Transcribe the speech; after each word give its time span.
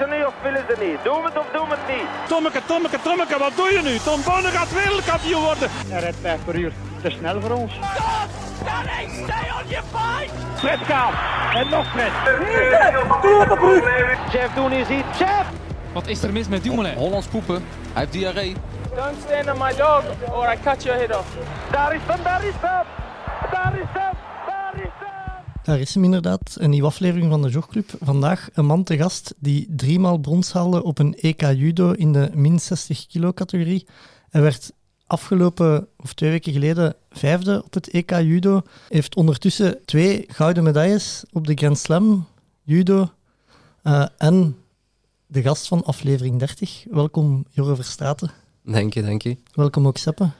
ze 0.00 0.06
niet 0.14 0.24
of 0.24 0.34
willen 0.42 0.64
ze 0.68 0.76
niet? 0.84 0.98
Doen 1.04 1.20
we 1.22 1.28
het 1.28 1.38
of 1.38 1.48
doen 1.52 1.68
we 1.68 1.74
het 1.78 1.96
niet? 1.96 2.08
Tommeke, 2.28 2.60
Tommeke, 2.66 2.98
Tommeke, 3.02 3.38
wat 3.38 3.52
doe 3.56 3.70
je 3.76 3.82
nu? 3.82 3.98
Tom 3.98 4.20
Bonne 4.24 4.48
gaat 4.48 4.72
wereldkampioen 4.72 5.42
worden. 5.42 5.68
Hij 5.88 6.00
rijdt 6.00 6.16
5 6.20 6.44
per 6.44 6.54
uur. 6.54 6.72
Te 7.02 7.10
snel 7.10 7.40
voor 7.40 7.50
ons. 7.50 7.72
Fred 10.56 10.78
gaat. 10.78 11.14
En 11.54 11.68
nog 11.68 11.86
Fred. 11.90 12.12
Jeff 14.32 14.54
Doen 14.54 14.72
is 14.72 14.88
hier. 14.88 15.04
Jeff! 15.18 15.46
Wat 15.92 16.06
is 16.06 16.22
er 16.22 16.32
mis 16.32 16.48
met 16.48 16.62
Dumoulin? 16.62 16.94
Hollands 16.94 17.26
poepen. 17.26 17.64
Hij 17.92 18.02
heeft 18.02 18.12
diarree. 18.12 18.56
Don't 18.94 19.16
stand 19.26 19.50
on 19.50 19.58
my 19.58 19.74
dog 19.76 20.02
or 20.32 20.52
I 20.52 20.56
cut 20.64 20.82
your 20.82 20.98
head 20.98 21.16
off. 21.18 21.28
Daar 21.70 21.94
is 21.94 22.00
hem, 22.06 22.22
daar 22.22 22.44
is 22.44 22.54
hem! 22.60 22.84
Daar 23.50 23.72
is 23.72 23.78
hem, 23.80 23.80
daar 23.80 23.80
is 23.80 23.86
hem! 23.92 24.19
Daar 25.70 25.80
is 25.80 25.94
hem 25.94 26.04
inderdaad, 26.04 26.56
een 26.58 26.70
nieuwe 26.70 26.86
aflevering 26.86 27.30
van 27.30 27.42
de 27.42 27.48
Jogclub. 27.48 27.90
Vandaag 28.00 28.48
een 28.52 28.66
man 28.66 28.84
te 28.84 28.96
gast 28.96 29.34
die 29.38 29.66
driemaal 29.76 30.18
brons 30.18 30.52
haalde 30.52 30.82
op 30.82 30.98
een 30.98 31.14
EK 31.14 31.40
Judo 31.40 31.92
in 31.92 32.12
de 32.12 32.30
min 32.34 32.60
60 32.60 33.06
kilo 33.06 33.32
categorie. 33.32 33.86
Hij 34.30 34.42
werd 34.42 34.72
afgelopen, 35.06 35.88
of 35.96 36.14
twee 36.14 36.30
weken 36.30 36.52
geleden, 36.52 36.94
vijfde 37.10 37.62
op 37.64 37.74
het 37.74 37.88
EK 37.88 38.10
Judo. 38.10 38.62
Heeft 38.88 39.14
ondertussen 39.16 39.84
twee 39.84 40.24
gouden 40.28 40.62
medailles 40.62 41.24
op 41.32 41.46
de 41.46 41.54
Grand 41.54 41.78
Slam 41.78 42.26
Judo. 42.62 43.10
Eh, 43.82 44.06
en 44.16 44.56
de 45.26 45.42
gast 45.42 45.68
van 45.68 45.84
aflevering 45.84 46.38
30. 46.38 46.84
Welkom 46.90 47.44
Jorre 47.50 47.74
Verstraeten. 47.74 48.30
Dank 48.64 48.94
je, 48.94 49.02
dank 49.02 49.22
je. 49.22 49.36
Welkom 49.54 49.86
ook 49.86 49.96
Seppe. 49.96 50.30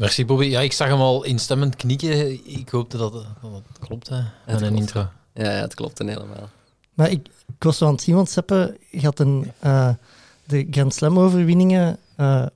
Merci 0.00 0.24
Bobby. 0.26 0.44
Ja, 0.44 0.60
ik 0.60 0.72
zag 0.72 0.88
hem 0.88 1.00
al 1.00 1.24
instemmend 1.24 1.76
knikken. 1.76 2.30
Ik 2.58 2.68
hoopte 2.68 2.96
dat 2.96 3.12
dat 3.12 3.24
het 3.42 3.78
klopt, 3.78 4.08
hè. 4.08 4.16
En 4.16 4.28
een 4.46 4.58
klopt. 4.58 4.74
intro. 4.76 5.08
Ja, 5.34 5.42
ja 5.44 5.60
het 5.60 5.74
klopt 5.74 5.98
helemaal. 5.98 6.48
Maar 6.94 7.10
ik, 7.10 7.28
ik 7.56 7.62
was 7.62 7.78
zo 7.78 7.86
aan 7.86 7.92
het 7.92 8.02
zien, 8.02 8.14
want 8.14 8.30
Seppe 8.30 8.78
had 9.00 9.18
een, 9.18 9.52
eh, 9.58 9.88
de 10.44 10.66
Grand 10.70 10.94
Slam-overwinningen 10.94 11.98
eh, 12.16 12.46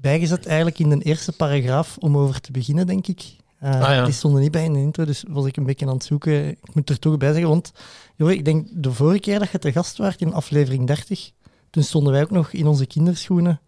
bijgezet 0.00 0.46
eigenlijk 0.46 0.78
in 0.78 0.88
de 0.88 1.04
eerste 1.04 1.32
paragraaf 1.32 1.96
om 1.98 2.16
over 2.16 2.40
te 2.40 2.52
beginnen, 2.52 2.86
denk 2.86 3.06
ik. 3.06 3.36
Eh, 3.58 3.80
Ah, 3.80 3.80
ja. 3.80 4.04
Die 4.04 4.14
stonden 4.14 4.40
niet 4.40 4.50
bij 4.50 4.64
in 4.64 4.72
de 4.72 4.78
intro, 4.78 5.04
dus 5.04 5.24
was 5.28 5.46
ik 5.46 5.56
een 5.56 5.66
beetje 5.66 5.86
aan 5.86 5.94
het 5.94 6.04
zoeken. 6.04 6.48
Ik 6.48 6.74
moet 6.74 6.90
er 6.90 6.98
toch 6.98 7.16
bij 7.16 7.32
zeggen, 7.32 7.48
want 7.48 7.72
joh, 8.16 8.30
ik 8.30 8.44
denk 8.44 8.68
de 8.72 8.92
vorige 8.92 9.20
keer 9.20 9.38
dat 9.38 9.50
je 9.50 9.58
te 9.58 9.72
gast 9.72 9.98
was 9.98 10.16
in 10.16 10.34
aflevering 10.34 10.86
30, 10.86 11.30
toen 11.70 11.82
stonden 11.82 12.12
wij 12.12 12.22
ook 12.22 12.30
nog 12.30 12.52
in 12.52 12.66
onze 12.66 12.86
kinderschoenen. 12.86 13.60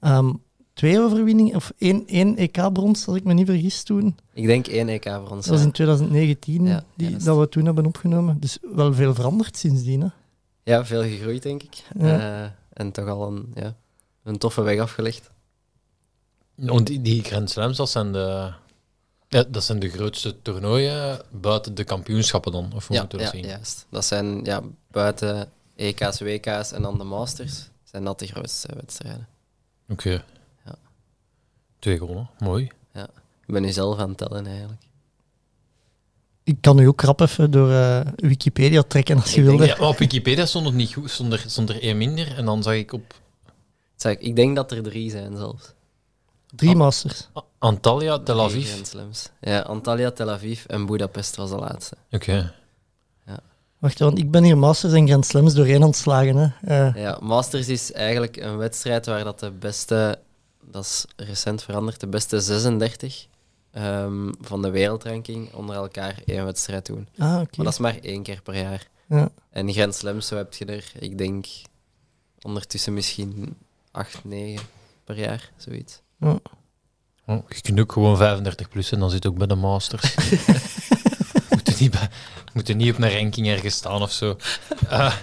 Ehm, 0.00 0.32
twee 0.80 1.00
overwinningen, 1.00 1.54
of 1.56 1.72
één, 1.78 2.06
één 2.06 2.36
EK-brons, 2.36 3.06
als 3.06 3.16
ik 3.16 3.24
me 3.24 3.32
niet 3.32 3.46
vergis 3.46 3.82
toen. 3.82 4.18
Ik 4.32 4.46
denk 4.46 4.66
één 4.66 4.88
EK 4.88 5.04
voor 5.04 5.30
ons. 5.30 5.46
Dat 5.46 5.54
was 5.54 5.62
in 5.64 5.72
2019 5.72 6.66
Ja, 6.66 6.84
die, 6.96 7.16
dat 7.16 7.38
we 7.38 7.48
toen 7.48 7.64
hebben 7.64 7.86
opgenomen. 7.86 8.40
Dus 8.40 8.58
wel 8.74 8.94
veel 8.94 9.14
veranderd 9.14 9.56
sindsdien. 9.56 10.00
Hè? 10.00 10.08
Ja, 10.62 10.84
veel 10.84 11.02
gegroeid, 11.02 11.42
denk 11.42 11.62
ik. 11.62 11.82
Ja. 11.98 12.42
Eh, 12.44 12.50
en 12.72 12.92
toch 12.92 13.08
al 13.08 13.26
een, 13.26 13.52
ja, 13.54 13.76
een 14.22 14.38
toffe 14.38 14.62
weg 14.62 14.80
afgelegd. 14.80 15.30
Want 16.54 16.86
die, 16.86 17.02
die 17.02 17.22
Grand 17.22 17.50
Slams, 17.50 17.76
dat 17.76 17.90
zijn 17.90 18.12
de... 18.12 18.52
Ja, 19.28 19.44
dat 19.48 19.64
zijn 19.64 19.78
de 19.78 19.88
grootste 19.88 20.42
toernooien 20.42 21.20
buiten 21.30 21.74
de 21.74 21.84
kampioenschappen 21.84 22.52
dan, 22.52 22.72
of 22.74 22.86
hoe 22.86 22.96
Ja, 22.96 23.00
moeten 23.02 23.18
we 23.18 23.24
ja, 23.24 23.30
zien? 23.30 23.46
juist. 23.46 23.86
Dat 23.90 24.04
zijn 24.04 24.44
ja, 24.44 24.62
buiten 24.90 25.50
EK's, 25.76 26.20
WK's 26.20 26.72
en 26.72 26.82
dan 26.82 26.98
de 26.98 27.04
Masters, 27.04 27.68
zijn 27.84 28.04
dat 28.04 28.18
de 28.18 28.26
grootste 28.26 28.68
wedstrijden. 28.74 29.28
Oké. 29.88 30.24
Twee 31.80 31.98
gewonnen, 31.98 32.30
mooi. 32.38 32.70
Ik 33.46 33.56
ben 33.56 33.62
nu 33.62 33.70
zelf 33.72 33.98
aan 33.98 34.08
het 34.08 34.18
tellen, 34.18 34.46
eigenlijk. 34.46 34.80
Ik 36.44 36.56
kan 36.60 36.78
u 36.78 36.86
ook 36.86 37.00
rap 37.00 37.20
even 37.20 37.50
door 37.50 37.70
eh, 37.72 38.00
Wikipedia 38.16 38.82
trekken 38.82 39.16
als 39.16 39.34
je 39.34 39.40
Ik 39.40 39.46
wilde. 39.46 39.66
Ja, 39.66 39.76
op 39.88 39.98
Wikipedia 39.98 40.46
stond 40.46 40.66
het 40.66 40.74
niet 40.74 40.92
goed, 40.92 41.10
stond 41.10 41.32
er, 41.32 41.44
stond 41.46 41.68
er 41.68 41.82
één 41.82 41.96
minder. 41.98 42.36
En 42.36 42.44
dan 42.44 42.62
zag 42.62 42.74
ik 42.74 42.92
op 42.92 43.14
Zeg, 43.96 44.16
ik 44.18 44.36
denk 44.36 44.56
dat 44.56 44.72
er 44.72 44.82
drie 44.82 45.10
zijn 45.10 45.36
zelfs. 45.36 45.72
Drie 46.54 46.76
masters. 46.76 47.28
A- 47.38 47.42
Antalya, 47.58 48.18
Tel 48.18 48.40
Aviv. 48.42 48.74
Ja, 49.40 49.60
Antalya, 49.60 50.10
Tel 50.10 50.30
Aviv 50.30 50.64
en 50.64 50.86
Budapest 50.86 51.36
was 51.36 51.50
de 51.50 51.56
laatste. 51.56 51.96
Oké. 52.10 52.52
Wacht, 53.78 53.98
want 53.98 54.18
ik 54.18 54.30
ben 54.30 54.44
hier 54.44 54.58
masters 54.58 54.92
en 54.92 55.06
Grand 55.06 55.26
Slams 55.26 55.54
doorheen 55.54 55.82
aan 55.82 55.88
het 55.88 55.96
slagen. 55.96 56.36
Hè. 56.36 56.48
Eh, 56.88 57.02
Ja, 57.02 57.18
Masters 57.22 57.68
is 57.68 57.92
eigenlijk 57.92 58.36
een 58.36 58.56
wedstrijd 58.56 59.06
waar 59.06 59.24
dat 59.24 59.40
de 59.40 59.50
beste, 59.50 60.18
dat 60.70 60.84
is 60.84 61.04
recent 61.16 61.62
veranderd, 61.62 62.00
de 62.00 62.06
beste 62.06 62.40
36 62.40 63.26
ehm, 63.70 64.32
van 64.40 64.62
de 64.62 64.70
wereldranking 64.70 65.52
onder 65.52 65.76
elkaar 65.76 66.22
één 66.24 66.44
wedstrijd 66.44 66.86
doen. 66.86 67.08
ah, 67.18 67.40
oké. 67.40 67.56
Maar 67.56 67.64
dat 67.64 67.72
is 67.72 67.78
maar 67.78 67.98
één 67.98 68.22
keer 68.22 68.42
per 68.42 68.56
jaar. 68.56 68.88
Ja. 69.08 69.30
En 69.50 69.72
Grand 69.72 69.94
Slams, 69.94 70.26
zo 70.26 70.36
heb 70.36 70.54
je 70.54 70.64
er, 70.64 70.92
ik 70.98 71.18
denk, 71.18 71.46
ondertussen 72.40 72.94
misschien 72.94 73.56
8, 73.90 74.24
9 74.24 74.66
per 75.04 75.18
jaar, 75.18 75.50
zoiets. 75.56 76.00
Ja. 76.20 76.38
Oh, 77.26 77.48
je 77.48 77.60
kunt 77.60 77.80
ook 77.80 77.92
gewoon 77.92 78.16
35 78.16 78.68
plus 78.68 78.92
en 78.92 78.98
dan 78.98 79.10
zit 79.10 79.26
ook 79.26 79.38
bij 79.38 79.46
de 79.46 79.54
Masters. 79.54 80.14
moet, 81.50 81.68
er 81.68 81.76
niet 81.78 81.90
bij, 81.90 82.08
moet 82.52 82.68
er 82.68 82.74
niet 82.74 82.92
op 82.92 83.02
een 83.02 83.12
ranking 83.12 83.48
ergens 83.48 83.74
staan 83.74 84.02
of 84.02 84.12
zo. 84.12 84.36
Ah. 84.88 85.14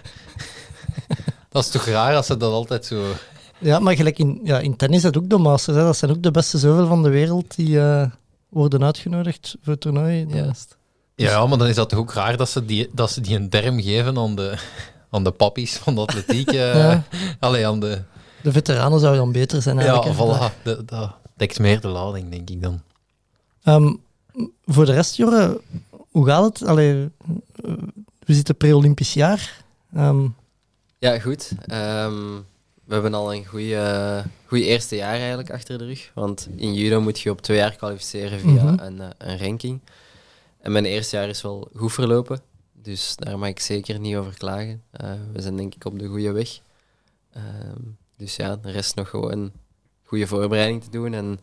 dat 1.49 1.63
is 1.63 1.69
toch 1.69 1.85
raar 1.85 2.15
als 2.15 2.25
ze 2.25 2.37
dat 2.37 2.51
altijd 2.51 2.85
zo. 2.85 3.13
Ja, 3.59 3.79
maar 3.79 3.95
gelijk 3.95 4.19
in, 4.19 4.39
ja, 4.43 4.59
in 4.59 4.75
tennis 4.75 4.97
is 4.97 5.03
dat 5.03 5.17
ook 5.17 5.29
de 5.29 5.37
masters. 5.37 5.77
Hè. 5.77 5.83
Dat 5.83 5.97
zijn 5.97 6.11
ook 6.11 6.23
de 6.23 6.31
beste 6.31 6.57
zoveel 6.57 6.87
van 6.87 7.03
de 7.03 7.09
wereld 7.09 7.55
die 7.55 7.79
eh, 7.79 8.09
worden 8.49 8.83
uitgenodigd 8.83 9.55
voor 9.61 9.71
het 9.73 9.81
toernooi. 9.81 10.25
Juist. 10.29 10.77
Ja, 11.15 11.45
maar 11.45 11.57
dan 11.57 11.67
is 11.67 11.75
dat 11.75 11.89
toch 11.89 11.99
ook 11.99 12.13
raar 12.13 12.37
dat 12.37 12.49
ze 12.49 12.65
die, 12.65 12.89
dat 12.93 13.11
ze 13.11 13.21
die 13.21 13.35
een 13.35 13.49
term 13.49 13.81
geven 13.81 14.17
aan 14.17 14.35
de, 14.35 14.57
aan 15.09 15.23
de 15.23 15.31
pappies 15.31 15.77
van 15.77 15.95
de 15.95 16.01
atletiek. 16.01 16.51
Ja. 16.61 17.03
Allee, 17.39 17.67
aan 17.67 17.79
de. 17.79 18.01
De 18.43 18.51
veteranen 18.51 18.99
zouden 18.99 19.21
dan 19.21 19.31
beter 19.31 19.61
zijn 19.61 19.77
Ja, 19.77 19.83
eigenlijk. 19.83 20.17
hè. 20.19 20.49
voilà. 20.49 20.63
Dat, 20.63 20.87
dat 20.87 21.11
dekt 21.35 21.59
meer 21.59 21.81
de 21.81 21.87
lading, 21.87 22.31
denk 22.31 22.49
ik 22.49 22.61
dan. 22.61 22.81
Ehm, 23.63 23.93
voor 24.65 24.85
de 24.85 24.91
rest, 24.93 25.15
Jorre, 25.15 25.61
hoe 26.11 26.25
gaat 26.25 26.43
het? 26.43 26.67
Allee, 26.69 27.09
we 28.25 28.33
zitten 28.33 28.55
pre-Olympisch 28.57 29.13
jaar. 29.13 29.63
Ehm, 29.93 30.27
Ja, 30.99 31.19
goed. 31.19 31.51
Ehm, 31.65 32.15
we 32.87 32.93
hebben 32.93 33.13
al 33.13 33.33
een 33.33 33.45
goede 33.45 34.25
eerste 34.65 34.95
jaar 34.95 35.17
eigenlijk 35.17 35.51
achter 35.51 35.77
de 35.77 35.85
rug. 35.85 36.11
Want 36.13 36.47
in 36.55 36.73
judo 36.73 37.01
moet 37.01 37.19
je 37.19 37.29
op 37.29 37.41
twee 37.41 37.57
jaar 37.57 37.75
kwalificeren 37.75 38.39
via 38.39 38.63
Mhm. 38.63 38.79
een, 38.79 39.01
eh, 39.01 39.07
een 39.17 39.37
ranking. 39.39 39.79
En 40.57 40.71
mijn 40.71 40.85
eerste 40.85 41.15
jaar 41.15 41.29
is 41.29 41.41
wel 41.41 41.69
goed 41.75 41.93
verlopen. 41.93 42.39
Dus 42.73 43.15
daar 43.15 43.39
mag 43.39 43.49
ik 43.49 43.59
zeker 43.59 43.99
niet 43.99 44.15
over 44.15 44.37
klagen. 44.37 44.83
Eh, 44.91 45.11
we 45.33 45.41
zijn 45.41 45.55
denk 45.57 45.75
ik 45.75 45.85
op 45.85 45.99
de 45.99 46.07
goede 46.07 46.31
weg. 46.31 46.59
Ehm, 47.33 47.81
dus 48.17 48.35
ja, 48.35 48.55
de 48.55 48.71
rest 48.71 48.95
nog 48.95 49.09
gewoon 49.09 49.51
goede 50.03 50.27
voorbereiding 50.27 50.83
te 50.83 50.89
doen. 50.89 51.13
En 51.13 51.39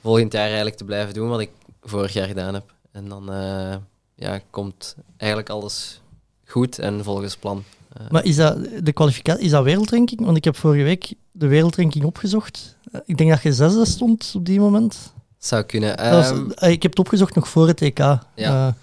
volgend 0.00 0.32
jaar 0.32 0.46
eigenlijk 0.46 0.76
te 0.76 0.84
blijven 0.84 1.14
doen 1.14 1.28
wat 1.28 1.40
ik 1.40 1.50
vorig 1.82 2.12
jaar 2.12 2.26
gedaan 2.26 2.54
heb. 2.54 2.74
En 2.92 3.08
dan 3.08 3.32
eh, 3.32 3.76
ja, 4.14 4.40
komt 4.50 4.96
eigenlijk 5.16 5.50
alles 5.50 6.00
goed 6.46 6.78
en 6.78 7.04
volgens 7.04 7.36
plan. 7.36 7.64
Eh, 7.98 8.10
Maar 8.10 8.24
is 8.24 8.36
dat 8.36 8.58
de 8.82 8.92
kwalificatie, 8.92 9.44
is 9.44 9.50
dat 9.50 9.64
wereldranking? 9.64 10.24
Want 10.24 10.36
ik 10.36 10.44
heb 10.44 10.56
vorige 10.56 10.82
week 10.84 11.14
de 11.32 11.46
wereldranking 11.46 12.04
opgezocht. 12.04 12.76
Eh, 12.92 13.00
Ik 13.04 13.16
denk 13.16 13.30
dat 13.30 13.42
je 13.42 13.52
zesde 13.52 13.84
stond 13.86 14.32
op 14.36 14.44
die 14.46 14.60
moment. 14.60 15.12
Zou 15.38 15.62
kunnen. 15.62 15.96
Was- 16.10 16.30
Ehm, 16.30 16.50
eh, 16.50 16.70
ik 16.70 16.82
heb 16.82 16.90
het 16.90 17.00
opgezocht 17.00 17.34
nog 17.34 17.48
voor 17.48 17.66
het 17.66 17.80
EK. 17.82 17.98
Ja. 18.34 18.76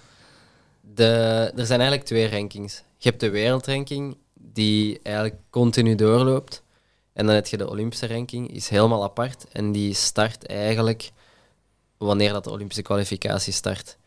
De, 0.95 1.05
er 1.55 1.65
zijn 1.65 1.79
eigenlijk 1.79 2.03
twee 2.09 2.29
rankings. 2.29 2.83
Je 2.97 3.09
hebt 3.09 3.21
de 3.21 3.29
wereldranking, 3.29 4.17
die 4.33 4.99
eigenlijk 5.03 5.35
continu 5.49 5.95
doorloopt. 5.95 6.61
En 7.13 7.25
dan 7.25 7.35
heb 7.35 7.47
je 7.47 7.57
de 7.57 7.69
Olympische 7.69 8.07
ranking, 8.07 8.53
is 8.53 8.69
helemaal 8.69 9.03
apart. 9.03 9.45
En 9.51 9.71
die 9.71 9.93
start 9.93 10.45
eigenlijk 10.47 11.11
wanneer 11.97 12.33
dat 12.33 12.43
de 12.43 12.49
Olympische 12.49 12.81
kwalificatie 12.81 13.53
start. 13.53 13.97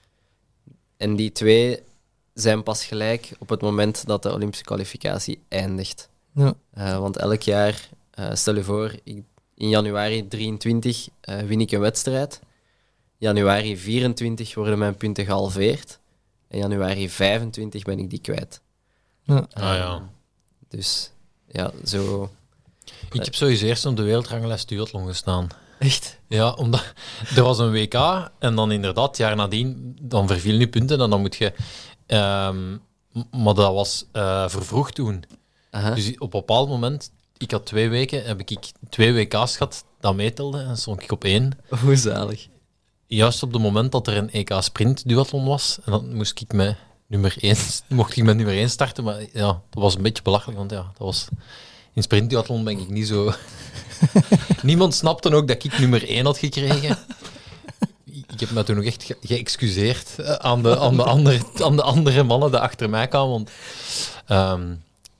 En 0.96 1.16
die 1.16 1.32
twee 1.32 1.82
zijn 2.36 2.62
pas 2.62 2.84
gelijk 2.84 3.30
op 3.38 3.48
het 3.48 3.60
moment 3.60 4.06
dat 4.06 4.22
de 4.22 4.32
Olympische 4.32 4.64
kwalificatie 4.64 5.40
eindigt. 5.48 6.08
ja. 6.34 6.54
Eh, 6.72 6.98
want 6.98 7.16
elk 7.16 7.42
jaar, 7.42 7.88
eh, 8.10 8.30
stel 8.34 8.54
je 8.54 8.62
voor, 8.62 8.94
ik- 9.04 9.24
in 9.54 9.68
januari 9.68 10.28
23 10.28 11.08
eh, 11.20 11.38
win 11.38 11.60
ik 11.60 11.70
een 11.72 11.80
wedstrijd. 11.80 12.40
Januari 13.18 13.76
24 13.78 14.54
worden 14.54 14.78
mijn 14.78 14.96
punten 14.96 15.24
gehalveerd. 15.24 15.98
En 16.48 16.58
januari 16.58 17.10
25 17.10 17.82
ben 17.82 17.98
ik 17.98 18.10
die 18.10 18.20
kwijt. 18.20 18.60
Ja. 19.22 19.46
Ah 19.52 19.62
ja. 19.74 20.08
Dus 20.68 21.10
ja, 21.48 21.70
zo. 21.84 22.30
Ik 23.12 23.24
heb 23.24 23.34
sowieso 23.34 23.66
eerst 23.66 23.86
op 23.86 23.96
de 23.96 24.02
wereldranglijst 24.02 24.68
duathlon 24.68 25.06
gestaan. 25.06 25.48
Echt? 25.78 26.18
Ja, 26.28 26.52
omdat 26.52 26.92
er 27.36 27.42
was 27.42 27.58
een 27.58 27.70
WK 27.72 27.94
en 28.38 28.54
dan 28.54 28.72
inderdaad, 28.72 29.16
jaar 29.16 29.36
nadien, 29.36 29.96
dan 30.02 30.26
vervielen 30.26 30.60
je 30.60 30.68
punten 30.68 31.00
en 31.00 31.10
dan 31.10 31.20
moet 31.20 31.36
je... 31.36 31.52
ehm, 32.06 32.76
maar 33.30 33.54
dat 33.54 33.72
was 33.72 34.06
eh 34.12 34.48
vervroegd 34.48 34.94
toen. 34.94 35.24
Dus 35.94 36.18
op 36.18 36.34
een 36.34 36.40
bepaald 36.40 36.68
moment, 36.68 37.10
ik 37.36 37.50
had 37.50 37.66
twee 37.66 37.88
weken, 37.88 38.24
heb 38.24 38.40
ik 38.40 38.72
twee 38.88 39.12
WK's 39.12 39.56
gehad 39.56 39.84
dat 40.00 40.14
meetelde 40.14 40.62
en 40.62 40.76
stond 40.76 41.02
ik 41.02 41.12
op 41.12 41.24
één. 41.24 41.58
Hoe 41.80 41.96
zalig. 41.96 42.48
Juist 43.06 43.42
op 43.42 43.52
het 43.52 43.62
moment 43.62 43.92
dat 43.92 44.06
er 44.06 44.16
een 44.16 44.30
EK 44.30 44.56
sprint 44.58 45.08
duathlon 45.08 45.44
was, 45.44 45.78
en 45.84 45.92
dan 45.92 46.14
moest 46.14 46.40
ik 46.40 46.52
met 46.52 46.76
nummer 47.06 47.36
1, 47.40 47.56
mocht 47.88 48.16
ik 48.16 48.24
met 48.24 48.36
nummer 48.36 48.54
1 48.54 48.70
starten, 48.70 49.04
maar 49.04 49.20
ja, 49.32 49.46
dat 49.70 49.82
was 49.82 49.94
een 49.94 50.02
beetje 50.02 50.22
belachelijk, 50.22 50.58
want 50.58 50.70
ja, 50.70 50.82
dat 50.82 51.06
was... 51.06 51.28
In 51.92 52.02
sprintduathlon 52.02 52.64
ben 52.64 52.78
ik 52.78 52.88
niet 52.88 53.06
zo... 53.06 53.32
Niemand 54.62 54.94
snapte 54.94 55.34
ook 55.34 55.48
dat 55.48 55.64
ik 55.64 55.78
nummer 55.78 56.08
1 56.08 56.24
had 56.24 56.38
gekregen. 56.38 56.98
Ik 58.36 58.42
heb 58.42 58.50
me 58.50 58.62
toen 58.64 58.76
nog 58.76 58.84
echt 58.84 59.02
ge- 59.02 59.16
geëxcuseerd 59.22 60.18
eh, 60.18 60.32
aan 60.32 60.62
de, 60.62 60.78
aan, 60.78 60.96
de 60.96 61.02
andere, 61.02 61.40
aan 61.62 61.76
de 61.76 61.82
andere 61.82 62.22
mannen 62.22 62.50
die 62.50 62.60
achter 62.60 62.90
mij 62.90 63.08
kwamen. 63.08 63.30
Want, 63.30 63.50
ehm, 64.26 64.74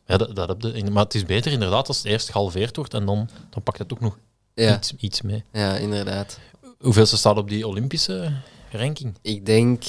ja, 0.06 0.16
dat, 0.16 0.36
dat 0.36 0.48
heb 0.48 0.62
je, 0.74 0.90
maar 0.90 1.04
het 1.04 1.14
is 1.14 1.24
beter 1.24 1.52
inderdaad 1.52 1.88
als 1.88 1.96
het 1.96 2.06
eerst 2.06 2.30
gehalveerd 2.30 2.76
wordt 2.76 2.94
en 2.94 3.06
dan, 3.06 3.28
dan 3.50 3.62
pakt 3.62 3.78
het 3.78 3.92
ook 3.92 4.00
nog 4.00 4.18
Ja, 4.54 4.76
iets, 4.76 4.94
iets 4.98 5.22
mee. 5.22 5.44
ja, 5.52 5.76
inderdaad. 5.76 6.38
Hoeveel 6.78 7.06
ze 7.06 7.16
staat 7.16 7.36
op 7.36 7.48
die 7.48 7.66
Olympische 7.66 8.32
ranking? 8.70 9.14
Ik 9.22 9.46
denk 9.46 9.82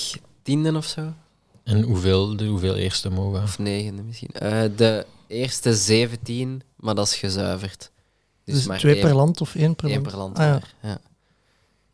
tiende 0.43 0.75
of 0.77 0.85
zo. 0.85 1.13
En 1.63 1.81
hoeveel, 1.81 2.35
de, 2.37 2.45
hoeveel 2.45 2.75
eerste 2.75 3.09
mogen? 3.09 3.43
Of 3.43 3.59
negende 3.59 4.01
misschien. 4.03 4.29
Eh, 4.31 4.61
de 4.75 5.05
eerste 5.27 5.75
17, 5.75 6.61
maar 6.75 6.95
dat 6.95 7.07
is 7.07 7.15
gezuiverd. 7.15 7.91
Dus, 8.45 8.65
maar 8.65 8.77
twee 8.79 8.93
één- 8.95 9.03
per 9.05 9.15
land 9.15 9.41
of 9.41 9.55
één 9.55 9.75
per 9.75 9.85
één 9.89 9.93
land? 9.93 10.07
per 10.09 10.17
land. 10.17 10.37
Ah, 10.39 10.55
ja. 10.81 10.99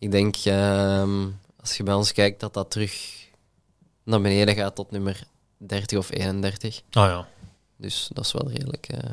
Ik 0.04 0.12
denk, 0.12 0.36
ehm, 0.36 1.30
als 1.60 1.78
je 1.78 1.84
bij 1.84 1.94
ons 1.94 2.12
kijkt, 2.12 2.40
dat 2.40 2.54
dat 2.54 2.72
terug 2.72 3.26
naar 4.04 4.22
beneden 4.22 4.56
gaat 4.56 4.76
tot 4.76 4.92
nummer 4.92 5.24
30 5.58 5.98
of 5.98 6.12
31. 6.12 6.82
Ah 6.92 7.10
ja, 7.10 7.28
Dus 7.78 8.10
dat 8.14 8.26
is 8.26 8.32
wel 8.32 8.50
redelijk, 8.50 8.88
eh, 8.88 9.10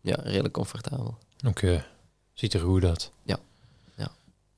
ja, 0.00 0.14
redelijk 0.22 0.54
comfortabel. 0.54 1.18
oké. 1.46 1.84
Ziet 2.32 2.54
er 2.54 2.60
goed 2.60 2.84
uit. 2.84 3.12
Ja. 3.22 3.38
Ja. 3.96 4.10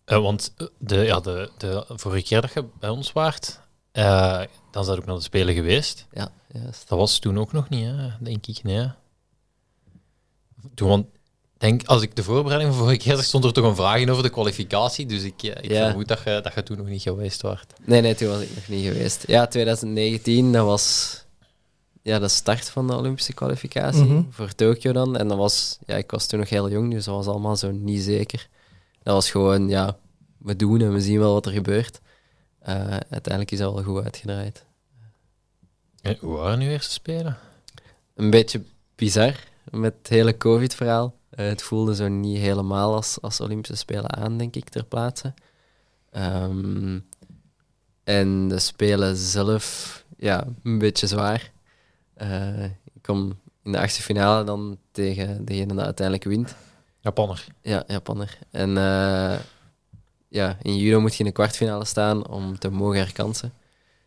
Eh, 0.04 0.18
want 0.18 0.52
eh, 0.56 0.66
de, 0.78 0.96
ja, 0.96 1.20
de, 1.20 1.50
de 1.58 1.84
vorige 1.88 2.24
keer 2.24 2.40
dat 2.40 2.52
je 2.52 2.64
bij 2.78 2.90
ons 2.90 3.12
waart, 3.12 3.60
eh, 3.92 4.42
dan 4.70 4.84
zat 4.84 4.98
ook 4.98 5.06
naar 5.06 5.16
de 5.16 5.22
Spelen 5.22 5.54
geweest. 5.54 6.06
Ja, 6.12 6.32
juist. 6.52 6.88
Dat 6.88 6.98
was 6.98 7.18
toen 7.18 7.38
ook 7.38 7.52
nog 7.52 7.68
niet, 7.68 7.86
hè? 7.86 8.08
denk 8.20 8.46
ik. 8.46 8.62
Nee. 8.62 8.90
Toen, 10.74 10.88
want, 10.88 11.06
denk, 11.60 11.86
als 11.86 12.02
ik 12.02 12.16
de 12.16 12.22
voorbereiding 12.22 12.72
van 12.74 12.80
vorige 12.82 12.98
keer 12.98 13.14
zag, 13.16 13.24
stond 13.24 13.44
er 13.44 13.52
toch 13.52 13.64
een 13.64 13.76
vraag 13.76 14.00
in 14.00 14.10
over 14.10 14.22
de 14.22 14.30
kwalificatie. 14.30 15.06
Dus 15.06 15.22
ik, 15.22 15.42
eh, 15.42 15.48
ik 15.64 15.70
Ja. 15.70 15.86
vermoed 15.88 16.08
dat 16.08 16.20
je, 16.24 16.40
dat 16.42 16.54
je 16.54 16.62
toen 16.62 16.76
nog 16.76 16.86
niet 16.86 17.02
geweest 17.02 17.42
waart. 17.42 17.72
Nee, 17.84 18.00
nee, 18.00 18.14
toen 18.14 18.28
was 18.28 18.40
ik 18.40 18.54
nog 18.54 18.68
niet 18.68 18.84
geweest. 18.86 19.24
Ja, 19.26 19.46
2019, 19.46 20.52
dat 20.52 20.64
was 20.66 21.16
ja, 22.02 22.18
de 22.18 22.28
start 22.28 22.68
van 22.70 22.86
de 22.86 22.96
Olympische 22.96 23.32
kwalificatie 23.32 24.04
Mhm. 24.04 24.22
voor 24.30 24.54
Tokio 24.54 24.92
dan. 24.92 25.16
En 25.16 25.28
dat 25.28 25.38
was, 25.38 25.78
ja, 25.86 25.96
ik 25.96 26.10
was 26.10 26.26
toen 26.26 26.38
nog 26.38 26.48
heel 26.48 26.70
jong, 26.70 26.92
dus 26.92 27.04
dat 27.04 27.14
was 27.14 27.26
allemaal 27.26 27.56
zo 27.56 27.70
niet 27.70 28.02
zeker. 28.02 28.48
Dat 29.02 29.14
was 29.14 29.30
gewoon, 29.30 29.68
ja, 29.68 29.96
we 30.38 30.56
doen 30.56 30.80
en 30.80 30.92
we 30.92 31.00
zien 31.00 31.18
wel 31.18 31.32
wat 31.32 31.46
er 31.46 31.52
gebeurt. 31.52 32.00
Eh, 32.60 32.74
uiteindelijk 32.90 33.50
is 33.50 33.58
dat 33.58 33.74
wel 33.74 33.82
goed 33.82 34.04
uitgedraaid. 34.04 34.64
En 36.02 36.16
hoe 36.20 36.36
waren 36.36 36.58
nu 36.58 36.70
eerste 36.70 36.92
Spelen? 36.92 37.36
Een 38.14 38.30
beetje 38.30 38.62
bizar 38.94 39.34
met 39.70 39.94
het 39.98 40.08
hele 40.08 40.36
COVID-verhaal. 40.36 41.14
Het 41.48 41.62
voelde 41.62 41.94
zo 41.94 42.08
niet 42.08 42.38
helemaal 42.38 42.94
als, 42.94 43.20
als 43.20 43.40
Olympische 43.40 43.76
Spelen 43.76 44.16
aan, 44.16 44.38
denk 44.38 44.56
ik, 44.56 44.68
ter 44.68 44.84
plaatse. 44.84 45.34
Ehm, 46.10 46.98
en 48.04 48.48
de 48.48 48.58
Spelen 48.58 49.16
zelf, 49.16 50.04
ja, 50.16 50.46
een 50.62 50.78
beetje 50.78 51.06
zwaar. 51.06 51.50
Eh, 52.14 52.64
ik 52.64 53.02
kom 53.02 53.38
in 53.62 53.72
de 53.72 53.80
achtste 53.80 54.02
finale 54.02 54.44
dan 54.44 54.78
tegen 54.92 55.44
degene 55.44 55.74
die 55.74 55.84
uiteindelijk 55.84 56.24
wint. 56.24 56.54
Japanner. 57.00 57.46
Ja, 57.62 57.84
Japanner. 57.86 58.38
En 58.50 58.76
eh, 58.76 59.38
ja, 60.28 60.56
in 60.62 60.76
judo 60.76 61.00
moet 61.00 61.12
je 61.12 61.18
in 61.18 61.24
de 61.24 61.32
kwartfinale 61.32 61.84
staan 61.84 62.28
om 62.28 62.58
te 62.58 62.70
mogen 62.70 62.98
herkansen. 62.98 63.52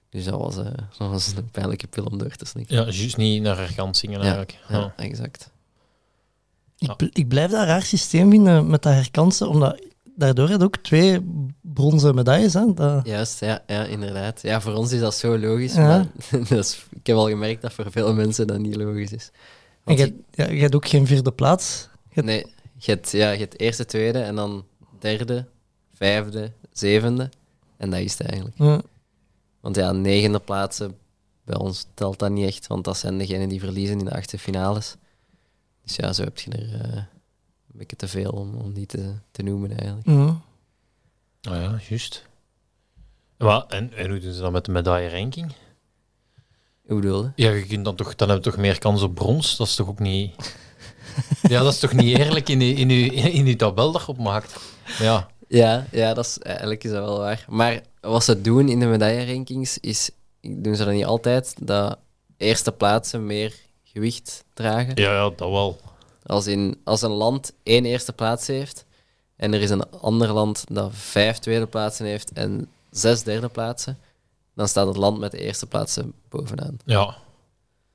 Dus 0.09 0.24
dat 0.24 0.39
was, 0.39 0.56
dat 0.56 0.75
was 0.97 1.33
een 1.36 1.51
pijnlijke 1.51 1.88
pil 1.88 2.06
om 2.06 2.18
door 2.18 2.36
te 2.36 2.45
slikken. 2.45 2.75
Ja, 2.75 2.83
juist 2.83 3.18
niet 3.18 3.41
naar 3.41 3.57
herkansingen 3.57 4.19
eigenlijk. 4.19 4.59
Ja. 4.69 4.77
Ja, 4.77 4.94
exact. 4.95 5.51
Ik, 6.91 6.95
bl- 6.97 7.19
ik 7.19 7.27
blijf 7.27 7.51
dat 7.51 7.59
een 7.62 7.65
raar 7.68 7.81
systeem 7.83 8.30
vinden 8.30 8.68
met 8.69 8.81
dat 8.83 8.94
herkansen, 8.94 9.47
omdat 9.50 9.81
daardoor 10.15 10.50
had 10.50 10.63
ook 10.63 10.77
twee 10.77 11.19
bronzen 11.62 12.15
medailles. 12.15 12.53
Hè? 12.53 12.74
Dat, 12.74 13.06
Juist, 13.06 13.39
ja, 13.39 13.63
ja, 13.68 13.83
inderdaad. 13.85 14.41
Ja, 14.41 14.62
voor 14.62 14.74
ons 14.74 14.91
is 14.91 15.00
dat 15.00 15.15
zo 15.15 15.38
logisch, 15.38 15.74
Ja. 15.74 15.88
maar 15.88 16.07
dat 16.50 16.51
is, 16.65 16.85
ik 16.91 17.07
heb 17.07 17.15
al 17.15 17.27
gemerkt 17.30 17.62
dat 17.62 17.74
voor 17.74 17.91
veel 17.91 18.13
mensen 18.13 18.47
dat 18.47 18.59
niet 18.59 18.75
logisch 18.75 19.12
is. 19.12 19.31
en 19.85 19.95
ja, 20.31 20.50
je 20.50 20.62
hebt 20.62 20.75
ook 20.75 20.88
geen 20.88 21.07
vierde 21.07 21.31
plaats. 21.31 21.89
nee, 22.13 22.45
je 22.77 22.91
hebt, 22.91 23.12
ja, 23.12 23.29
je 23.31 23.39
hebt 23.39 23.59
eerste, 23.59 23.86
tweede 23.86 24.19
en 24.19 24.36
dan 24.36 24.65
derde, 25.00 25.45
vijfde, 25.94 26.51
zevende. 26.71 27.29
En 27.77 27.89
dat 27.89 28.00
is 28.00 28.18
het 28.18 28.27
eigenlijk. 28.27 28.57
Ja. 28.57 28.81
Want 29.62 29.75
ja, 29.75 29.91
negende 29.91 30.39
plaatsen, 30.39 30.95
bij 31.45 31.57
ons 31.57 31.86
telt 31.94 32.19
dat 32.19 32.31
niet 32.31 32.47
echt, 32.47 32.68
want 32.68 32.83
dat 32.83 32.97
zijn 32.97 33.18
degenen 33.18 33.50
die 33.50 33.59
verliezen 33.59 34.00
in 34.00 34.06
de 34.06 34.15
achtste 34.15 34.38
finales. 34.39 34.95
Dus 35.83 35.95
ja, 35.95 36.13
zo 36.13 36.24
heb 36.24 36.39
je 36.39 36.51
er 36.51 36.81
eh, 36.81 36.95
een 36.95 37.77
beetje 37.77 37.95
te 37.95 38.07
veel 38.07 38.31
om, 38.31 38.56
om 38.56 38.74
die 38.74 38.85
te, 38.85 39.13
te 39.31 39.44
noemen 39.44 39.77
eigenlijk. 39.77 40.07
Ja. 40.07 40.41
Ah 41.51 41.62
ja, 41.62 41.80
juist. 41.89 42.25
Wat, 43.38 43.71
en, 43.71 43.94
en 43.94 44.09
hoe 44.09 44.19
doen 44.19 44.33
ze 44.33 44.41
dat 44.41 44.51
met 44.51 44.65
de 44.65 44.71
medaille-ranking? 44.71 45.53
Hoe 46.88 47.00
bedoel 47.00 47.24
je? 47.24 47.31
Ja, 47.35 47.51
je 47.51 47.65
kunt 47.65 47.85
dan 47.85 47.95
toch, 47.95 48.15
dan 48.15 48.30
heb 48.30 48.38
je 48.38 48.44
toch 48.44 48.59
meer 48.59 48.80
kans 48.80 49.01
op 49.01 49.15
brons? 49.15 49.57
Dat 49.57 49.68
is 49.68 49.75
toch 49.75 49.88
ook 49.88 50.00
niet... 50.00 50.35
Ja, 51.41 51.63
dat 51.63 51.74
is 51.74 51.80
toch 51.80 51.94
niet 51.94 52.18
eerlijk 52.18 52.50
in 52.50 52.59
je, 52.59 52.74
in 52.74 52.89
je, 52.89 53.12
in 53.12 53.45
je 53.45 53.56
tabel 53.56 53.91
dat 53.91 54.01
je 54.01 54.07
opmaakt? 54.07 54.59
Ja, 55.00 55.27
Ja, 55.47 55.86
ja 55.91 56.13
dat 56.13 56.25
is, 56.25 56.39
eigenlijk 56.39 56.83
is 56.83 56.91
dat 56.91 57.06
wel 57.06 57.18
waar. 57.18 57.45
Maar 57.50 57.81
wat 58.01 58.24
ze 58.24 58.41
doen 58.41 58.69
in 58.69 58.79
de 58.79 58.86
medaillerankings 58.86 59.77
is, 59.77 60.09
doen 60.41 60.75
ze 60.75 60.86
dat 60.86 60.94
niet 60.94 61.06
altijd, 61.06 61.56
dat 61.62 61.97
eerste 62.38 62.71
plaatsen 62.71 63.25
meer 63.25 63.56
gewicht 63.94 64.44
dragen. 64.54 64.95
ja, 64.95 65.12
ja 65.13 65.30
dat 65.30 65.50
wel. 65.50 65.80
Als, 66.25 66.48
in, 66.48 66.81
als 66.84 67.01
een 67.01 67.12
land 67.12 67.54
één 67.63 67.86
eerste 67.86 68.13
plaats 68.13 68.48
heeft 68.48 68.86
en 69.36 69.54
er 69.54 69.62
is 69.62 69.69
een 69.69 69.90
ander 69.92 70.31
land 70.34 70.63
dat 70.72 70.90
vijf 70.94 71.38
tweede 71.38 71.68
plaatsen 71.68 72.06
heeft 72.06 72.31
en 72.31 72.68
zes 72.92 73.24
derde 73.24 73.48
plaatsen, 73.50 73.98
dan 74.56 74.68
staat 74.68 74.88
het 74.88 74.98
land 74.98 75.19
met 75.19 75.31
de 75.31 75.38
eerste 75.40 75.66
plaatsen 75.66 76.13
bovenaan. 76.30 76.78
Ja. 76.86 77.16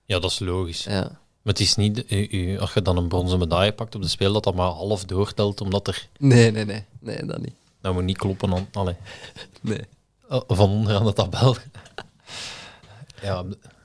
ja, 0.05 0.19
dat 0.19 0.31
is 0.31 0.39
logisch. 0.39 0.85
Ja, 0.85 1.01
Maar 1.43 1.53
het 1.53 1.61
is 1.61 1.75
niet, 1.77 2.13
u- 2.13 2.29
u- 2.31 2.59
als 2.59 2.73
je 2.73 2.83
dan 2.83 2.97
een 2.97 3.09
bronzen 3.09 3.39
medaille 3.39 3.73
pakt 3.73 3.95
op 3.95 4.03
de 4.03 4.09
speel, 4.09 4.33
dat 4.33 4.45
dat 4.45 4.55
maar 4.55 4.71
half 4.71 5.05
doortelt, 5.05 5.61
omdat 5.61 5.87
er... 5.89 6.09
nee, 6.19 6.51
nee, 6.51 6.65
nee, 6.65 6.85
nee, 7.01 7.25
dat 7.27 7.41
niet. 7.41 7.55
Dat 7.81 7.95
moet 7.95 8.05
niet 8.05 8.19
kloppen 8.19 8.55
aan, 8.55 8.69
allee, 8.73 8.95
Nee. 9.61 9.81
eh, 10.29 10.41
van 10.47 10.71
onderaan 10.71 11.05
de 11.05 11.13
tabel. 11.13 11.57
Ja, 13.23 13.45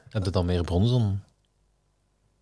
heb 0.09 0.23
je 0.25 0.29
dan 0.31 0.45
meer 0.45 0.63
brons 0.63 0.89
dan... 0.89 1.21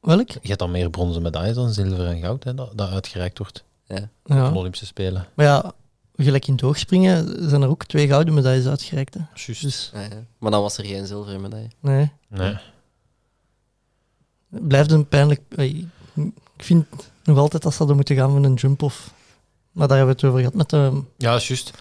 Welk? 0.02 0.30
Je 0.30 0.40
hebt 0.48 0.60
dan 0.60 0.72
meer 0.72 0.90
bronzen 0.90 1.22
medailles 1.22 1.56
dan 1.56 1.70
zilver 1.74 2.06
en 2.08 2.20
goud, 2.20 2.44
hè, 2.44 2.54
dat, 2.54 2.72
dat 2.78 2.90
uitgereikt 2.90 3.38
wordt 3.38 3.64
Ja. 3.86 4.10
Ja. 4.26 4.50
de 4.50 4.56
Olympische 4.58 4.86
Spelen. 4.86 5.28
Maar 5.34 5.46
ja, 5.46 5.72
gelijk 6.16 6.48
in 6.48 6.54
het 6.54 6.62
hoogspringen 6.62 7.50
zijn 7.50 7.62
er 7.62 7.68
ook 7.70 7.86
twee 7.86 8.08
gouden 8.08 8.34
medailles 8.34 8.68
uitgereikt. 8.68 9.14
Hè. 9.14 9.20
Juist. 9.34 9.62
Dus 9.62 9.92
Ja, 9.94 10.02
ja. 10.02 10.08
Maar 10.38 10.52
dan 10.52 10.62
was 10.62 10.78
er 10.78 10.86
geen 10.86 11.06
zilveren 11.08 11.42
medaille. 11.42 11.70
nee, 11.80 12.12
Nee. 12.28 12.58
het 14.52 14.68
blijft 14.68 14.92
een 14.92 15.08
pijnlijk... 15.08 15.42
Ik 16.58 16.68
vind 16.68 16.86
nog 17.24 17.38
altijd 17.38 17.62
dat 17.64 17.72
ze 17.72 17.78
hadden 17.78 17.96
moeten 17.96 18.16
gaan 18.16 18.34
met 18.34 18.44
een 18.44 18.54
jump-off. 18.54 19.14
Maar 19.72 19.88
daar 19.88 19.98
hebben 19.98 20.16
we 20.16 20.22
het 20.22 20.30
over 20.32 20.40
gehad 20.40 20.56
met 20.56 20.70
de... 20.70 21.02
Ja, 21.18 21.32
juist. 21.32 21.72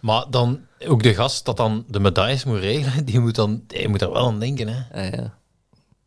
Maar 0.00 0.24
dan 0.30 0.60
ook 0.86 1.02
de 1.02 1.14
gast 1.14 1.44
dat 1.44 1.56
dan 1.56 1.84
de 1.88 2.00
medailles 2.00 2.44
moet 2.44 2.58
regelen, 2.58 3.04
die 3.10 3.20
moet 3.20 3.34
dan, 3.34 3.62
die 3.66 3.88
moet 3.88 3.98
daar 4.00 4.12
wel 4.12 4.26
aan 4.26 4.38
denken. 4.40 4.68
Hè. 4.68 5.04
Ah, 5.06 5.12
ja. 5.12 5.38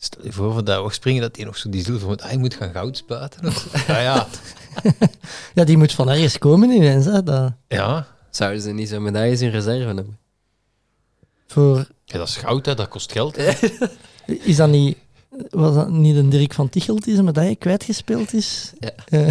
Stel 0.03 0.25
je 0.25 0.31
voor 0.31 0.51
voor 0.53 0.63
dat 0.63 0.93
springen 0.93 1.21
dat 1.21 1.35
hij 1.35 1.45
nog 1.45 1.57
zo 1.57 1.69
die 1.69 1.83
zilver 1.83 2.07
moet, 2.07 2.21
hij 2.23 2.37
moet 2.37 2.53
gaan 2.53 2.71
goud 2.71 2.97
spuiten. 2.97 3.45
of 3.47 3.67
zo. 3.71 3.77
ja, 3.93 3.99
ja. 3.99 4.27
Ja, 5.53 5.63
die 5.63 5.77
moet 5.77 5.91
van 5.91 6.09
ergens 6.09 6.37
komen 6.37 6.69
ineens. 6.69 7.05
Hè. 7.05 7.23
Dat, 7.23 7.51
ja. 7.67 8.07
Zouden 8.29 8.61
ze 8.61 8.71
niet 8.71 8.89
zo'n 8.89 9.03
medailles 9.03 9.41
in 9.41 9.49
reserve 9.49 9.85
hebben? 9.85 10.17
voor, 11.47 11.77
Ja, 12.05 12.17
dat 12.17 12.27
is 12.27 12.35
goud, 12.35 12.65
hè. 12.65 12.75
dat 12.75 12.87
kost 12.87 13.11
geld. 13.11 13.35
hè. 13.35 13.51
is 14.51 14.55
dat 14.55 14.69
niet... 14.69 14.97
Was 15.49 15.75
dat 15.75 15.89
niet 15.89 16.15
een 16.15 16.29
Dirk 16.29 16.53
van 16.53 16.69
Tichelt 16.69 17.03
die 17.03 17.13
zijn 17.13 17.25
medaille 17.25 17.55
kwijtgespeeld 17.55 18.33
is? 18.33 18.71
Ja. 18.79 18.89
Eh, 19.05 19.27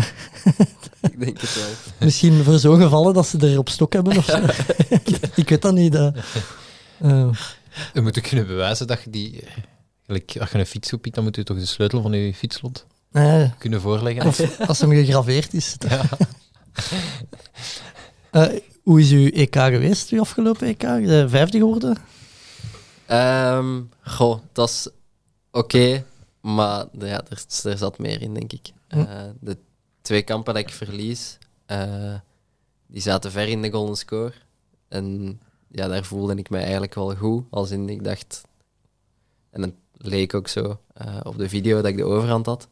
Ik 1.00 1.20
denk 1.20 1.40
het 1.40 1.54
wel. 1.54 1.64
misschien 1.98 2.44
voor 2.44 2.58
zo'n 2.58 2.80
gevallen 2.80 3.14
dat 3.14 3.26
ze 3.26 3.38
er 3.38 3.58
op 3.58 3.68
stok 3.68 3.92
hebben 3.92 4.16
of 4.16 4.24
zo. 4.24 4.38
ik 5.34 5.48
weet 5.48 5.62
dat 5.62 5.74
niet. 5.74 5.92
dat- 5.92 6.14
eh, 7.00 7.28
Je 7.94 8.00
moet 8.00 8.18
ook 8.18 8.24
kunnen 8.24 8.46
bewijzen 8.46 8.86
dat 8.86 9.02
je 9.02 9.10
die... 9.10 9.44
Als 10.12 10.50
je 10.50 10.58
een 10.58 10.66
fiets 10.66 10.92
oppikt, 10.92 11.14
dan 11.14 11.24
moet 11.24 11.36
je 11.36 11.42
toch 11.42 11.58
de 11.58 11.66
sleutel 11.66 12.02
van 12.02 12.12
je 12.12 12.34
fietslot 12.34 12.86
ja, 13.12 13.54
kunnen 13.58 13.80
voorleggen. 13.80 14.26
of 14.26 14.60
als 14.60 14.80
hem 14.80 14.90
gegraveerd 14.90 15.54
is. 15.54 15.76
Ja. 15.88 16.04
Eh, 18.30 18.58
hoe 18.82 19.00
is 19.00 19.10
uw 19.10 19.30
EK 19.30 19.54
geweest, 19.54 20.10
uw 20.10 20.20
afgelopen 20.20 20.66
EK? 20.66 20.80
De 20.80 21.28
vijfde 21.28 21.58
geworden? 21.58 21.96
Ehm, 23.06 23.80
goh, 24.04 24.38
dat 24.52 24.68
is 24.68 24.88
oké, 25.50 26.04
maar 26.40 26.86
ja, 26.98 27.22
er, 27.28 27.44
er 27.64 27.78
zat 27.78 27.98
meer 27.98 28.22
in, 28.22 28.34
denk 28.34 28.52
ik. 28.52 28.72
Eh, 28.88 29.24
de 29.40 29.56
twee 30.00 30.22
kampen 30.22 30.54
dat 30.54 30.62
ik 30.62 30.70
verlies, 30.70 31.38
eh, 31.66 32.14
die 32.86 33.02
zaten 33.02 33.30
ver 33.30 33.48
in 33.48 33.62
de 33.62 33.70
golden 33.70 33.96
score. 33.96 34.32
En 34.88 35.40
ja, 35.68 35.88
daar 35.88 36.04
voelde 36.04 36.34
ik 36.34 36.50
mij 36.50 36.62
eigenlijk 36.62 36.94
wel 36.94 37.14
goed. 37.14 37.44
Als 37.50 37.70
in, 37.70 37.88
ik 37.88 38.04
dacht, 38.04 38.42
En 39.50 39.62
het 39.62 39.74
leek 40.04 40.34
ook 40.34 40.48
zo 40.48 40.78
eh, 40.94 41.16
op 41.22 41.38
de 41.38 41.48
video 41.48 41.76
dat 41.76 41.86
ik 41.86 41.96
de 41.96 42.04
overhand 42.04 42.46
had. 42.46 42.68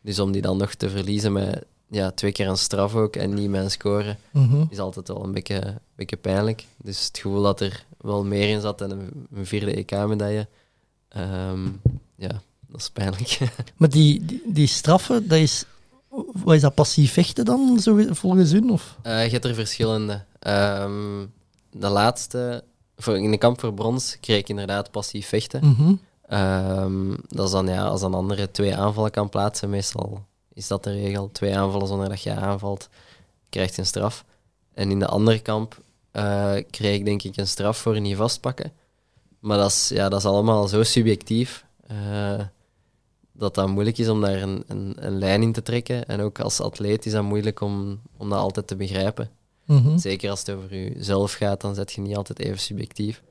Dus 0.00 0.18
om 0.18 0.32
die 0.32 0.42
dan 0.42 0.56
nog 0.56 0.74
te 0.74 0.90
verliezen 0.90 1.32
met 1.32 1.64
ja, 1.90 2.10
twee 2.10 2.32
keer 2.32 2.48
een 2.48 2.56
straf 2.56 2.94
ook 2.94 3.16
en 3.16 3.34
niet 3.34 3.50
met 3.50 3.62
een 3.64 3.70
score, 3.70 4.16
Mhm. 4.30 4.64
is 4.70 4.78
altijd 4.78 5.08
wel 5.08 5.24
een 5.24 5.32
beetje, 5.32 5.66
een 5.66 5.78
beetje 5.96 6.16
pijnlijk. 6.16 6.64
Dus 6.82 7.06
het 7.06 7.18
gevoel 7.18 7.42
dat 7.42 7.60
er 7.60 7.84
wel 8.00 8.24
meer 8.24 8.48
in 8.48 8.60
zat 8.60 8.78
dan 8.78 8.90
een, 8.90 9.26
een 9.34 9.46
vierde 9.46 9.74
EK-medaille, 9.76 10.46
ehm, 11.08 11.64
ja, 12.16 12.40
dat 12.68 12.80
is 12.80 12.90
pijnlijk. 12.90 13.38
Maar 13.76 13.88
die, 13.88 14.24
die, 14.24 14.42
die 14.46 14.66
straffen, 14.66 15.28
dat 15.28 15.38
is, 15.38 15.64
wat 16.42 16.54
is 16.54 16.60
dat 16.60 16.74
passief 16.74 17.12
vechten 17.12 17.44
dan, 17.44 17.78
zo, 17.80 17.98
volgens 18.10 18.52
u? 18.52 18.68
Of? 18.68 18.96
Eh, 19.02 19.24
je 19.24 19.30
hebt 19.30 19.44
er 19.44 19.54
verschillende. 19.54 20.24
Ehm, 20.38 21.26
de 21.70 21.88
laatste, 21.88 22.64
voor, 22.96 23.18
in 23.18 23.30
de 23.30 23.38
kamp 23.38 23.60
voor 23.60 23.74
brons, 23.74 24.16
kreeg 24.20 24.38
ik 24.38 24.48
inderdaad 24.48 24.90
passief 24.90 25.26
vechten. 25.26 25.66
Mhm. 25.66 25.94
Ehm, 26.30 27.16
dat 27.28 27.46
is 27.46 27.52
dan 27.52 27.66
ja, 27.66 27.84
als 27.86 28.02
een 28.02 28.14
andere 28.14 28.50
twee 28.50 28.76
aanvallen 28.76 29.10
kan 29.10 29.28
plaatsen, 29.28 29.70
meestal 29.70 30.24
is 30.52 30.66
dat 30.66 30.84
de 30.84 30.92
regel. 30.92 31.30
Twee 31.32 31.56
aanvallen 31.56 31.86
zonder 31.86 32.08
dat 32.08 32.22
je 32.22 32.34
aanvalt, 32.34 32.88
krijgt 33.48 33.74
je 33.74 33.80
een 33.80 33.86
straf. 33.86 34.24
En 34.74 34.90
in 34.90 34.98
de 34.98 35.06
andere 35.06 35.38
kamp 35.38 35.80
eh, 36.10 36.54
kreeg 36.70 36.94
ik 36.94 37.04
denk 37.04 37.22
ik 37.22 37.36
een 37.36 37.46
straf 37.46 37.78
voor 37.78 38.00
niet 38.00 38.16
vastpakken. 38.16 38.72
Maar 39.38 39.58
dat 39.58 39.70
is, 39.70 39.88
ja, 39.88 40.08
dat 40.08 40.18
is 40.18 40.26
allemaal 40.26 40.68
zo 40.68 40.82
subjectief 40.82 41.64
eh, 41.86 42.40
dat 43.32 43.54
dat 43.54 43.68
moeilijk 43.68 43.98
is 43.98 44.08
om 44.08 44.20
daar 44.20 44.42
een, 44.42 44.64
een, 44.66 44.96
een 44.98 45.18
lijn 45.18 45.42
in 45.42 45.52
te 45.52 45.62
trekken. 45.62 46.06
En 46.06 46.20
ook 46.20 46.40
als 46.40 46.60
atleet 46.60 47.06
is 47.06 47.12
dat 47.12 47.22
moeilijk 47.22 47.60
om, 47.60 48.00
om 48.16 48.28
dat 48.28 48.38
altijd 48.38 48.66
te 48.66 48.76
begrijpen. 48.76 49.30
Mhm. 49.64 49.98
Zeker 49.98 50.30
als 50.30 50.40
het 50.40 50.50
over 50.50 50.76
jezelf 50.76 51.32
gaat, 51.32 51.60
dan 51.60 51.74
zet 51.74 51.92
je 51.92 52.00
niet 52.00 52.16
altijd 52.16 52.38
even 52.38 52.58
subjectief. 52.58 53.22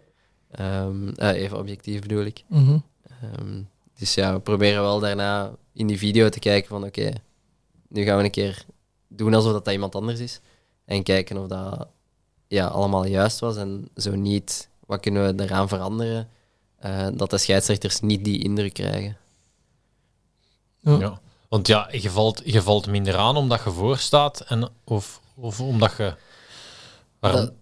Ehm, 0.51 1.09
eh, 1.09 1.41
even 1.41 1.57
objectief 1.57 2.01
bedoel 2.01 2.23
ik. 2.25 2.43
Mhm. 2.47 2.77
Ehm, 3.21 3.61
dus 3.97 4.13
ja, 4.13 4.33
we 4.33 4.39
proberen 4.39 4.81
wel 4.81 4.99
daarna 4.99 5.51
in 5.73 5.87
die 5.87 5.97
video 5.97 6.29
te 6.29 6.39
kijken 6.39 6.69
van 6.69 6.83
oké, 6.83 7.11
nu 7.87 8.03
gaan 8.03 8.17
we 8.17 8.23
een 8.23 8.31
keer 8.31 8.65
doen 9.07 9.33
alsof 9.33 9.51
dat, 9.51 9.65
dat 9.65 9.73
iemand 9.73 9.95
anders 9.95 10.19
is. 10.19 10.39
En 10.85 11.03
kijken 11.03 11.37
of 11.37 11.47
dat 11.47 11.87
ja, 12.47 12.65
allemaal 12.67 13.05
juist 13.05 13.39
was. 13.39 13.57
En 13.57 13.89
zo 13.95 14.15
niet, 14.15 14.69
wat 14.85 14.99
kunnen 14.99 15.35
we 15.35 15.43
eraan 15.43 15.67
veranderen? 15.67 16.29
eh, 16.79 17.07
dat 17.13 17.29
de 17.29 17.37
scheidsrechters 17.37 17.99
niet 17.99 18.23
die 18.23 18.43
indruk 18.43 18.73
krijgen. 18.73 19.17
Ja. 20.79 20.97
Ja. 20.99 21.19
Want 21.49 21.67
ja, 21.67 21.87
je 21.91 22.09
valt, 22.11 22.41
je 22.45 22.61
valt 22.61 22.87
minder 22.87 23.17
aan 23.17 23.37
omdat 23.37 23.63
je 23.63 23.69
voor 23.71 23.97
staat 23.97 24.41
en, 24.41 24.69
of, 24.83 25.21
of 25.35 25.59
omdat 25.61 25.93
je... 25.97 26.13
Waarom? 27.19 27.41
Dat- 27.41 27.53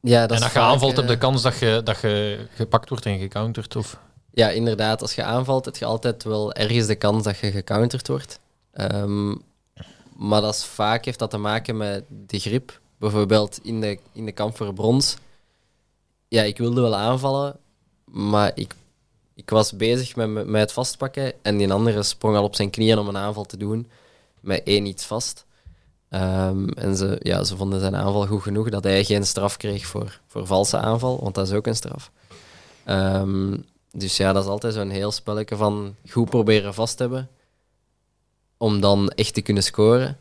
ja, 0.00 0.26
dat 0.26 0.36
en 0.36 0.42
als 0.42 0.52
je 0.52 0.58
aanvalt, 0.58 0.96
heb 0.96 1.04
je 1.04 1.12
eh, 1.12 1.18
de 1.18 1.26
kans 1.26 1.42
dat 1.42 1.58
je, 1.58 1.80
dat 1.84 2.00
je 2.00 2.46
gepakt 2.54 2.88
wordt 2.88 3.06
en 3.06 3.18
gecounterd. 3.18 3.76
Of... 3.76 3.98
Ja, 4.32 4.48
inderdaad. 4.48 5.02
Als 5.02 5.14
je 5.14 5.24
aanvalt, 5.24 5.64
heb 5.64 5.76
je 5.76 5.84
altijd 5.84 6.24
wel 6.24 6.52
ergens 6.52 6.86
de 6.86 6.94
kans 6.94 7.24
dat 7.24 7.38
je 7.38 7.50
gecounterd 7.50 8.08
wordt. 8.08 8.40
Ehm, 8.72 9.34
maar 10.16 10.40
dat 10.40 10.54
is 10.54 10.64
vaak 10.64 11.04
heeft 11.04 11.18
dat 11.18 11.30
te 11.30 11.38
maken 11.38 11.76
met 11.76 12.04
de 12.08 12.38
grip. 12.38 12.80
Bijvoorbeeld 12.98 13.58
in 13.62 13.80
de, 13.80 13.98
in 14.12 14.24
de 14.24 14.32
kamp 14.32 14.56
voor 14.56 14.74
brons. 14.74 15.16
Ja, 16.28 16.42
ik 16.42 16.58
wilde 16.58 16.80
wel 16.80 16.96
aanvallen, 16.96 17.56
maar 18.04 18.52
ik, 18.54 18.74
ik 19.34 19.50
was 19.50 19.76
bezig 19.76 20.16
met 20.16 20.28
met 20.28 20.60
het 20.60 20.72
vastpakken. 20.72 21.32
En 21.42 21.56
die 21.56 21.72
andere 21.72 22.02
sprong 22.02 22.36
al 22.36 22.44
op 22.44 22.54
zijn 22.54 22.70
knieën 22.70 22.98
om 22.98 23.08
een 23.08 23.16
aanval 23.16 23.44
te 23.44 23.56
doen. 23.56 23.90
Met 24.40 24.62
één 24.64 24.86
iets 24.86 25.04
vast. 25.04 25.44
Ehm, 26.10 26.68
en 26.68 26.96
ze, 26.96 27.18
ja, 27.22 27.44
ze 27.44 27.56
vonden 27.56 27.80
zijn 27.80 27.96
aanval 27.96 28.26
goed 28.26 28.42
genoeg 28.42 28.68
dat 28.68 28.84
hij 28.84 29.04
geen 29.04 29.26
straf 29.26 29.56
kreeg 29.56 29.86
voor, 29.86 30.20
voor 30.26 30.46
valse 30.46 30.78
aanval, 30.78 31.20
want 31.20 31.34
dat 31.34 31.46
is 31.46 31.52
ook 31.52 31.66
een 31.66 31.76
straf. 31.76 32.10
Ehm, 32.84 33.56
dus 33.90 34.16
ja, 34.16 34.32
dat 34.32 34.44
is 34.44 34.50
altijd 34.50 34.74
zo'n 34.74 34.90
heel 34.90 35.12
spelletje 35.12 35.56
van 35.56 35.94
goed 36.08 36.30
proberen 36.30 36.74
vast 36.74 36.96
te 36.96 37.02
hebben. 37.02 37.28
Om 38.56 38.80
dan 38.80 39.08
echt 39.08 39.34
te 39.34 39.40
kunnen 39.40 39.62
scoren. 39.62 40.18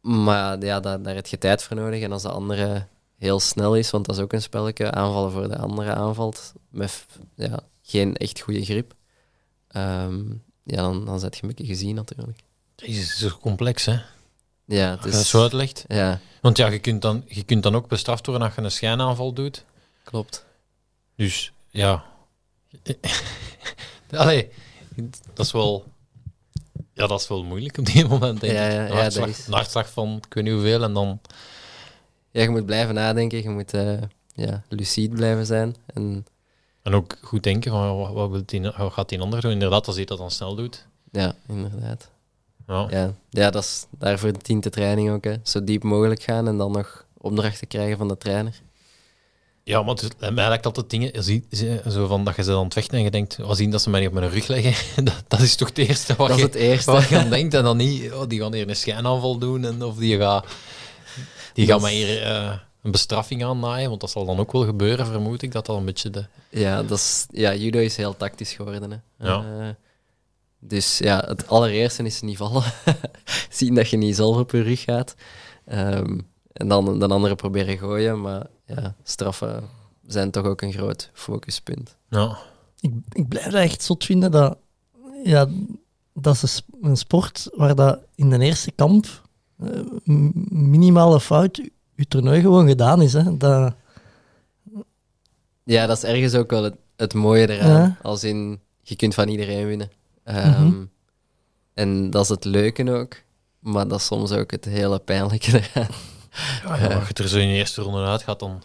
Maar 0.00 0.64
ja, 0.64 0.80
daar, 0.80 1.02
daar 1.02 1.14
heb 1.14 1.26
je 1.26 1.38
tijd 1.38 1.62
voor 1.62 1.76
nodig. 1.76 2.02
En 2.02 2.12
als 2.12 2.22
de 2.22 2.28
andere 2.28 2.86
heel 3.18 3.40
snel 3.40 3.76
is, 3.76 3.90
want 3.90 4.06
dat 4.06 4.16
is 4.16 4.22
ook 4.22 4.32
een 4.32 4.42
spelletje, 4.42 4.90
aanvallen 4.90 5.32
voor 5.32 5.48
de 5.48 5.58
andere 5.58 5.94
aanvalt, 5.94 6.52
met 6.68 7.06
ja, 7.34 7.60
geen 7.82 8.16
echt 8.16 8.40
goede 8.40 8.64
grip, 8.64 8.94
ehm, 9.68 10.24
ja, 10.62 10.82
dan, 10.82 11.04
dan 11.04 11.20
zet 11.20 11.36
je 11.36 11.46
een 11.56 11.66
gezien 11.66 11.94
natuurlijk. 11.94 12.38
Het 12.76 12.88
is 12.88 13.18
zo 13.18 13.28
complex, 13.40 13.84
hè? 13.84 14.00
Ja, 14.64 14.90
het 14.90 15.04
is, 15.04 15.28
zo 15.28 15.42
uitlegt. 15.42 15.84
ja, 15.88 16.20
Want 16.40 16.56
ja, 16.56 16.66
je 16.68 16.78
kunt, 16.78 17.02
dan, 17.02 17.24
je 17.26 17.42
kunt 17.44 17.62
dan 17.62 17.74
ook 17.76 17.88
bestraft 17.88 18.26
worden 18.26 18.46
als 18.46 18.54
je 18.56 18.62
een 18.62 18.70
schijnaanval 18.70 19.32
doet. 19.32 19.64
klopt. 20.04 20.44
Dus 21.16 21.52
ja. 21.70 22.04
Allee, 24.10 24.48
dat 25.34 25.46
is 25.46 25.52
wel. 25.52 25.84
Ja, 26.92 27.06
dat 27.06 27.20
is 27.20 27.28
wel 27.28 27.44
moeilijk 27.44 27.78
op 27.78 27.86
die 27.86 28.06
moment. 28.08 28.40
Denk 28.40 28.52
Ja, 28.52 28.66
ik. 28.66 28.72
ja, 28.72 28.84
ja, 28.86 28.92
hartslag, 28.92 29.26
dat 29.26 29.36
is- 29.38 29.46
een 29.46 29.52
hartslag 29.52 29.90
van 29.90 30.16
ik 30.26 30.34
weet 30.34 30.44
niet 30.44 30.52
hoeveel 30.52 30.82
en 30.82 30.92
dan. 30.92 31.20
Ja, 32.30 32.42
je 32.42 32.48
moet 32.48 32.66
blijven 32.66 32.94
nadenken, 32.94 33.42
je 33.42 33.50
moet 33.50 33.74
eh, 33.74 33.98
ja, 34.34 34.62
lucide 34.68 35.14
blijven 35.16 35.46
zijn. 35.46 35.76
En 35.86 36.26
En 36.82 36.94
ook 36.94 37.16
goed 37.22 37.42
denken 37.42 37.70
van 37.70 37.96
wat, 37.98 38.12
wat, 38.12 38.30
wil 38.30 38.42
die, 38.46 38.60
wat 38.60 38.92
gaat 38.92 39.08
die 39.08 39.20
ander 39.20 39.40
doen. 39.40 39.50
Inderdaad, 39.52 39.86
als 39.86 39.96
hij 39.96 40.04
dat 40.04 40.18
dan 40.18 40.30
snel 40.30 40.54
doet. 40.54 40.86
ja, 41.10 41.34
inderdaad. 41.48 42.10
Ja. 42.66 42.86
Ja, 42.90 43.12
ja 43.30 43.50
dat 43.50 43.62
is, 43.62 43.86
daarvoor 43.90 44.32
dient 44.42 44.62
de 44.62 44.70
training 44.70 45.10
ook. 45.10 45.24
Hè. 45.24 45.34
Zo 45.42 45.64
diep 45.64 45.82
mogelijk 45.82 46.22
gaan 46.22 46.48
en 46.48 46.56
dan 46.56 46.72
nog 46.72 47.04
opdrachten 47.18 47.66
krijgen 47.66 47.98
van 47.98 48.08
de 48.08 48.16
trainer. 48.18 48.60
Ja, 49.64 49.84
het 49.84 50.02
is, 50.02 50.08
mij 50.30 50.48
lijkt 50.48 50.66
altijd 50.66 50.90
dingen, 50.90 51.22
zie- 51.24 51.46
zo 51.90 52.06
van 52.06 52.24
dat 52.24 52.36
je 52.36 52.42
ze 52.42 52.52
aan 52.52 52.64
het 52.64 52.72
vechten 52.72 52.98
en 52.98 53.04
je 53.04 53.10
denkt, 53.10 53.36
wat 53.36 53.56
zien 53.56 53.70
dat 53.70 53.82
ze 53.82 53.90
mij 53.90 54.00
niet 54.00 54.08
op 54.08 54.14
mijn 54.14 54.30
rug 54.30 54.46
leggen, 54.46 54.74
dat, 55.04 55.24
dat 55.28 55.40
is 55.40 55.56
toch 55.56 55.68
het 55.68 55.78
eerste 55.78 56.14
wat 56.14 56.28
Dat 56.28 56.36
is 56.36 56.42
je, 56.42 56.48
het 56.48 56.58
eerste. 56.58 56.90
wat 56.90 57.08
je 57.08 57.18
aan 57.18 57.30
denkt. 57.30 57.54
En 57.54 57.62
dan 57.62 57.76
niet, 57.76 58.12
oh, 58.12 58.22
die 58.28 58.40
gaan 58.40 58.54
hier 58.54 58.68
een 58.68 58.76
schijnaanval 58.76 59.38
doen 59.38 59.64
en 59.64 59.82
of 59.82 59.96
die 59.96 60.18
gaan, 60.18 60.42
die 61.52 61.66
gaan 61.66 61.80
mij 61.80 62.00
is- 62.00 62.06
hier 62.06 62.22
eh, 62.22 62.52
een 62.82 62.90
bestraffing 62.90 63.44
aannaaien, 63.44 63.88
want 63.88 64.00
dat 64.00 64.10
zal 64.10 64.24
dan 64.26 64.38
ook 64.38 64.52
wel 64.52 64.64
gebeuren, 64.64 65.06
vermoed 65.06 65.42
ik, 65.42 65.52
dat 65.52 65.66
dat 65.66 65.76
een 65.76 65.84
beetje 65.84 66.10
de... 66.10 66.24
Ja, 66.48 66.82
dat 66.82 66.98
is, 66.98 67.26
ja, 67.30 67.54
judo 67.54 67.78
is 67.78 67.96
heel 67.96 68.16
tactisch 68.16 68.52
geworden. 68.52 68.90
Hè. 68.90 69.26
Ja. 69.28 69.44
Eh, 69.60 69.68
dus 70.64 70.98
ja, 70.98 71.24
het 71.26 71.48
allereerste 71.48 72.02
is 72.02 72.20
niet 72.20 72.36
vallen. 72.36 72.62
Zien 73.50 73.74
dat 73.74 73.88
je 73.90 73.96
niet 73.96 74.16
zelf 74.16 74.36
op 74.36 74.50
je 74.50 74.60
rug 74.62 74.80
gaat. 74.82 75.14
Ehm, 75.64 76.18
en 76.52 76.68
dan 76.68 76.98
de 76.98 77.08
andere 77.08 77.34
proberen 77.34 77.78
gooien. 77.78 78.20
Maar 78.20 78.46
ja, 78.66 78.94
straffen 79.02 79.64
zijn 80.06 80.30
toch 80.30 80.44
ook 80.44 80.60
een 80.62 80.72
groot 80.72 81.10
focuspunt. 81.12 81.96
Ja. 82.08 82.38
Ik, 82.80 82.92
ik 83.12 83.28
blijf 83.28 83.44
dat 83.44 83.54
echt 83.62 83.82
zot 83.82 84.04
vinden 84.04 84.30
dat, 84.30 84.56
ja, 85.24 85.46
dat 86.14 86.34
is 86.34 86.42
een 86.42 86.48
sp- 86.48 86.74
een 86.82 86.96
sport 86.96 87.48
waar 87.54 87.74
dat 87.74 87.98
in 88.14 88.30
de 88.30 88.38
eerste 88.38 88.70
kamp 88.70 89.06
eh, 89.58 89.68
minimale 90.48 91.20
fout 91.20 91.56
je 91.94 92.06
toernooi 92.08 92.40
gewoon 92.40 92.68
gedaan 92.68 93.02
is. 93.02 93.12
Hè. 93.12 93.36
Dat, 93.36 93.74
Ja, 95.64 95.86
dat 95.86 95.96
is 95.96 96.04
ergens 96.04 96.34
ook 96.34 96.50
wel 96.50 96.62
het, 96.64 96.74
het 96.96 97.14
mooie 97.14 97.48
eraan. 97.50 97.70
Ja. 97.82 97.96
Als 98.02 98.24
in, 98.24 98.60
je 98.82 98.96
kunt 98.96 99.14
van 99.14 99.28
iedereen 99.28 99.66
winnen. 99.66 99.90
Ehm, 100.24 100.64
Mhm. 100.66 100.84
En 101.74 102.10
dat 102.10 102.22
is 102.22 102.28
het 102.28 102.44
leuke 102.44 102.92
ook. 102.92 103.14
Maar 103.58 103.88
dat 103.88 103.98
is 104.00 104.06
soms 104.06 104.32
ook 104.32 104.50
het 104.50 104.64
hele 104.64 104.98
pijnlijke 104.98 105.62
eraan. 105.74 105.88
Ja, 106.66 106.76
ja, 106.76 106.98
als 106.98 107.08
je 107.08 107.14
er 107.14 107.28
zo 107.28 107.38
in 107.38 107.48
de 107.48 107.54
eerste 107.54 107.82
ronde 107.82 108.04
uit 108.06 108.22
gaat, 108.22 108.38
dan 108.40 108.62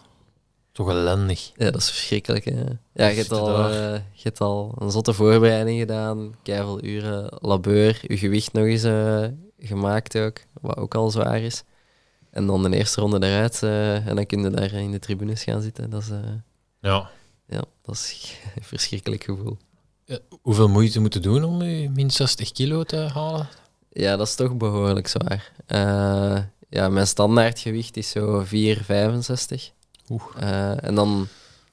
toch 0.72 0.88
ellendig. 0.90 1.52
Ja, 1.56 1.70
dat 1.70 1.80
is 1.80 1.90
verschrikkelijk. 1.90 2.44
Hè? 2.44 2.62
Ja, 2.92 3.06
je 3.06 3.16
hebt, 3.16 3.32
al, 3.32 3.48
eh, 3.70 3.92
je 4.12 4.22
hebt 4.22 4.40
al 4.40 4.74
een 4.78 4.90
zotte 4.90 5.12
voorbereiding 5.12 5.78
gedaan. 5.80 6.34
Keiveel 6.42 6.84
uren 6.84 7.26
labeur. 7.40 7.98
Je 8.02 8.18
gewicht 8.18 8.52
nog 8.52 8.64
eens 8.64 8.82
eh, 8.82 9.24
gemaakt 9.58 10.18
ook. 10.18 10.40
Wat 10.60 10.76
ook 10.76 10.94
al 10.94 11.10
zwaar 11.10 11.40
is. 11.40 11.62
En 12.30 12.46
dan 12.46 12.62
de 12.70 12.76
eerste 12.76 13.00
ronde 13.00 13.26
eruit. 13.26 13.62
eh, 13.62 14.06
en 14.06 14.16
dan 14.16 14.26
kun 14.26 14.42
je 14.42 14.50
daar 14.50 14.72
in 14.72 14.90
de 14.90 14.98
tribunes 14.98 15.42
gaan 15.44 15.62
zitten. 15.62 15.90
Dat 15.90 16.02
is, 16.02 16.10
eh, 16.10 16.18
Ja. 16.80 17.10
ja, 17.46 17.62
dat 17.82 17.94
is 17.94 18.34
een 18.56 18.62
verschrikkelijk 18.64 19.24
gevoel. 19.24 19.56
Hoeveel 20.42 20.68
moeite 20.68 21.00
moeten 21.00 21.22
doen 21.22 21.44
om 21.44 21.62
je 21.62 21.90
min 21.90 22.10
60 22.10 22.52
kilo 22.52 22.84
te 22.84 22.96
halen? 22.96 23.48
Ja, 23.92 24.16
dat 24.16 24.26
is 24.26 24.34
toch 24.34 24.56
behoorlijk 24.56 25.08
zwaar. 25.08 25.52
Eh, 25.66 26.42
ja, 26.68 26.88
mijn 26.88 27.06
standaardgewicht 27.06 27.96
is 27.96 28.10
zo 28.10 28.44
4,65. 28.44 29.72
Oeh. 30.08 30.22
Eh, 30.36 30.84
en 30.84 30.94
dan 30.94 31.28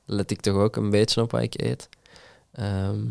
let 0.05 0.31
ik 0.31 0.41
toch 0.41 0.55
ook 0.55 0.75
een 0.75 0.89
beetje 0.89 1.21
op 1.21 1.31
wat 1.31 1.41
ik 1.41 1.61
eet. 1.61 1.89
Ehm, 2.51 3.01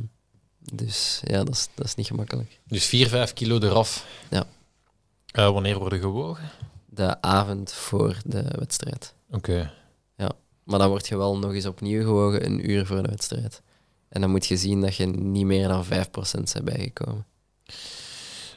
dus 0.58 1.20
ja, 1.24 1.44
dat 1.44 1.54
is, 1.54 1.68
dat 1.74 1.86
is 1.86 1.94
niet 1.94 2.06
gemakkelijk. 2.06 2.60
Dus 2.66 2.86
4, 2.86 3.08
5 3.08 3.32
kilo 3.32 3.58
eraf. 3.58 4.06
Ja. 4.30 4.46
Eh, 5.26 5.52
wanneer 5.52 5.78
worden 5.78 6.00
gewogen? 6.00 6.50
De 6.86 7.22
avond 7.22 7.72
voor 7.72 8.16
de 8.24 8.44
wedstrijd. 8.58 9.14
Oké. 9.30 9.72
Maar 10.64 10.78
dan 10.78 10.88
word 10.88 11.08
je 11.08 11.16
wel 11.16 11.38
nog 11.38 11.54
eens 11.54 11.66
opnieuw 11.66 12.02
gewogen 12.02 12.44
een 12.44 12.70
uur 12.70 12.86
voor 12.86 13.02
de 13.02 13.08
wedstrijd. 13.08 13.62
En 14.14 14.20
dan 14.20 14.30
moet 14.30 14.46
je 14.46 14.56
zien 14.56 14.80
dat 14.80 14.96
je 14.96 15.06
niet 15.06 15.44
meer 15.44 15.68
dan 15.68 15.84
5% 15.84 15.88
bent 16.32 16.60
bijgekomen. 16.64 17.24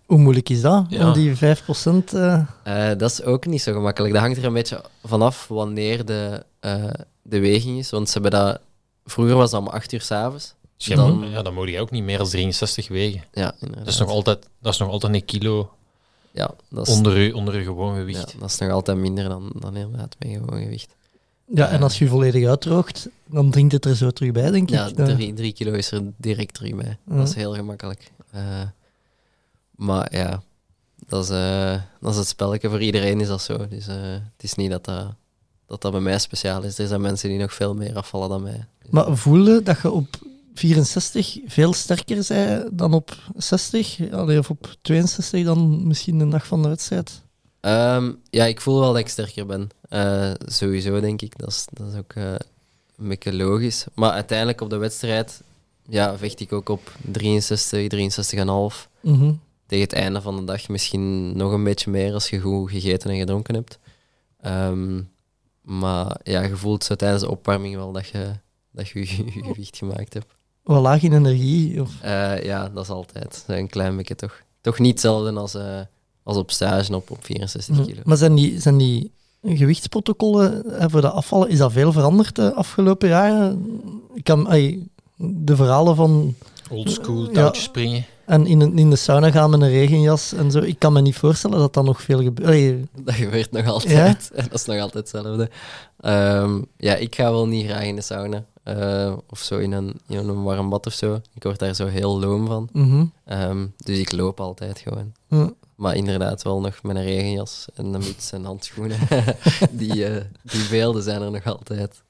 hoe 0.06 0.18
moeilijk 0.18 0.50
is 0.50 0.62
dat? 0.62 0.86
Ja. 0.90 1.08
Om 1.08 1.14
die 1.14 1.36
5%... 1.36 1.40
eh 2.14 2.42
Eh, 2.64 2.98
dat 2.98 3.12
is 3.12 3.24
ook 3.24 3.46
niet 3.46 3.62
zo 3.62 3.74
gemakkelijk. 3.74 4.14
Dat 4.14 4.22
hangt 4.24 4.38
er 4.38 4.46
een 4.46 4.54
beetje 4.54 4.84
vanaf 5.04 5.48
wanneer 5.48 6.06
de, 6.06 6.46
eh, 6.60 6.90
de 7.22 7.40
weging 7.40 7.78
is. 7.78 7.90
Want 7.90 8.08
ze 8.10 8.14
hebben 8.20 8.40
dat 8.40 8.60
vroeger 9.06 9.36
was 9.36 9.52
dat 9.52 9.62
om 9.62 9.68
8 9.68 9.92
uur 9.94 10.02
s'avonds. 10.02 10.54
Dus 10.78 10.88
ja, 10.88 10.96
Dan- 10.96 11.30
ja, 11.30 11.42
dan 11.42 11.54
moet 11.54 11.70
je 11.70 11.80
ook 11.80 11.92
niet 11.92 12.04
meer 12.04 12.18
dan 12.18 12.28
63 12.28 12.88
wegen. 12.88 13.24
Ja, 13.34 13.54
inderdaad. 13.60 13.86
Dat 13.86 13.94
is 13.94 14.00
nog 14.00 14.10
altijd, 14.10 14.48
dat 14.62 14.74
is 14.74 14.80
nog 14.80 14.90
altijd 14.90 15.14
een 15.14 15.26
kilo 15.26 15.72
ja, 16.32 16.50
dat 16.70 16.88
is, 16.88 16.94
onder 16.96 17.18
je, 17.20 17.36
onder 17.36 17.58
je 17.58 17.64
gewoon 17.64 17.94
ja, 17.94 18.00
gewicht. 18.00 18.36
dat 18.40 18.50
is 18.50 18.58
nog 18.58 18.72
altijd 18.72 18.98
minder 18.98 19.30
dan, 19.30 19.52
dan 19.60 19.76
inderdaad 19.76 20.16
mijn 20.20 20.34
gewoon 20.34 20.62
gewicht. 20.62 20.96
Ja, 21.54 21.70
en 21.70 21.84
als 21.84 21.98
je 22.00 22.08
volledig 22.08 22.48
uitdroogt, 22.48 23.10
dan 23.25 23.51
dringt 23.51 23.72
het 23.72 23.86
er 23.86 23.96
zo 23.96 24.12
terug 24.12 24.32
bij, 24.32 24.51
denk 24.51 24.70
Ja, 24.70 24.86
ik. 24.86 24.98
Dan- 24.98 25.06
drie, 25.16 25.34
drie 25.34 25.54
kilo 25.54 25.72
is 25.72 25.92
er 25.92 26.01
direct 26.18 26.54
terug 26.54 26.75
bij. 26.75 26.98
Ja. 27.10 27.16
Dat 27.16 27.27
is 27.27 27.36
heel 27.36 27.54
gemakkelijk. 27.54 28.12
Eh, 28.32 28.62
maar 29.75 30.16
ja, 30.16 30.42
dat 31.08 31.24
is, 31.24 31.30
eh, 31.30 31.82
dat 32.00 32.12
is 32.12 32.18
het 32.18 32.27
spelletje. 32.27 32.70
Voor 32.70 32.82
iedereen 32.82 33.22
is 33.22 33.27
dat 33.27 33.42
zo. 33.42 33.68
Dus 33.68 33.88
eh, 33.88 33.96
het 34.12 34.44
is 34.44 34.54
niet 34.56 34.72
dat 34.72 34.86
dat, 34.86 35.13
dat 35.66 35.82
dat 35.82 35.92
bij 35.92 36.01
mij 36.01 36.20
speciaal 36.20 36.63
is. 36.63 36.77
Er 36.80 36.88
zijn 36.88 37.01
mensen 37.01 37.30
die 37.30 37.39
nog 37.39 37.54
veel 37.54 37.75
meer 37.75 37.96
afvallen 37.96 38.30
dan 38.30 38.44
mij. 38.44 38.66
Maar 38.89 39.18
voelde 39.18 39.63
dat 39.63 39.82
je 39.82 39.92
op 39.92 40.08
64 40.54 41.39
veel 41.46 41.74
sterker 41.74 42.24
zei 42.24 42.70
dan 42.72 42.94
op 42.94 43.18
60? 43.36 44.12
Allee, 44.12 44.39
of 44.39 44.50
op 44.50 44.75
62 44.82 45.44
dan 45.46 45.88
misschien 45.88 46.18
de 46.20 46.27
dag 46.27 46.48
van 46.48 46.62
de 46.62 46.68
wedstrijd? 46.68 47.22
Ehm, 47.60 48.12
ja, 48.30 48.46
ik 48.46 48.62
voel 48.62 48.80
wel 48.80 48.92
dat 48.92 48.98
ik 49.01 49.08
sterker 49.08 49.46
ben. 49.46 49.70
Eh, 49.89 50.32
sowieso, 50.46 51.00
denk 51.00 51.22
ik. 51.22 51.38
Dat 51.38 51.50
is, 51.50 51.65
dat 51.74 51.88
is 51.88 51.98
ook 51.98 52.13
eh, 52.13 52.32
een 52.98 53.08
beetje 53.08 53.34
logisch. 53.34 53.86
Maar 53.94 54.12
uiteindelijk 54.12 54.62
op 54.62 54.70
de 54.70 54.77
wedstrijd 54.77 55.41
ja, 55.89 56.17
vecht 56.17 56.39
ik 56.39 56.51
ook 56.53 56.70
op 56.70 56.96
63, 57.12 57.88
63,5. 58.74 58.89
Mhm. 59.01 59.34
Tegen 59.65 59.84
het 59.84 59.94
einde 59.94 60.22
van 60.22 60.36
de 60.36 60.44
dag 60.44 60.70
misschien 60.70 61.38
nog 61.38 61.51
een 61.51 61.63
beetje 61.63 61.91
meer 61.91 62.13
als 62.13 62.29
je 62.29 62.39
goed 62.39 62.72
gegeten 62.72 63.10
en 63.10 63.17
gedronken 63.17 63.56
hebt. 63.56 63.79
Ehm, 64.41 65.01
maar 65.62 66.20
ja, 66.24 66.41
je 66.41 66.56
voelt 66.56 66.84
zo 66.84 66.96
tijdens 66.96 67.22
de 67.22 67.29
opwarming 67.29 67.75
wel 67.75 67.91
dat 67.91 68.08
je 68.08 68.32
dat 68.72 68.89
je, 68.89 69.00
je 69.00 69.32
gewicht 69.48 69.77
gemaakt 69.77 70.13
hebt. 70.13 70.36
Wel 70.63 70.82
laag 70.82 71.01
in 71.01 71.13
energie. 71.13 71.82
Of... 71.82 72.01
Eh, 72.01 72.44
ja, 72.44 72.70
dat 72.70 72.84
is 72.84 72.89
altijd 72.89 73.44
een 73.48 73.70
klein 73.70 73.98
beetje 73.98 74.15
toch. 74.15 74.41
Toch 74.62 74.79
niet 74.79 74.91
hetzelfde 74.91 75.34
als, 75.34 75.58
als 76.24 76.38
op 76.38 76.51
stage 76.51 76.96
op, 76.96 77.12
op 77.12 77.25
64 77.25 77.86
kilo. 77.86 78.01
Maar 78.03 78.17
zijn 78.17 78.36
die, 78.36 78.60
zijn 78.62 78.77
die 78.77 79.12
gewichtsprotocollen 79.56 80.63
voor 80.92 81.01
de 81.01 81.10
afvallen, 81.10 81.50
is 81.50 81.58
dat 81.58 81.72
veel 81.72 81.92
veranderd 81.92 82.36
de 82.36 82.54
afgelopen 82.54 83.10
jaren? 83.10 83.66
Ik 84.13 84.24
kan, 84.24 84.48
de 85.18 85.56
verhalen 85.56 85.96
van 85.96 86.36
Oldschool, 86.72 87.24
Ja. 87.25 87.32
touwtjes 87.32 87.63
springen. 87.63 88.06
en 88.25 88.46
in, 88.46 88.62
een- 88.62 88.77
in 88.77 88.89
de 88.89 88.96
sauna 88.96 89.32
gaan 89.32 89.50
met 89.50 89.62
een 89.62 89.70
regenjas 89.70 90.34
en 90.34 90.51
zo, 90.51 90.60
ik 90.60 90.80
kan 90.80 90.94
me 90.94 91.01
niet 91.01 91.16
voorstellen 91.16 91.60
dat 91.60 91.74
dat 91.74 91.84
nog 91.86 92.01
veel 92.01 92.22
gebeurt. 92.24 92.86
Dat 93.04 93.13
gebeurt 93.13 93.51
nog 93.51 93.68
altijd. 93.68 94.32
En 94.34 94.44
dat 94.50 94.54
is 94.54 94.66
nog 94.66 94.80
altijd 94.80 95.12
hetzelfde. 95.12 95.50
Ehm, 96.00 96.62
ja, 96.77 96.96
ik 96.96 97.16
ga 97.16 97.32
wel 97.32 97.48
niet 97.48 97.66
graag 97.66 97.84
in 97.84 97.96
de 97.96 98.01
sauna. 98.01 98.46
eh, 98.63 99.13
of 99.30 99.39
zo 99.39 99.58
in 99.58 99.72
een, 99.72 99.96
in 100.08 100.18
een 100.18 100.44
warm 100.44 100.70
bad 100.70 100.86
of 100.86 100.94
zo. 100.94 101.20
Ik 101.34 101.44
word 101.44 101.60
daar 101.60 101.74
zo 101.75 101.86
heel 101.88 102.20
loom 102.20 102.48
van. 102.48 102.70
mhm. 102.74 103.06
Ehm, 103.25 103.66
dus 103.77 103.98
ik 104.00 104.12
loop 104.12 104.39
altijd 104.39 104.80
gewoon. 104.80 105.12
Ja. 105.27 105.51
Maar 105.77 105.96
inderdaad 105.96 106.43
wel 106.43 106.60
nog 106.60 106.84
met 106.84 106.96
een 106.96 107.03
regenjas 107.03 107.65
en 107.75 107.86
een 107.86 108.00
muts 108.00 108.31
en 108.31 108.43
handschoenen. 108.46 109.00
die, 109.72 110.05
eh, 110.05 110.24
die 110.43 110.67
beelden 110.69 111.03
zijn 111.03 111.22
er 111.22 111.31
nog 111.31 111.46
altijd. 111.46 112.01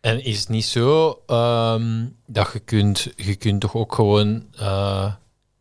En 0.00 0.24
is 0.24 0.40
het 0.40 0.48
niet 0.48 0.64
zo 0.64 1.18
ehm, 1.26 2.04
dat 2.26 2.50
je 2.52 2.58
kunt, 2.58 3.08
je 3.16 3.34
kunt 3.34 3.60
toch 3.60 3.74
ook 3.74 3.94
gewoon 3.94 4.44
eh, 4.58 5.12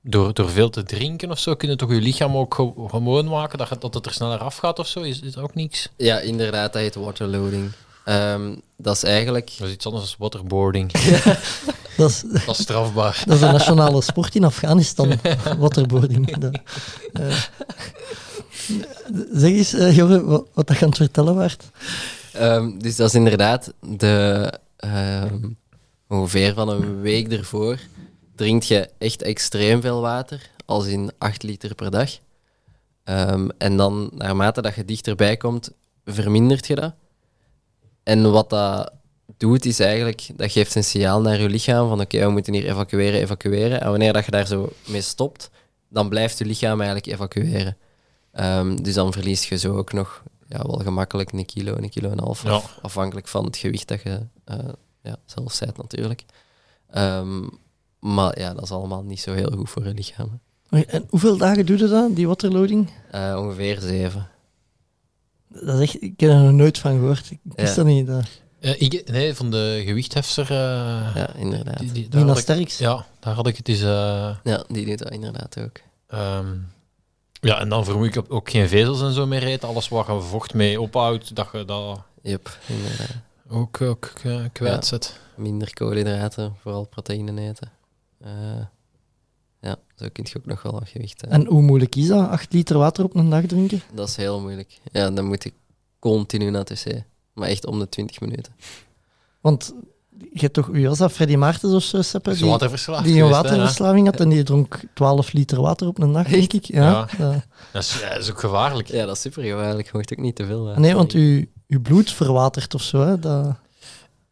door, 0.02 0.34
door 0.34 0.50
veel 0.50 0.70
te 0.70 0.84
drinken 0.84 1.32
of 1.32 1.40
zo, 1.40 1.56
kun 1.56 1.70
je 1.70 1.76
toch 1.76 1.90
je 1.92 2.02
lichaam 2.02 2.38
ook 2.38 2.54
ge- 2.56 2.74
gewoon 2.88 3.28
maken 3.28 3.58
dat, 3.58 3.70
het- 3.70 3.82
dat 3.82 3.94
het 3.94 4.06
er 4.06 4.14
sneller 4.14 4.40
afgaat 4.40 4.80
of 4.80 4.88
zo? 4.88 5.00
Is, 5.02 5.20
is 5.20 5.32
dat 5.34 5.44
ook 5.44 5.56
niks? 5.56 5.90
Ja, 5.98 6.20
inderdaad, 6.20 6.74
dat 6.74 6.82
heet 6.82 6.96
waterloading. 6.96 7.72
Ehm, 8.06 8.56
dat 8.78 8.96
is 8.96 9.04
eigenlijk... 9.04 9.52
Dat 9.58 9.68
is 9.68 9.74
iets 9.74 9.86
anders 9.86 10.10
dan 10.10 10.16
waterboarding. 10.20 10.92
dat, 11.98 12.10
is, 12.10 12.24
dat 12.32 12.48
is 12.48 12.62
strafbaar. 12.62 13.24
dat 13.28 13.36
is 13.36 13.42
een 13.42 13.52
nationale 13.52 14.02
sport 14.02 14.36
in 14.36 14.44
Afghanistan, 14.44 15.14
waterboarding. 15.60 16.38
Dat, 16.38 16.60
eh. 17.14 17.44
zeg 19.32 19.52
eens, 19.52 19.72
jongen, 19.96 20.26
wat, 20.26 20.48
wat 20.54 20.68
dat 20.68 20.78
je 20.78 20.84
aan 20.84 20.90
het 20.90 20.98
vertellen 20.98 21.36
waard. 21.36 21.64
Ehm, 22.34 22.78
dus 22.78 22.96
dat 22.96 23.08
is 23.08 23.16
inderdaad 23.16 23.74
de, 23.80 24.52
ehm, 24.78 25.50
ongeveer 26.08 26.54
van 26.54 26.70
een 26.70 27.02
week 27.02 27.32
ervoor 27.32 27.80
drinkt 28.36 28.68
je 28.68 28.90
echt 28.98 29.22
extreem 29.22 29.82
veel 29.82 30.02
water, 30.02 30.50
als 30.66 30.86
in 30.86 31.12
8 31.18 31.44
liter 31.44 31.76
per 31.76 31.92
dag. 31.92 32.10
Ehm, 33.04 33.50
en 33.58 33.78
dan, 33.78 34.10
naarmate 34.14 34.62
dat 34.62 34.76
je 34.76 34.86
dichterbij 34.86 35.38
komt, 35.38 35.72
vermindert 36.06 36.68
je 36.68 36.76
dat. 36.76 36.94
En 38.04 38.32
wat 38.32 38.50
dat 38.50 38.92
doet, 39.48 39.66
is 39.66 39.80
eigenlijk, 39.80 40.28
dat 40.36 40.52
geeft 40.52 40.76
een 40.76 40.84
signaal 40.84 41.22
naar 41.22 41.42
je 41.42 41.50
lichaam 41.50 41.88
van 41.90 42.02
oké, 42.02 42.20
we 42.26 42.30
moeten 42.32 42.54
hier 42.54 42.66
evacueren, 42.66 43.20
evacueren. 43.20 43.82
En 43.82 43.90
wanneer 43.90 44.14
dat 44.14 44.26
je 44.26 44.32
daar 44.32 44.48
zo 44.48 44.70
mee 44.88 45.02
stopt, 45.02 45.50
dan 45.90 46.10
blijft 46.10 46.38
je 46.38 46.46
lichaam 46.46 46.82
eigenlijk 46.82 47.14
evacueren. 47.14 47.78
Ehm, 48.32 48.76
dus 48.76 48.94
dan 48.94 49.14
verlies 49.14 49.50
je 49.50 49.58
zo 49.58 49.78
ook 49.78 49.94
nog 49.94 50.24
ja, 50.48 50.58
wel 50.68 50.78
gemakkelijk 50.84 51.32
een 51.32 51.46
kilo, 51.46 51.76
een 51.76 51.90
kilo 51.90 52.10
en 52.10 52.18
een 52.18 52.24
half, 52.24 52.44
Ja. 52.44 52.50
af- 52.50 52.80
afhankelijk 52.82 53.28
van 53.28 53.46
het 53.46 53.58
gewicht 53.58 53.88
dat 53.88 54.02
je 54.02 54.20
eh, 54.46 54.58
ja, 55.04 55.16
zelf 55.26 55.54
zijt 55.54 55.78
natuurlijk. 55.78 56.26
Ehm, 56.90 57.42
maar 58.00 58.40
ja, 58.40 58.54
dat 58.54 58.64
is 58.64 58.72
allemaal 58.72 59.04
niet 59.04 59.20
zo 59.22 59.34
heel 59.34 59.52
goed 59.56 59.70
voor 59.70 59.84
je 59.88 59.94
lichaam. 59.94 60.40
hè. 60.70 60.80
En 60.82 61.06
hoeveel 61.10 61.38
dagen 61.38 61.66
doe 61.66 61.78
je 61.78 61.88
dat, 61.88 62.16
die 62.16 62.28
waterloading? 62.28 62.90
Eh, 63.12 63.36
ongeveer 63.40 63.80
zeven. 63.82 64.28
Dat 65.48 65.80
is 65.80 65.82
echt, 65.82 66.02
ik 66.04 66.20
heb 66.20 66.30
er 66.30 66.40
nog 66.40 66.52
nooit 66.52 66.78
van 66.78 66.92
gehoord. 67.00 67.32
Ik 67.32 67.40
wist 67.44 67.70
Ja. 67.76 67.84
dat 67.84 67.86
niet. 67.86 68.08
Dat, 68.08 68.26
Eh, 68.64 68.82
ik, 68.82 69.10
nee, 69.12 69.34
van 69.34 69.52
de 69.52 69.82
gewichthefster. 69.86 70.44
eh, 70.52 71.16
Ja, 71.16 71.34
inderdaad. 71.36 71.80
die, 71.80 71.92
die, 71.92 72.08
daar 72.10 72.20
Nina 72.20 72.34
had 72.34 72.38
ik- 72.38 72.44
Sterks. 72.44 72.78
Ja, 72.78 73.06
daar 73.20 73.34
had 73.34 73.48
ik 73.48 73.58
het 73.58 73.68
eens. 73.70 73.82
eh, 73.82 74.36
Ja, 74.44 74.64
die 74.68 74.86
doet 74.86 74.98
dat 75.00 75.12
inderdaad 75.12 75.60
ook. 75.60 75.80
Ehm, 76.08 76.56
ja, 77.32 77.60
en 77.60 77.70
dan 77.70 77.86
vermoed 77.86 78.16
ik 78.16 78.24
ook 78.28 78.50
geen 78.50 78.68
vezels 78.68 79.02
en 79.02 79.12
zo 79.14 79.26
meer 79.26 79.44
eten. 79.44 79.68
Alles 79.68 79.88
waar 79.90 80.14
je 80.14 80.22
vocht 80.22 80.54
mee 80.54 80.82
ophoudt, 80.82 81.36
dat 81.36 81.48
je 81.52 81.66
dat 81.66 82.02
Yep, 82.22 82.58
inderdaad. 82.68 83.16
ook, 83.50 83.82
ook 83.82 84.12
kwijtzet. 84.52 85.20
Minder 85.36 85.74
koolhydraten, 85.74 86.56
vooral 86.62 86.86
proteïnen 86.86 87.38
eten. 87.38 87.72
Eh, 88.22 88.32
ja, 89.62 89.76
zo 89.96 90.08
kun 90.12 90.26
je 90.30 90.38
ook 90.38 90.46
nog 90.46 90.62
wel 90.62 90.72
wat 90.72 90.90
gewicht 90.90 91.22
hebben. 91.22 91.40
En 91.40 91.46
hoe 91.48 91.62
moeilijk 91.62 91.96
is 91.96 92.08
dat? 92.08 92.30
8 92.30 92.54
liter 92.54 92.78
water 92.78 93.04
op 93.04 93.16
een 93.16 93.30
dag 93.30 93.46
drinken? 93.46 93.82
Dat 93.94 94.08
is 94.10 94.16
heel 94.16 94.40
moeilijk. 94.42 94.80
Ja, 94.92 95.10
dan 95.12 95.26
moet 95.26 95.46
ik 95.46 95.54
continu 96.00 96.50
naar 96.50 96.64
het 96.66 96.84
wc. 96.84 97.02
Maar 97.34 97.48
echt 97.48 97.66
om 97.66 97.80
de 97.80 97.90
20 97.90 98.20
minuten. 98.20 98.54
Want 99.42 99.74
je 100.18 100.40
hebt 100.40 100.54
toch, 100.54 100.68
wie 100.68 100.88
was 100.88 100.98
dat, 100.98 101.12
Freddy 101.12 101.36
Maartens 101.36 101.74
of 101.74 101.84
zo, 101.84 102.02
Seppe? 102.02 102.30
Die, 102.30 102.40
die 103.04 103.22
een 103.22 103.30
waterverslaving 103.30 104.06
had 104.06 104.20
en 104.20 104.30
die 104.30 104.44
dronk 104.44 104.80
12 104.94 105.34
liter 105.34 105.62
water 105.62 105.88
op 105.88 106.00
een 106.00 106.14
dag, 106.14 106.28
denk 106.28 106.54
ik. 106.54 106.66
Ja. 106.66 107.08
Ja. 107.18 107.44
Dat, 107.72 107.84
is, 107.84 108.00
ja, 108.02 108.10
dat 108.10 108.20
is 108.20 108.32
ook 108.32 108.40
gevaarlijk. 108.40 108.88
Ja, 108.88 109.06
dat 109.06 109.16
is 109.16 109.22
super 109.22 109.44
gevaarlijk. 109.44 109.86
Je 109.86 109.92
mocht 109.94 110.12
ook 110.12 110.18
niet 110.18 110.36
te 110.36 110.46
veel. 110.46 110.74
Nee, 110.76 110.96
want 110.96 111.12
uw, 111.12 111.46
uw 111.68 111.82
bloed 111.82 112.12
verwatert 112.12 112.74
of 112.74 112.82
zo. 112.82 113.02
Hè? 113.02 113.20
Dat, 113.20 113.56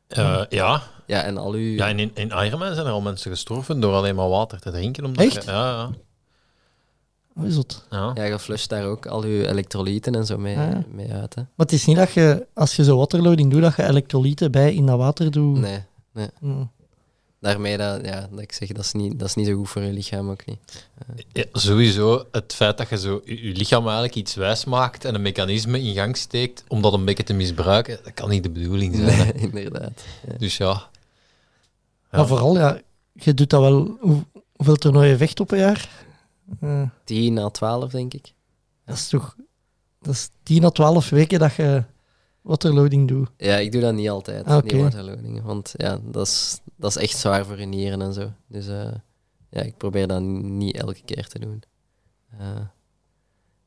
Eh, 0.08 0.42
ja. 0.50 0.82
Ja, 1.08 1.22
en 1.22 1.38
al 1.38 1.52
uw... 1.54 1.76
ja, 1.76 1.88
en 1.88 2.00
in, 2.00 2.12
in 2.14 2.28
Ironman 2.28 2.74
zijn 2.74 2.86
er 2.86 2.92
al 2.92 3.02
mensen 3.02 3.32
gestorven 3.32 3.80
door 3.80 3.94
alleen 3.94 4.16
maar 4.16 4.30
water 4.30 4.60
te 4.60 4.72
drinken. 4.72 5.06
Omdat 5.06 5.26
Echt? 5.26 5.44
Je, 5.44 5.52
ja, 5.52 5.70
ja, 5.70 5.90
wat 7.34 7.46
is 7.46 7.56
dat? 7.56 7.86
ja. 7.90 8.12
Ja, 8.16 8.24
je 8.24 8.40
flusht 8.40 8.70
daar 8.70 8.86
ook 8.86 9.06
al 9.06 9.26
je 9.26 9.48
elektrolyten 9.48 10.16
en 10.16 10.26
zo 10.26 10.38
mee, 10.38 10.58
Ah, 10.58 10.72
ja. 10.72 10.84
mee 10.92 11.12
uit. 11.14 11.36
Hè. 11.36 11.42
Maar 11.42 11.66
het 11.66 11.72
is 11.72 11.86
niet 11.86 11.96
dat 11.98 12.12
je, 12.12 12.46
als 12.54 12.76
je 12.76 12.84
zo 12.84 12.98
waterloading 12.98 13.52
doet, 13.52 13.62
dat 13.62 13.76
je 13.76 13.84
elektrolyten 13.88 14.52
bij 14.52 14.74
in 14.74 14.86
dat 14.86 14.98
water 14.98 15.32
doet. 15.32 15.60
Nee, 15.60 15.80
Hm. 16.40 16.64
daarmee 17.40 17.78
dat, 17.78 18.06
ja, 18.06 18.28
dat 18.32 18.40
ik 18.40 18.52
zeg, 18.52 18.70
dat 18.70 18.84
is, 18.86 18.92
niet, 18.92 19.20
dat 19.20 19.28
is 19.28 19.36
niet 19.36 19.48
zo 19.48 19.56
goed 19.56 19.70
voor 19.70 19.82
je 19.82 19.92
lichaam 19.94 20.30
ook 20.30 20.46
niet. 20.46 20.58
Ja, 21.34 21.44
sowieso 21.52 22.26
het 22.32 22.54
feit 22.54 22.78
dat 22.78 22.90
je 22.90 22.98
zo 22.98 23.22
je, 23.26 23.48
je 23.48 23.54
lichaam 23.56 23.84
eigenlijk 23.84 24.16
iets 24.16 24.36
wijs 24.36 24.66
maakt 24.66 25.06
en 25.06 25.16
een 25.16 25.22
mechanisme 25.22 25.82
in 25.82 25.94
gang 25.94 26.18
steekt 26.18 26.64
om 26.68 26.82
dat 26.82 26.94
een 26.94 27.06
beetje 27.06 27.24
te 27.24 27.34
misbruiken, 27.34 28.00
dat 28.04 28.14
kan 28.14 28.30
niet 28.30 28.44
de 28.44 28.50
bedoeling 28.50 28.96
zijn. 28.96 29.08
Nee, 29.08 29.34
inderdaad. 29.52 30.04
Ja. 30.28 30.38
Dus 30.38 30.58
ja. 30.58 30.68
Ja. 32.12 32.18
Maar 32.18 32.28
vooral, 32.28 32.56
ja, 32.58 32.80
je 33.14 33.34
doet 33.34 33.50
dat 33.50 33.62
wel... 33.62 33.98
Hoe, 34.00 34.24
hoeveel 34.56 34.76
toernooien 34.76 35.18
vecht 35.18 35.40
op 35.40 35.52
een 35.52 35.58
jaar? 35.58 35.90
Eh, 36.60 36.90
10 37.04 37.38
à 37.38 37.50
12, 37.50 37.92
denk 37.92 38.14
ik. 38.14 38.34
dat 38.86 38.96
is 38.96 39.10
toch... 39.10 39.36
Dat 40.02 40.14
is 40.14 40.30
10 40.44 40.64
à 40.64 40.70
12 40.70 41.10
weken 41.10 41.40
dat 41.40 41.54
je 41.54 41.84
waterloading 42.42 43.08
doet. 43.08 43.30
Ja, 43.38 43.56
ik 43.56 43.72
doe 43.72 43.82
dat 43.82 43.94
niet 43.94 44.10
altijd, 44.10 44.46
Ah, 44.46 44.64
die 44.64 44.82
waterloadingen. 44.82 45.44
Want 45.44 45.74
ja, 45.78 46.00
dat 46.04 46.28
is, 46.28 46.60
dat 46.76 46.90
is 46.96 46.98
echt 47.04 47.18
zwaar 47.18 47.46
voor 47.46 47.60
je 47.60 47.66
nieren 47.66 48.02
en 48.02 48.14
zo. 48.14 48.32
Dus 48.48 48.68
eh, 48.68 48.92
ja, 49.50 49.62
ik 49.62 49.78
probeer 49.78 50.08
dat 50.08 50.22
niet 50.22 50.76
elke 50.76 51.02
keer 51.06 51.28
te 51.28 51.40
doen. 51.40 51.64
Eh, 52.38 52.56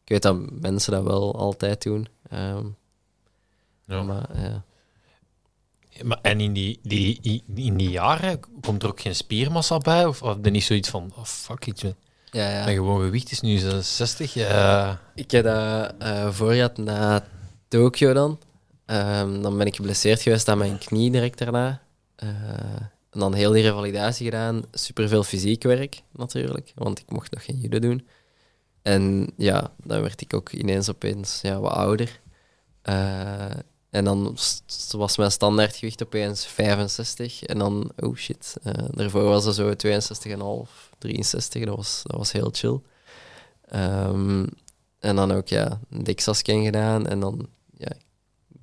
ik 0.03 0.09
weet 0.09 0.23
dat 0.23 0.61
mensen 0.61 0.93
dat 0.93 1.03
wel 1.05 1.37
altijd 1.39 1.83
doen. 1.83 2.07
ehm, 2.29 2.67
Ja. 3.87 4.03
Maar 4.03 4.41
ja, 4.43 4.65
Maar, 6.03 6.19
en 6.23 6.41
in 6.41 6.53
die, 6.53 6.79
die, 6.83 7.43
in 7.55 7.77
die 7.77 7.91
jaren 7.91 8.41
komt 8.61 8.83
er 8.83 8.89
ook 8.89 9.01
geen 9.01 9.15
spiermassa 9.15 9.79
bij? 9.79 10.07
Of, 10.07 10.23
of 10.23 10.35
ben 10.35 10.45
je 10.45 10.51
niet 10.51 10.65
zoiets 10.65 10.89
van, 10.89 11.13
oh 11.17 11.25
fuck 11.25 11.67
it, 11.67 11.95
ja, 12.35 12.51
ja. 12.51 12.65
mijn 12.65 12.77
gewoon 12.77 13.01
gewicht 13.01 13.31
is 13.31 13.41
nu 13.41 13.59
60? 13.81 14.35
Ja. 14.35 15.01
Ik 15.15 15.31
heb 15.31 15.45
dat 15.45 15.95
voorjaar 16.35 16.71
na 16.75 17.25
Tokio 17.69 18.13
dan. 18.13 18.39
Ehm, 18.87 19.43
dan 19.43 19.59
ben 19.59 19.67
ik 19.67 19.77
geblesseerd 19.77 20.23
geweest 20.23 20.49
aan 20.49 20.59
mijn 20.59 20.79
knie 20.79 21.11
direct 21.11 21.39
daarna. 21.39 21.83
Eh, 22.17 22.29
en 23.11 23.21
dan 23.21 23.35
heel 23.35 23.53
die 23.53 23.63
revalidatie 23.63 24.25
gedaan. 24.25 24.63
Superveel 24.73 25.23
fysiek 25.23 25.63
werk, 25.63 26.03
natuurlijk. 26.13 26.73
Want 26.75 26.99
ik 26.99 27.11
mocht 27.11 27.31
nog 27.31 27.45
geen 27.45 27.57
judo 27.57 27.79
doen. 27.79 28.07
En 28.83 29.33
ja, 29.37 29.73
dan 29.85 30.01
werd 30.01 30.21
ik 30.21 30.35
ook 30.35 30.53
ineens 30.53 30.91
opeens 30.91 31.41
ja, 31.43 31.61
wat 31.61 31.73
ouder. 31.73 32.21
Eh, 32.83 33.51
en 33.91 34.05
dan 34.05 34.37
was 34.91 35.17
mijn 35.17 35.31
standaardgewicht 35.31 36.03
opeens 36.03 36.47
65. 36.47 37.43
En 37.43 37.59
dan, 37.59 37.93
oh 37.97 38.17
shit. 38.17 38.57
daarvoor 38.91 39.23
was 39.23 39.45
het 39.45 39.55
zo 39.55 39.75
62,5, 39.75 40.91
63. 41.05 41.65
Dat 41.65 41.77
was, 41.77 42.03
dat 42.05 42.17
was 42.17 42.33
heel 42.33 42.51
chill. 42.53 42.81
Ehm, 43.69 44.47
en 44.99 45.17
dan 45.17 45.33
ook 45.33 45.49
ja, 45.49 45.81
een 45.91 46.05
DEXA-scan 46.05 46.65
gedaan. 46.65 47.07
En 47.07 47.21
dan, 47.21 47.49
ja, 47.77 47.91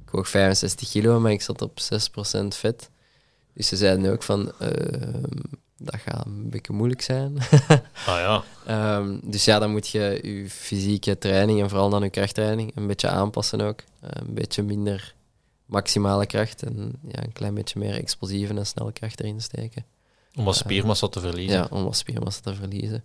ik 0.01 0.09
woog 0.11 0.29
65 0.29 0.89
kilo, 0.89 1.19
maar 1.19 1.31
ik 1.31 1.41
zat 1.41 1.61
op 1.61 1.79
6% 1.79 2.47
vet. 2.47 2.89
Dus 3.53 3.67
ze 3.67 3.75
zeiden 3.75 4.11
ook 4.11 4.23
van, 4.23 4.51
ehm, 4.59 5.39
dat 5.77 5.95
gaat 5.95 6.25
een 6.25 6.49
beetje 6.49 6.73
moeilijk 6.73 7.01
zijn. 7.01 7.37
Ah 8.07 8.17
ja. 8.17 8.43
Ehm, 8.65 9.17
dus 9.23 9.45
ja, 9.45 9.59
dan 9.59 9.71
moet 9.71 9.87
je 9.87 10.19
je 10.23 10.49
fysieke 10.49 11.17
training 11.17 11.61
en 11.61 11.69
vooral 11.69 11.89
dan 11.89 12.03
je 12.03 12.09
krachttraining 12.09 12.71
een 12.75 12.87
beetje 12.87 13.07
aanpassen 13.07 13.61
ook. 13.61 13.83
Eh, 13.99 14.09
een 14.13 14.33
beetje 14.33 14.63
minder 14.63 15.15
maximale 15.65 16.25
kracht 16.25 16.63
en 16.63 16.99
ja, 17.07 17.23
een 17.23 17.33
klein 17.33 17.53
beetje 17.53 17.79
meer 17.79 17.93
explosieve 17.93 18.53
en 18.53 18.65
snelle 18.65 18.91
kracht 18.91 19.19
erin 19.19 19.41
steken. 19.41 19.85
Om 20.35 20.43
wat 20.43 20.55
spiermassa 20.55 21.07
te 21.07 21.19
verliezen. 21.19 21.57
Ja, 21.57 21.67
om 21.69 21.83
wat 21.83 21.97
spiermassa 21.97 22.41
te 22.41 22.55
verliezen. 22.55 23.03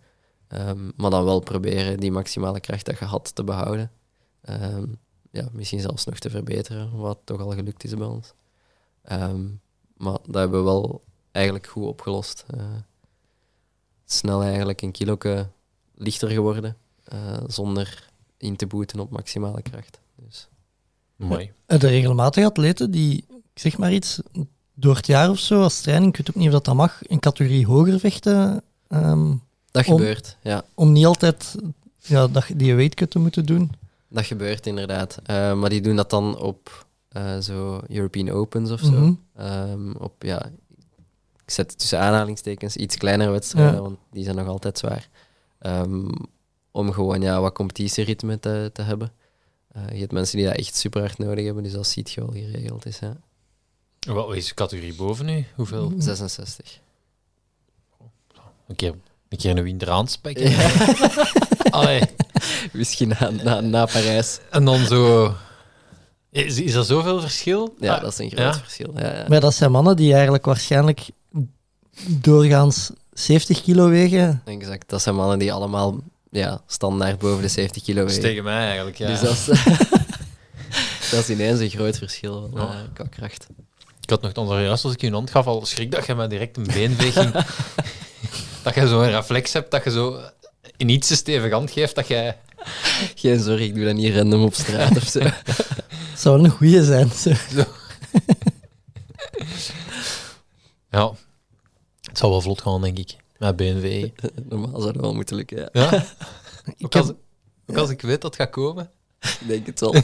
Ehm, 0.49 0.91
maar 0.97 1.11
dan 1.11 1.25
wel 1.25 1.41
proberen 1.41 2.01
die 2.01 2.13
maximale 2.13 2.61
kracht 2.61 2.87
dat 2.87 2.99
je 2.99 3.05
had 3.05 3.35
te 3.35 3.45
behouden. 3.45 3.91
Ehm, 4.41 4.87
ja, 5.31 5.49
misschien 5.53 5.81
zelfs 5.81 6.05
nog 6.05 6.19
te 6.19 6.31
verbeteren, 6.31 6.97
wat 6.97 7.19
toch 7.25 7.41
al 7.41 7.51
gelukt 7.53 7.85
is 7.85 7.95
bij 7.95 8.07
ons. 8.07 8.33
Ehm, 9.03 9.45
maar 9.97 10.19
dat 10.25 10.35
hebben 10.35 10.59
we 10.59 10.65
wel 10.65 11.05
eigenlijk 11.33 11.67
goed 11.67 11.87
opgelost. 11.87 12.45
Eh, 12.57 12.65
snel 14.05 14.43
eigenlijk 14.43 14.83
een 14.83 14.93
kilo 14.93 15.17
lichter 15.95 16.31
geworden, 16.31 16.77
eh, 17.05 17.43
zonder 17.47 18.09
in 18.37 18.57
te 18.57 18.67
boeten 18.67 19.01
op 19.01 19.11
maximale 19.11 19.63
kracht. 19.63 20.01
Dus, 20.17 20.49
Mooi. 21.17 21.53
Eh, 21.67 21.79
De 21.79 21.89
regelmatige 21.89 22.47
atleten 22.47 22.91
die, 22.91 23.25
ik 23.29 23.61
zeg 23.61 23.79
maar 23.79 23.93
iets, 23.93 24.21
door 24.79 24.97
het 24.97 25.07
jaar 25.07 25.31
of 25.31 25.39
zo 25.39 25.63
als 25.63 25.81
training, 25.81 26.11
ik 26.11 26.17
weet 26.17 26.29
ook 26.29 26.35
niet 26.37 26.47
of 26.47 26.53
dat, 26.53 26.65
dat 26.65 26.75
mag, 26.75 27.01
een 27.09 27.19
categorie 27.21 27.67
hoger 27.67 27.99
vechten, 28.01 28.63
ehm, 28.89 29.27
dat 29.71 29.87
Om- 29.87 29.97
gebeurt, 29.97 30.37
ja. 30.43 30.65
om 30.75 30.93
niet 30.93 31.07
altijd 31.07 31.55
ja, 31.99 32.27
dat, 32.27 32.45
die 32.55 32.75
weightcut 32.75 33.11
te 33.11 33.19
moeten 33.19 33.47
doen. 33.47 33.73
Dat 34.09 34.25
gebeurt 34.27 34.67
inderdaad. 34.67 35.19
Eh, 35.25 35.55
maar 35.55 35.71
die 35.71 35.81
doen 35.81 35.97
dat 35.97 36.11
dan 36.11 36.39
op 36.41 36.87
eh, 37.09 37.39
zo 37.39 37.81
European 37.89 38.31
Opens 38.31 38.71
of 38.71 38.81
zo. 38.81 38.91
Mhm. 38.91 39.13
Ehm, 39.35 39.91
op, 39.93 40.23
ja, 40.23 40.45
ik 41.45 41.51
zet 41.51 41.79
tussen 41.79 42.01
aanhalingstekens 42.01 42.77
iets 42.77 42.97
kleinere 42.97 43.31
wedstrijden, 43.31 43.75
Ja. 43.75 43.81
want 43.81 43.97
die 44.11 44.25
zijn 44.25 44.37
nog 44.37 44.47
altijd 44.49 44.79
zwaar. 44.79 45.09
Ehm, 45.59 46.09
om 46.71 46.93
gewoon 46.93 47.21
ja, 47.21 47.41
wat 47.41 47.53
competitieritme 47.55 48.39
te, 48.39 48.71
te 48.73 48.83
hebben. 48.83 49.13
Eh, 49.73 49.89
je 49.93 49.99
hebt 50.01 50.13
mensen 50.13 50.37
die 50.37 50.47
dat 50.47 50.57
echt 50.57 50.77
super 50.77 51.01
hard 51.01 51.19
nodig 51.19 51.45
hebben, 51.45 51.63
dus 51.63 51.73
dat 51.73 51.87
ziet 51.87 52.11
je 52.11 52.21
wel 52.21 52.31
geregeld 52.33 52.87
is. 52.87 52.99
Ja. 52.99 53.17
Wat 54.07 54.35
is 54.37 54.47
de 54.49 54.55
categorie 54.55 54.95
boven 54.95 55.27
nu? 55.27 55.45
Hoeveel? 55.55 55.93
66. 55.99 56.79
Een 58.69 58.77
keer 58.77 58.95
een, 59.29 59.39
keer 59.39 59.57
een 59.57 59.63
winter 59.63 59.91
aanspekken. 59.91 60.53
Allee. 61.71 62.01
Misschien 62.73 63.09
na, 63.21 63.31
na, 63.31 63.61
na 63.61 63.85
Parijs. 63.85 64.39
En 64.51 64.65
dan 64.65 64.87
zo... 64.87 65.35
Is, 66.31 66.61
is 66.61 66.73
dat 66.73 66.87
zoveel 66.87 67.21
verschil? 67.21 67.75
Ja, 67.81 67.95
Ah, 67.95 68.01
dat 68.03 68.13
is 68.13 68.19
een 68.19 68.31
groot 68.31 68.55
ja? 68.55 68.59
verschil. 68.61 68.93
Ja, 68.97 69.15
ja. 69.17 69.25
Maar 69.29 69.41
dat 69.41 69.55
zijn 69.55 69.71
mannen 69.71 69.97
die 69.97 70.13
eigenlijk 70.13 70.45
waarschijnlijk 70.45 71.01
doorgaans 72.09 72.91
70 73.13 73.63
kilo 73.63 73.89
wegen. 73.89 74.43
Exact. 74.45 74.89
Dat 74.89 75.03
zijn 75.03 75.15
mannen 75.15 75.39
die 75.39 75.53
allemaal 75.53 75.99
ja, 76.31 76.61
standaard 76.67 77.19
boven 77.19 77.43
de 77.43 77.49
70 77.49 77.83
kilo 77.83 78.01
Dat 78.01 78.11
is 78.11 78.17
wegen. 78.17 78.29
tegen 78.31 78.45
mij 78.45 78.67
eigenlijk, 78.67 78.97
ja. 78.99 79.07
Dus 79.07 79.21
dat 79.21 79.31
is, 79.33 79.47
dat 81.11 81.21
is 81.21 81.29
ineens 81.31 81.61
een 81.61 81.71
groot 81.71 81.99
verschil 81.99 82.51
Ja. 82.55 82.61
eh, 82.61 82.69
qua 82.93 83.05
kracht. 83.05 83.47
Ik 84.07 84.13
had 84.13 84.23
nog 84.23 84.33
dan 84.33 84.63
juist 84.63 84.85
als 84.85 84.93
ik 84.93 85.01
je 85.01 85.07
een 85.07 85.13
hand 85.13 85.31
gaf 85.31 85.47
al 85.47 85.67
schrik 85.67 85.91
dat 85.91 86.07
je 86.07 86.15
mij 86.15 86.29
direct 86.29 86.57
een 86.57 86.67
beenveging... 86.67 87.33
dat 88.63 88.75
je 88.75 88.89
zo 88.89 89.01
een 89.01 89.11
reflex 89.11 89.53
hebt, 89.53 89.71
dat 89.71 89.85
je 89.85 89.91
zo 89.91 90.21
in 90.77 90.89
iets 90.89 91.09
te 91.09 91.17
stevig 91.17 91.53
hand 91.53 91.71
geeft, 91.71 91.95
dat 91.95 92.09
jij... 92.09 92.39
Geen 93.15 93.41
zorg, 93.41 93.61
ik 93.61 93.75
doe 93.75 93.85
dat 93.85 93.95
niet 93.95 94.15
random 94.15 94.45
op 94.45 94.55
straat 94.55 94.97
of 94.97 95.03
zo. 95.03 95.21
Het 95.21 95.65
zou 96.21 96.37
wel 96.37 96.45
een 96.45 96.51
goeie 96.51 96.85
zijn. 96.85 97.11
Zo. 97.11 97.33
Ja, 100.91 101.13
het 102.01 102.19
zal 102.19 102.31
wel 102.31 102.41
vlot 102.41 102.61
gaan, 102.61 102.83
denk 102.83 102.99
ik. 102.99 103.17
Met 103.39 103.57
BNV. 103.57 104.11
Normaal 104.49 104.81
zou 104.81 104.93
dat 104.93 105.03
wel 105.03 105.15
moeten 105.15 105.37
lukken, 105.37 105.59
ja. 105.59 105.69
Ja? 105.73 106.07
Ik 106.77 106.85
Ook 106.85 106.95
als, 106.95 107.07
heb, 107.07 107.17
ook 107.67 107.77
als 107.77 107.91
ik 107.91 108.01
weet 108.01 108.21
dat 108.21 108.37
het 108.37 108.43
gaat 108.43 108.51
komen. 108.51 108.91
Ik 109.21 109.47
denk 109.47 109.67
het 109.67 109.81
wel. 109.81 109.95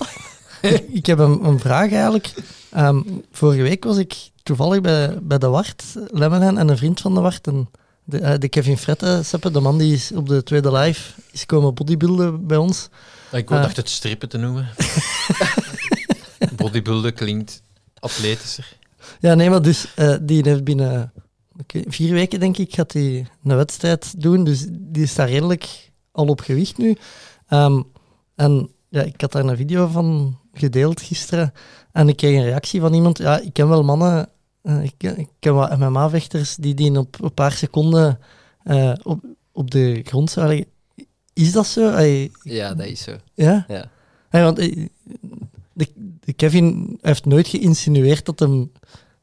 ik 0.98 1.06
heb 1.06 1.18
een, 1.18 1.44
een 1.44 1.58
vraag 1.58 1.92
eigenlijk. 1.92 2.34
Ehm, 2.70 3.02
vorige 3.32 3.62
week 3.62 3.84
was 3.84 3.96
ik 3.96 4.30
toevallig 4.42 4.80
bij, 4.80 5.18
bij 5.22 5.38
de 5.38 5.46
Wart, 5.46 5.84
Lemmenen 6.06 6.58
en 6.58 6.68
een 6.68 6.76
vriend 6.76 7.00
van 7.00 7.14
de 7.14 7.20
Wart. 7.20 7.46
En 7.46 7.68
de, 8.04 8.18
eh, 8.18 8.38
de 8.38 8.48
Kevin 8.48 8.78
Frette, 8.78 9.20
Seppe, 9.24 9.50
de 9.50 9.60
man 9.60 9.78
die 9.78 9.94
is 9.94 10.12
op 10.12 10.28
de 10.28 10.42
tweede 10.42 10.72
live 10.72 11.12
is 11.30 11.46
komen 11.46 11.74
bodybuilden 11.74 12.46
bij 12.46 12.56
ons. 12.56 12.88
Ik 13.32 13.48
wou 13.48 13.60
Ah. 13.60 13.66
dacht 13.66 13.76
het 13.76 13.88
strippen 13.88 14.28
te 14.28 14.38
noemen. 14.38 14.68
Bodybuilden 16.56 17.14
klinkt 17.14 17.62
atletischer. 17.98 18.76
Ja, 19.20 19.34
nee, 19.34 19.50
maar 19.50 19.62
dus 19.62 19.94
eh, 19.94 20.14
die 20.22 20.42
heeft 20.48 20.64
binnen 20.64 21.12
vier 21.88 22.12
weken, 22.12 22.40
denk 22.40 22.58
ik, 22.58 22.74
gaat 22.74 22.92
hij 22.92 23.26
een 23.44 23.56
wedstrijd 23.56 24.20
doen. 24.20 24.44
Dus 24.44 24.66
die 24.70 25.02
is 25.02 25.14
daar 25.14 25.28
redelijk 25.28 25.90
al 26.12 26.26
op 26.26 26.40
gewicht 26.40 26.78
nu. 26.78 26.96
Ehm, 27.48 27.82
en 28.34 28.70
ja, 28.88 29.02
ik 29.02 29.20
had 29.20 29.32
daar 29.32 29.44
een 29.44 29.56
video 29.56 29.86
van 29.86 30.38
gedeeld 30.52 31.00
gisteren. 31.00 31.52
En 31.92 32.08
ik 32.08 32.16
kreeg 32.16 32.36
een 32.36 32.44
reactie 32.44 32.80
van 32.80 32.94
iemand. 32.94 33.18
Ja, 33.18 33.38
ik 33.40 33.52
ken 33.52 33.68
wel 33.68 33.82
mannen, 33.84 34.28
eh, 34.62 34.82
ik, 34.84 34.94
ken, 34.96 35.18
ik 35.18 35.28
ken 35.38 35.54
wat 35.54 35.78
MMA-vechters 35.78 36.56
die 36.56 36.74
die 36.74 36.98
op 36.98 37.22
een 37.22 37.34
paar 37.34 37.52
seconden 37.52 38.18
eh, 38.64 38.92
op, 39.02 39.20
op 39.52 39.70
de 39.70 40.00
grond 40.04 40.30
zouden 40.30 40.56
liggen. 40.56 40.72
Is 41.32 41.52
dat 41.52 41.66
zo? 41.66 41.90
Allee, 41.90 42.30
Ja, 42.42 42.74
dat 42.74 42.86
is 42.86 43.02
zo. 43.02 43.16
ja? 43.34 43.64
Ja. 43.68 43.90
Want 44.30 44.58
eh, 44.58 44.86
de, 45.72 45.88
de 46.20 46.32
Kevin 46.32 46.98
heeft 47.00 47.24
nooit 47.24 47.48
geïnsinueerd 47.48 48.24
dat 48.26 48.38
hem 48.38 48.72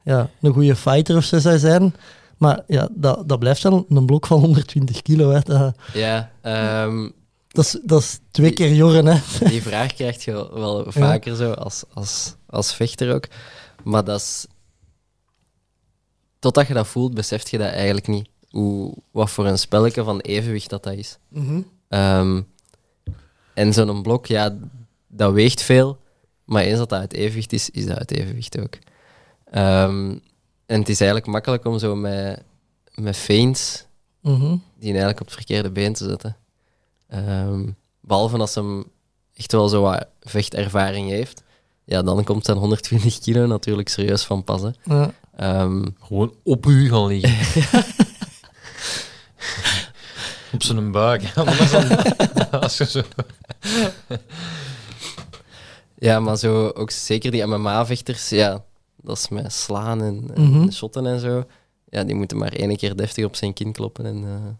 ja, 0.04 0.30
een 0.42 0.54
goede 0.54 0.76
fighter 0.76 1.16
of 1.18 1.24
zo 1.24 1.40
zou 1.40 1.58
zijn. 1.58 1.94
Maar 2.38 2.64
ja, 2.68 2.90
dat, 2.92 3.30
dat 3.30 3.40
blijft 3.40 3.64
wel 3.64 3.86
een 3.90 4.06
blok 4.06 4.28
van 4.28 4.40
120 4.40 5.02
kilo. 5.02 5.30
Hè. 5.30 5.40
Dat, 5.40 5.76
Ja, 5.94 6.32
ehm, 6.42 7.10
dat, 7.50 7.66
is, 7.66 7.80
dat 7.84 8.02
is 8.02 8.20
twee 8.32 8.54
keer 8.54 8.74
jorren. 8.74 9.06
Hè. 9.06 9.48
die 9.50 9.62
vraag 9.62 9.94
krijg 9.94 10.26
je 10.26 10.32
wel 10.54 10.86
vaker 10.92 11.36
zo, 11.36 11.52
als, 11.52 11.84
als, 11.94 12.36
als 12.46 12.74
vechter 12.74 13.14
ook. 13.14 13.28
Maar 13.84 14.04
dat 14.04 14.20
is... 14.20 14.46
Totdat 16.40 16.68
je 16.68 16.74
dat 16.74 16.88
voelt, 16.88 17.14
beseft 17.14 17.50
je 17.50 17.58
dat 17.58 17.72
eigenlijk 17.72 18.08
niet. 18.08 18.30
Hoe, 18.50 18.94
wat 19.12 19.30
voor 19.30 19.46
een 19.46 19.58
spelletje 19.60 20.04
van 20.04 20.20
evenwicht 20.20 20.70
dat 20.70 20.84
dat 20.84 20.94
is. 20.94 21.18
Ehm, 21.88 22.42
en 23.54 23.74
zo'n 23.74 24.02
blok, 24.02 24.26
ja, 24.26 24.58
dat 25.08 25.34
weegt 25.34 25.62
veel. 25.62 26.00
Maar 26.46 26.64
eens 26.64 26.78
dat 26.78 26.90
dat 26.90 27.00
uit 27.00 27.14
evenwicht 27.14 27.54
is, 27.54 27.70
is 27.70 27.86
dat 27.86 27.98
uit 27.98 28.12
evenwicht 28.12 28.60
ook. 28.60 28.78
Ehm, 29.52 30.18
en 30.66 30.80
het 30.80 30.90
is 30.90 31.00
eigenlijk 31.00 31.32
makkelijk 31.32 31.66
om 31.66 31.80
zo 31.80 31.96
met, 31.96 32.44
met 32.96 33.18
feints 33.18 33.88
Mhm. 34.22 34.56
die 34.78 34.90
eigenlijk 34.90 35.20
op 35.20 35.26
het 35.26 35.36
verkeerde 35.36 35.72
been 35.72 35.94
te 35.94 36.04
zetten. 36.06 36.36
Ehm, 37.10 37.68
behalve 38.02 38.38
als 38.38 38.56
hem 38.56 38.84
echt 39.36 39.52
wel 39.52 39.68
zo 39.70 39.82
wat 39.82 40.06
vechtervaring 40.22 41.10
heeft. 41.10 41.44
Ja, 41.84 42.02
dan 42.02 42.24
komt 42.24 42.46
zijn 42.46 42.58
120 42.58 43.20
kilo 43.20 43.46
natuurlijk 43.46 43.90
serieus 43.90 44.24
van 44.24 44.44
pas. 44.44 44.62
hè. 44.62 44.70
Ja. 44.84 45.12
Ehm, 45.36 45.86
Gewoon 46.00 46.34
op 46.44 46.66
u 46.66 46.90
gaan 46.90 47.06
liggen. 47.08 47.84
op 50.54 50.64
zijn 50.64 50.92
buik. 50.92 51.22
Ja, 51.22 51.44
maar 51.44 51.58
dat 51.58 51.60
is 51.60 51.72
dan- 51.72 52.62
als 52.62 52.78
je 52.78 52.86
zo... 52.86 53.02
ja, 55.96 56.20
maar 56.20 56.38
zo 56.38 56.68
ook 56.68 56.92
zeker 56.92 57.32
die 57.32 57.46
MMA-vechters, 57.46 58.30
ja, 58.30 58.64
dat 59.02 59.18
is 59.18 59.30
met 59.30 59.54
slaan 59.54 60.02
en, 60.02 60.32
en 60.36 60.42
Mhm. 60.44 60.70
shotten 60.72 61.06
en 61.06 61.20
zo. 61.20 61.44
Ja, 61.90 62.04
die 62.04 62.16
moeten 62.16 62.38
maar 62.38 62.54
één 62.54 62.78
keer 62.78 62.96
deftig 62.96 63.26
op 63.26 63.36
zijn 63.36 63.54
kin 63.54 63.72
kloppen. 63.72 64.06
En, 64.06 64.24
eh, 64.24 64.52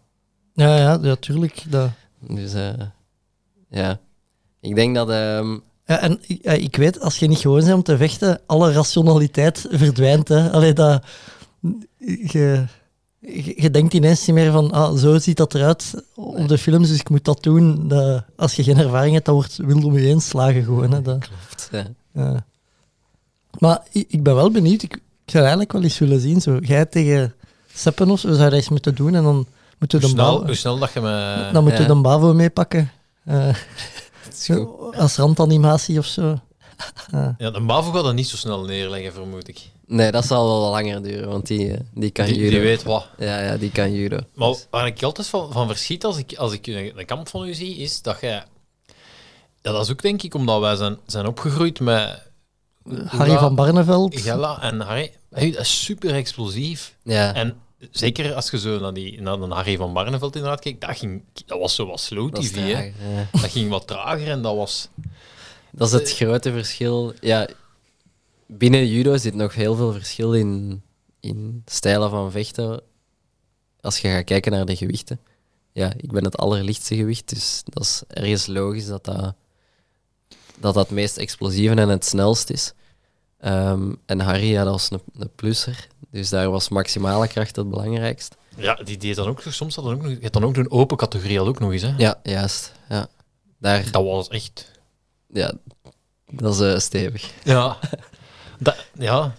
Ja, 0.66 0.76
ja, 0.76 0.98
ja, 1.02 1.14
tuurlijk. 1.16 1.62
Dat. 1.68 1.90
Dus 2.28 2.52
eh, 2.54 2.70
ja, 3.70 4.00
ik 4.60 4.74
denk 4.74 4.94
dat... 4.94 5.10
ehm, 5.10 5.58
Ja, 5.86 6.00
en 6.00 6.18
ik- 6.26 6.42
ja, 6.42 6.52
ik 6.52 6.76
weet, 6.76 7.00
als 7.00 7.18
je 7.18 7.26
niet 7.26 7.38
gewoon 7.38 7.60
bent 7.60 7.72
om 7.74 7.82
te 7.82 7.96
vechten, 7.96 8.40
alle 8.46 8.72
rationaliteit 8.72 9.66
verdwijnt. 9.70 10.28
Hè. 10.28 10.50
Allee, 10.50 10.72
dat, 10.72 11.04
je, 11.98 12.64
je, 13.18 13.62
je 13.62 13.70
denkt 13.70 13.94
ineens 13.94 14.26
niet 14.26 14.36
meer 14.36 14.52
van, 14.52 14.70
ah, 14.72 14.96
zo 14.96 15.18
ziet 15.18 15.36
dat 15.36 15.54
eruit 15.54 15.94
op 16.14 16.48
de 16.48 16.58
films, 16.58 16.88
dus 16.88 16.98
ik 17.00 17.10
moet 17.10 17.24
dat 17.24 17.42
doen. 17.42 17.88
Dat, 17.88 18.24
als 18.36 18.54
je 18.54 18.62
geen 18.62 18.78
ervaring 18.78 19.12
hebt, 19.12 19.26
dan 19.26 19.34
wordt 19.34 19.56
wild 19.56 19.84
om 19.84 19.94
je 19.98 20.06
heen 20.06 20.20
slagen 20.20 20.64
gewoon. 20.64 20.92
Hè. 20.92 21.02
Dat, 21.02 21.28
ja. 21.70 21.86
ja. 22.14 22.44
Maar 23.58 23.82
ik, 23.92 24.04
ik 24.08 24.22
ben 24.22 24.34
wel 24.34 24.50
benieuwd. 24.50 24.82
Ik, 24.82 24.98
zou 25.24 25.42
eigenlijk 25.42 25.72
wel 25.72 25.82
eens 25.82 25.98
willen 25.98 26.20
zien, 26.20 26.40
zo. 26.40 26.56
Jij 26.60 26.86
tegen 26.86 27.34
Seppen 27.74 28.10
of 28.10 28.20
zo, 28.20 28.28
zou 28.28 28.38
je 28.38 28.44
dat 28.50 28.52
eens 28.58 28.68
moeten 28.68 28.94
doen 28.94 29.14
en 29.14 29.22
dan 29.22 29.46
moeten 29.80 30.00
we 30.00 30.06
Hoe 30.06 30.14
de 30.16 30.22
snel, 30.22 30.44
hoe 30.46 30.54
snel 30.54 30.78
dat 30.78 30.92
je 30.92 31.00
me... 31.00 31.48
dan 31.52 31.62
moeten 31.62 31.82
we 31.82 31.88
Ja. 31.88 31.94
de 31.94 32.00
Bavo 32.00 32.34
meepakken. 32.34 32.90
Eh, 33.24 33.54
zo, 34.34 34.64
als 35.02 35.16
randanimatie 35.16 35.98
of 35.98 36.06
zo. 36.06 36.38
Ja, 37.38 37.50
de 37.50 37.60
Bavo 37.60 37.90
gaat 37.92 38.04
dat 38.04 38.14
niet 38.14 38.28
zo 38.28 38.36
snel 38.36 38.64
neerleggen, 38.64 39.12
vermoed 39.12 39.48
ik. 39.48 39.70
Nee, 39.86 40.10
dat 40.10 40.26
zal 40.26 40.46
wel 40.46 40.70
langer 40.70 41.02
duren, 41.02 41.28
want 41.28 41.46
die, 41.46 41.72
eh, 41.72 41.80
die 41.94 42.10
kan 42.10 42.24
Die, 42.26 42.34
judo. 42.36 42.50
die 42.50 42.60
weet 42.60 42.82
wat. 42.82 43.06
Ja, 43.18 43.40
ja, 43.42 43.56
die 43.56 43.70
kan 43.70 43.92
judo. 43.92 44.18
Maar 44.34 44.54
waar 44.70 44.86
ik 44.86 45.02
altijd 45.02 45.26
van, 45.26 45.52
van 45.52 45.66
verschiet 45.66 46.04
als 46.04 46.16
ik, 46.16 46.34
als 46.36 46.52
ik 46.52 46.66
een, 46.66 46.92
een 46.98 47.06
kamp 47.06 47.28
van 47.28 47.46
u 47.46 47.54
zie, 47.54 47.76
is 47.76 48.02
dat 48.02 48.20
jij... 48.20 48.44
Ja, 49.62 49.72
dat 49.72 49.84
is 49.84 49.90
ook 49.90 50.02
denk 50.02 50.22
ik 50.22 50.34
omdat 50.34 50.60
wij 50.60 50.76
zijn, 50.76 50.96
zijn 51.06 51.26
opgegroeid 51.26 51.80
met... 51.80 52.28
Harry 53.06 53.38
van 53.38 53.54
Barneveld. 53.54 54.20
Gella 54.20 54.62
en 54.62 54.80
Harry. 54.80 55.12
Hey, 55.30 55.50
dat 55.50 55.60
is 55.60 55.84
super 55.84 56.14
explosief. 56.14 56.96
Ja, 57.02 57.34
En 57.34 57.56
zeker 57.90 58.34
als 58.34 58.50
je 58.50 58.58
zo 58.58 58.78
naar, 58.78 58.94
die, 58.94 59.20
naar 59.20 59.38
de 59.38 59.46
Harry 59.46 59.76
van 59.76 59.92
Barneveld 59.92 60.34
inderdaad 60.36 60.60
kijkt, 60.60 60.80
dat, 60.80 60.96
ging, 60.96 61.22
dat 61.46 61.58
was 61.58 61.74
zo 61.74 61.86
wat 61.86 62.00
slow 62.00 62.34
dat 62.34 62.42
TV. 62.42 62.56
ja. 62.68 62.90
Dat 63.32 63.50
ging 63.50 63.70
wat 63.70 63.86
trager 63.86 64.28
en 64.28 64.42
dat 64.42 64.56
was... 64.56 64.88
Dat 65.72 65.86
is 65.86 65.92
het 65.92 66.12
grote 66.12 66.52
verschil. 66.52 67.12
Ja, 67.20 67.48
binnen 68.46 68.86
judo 68.86 69.16
zit 69.16 69.34
nog 69.34 69.54
heel 69.54 69.74
veel 69.74 69.92
verschil 69.92 70.34
in, 70.34 70.82
in 71.20 71.62
stijlen 71.66 72.10
van 72.10 72.30
vechten. 72.30 72.82
Als 73.80 73.98
je 73.98 74.08
gaat 74.08 74.24
kijken 74.24 74.52
naar 74.52 74.64
de 74.64 74.76
gewichten. 74.76 75.20
Ja, 75.72 75.92
ik 75.96 76.12
ben 76.12 76.24
het 76.24 76.36
allerlichtste 76.36 76.96
gewicht, 76.96 77.28
dus 77.28 77.62
dat 77.64 77.82
is 77.82 78.02
ergens 78.08 78.46
logisch 78.46 78.86
dat 78.86 79.04
dat, 79.04 79.16
dat, 79.16 79.34
dat 80.60 80.74
het 80.74 80.90
meest 80.90 81.16
explosieve 81.16 81.74
en 81.74 81.88
het 81.88 82.04
snelst 82.04 82.50
is. 82.50 82.72
Ehm, 83.40 83.92
en 84.06 84.20
Harry, 84.20 84.50
ja, 84.50 84.64
dat 84.64 84.72
was 84.72 84.90
een, 84.90 85.00
een 85.18 85.30
plusser. 85.36 85.86
Dus 86.10 86.28
daar 86.28 86.50
was 86.50 86.68
maximale 86.68 87.28
kracht 87.28 87.56
het 87.56 87.70
belangrijkst. 87.70 88.36
Ja, 88.56 88.74
die 88.74 88.96
deed 88.96 89.16
dan 89.16 89.28
ook 89.28 89.42
soms 89.48 89.74
had 89.74 89.84
dan 89.84 89.94
ook 89.94 90.02
nog, 90.02 90.10
je 90.10 90.18
had 90.22 90.32
dan 90.32 90.44
ook 90.44 90.56
een 90.56 90.70
open 90.70 90.96
categorie 90.96 91.38
had 91.38 91.46
ook 91.46 91.58
nog 91.58 91.72
eens. 91.72 91.82
Hè. 91.82 91.92
Ja, 91.96 92.20
juist. 92.22 92.72
Ja. 92.88 93.06
Daar, 93.58 93.90
Dat 93.90 94.04
was 94.04 94.28
echt. 94.28 94.70
ja, 95.32 95.52
dat 96.30 96.54
is 96.54 96.60
eh, 96.72 96.78
stevig. 96.78 97.30
Ja. 97.44 97.76
dat, 98.58 98.76
ja, 98.94 99.34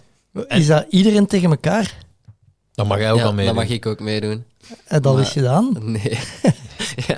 Is 0.48 0.66
dat 0.66 0.86
iedereen 0.88 1.26
tegen 1.26 1.50
elkaar? 1.50 1.98
dat 2.74 2.86
mag 2.86 2.98
jij 2.98 3.10
ook 3.12 3.16
Ja, 3.18 3.22
wel 3.22 3.32
mee. 3.34 3.46
dat 3.46 3.54
mag 3.54 3.68
ik 3.68 3.86
ook 3.86 4.00
meedoen. 4.00 4.44
En 4.86 5.02
dat 5.02 5.14
Maar- 5.14 5.22
is 5.22 5.28
gedaan. 5.30 5.76
Nee. 5.80 6.18
ja, 7.08 7.16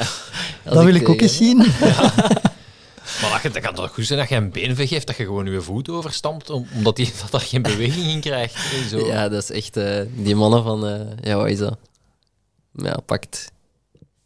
Dat 0.65 0.85
wil 0.85 0.95
ik 0.95 1.09
ook 1.09 1.21
eens 1.21 1.37
zien. 1.37 1.67
Maar 3.21 3.31
dat, 3.33 3.43
je- 3.43 3.51
dat 3.51 3.63
kan 3.63 3.75
toch 3.75 3.95
goed 3.95 4.07
zijn 4.07 4.19
dat 4.19 4.29
je 4.29 4.35
een 4.35 4.51
beenveeg 4.51 4.91
heeft, 4.91 5.07
dat 5.07 5.17
je 5.17 5.25
gewoon 5.25 5.47
je 5.47 5.61
voet 5.61 5.89
overstampt, 5.89 6.51
om- 6.51 6.67
omdat 6.75 6.97
die, 6.97 7.13
dat 7.23 7.31
daar 7.31 7.41
geen 7.41 7.63
beweging 7.63 8.07
in 8.07 8.21
krijgt. 8.21 8.55
hè, 8.57 8.89
Zo. 8.89 9.07
Ja, 9.07 9.29
dat 9.29 9.43
is 9.43 9.51
echt... 9.51 9.77
eh, 9.77 10.01
die 10.17 10.35
mannen 10.37 10.63
van... 10.63 10.87
eh, 10.87 11.01
ja, 11.21 11.37
wat 11.37 11.49
is 11.49 11.59
dat? 11.59 11.79
Ja, 12.73 12.97
pakt 13.07 13.53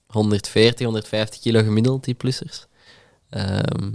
140, 0.06 0.84
150 0.86 1.40
kilo 1.40 1.62
gemiddeld, 1.62 2.04
die 2.04 2.14
plussers. 2.14 2.66
Ehm, 3.30 3.90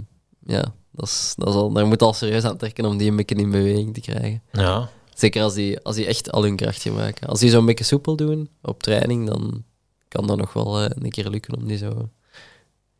ja, 0.46 0.74
dat 0.90 1.06
is, 1.08 1.34
dat 1.36 1.48
is 1.48 1.54
al, 1.54 1.72
daar 1.72 1.86
moet 1.86 2.02
al 2.02 2.12
serieus 2.12 2.44
aan 2.44 2.56
trekken 2.56 2.84
om 2.84 2.96
die 2.96 3.10
een 3.10 3.16
beetje 3.16 3.34
in 3.34 3.50
beweging 3.50 3.94
te 3.94 4.00
krijgen. 4.00 4.42
Ja. 4.52 4.88
Zeker 5.14 5.42
als 5.42 5.54
die, 5.54 5.80
als 5.80 5.96
die 5.96 6.06
echt 6.06 6.32
al 6.32 6.42
hun 6.42 6.56
kracht 6.56 6.82
gebruiken. 6.82 7.28
Als 7.28 7.40
die 7.40 7.50
zo'n 7.50 7.66
beetje 7.66 7.84
soepel 7.84 8.16
doen 8.16 8.48
op 8.62 8.82
training, 8.82 9.26
dan 9.28 9.64
kan 10.08 10.26
dat 10.26 10.36
nog 10.36 10.52
wel 10.52 10.80
eh, 10.80 10.90
een 11.02 11.10
keer 11.10 11.28
lukken 11.28 11.56
om 11.56 11.66
die 11.66 11.76
zo 11.76 12.08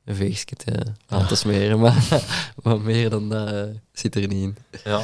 een 0.05 0.14
veegje 0.14 0.57
aan 1.07 1.27
te 1.27 1.35
smeren. 1.35 1.79
Maar, 1.81 2.23
maar 2.62 2.81
meer 2.81 3.11
dan 3.11 3.29
dat 3.29 3.49
eh, 3.49 3.62
zit 3.93 4.14
er 4.14 4.21
niet 4.21 4.33
in. 4.43 4.57
ja. 4.85 5.03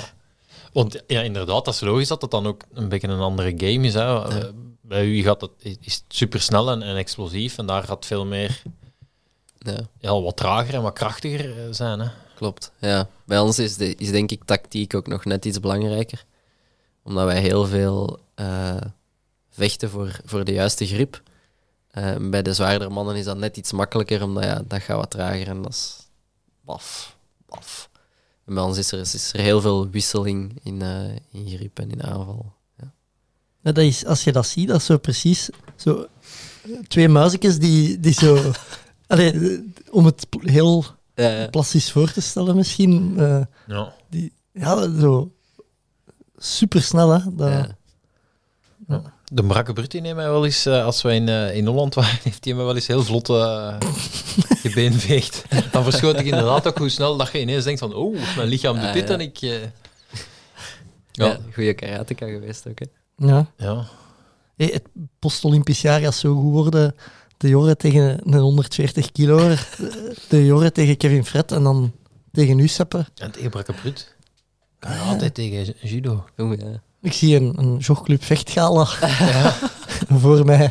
Want 0.72 1.02
ja, 1.06 1.20
inderdaad, 1.20 1.64
dat 1.64 1.74
is 1.74 1.80
logisch 1.80 2.08
dat 2.08 2.22
het 2.22 2.30
dan 2.30 2.46
ook 2.46 2.62
een 2.72 2.88
beetje 2.88 3.08
een 3.08 3.20
andere 3.20 3.52
game 3.56 3.86
is. 3.86 3.94
Hè. 3.94 4.28
Eh, 4.28 4.48
Bij 4.80 5.06
u 5.06 5.22
gaat 5.22 5.40
het, 5.40 5.50
is 5.80 5.94
het 5.94 6.04
super 6.08 6.40
snel 6.40 6.70
en, 6.70 6.82
en 6.82 6.96
explosief, 6.96 7.58
en 7.58 7.66
daar 7.66 7.82
gaat 7.82 8.06
veel 8.06 8.26
meer 8.26 8.62
Ja. 9.58 9.78
ja, 9.98 10.20
wat 10.20 10.36
trager 10.36 10.74
en 10.74 10.82
wat 10.82 10.92
krachtiger 10.92 11.58
eh, 11.58 11.64
zijn. 11.70 12.00
Hè. 12.00 12.08
Klopt, 12.34 12.72
ja. 12.78 13.08
Bij 13.24 13.38
ons 13.38 13.58
is, 13.58 13.76
de, 13.76 13.94
is 13.94 14.10
denk 14.10 14.30
ik 14.30 14.44
tactiek 14.44 14.94
ook 14.94 15.06
nog 15.06 15.24
net 15.24 15.44
iets 15.44 15.60
belangrijker. 15.60 16.24
Omdat 17.02 17.24
wij 17.24 17.40
heel 17.40 17.66
veel 17.66 18.18
eh, 18.34 18.76
vechten 19.50 19.90
voor, 19.90 20.20
voor 20.24 20.44
de 20.44 20.52
juiste 20.52 20.86
grip. 20.86 21.22
Eh, 22.00 22.30
bij 22.30 22.42
de 22.42 22.54
zwaardere 22.54 22.90
mannen 22.90 23.16
is 23.16 23.24
dat 23.24 23.36
net 23.36 23.56
iets 23.56 23.72
makkelijker, 23.72 24.22
omdat 24.22 24.44
ja, 24.44 24.62
dat 24.66 24.82
gaat 24.82 24.96
wat 24.96 25.10
trager 25.10 25.48
en 25.48 25.62
dat 25.62 25.72
is 25.72 25.96
baf, 26.64 27.16
baf. 27.46 27.90
En 28.46 28.54
bij 28.54 28.62
ons 28.62 28.78
is 28.78 28.92
er, 28.92 28.98
is 29.00 29.32
er 29.32 29.40
heel 29.40 29.60
veel 29.60 29.90
wisseling 29.90 30.60
in, 30.62 30.82
eh, 30.82 31.04
in 31.30 31.46
grip 31.56 31.78
en 31.78 31.90
in 31.90 32.02
aanval. 32.02 32.52
Ja, 33.62 33.72
dat 33.72 33.84
is, 33.84 34.06
als 34.06 34.24
je 34.24 34.32
dat 34.32 34.46
ziet, 34.46 34.68
dat 34.68 34.76
is 34.76 34.84
zo 34.84 34.98
precies 34.98 35.50
zo, 35.76 36.06
twee 36.88 37.08
muisjes 37.08 37.58
die, 37.58 38.00
die 38.00 38.12
zo... 38.12 38.52
Allee, 39.06 39.32
eh, 39.32 39.60
om 39.90 40.04
het 40.04 40.26
heel 40.40 40.84
Ja, 41.14 41.28
ja. 41.28 41.46
plastisch 41.48 41.92
voor 41.92 42.12
te 42.12 42.20
stellen 42.20 42.56
misschien. 42.56 43.14
eh, 43.18 43.40
Ja. 43.66 43.94
die, 44.10 44.32
ja, 44.52 44.98
zo 45.00 45.32
super 46.36 46.82
snel, 46.82 47.08
hè. 47.10 47.34
Dat, 47.34 47.68
Ja. 48.88 49.12
De 49.32 49.44
Brakke 49.44 49.72
Brut 49.72 49.90
die 49.90 50.00
neemt 50.00 50.16
mij 50.16 50.28
wel 50.30 50.44
eens, 50.44 50.66
eh, 50.66 50.84
als 50.84 51.02
wij 51.02 51.16
in, 51.16 51.28
eh, 51.28 51.56
in 51.56 51.66
Holland 51.66 51.94
waren, 51.94 52.18
heeft 52.22 52.44
hij 52.44 52.54
me 52.54 52.62
wel 52.62 52.74
eens 52.74 52.86
heel 52.86 53.02
vlot 53.02 53.28
eh 53.28 53.76
gebeenveegd. 54.64 55.44
Dan 55.72 55.82
verschoot 55.84 56.18
ik 56.20 56.24
inderdaad 56.26 56.66
ook 56.66 56.78
hoe 56.78 56.88
snel 56.88 57.16
dat 57.16 57.32
je 57.32 57.40
ineens 57.40 57.64
denkt 57.64 57.80
van, 57.80 57.94
oh, 57.94 58.16
mijn 58.36 58.48
lichaam 58.48 58.74
doet 58.76 58.84
Ah, 58.84 58.92
dit 58.92 59.08
ja. 59.08 59.14
en 59.14 59.20
ik... 59.20 59.38
eh, 59.42 59.50
Ja, 61.12 61.26
ja. 61.26 61.38
goede 61.54 61.74
karateka 61.74 62.26
geweest 62.26 62.68
ook. 62.68 62.78
Hè. 62.78 62.86
ja. 63.26 63.46
ja. 63.56 63.86
Hey, 64.56 64.66
het 64.72 64.82
post-Olympisch 65.18 65.80
jaar 65.80 66.00
gaat 66.00 66.14
zo 66.14 66.34
goed 66.34 66.52
worden. 66.52 66.94
De 67.36 67.48
Jorre 67.48 67.76
tegen 67.76 68.20
een 68.24 68.38
140 68.38 69.12
kilo. 69.12 69.54
De 70.28 70.44
Jorre 70.46 70.72
tegen 70.72 70.96
Kevin 70.96 71.24
Fred 71.24 71.52
en 71.52 71.62
dan 71.62 71.92
tegen 72.32 72.58
u, 72.58 72.68
Seppe. 72.68 73.06
En 73.14 73.30
tegen 73.30 73.50
Brakke 73.50 73.72
Brut 73.72 74.14
kan 74.78 74.92
je 74.92 74.98
altijd 75.00 75.34
tegen 75.34 75.74
judo. 75.82 76.24
Ja. 76.36 76.82
Ik 77.02 77.12
zie 77.12 77.36
een, 77.36 77.58
een 77.58 77.76
jogclub 77.76 78.22
vechtgala 78.24 78.84
voor 80.22 80.44
mij. 80.44 80.70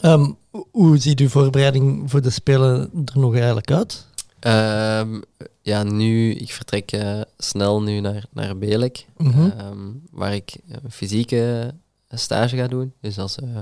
Ehm, 0.00 0.30
hoe- 0.50 0.66
hoe 0.70 0.98
ziet 0.98 1.20
uw 1.20 1.28
voorbereiding 1.28 2.10
voor 2.10 2.22
de 2.22 2.30
Spelen 2.30 2.90
er 3.04 3.18
nog 3.18 3.34
eigenlijk 3.34 3.70
uit? 3.70 4.06
Ehm, 4.38 5.20
ja, 5.62 5.82
nu, 5.82 6.30
ik 6.34 6.52
vertrek 6.52 6.92
eh, 6.92 7.20
snel 7.38 7.82
nu 7.82 8.00
naar, 8.00 8.24
naar 8.30 8.58
Belek, 8.58 9.06
Mhm. 9.16 9.50
ehm, 9.58 9.78
waar 10.10 10.34
ik 10.34 10.56
een 10.68 10.90
fysieke 10.90 11.74
stage 12.08 12.56
ga 12.56 12.66
doen. 12.66 12.92
Dus 13.00 13.14
dat 13.14 13.28
is 13.28 13.36
eh, 13.36 13.60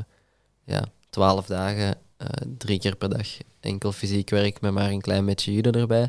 ja, 0.64 0.84
12 1.10 1.46
dagen, 1.46 1.96
eh, 2.16 2.26
drie 2.58 2.78
keer 2.78 2.96
per 2.96 3.08
dag 3.08 3.26
enkel 3.60 3.92
fysiek 3.92 4.30
werk 4.30 4.60
met 4.60 4.72
maar 4.72 4.90
een 4.90 5.00
klein 5.00 5.24
beetje 5.24 5.52
judo 5.52 5.70
erbij. 5.70 6.08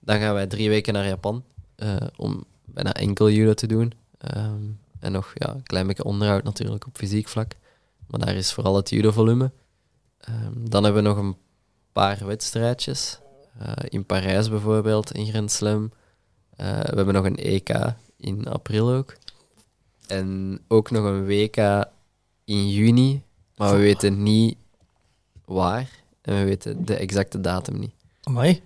Dan 0.00 0.18
gaan 0.18 0.34
wij 0.34 0.46
drie 0.46 0.68
weken 0.68 0.92
naar 0.92 1.06
Japan 1.08 1.42
eh, 1.76 1.96
om 2.16 2.44
bijna 2.82 2.94
enkel 2.94 3.30
judo 3.30 3.54
te 3.54 3.66
doen. 3.66 3.92
Ehm, 4.18 4.62
en 5.00 5.12
nog 5.12 5.30
ja, 5.34 5.54
een 5.54 5.62
klein 5.62 5.86
beetje 5.86 6.04
onderhoud 6.04 6.44
natuurlijk 6.44 6.86
op 6.86 6.96
fysiek 6.96 7.28
vlak. 7.28 7.52
Maar 8.06 8.20
daar 8.20 8.34
is 8.34 8.52
vooral 8.52 8.76
het 8.76 8.90
judo-volume. 8.90 9.50
Ehm, 10.18 10.52
dan 10.54 10.84
hebben 10.84 11.02
we 11.02 11.08
nog 11.08 11.18
een 11.18 11.36
paar 11.92 12.26
wedstrijdjes. 12.26 13.18
Eh, 13.58 13.72
in 13.88 14.04
Parijs 14.04 14.48
bijvoorbeeld, 14.48 15.12
in 15.12 15.26
Grand 15.26 15.50
Slam. 15.50 15.92
Eh, 16.56 16.66
we 16.66 16.96
hebben 16.96 17.14
nog 17.14 17.24
een 17.24 17.38
EK 17.38 17.94
in 18.16 18.46
april 18.46 18.90
ook. 18.92 19.16
En 20.06 20.60
ook 20.68 20.90
nog 20.90 21.04
een 21.04 21.26
WK 21.26 21.86
in 22.44 22.70
juni. 22.70 23.22
Maar 23.56 23.72
we 23.72 23.78
weten 23.78 24.22
niet 24.22 24.56
waar. 25.44 25.90
En 26.20 26.34
we 26.34 26.44
weten 26.44 26.84
de 26.84 26.96
exacte 26.96 27.40
datum 27.40 27.78
niet. 27.78 27.94
Amai. 28.22 28.62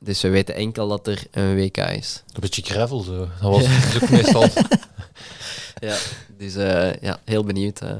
Dus 0.00 0.20
we 0.20 0.28
weten 0.28 0.54
enkel 0.54 0.88
dat 0.88 1.06
er 1.06 1.22
een 1.30 1.54
WK 1.54 1.76
is. 1.76 2.22
Een 2.32 2.40
beetje 2.40 2.62
gravel 2.62 3.00
zo. 3.00 3.18
Dat 3.18 3.50
was 3.50 3.62
is 3.62 4.02
ook 4.02 4.10
meestal... 4.10 4.48
Ja, 5.80 5.98
dus 6.36 6.54
eh, 6.54 6.94
ja, 7.00 7.20
heel 7.24 7.44
benieuwd 7.44 7.80
eh, 7.80 7.96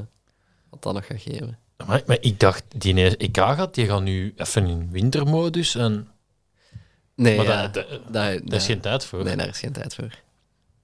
wat 0.69 0.81
dat 0.81 0.93
nog 0.93 1.05
gaat 1.05 1.21
geven. 1.21 1.57
Maar, 1.87 2.03
maar 2.05 2.17
ik 2.19 2.39
dacht, 2.39 2.63
die 2.75 3.17
EK 3.17 3.37
gaat, 3.37 3.73
die 3.73 3.87
gaat 3.87 4.01
nu 4.01 4.33
even 4.37 4.67
in 4.67 4.91
wintermodus 4.91 5.75
en... 5.75 6.07
Nee, 7.15 7.37
maar 7.37 7.45
ja, 7.45 7.67
daar, 7.67 7.87
daar, 7.87 7.99
daar, 8.11 8.39
daar 8.43 8.59
is 8.59 8.65
geen 8.65 8.79
tijd 8.79 9.05
voor. 9.05 9.23
nee, 9.23 9.35
daar 9.35 9.47
is 9.47 9.59
geen 9.59 9.71
tijd 9.71 9.95
voor. 9.95 10.19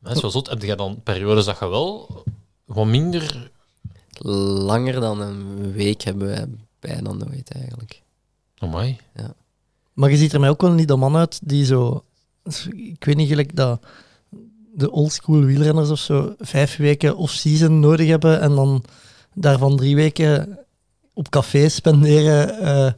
Is 0.03 0.21
wel 0.21 0.31
zot. 0.31 0.49
Heb 0.49 0.61
jij 0.61 0.75
dan 0.75 1.01
periodes 1.03 1.45
dat 1.45 1.59
je 1.59 1.67
wel 1.67 2.23
wat 2.65 2.85
minder... 2.85 3.51
Langer 4.19 4.99
dan 4.99 5.21
een 5.21 5.71
week 5.71 6.01
hebben 6.01 6.27
we 6.27 6.47
bijna 6.79 7.11
nooit 7.11 7.51
eigenlijk. 7.51 8.01
Amai. 8.57 8.97
Maar 9.97 10.11
je 10.11 10.17
ziet 10.17 10.33
er 10.33 10.39
mij 10.39 10.49
ook 10.49 10.61
wel 10.61 10.71
niet 10.71 10.87
de 10.87 10.95
man 10.95 11.15
uit 11.15 11.39
die 11.43 11.65
zo... 11.65 12.03
Ik 12.75 13.03
weet 13.05 13.15
niet, 13.15 13.27
gelijk 13.27 13.55
dat 13.55 13.79
de 14.73 14.91
oldschool 14.91 15.41
wielrenners 15.41 15.89
of 15.89 15.99
zo 15.99 16.35
vijf 16.39 16.75
weken 16.75 17.15
off-season 17.15 17.79
nodig 17.79 18.07
hebben 18.07 18.41
en 18.41 18.55
dan 18.55 18.83
daarvan 19.33 19.77
drie 19.77 19.95
weken 19.95 20.59
op 21.13 21.29
café 21.29 21.69
spenderen, 21.69 22.59
eh, 22.59 22.91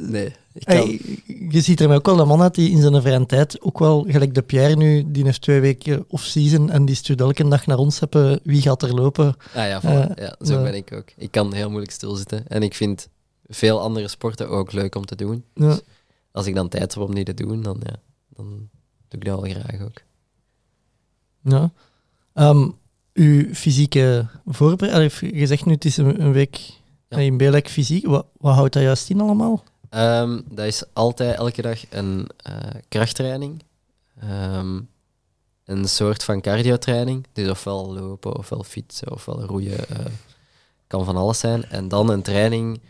Nee, 0.00 0.32
ik 0.52 0.64
kan... 0.64 0.76
Hey, 0.76 1.00
je 1.48 1.60
ziet 1.60 1.80
er 1.80 1.88
mij 1.88 1.96
ook 1.96 2.06
wel 2.06 2.20
een 2.20 2.28
man 2.28 2.42
uit 2.42 2.54
die 2.54 2.70
in 2.70 2.80
zijn 2.80 3.02
vrije 3.02 3.26
tijd 3.26 3.60
ook 3.60 3.78
wel, 3.78 4.04
gelijk 4.08 4.34
de 4.34 4.42
Pierre 4.42 4.76
nu, 4.76 5.04
die 5.06 5.24
heeft 5.24 5.40
twee 5.40 5.60
weken 5.60 6.04
off-season 6.08 6.70
en 6.70 6.84
die 6.84 6.94
stuurt 6.94 7.20
elke 7.20 7.48
dag 7.48 7.66
naar 7.66 7.78
ons 7.78 8.00
hebben 8.00 8.40
wie 8.42 8.62
gaat 8.62 8.82
er 8.82 8.94
lopen. 8.94 9.36
Ah 9.54 9.66
ja. 9.66 9.82
Eh, 9.82 10.16
ja, 10.16 10.36
zo 10.40 10.52
ja. 10.52 10.62
ben 10.62 10.74
ik 10.74 10.92
ook. 10.92 11.08
Ik 11.16 11.30
kan 11.30 11.52
heel 11.52 11.68
moeilijk 11.68 11.92
stilzitten. 11.92 12.48
En 12.48 12.62
ik 12.62 12.74
vind 12.74 13.08
veel 13.46 13.80
andere 13.80 14.08
sporten 14.08 14.48
ook 14.48 14.72
leuk 14.72 14.94
om 14.94 15.06
te 15.06 15.14
doen. 15.14 15.44
Ja. 15.54 15.66
Dus 15.68 15.80
als 16.32 16.46
ik 16.46 16.54
dan 16.54 16.68
tijd 16.68 16.94
heb 16.94 17.02
om 17.02 17.14
die 17.14 17.24
te 17.24 17.34
doen, 17.34 17.62
dan, 17.62 17.80
ja, 17.82 17.94
dan 18.28 18.46
doe 19.08 19.20
ik 19.20 19.24
dat 19.24 19.40
wel 19.40 19.50
graag 19.50 19.80
ook. 19.80 20.00
Ja. 21.42 21.70
Ehm, 22.34 22.68
uw 23.12 23.54
fysieke 23.54 24.26
voorbereiding, 24.46 25.38
je 25.38 25.46
zegt 25.46 25.64
nu 25.64 25.72
het 25.72 25.84
is 25.84 25.96
een, 25.96 26.20
een 26.22 26.32
week 26.32 26.60
Ja. 27.08 27.18
in 27.18 27.36
Belek 27.36 27.68
fysiek. 27.68 28.06
Wat, 28.06 28.26
wat 28.38 28.54
houdt 28.54 28.72
dat 28.72 28.82
juist 28.82 29.10
in 29.10 29.20
allemaal? 29.20 29.62
Ehm, 29.88 30.40
dat 30.50 30.66
is 30.66 30.82
altijd 30.92 31.36
elke 31.36 31.62
dag 31.62 31.90
een 31.90 32.28
eh, 32.36 32.54
krachttraining. 32.88 33.62
Ehm, 34.20 34.80
een 35.64 35.88
soort 35.88 36.24
van 36.24 36.40
cardiotraining. 36.40 37.26
Dus 37.32 37.48
ofwel 37.50 37.94
lopen, 37.94 38.36
ofwel 38.38 38.62
fietsen, 38.64 39.12
ofwel 39.12 39.42
roeien. 39.44 39.88
eh, 39.88 40.06
kan 40.86 41.04
van 41.04 41.16
alles 41.16 41.38
zijn. 41.38 41.64
En 41.64 41.88
dan 41.88 42.10
een 42.10 42.22
training, 42.22 42.80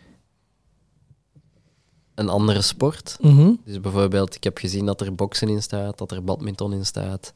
een 2.15 2.29
andere 2.29 2.61
sport. 2.61 3.17
Mhm. 3.21 3.53
Dus 3.65 3.79
bijvoorbeeld, 3.79 4.35
ik 4.35 4.43
heb 4.43 4.57
gezien 4.57 4.85
dat 4.85 5.01
er 5.01 5.15
boksen 5.15 5.49
in 5.49 5.61
staat, 5.61 5.97
dat 5.97 6.11
er 6.11 6.23
badminton 6.23 6.73
in 6.73 6.85
staat. 6.85 7.33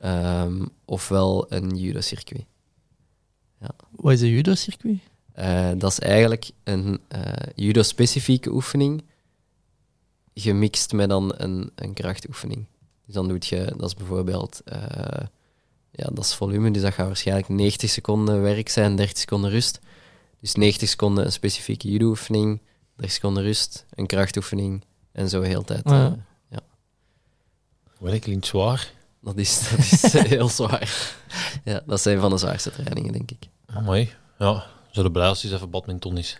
ehm, 0.00 0.64
ofwel 0.84 1.52
een 1.52 1.76
judo-circuit. 1.76 2.44
Wat 3.90 4.12
is 4.12 4.20
een 4.20 4.28
judo-circuit? 4.28 4.98
Eh, 5.32 5.70
dat 5.76 5.90
is 5.90 5.98
eigenlijk 5.98 6.50
een 6.64 7.00
eh, 7.08 7.32
judo-specifieke 7.54 8.50
oefening, 8.50 9.04
gemixt 10.34 10.92
met 10.92 11.08
dan 11.08 11.32
een, 11.36 11.70
een 11.74 11.92
krachtoefening. 11.92 12.66
Dus 13.06 13.14
dan 13.14 13.28
doe 13.28 13.36
je, 13.40 13.74
dat 13.76 13.88
is 13.88 13.94
bijvoorbeeld, 13.94 14.60
eh, 14.64 15.26
ja, 15.90 16.08
dat 16.12 16.24
is 16.24 16.34
volume, 16.34 16.70
dus 16.70 16.82
dat 16.82 16.94
gaat 16.94 17.06
waarschijnlijk 17.06 17.48
90 17.48 17.90
seconden 17.90 18.42
werk 18.42 18.68
zijn, 18.68 18.96
30 18.96 19.18
seconden 19.18 19.50
rust. 19.50 19.80
Dus 20.40 20.54
90 20.54 20.88
seconden 20.88 21.24
een 21.24 21.32
specifieke 21.32 21.90
judo-oefening, 21.90 22.60
30 22.96 23.12
seconden 23.14 23.42
rust, 23.42 23.84
een 23.90 24.06
krachtoefening 24.06 24.84
en 25.12 25.28
zo 25.28 25.40
heel 25.40 25.58
de 25.60 25.66
tijd. 25.66 25.84
Ah, 25.84 25.92
ja. 25.92 26.14
eh, 26.50 26.58
Wat 27.98 28.18
klinkt 28.18 28.46
zwaar. 28.46 28.92
dat 29.20 29.36
is, 29.36 29.60
dat 29.70 29.78
is 29.78 30.12
heel 30.28 30.48
zwaar. 30.48 31.14
Ja, 31.64 31.82
dat 31.86 32.00
zijn 32.00 32.20
van 32.20 32.30
de 32.30 32.36
zwaarste 32.36 32.70
trainingen, 32.70 33.12
denk 33.12 33.30
ik. 33.30 33.48
Oh, 33.76 33.84
mooi. 33.84 34.12
Ja, 34.38 34.64
zullen 34.90 35.12
blij 35.12 35.26
als 35.26 35.42
het 35.42 35.50
eens 35.50 35.60
even 35.60 35.70
badminton 35.70 36.18
is. 36.18 36.38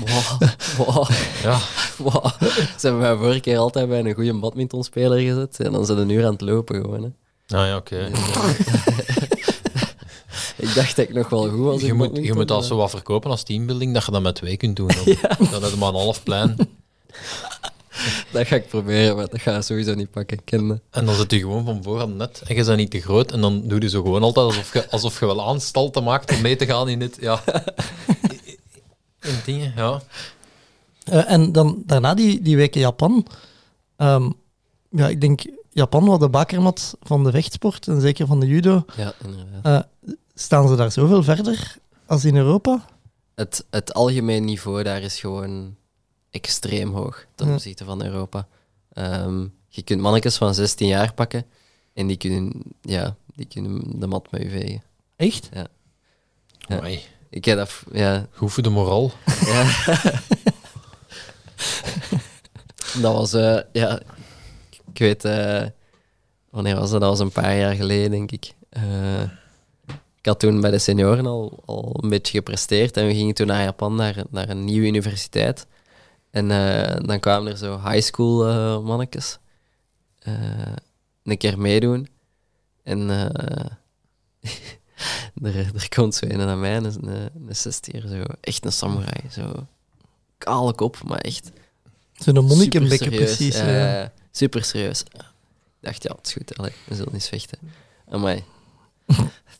Wow, 0.00 0.40
wow. 0.76 1.10
Ja, 1.42 1.58
Wow. 1.98 2.26
Ze 2.78 2.78
hebben 2.80 3.00
mij 3.00 3.16
vorige 3.16 3.40
keer 3.40 3.58
altijd 3.58 3.88
bij 3.88 3.98
een 4.04 4.14
goede 4.14 4.34
badmintonspeler 4.38 5.18
gezet. 5.18 5.60
En 5.60 5.72
dan 5.72 5.86
zijn 5.86 5.98
ze 5.98 6.04
een 6.04 6.10
uur 6.10 6.24
aan 6.26 6.32
het 6.32 6.40
lopen 6.40 6.80
gewoon. 6.80 7.02
Hè. 7.02 7.08
nou 7.46 7.66
ja, 7.66 7.76
oké. 7.76 8.10
Ik 10.68 10.74
dacht 10.74 10.96
dat 10.96 11.08
ik 11.08 11.14
nog 11.14 11.28
wel 11.28 11.48
goed 11.48 11.58
was. 11.58 11.80
Je 11.80 11.86
in 11.86 11.96
moet, 11.96 12.16
je 12.16 12.34
moet 12.34 12.48
dat 12.48 12.58
maar- 12.58 12.66
zo 12.66 12.76
wat 12.76 12.90
verkopen 12.90 13.30
als 13.30 13.42
teambuilding, 13.42 13.94
dat 13.94 14.04
je 14.04 14.10
dat 14.10 14.22
met 14.22 14.34
twee 14.34 14.56
kunt 14.56 14.76
doen. 14.76 14.86
Dan, 14.86 15.48
dan 15.50 15.62
heb 15.62 15.70
je 15.70 15.76
maar 15.78 15.88
een 15.88 15.94
half 15.94 16.22
plein. 16.22 16.56
Dat 18.32 18.46
ga 18.46 18.56
ik 18.56 18.68
proberen, 18.68 19.16
maar 19.16 19.28
dat 19.28 19.40
ga 19.40 19.56
ik 19.56 19.62
sowieso 19.62 19.94
niet 19.94 20.10
pakken. 20.10 20.38
Dat. 20.44 20.78
En 20.90 21.04
dan 21.06 21.14
zit 21.14 21.30
je 21.30 21.38
gewoon 21.38 21.64
van 21.64 21.82
voor 21.82 22.00
aan 22.00 22.08
het 22.08 22.16
net 22.18 22.42
en 22.46 22.56
je 22.56 22.64
bent 22.64 22.76
niet 22.76 22.90
te 22.90 23.00
groot. 23.00 23.32
En 23.32 23.40
dan 23.40 23.62
doe 23.68 23.80
je 23.80 23.88
zo 23.88 24.02
gewoon 24.02 24.22
altijd 24.22 24.46
alsof 24.46 24.72
je, 24.72 24.90
alsof 24.90 25.20
je 25.20 25.26
wel 25.26 25.48
aanstalten 25.48 26.04
maakt 26.04 26.34
om 26.36 26.40
mee 26.42 26.56
te 26.56 26.66
gaan 26.66 26.88
in 26.88 27.00
het... 27.00 27.16
Ja. 27.20 27.42
In 29.20 29.34
dingen, 29.44 29.72
ja. 29.76 30.02
Eh, 31.04 31.30
en 31.30 31.52
dan 31.52 31.82
daarna 31.86 32.14
die, 32.14 32.42
die 32.42 32.56
weken 32.56 32.80
Japan. 32.80 33.26
Ehm, 33.96 34.30
ja, 34.90 35.08
ik 35.08 35.20
denk 35.20 35.42
Japan 35.70 36.04
was 36.06 36.18
de 36.18 36.28
bakermat 36.28 36.96
van 37.02 37.24
de 37.24 37.30
vechtsport 37.30 37.88
en 37.88 38.00
zeker 38.00 38.26
van 38.26 38.40
de 38.40 38.46
judo. 38.46 38.84
Ja, 38.96 39.12
inderdaad. 39.24 39.86
Eh, 40.02 40.10
staan 40.34 40.68
ze 40.68 40.76
daar 40.76 40.92
zoveel 40.92 41.22
verder 41.22 41.76
als 42.06 42.24
in 42.24 42.36
Europa? 42.36 42.84
Het, 43.34 43.64
het 43.70 43.94
algemeen 43.94 44.44
niveau 44.44 44.82
daar 44.82 45.02
is 45.02 45.20
gewoon 45.20 45.76
extreem 46.30 46.92
hoog 46.94 47.24
ten 47.34 47.46
Ja. 47.46 47.52
opzichte 47.54 47.84
van 47.84 48.04
Europa. 48.04 48.46
Ehm, 48.92 49.46
je 49.68 49.82
kunt 49.82 50.00
mannetjes 50.00 50.36
van 50.36 50.54
16 50.54 50.86
jaar 50.88 51.12
pakken 51.14 51.46
en 51.92 52.06
die 52.06 52.16
kunnen, 52.16 52.52
ja, 52.80 53.16
die 53.34 53.46
kunnen 53.46 54.00
de 54.00 54.06
mat 54.06 54.30
met 54.30 54.42
je 54.42 54.50
vegen. 54.50 54.82
Echt? 55.16 55.48
Ja. 55.52 55.66
Amai. 56.68 57.00
Ik 57.30 57.44
heb 57.44 57.56
dat, 57.58 57.82
ja, 57.92 58.26
voor 58.32 58.62
de 58.62 58.70
moral. 58.70 59.12
Ja. 59.46 59.64
dat 63.00 63.14
was, 63.14 63.32
eh, 63.32 63.58
ja, 63.72 64.00
ik 64.92 64.98
weet, 64.98 65.24
eh, 65.24 65.62
wanneer 66.50 66.76
was 66.76 66.90
dat? 66.90 67.00
Dat 67.00 67.10
was 67.10 67.18
een 67.18 67.32
paar 67.32 67.56
jaar 67.56 67.74
geleden, 67.74 68.10
denk 68.10 68.30
ik. 68.32 68.52
Eh, 68.68 69.22
ik 70.24 70.30
had 70.30 70.40
toen 70.40 70.60
bij 70.60 70.70
de 70.70 70.78
senioren 70.78 71.26
al, 71.26 71.62
al 71.64 71.98
een 72.02 72.08
beetje 72.08 72.36
gepresteerd 72.36 72.96
en 72.96 73.06
we 73.06 73.14
gingen 73.14 73.34
toen 73.34 73.46
naar 73.46 73.62
Japan, 73.62 73.94
naar, 73.94 74.24
naar 74.30 74.48
een 74.48 74.64
nieuwe 74.64 74.86
universiteit. 74.86 75.66
En 76.30 76.50
eh, 76.50 76.96
dan 77.06 77.20
kwamen 77.20 77.52
er 77.52 77.58
zo 77.58 77.80
high 77.80 78.00
school 78.00 78.48
eh, 78.48 78.84
mannetjes 78.84 79.38
eh, 80.18 80.32
een 81.22 81.36
keer 81.36 81.58
meedoen. 81.58 82.08
En 82.82 83.08
er, 85.42 85.56
er 85.74 85.88
komt 85.88 86.14
zo 86.14 86.26
een 86.28 86.38
naar 86.38 86.58
mij, 86.58 86.76
een, 86.76 86.84
een, 86.84 87.30
een 87.48 87.56
60 87.56 88.02
zo, 88.02 88.22
echt 88.40 88.64
een 88.64 88.72
samurai. 88.72 89.30
Zo 89.30 89.66
kale 90.38 90.74
kop, 90.74 91.02
maar 91.02 91.20
echt 91.20 91.50
Zo'n 92.12 92.44
monnikenbekken 92.44 93.10
precies. 93.10 93.56
Ja, 93.56 94.12
super 94.30 94.64
serieus. 94.64 95.00
Ik 95.00 95.20
dacht, 95.80 96.02
ja, 96.02 96.14
het 96.16 96.26
is 96.26 96.32
goed, 96.32 96.58
allee, 96.58 96.72
we 96.84 96.94
zullen 96.94 97.12
eens 97.12 97.28
vechten. 97.28 97.58
Amai. 98.08 98.44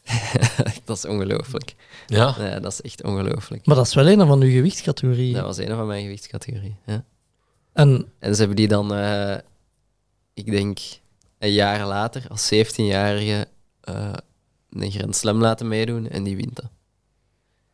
dat 0.84 0.96
is 0.96 1.04
ongelooflijk. 1.04 1.74
Ja. 2.06 2.34
Ja, 2.38 2.60
dat 2.60 2.72
is 2.72 2.80
echt 2.80 3.02
ongelooflijk. 3.02 3.66
Maar 3.66 3.76
dat 3.76 3.86
is 3.86 3.94
wel 3.94 4.08
een 4.08 4.26
van 4.26 4.40
uw 4.42 4.50
gewichtscategorieën. 4.50 5.34
Dat 5.34 5.44
was 5.44 5.58
een 5.58 5.68
van 5.76 5.86
mijn 5.86 6.02
gewichtscategorieën. 6.02 6.76
Ja. 6.86 7.04
En 7.72 8.06
En 8.18 8.32
ze 8.32 8.38
hebben 8.38 8.56
die 8.56 8.68
dan, 8.68 8.94
eh, 8.94 9.36
ik 10.34 10.50
denk, 10.50 10.78
een 11.38 11.52
jaar 11.52 11.86
later, 11.86 12.22
als 12.28 12.46
17-jarige, 12.54 13.48
eh 13.80 14.12
een 14.70 14.90
Grand 14.90 15.16
Slam 15.16 15.40
laten 15.40 15.68
meedoen 15.68 16.08
en 16.08 16.22
die 16.22 16.36
wint 16.36 16.56
dat. 16.56 16.68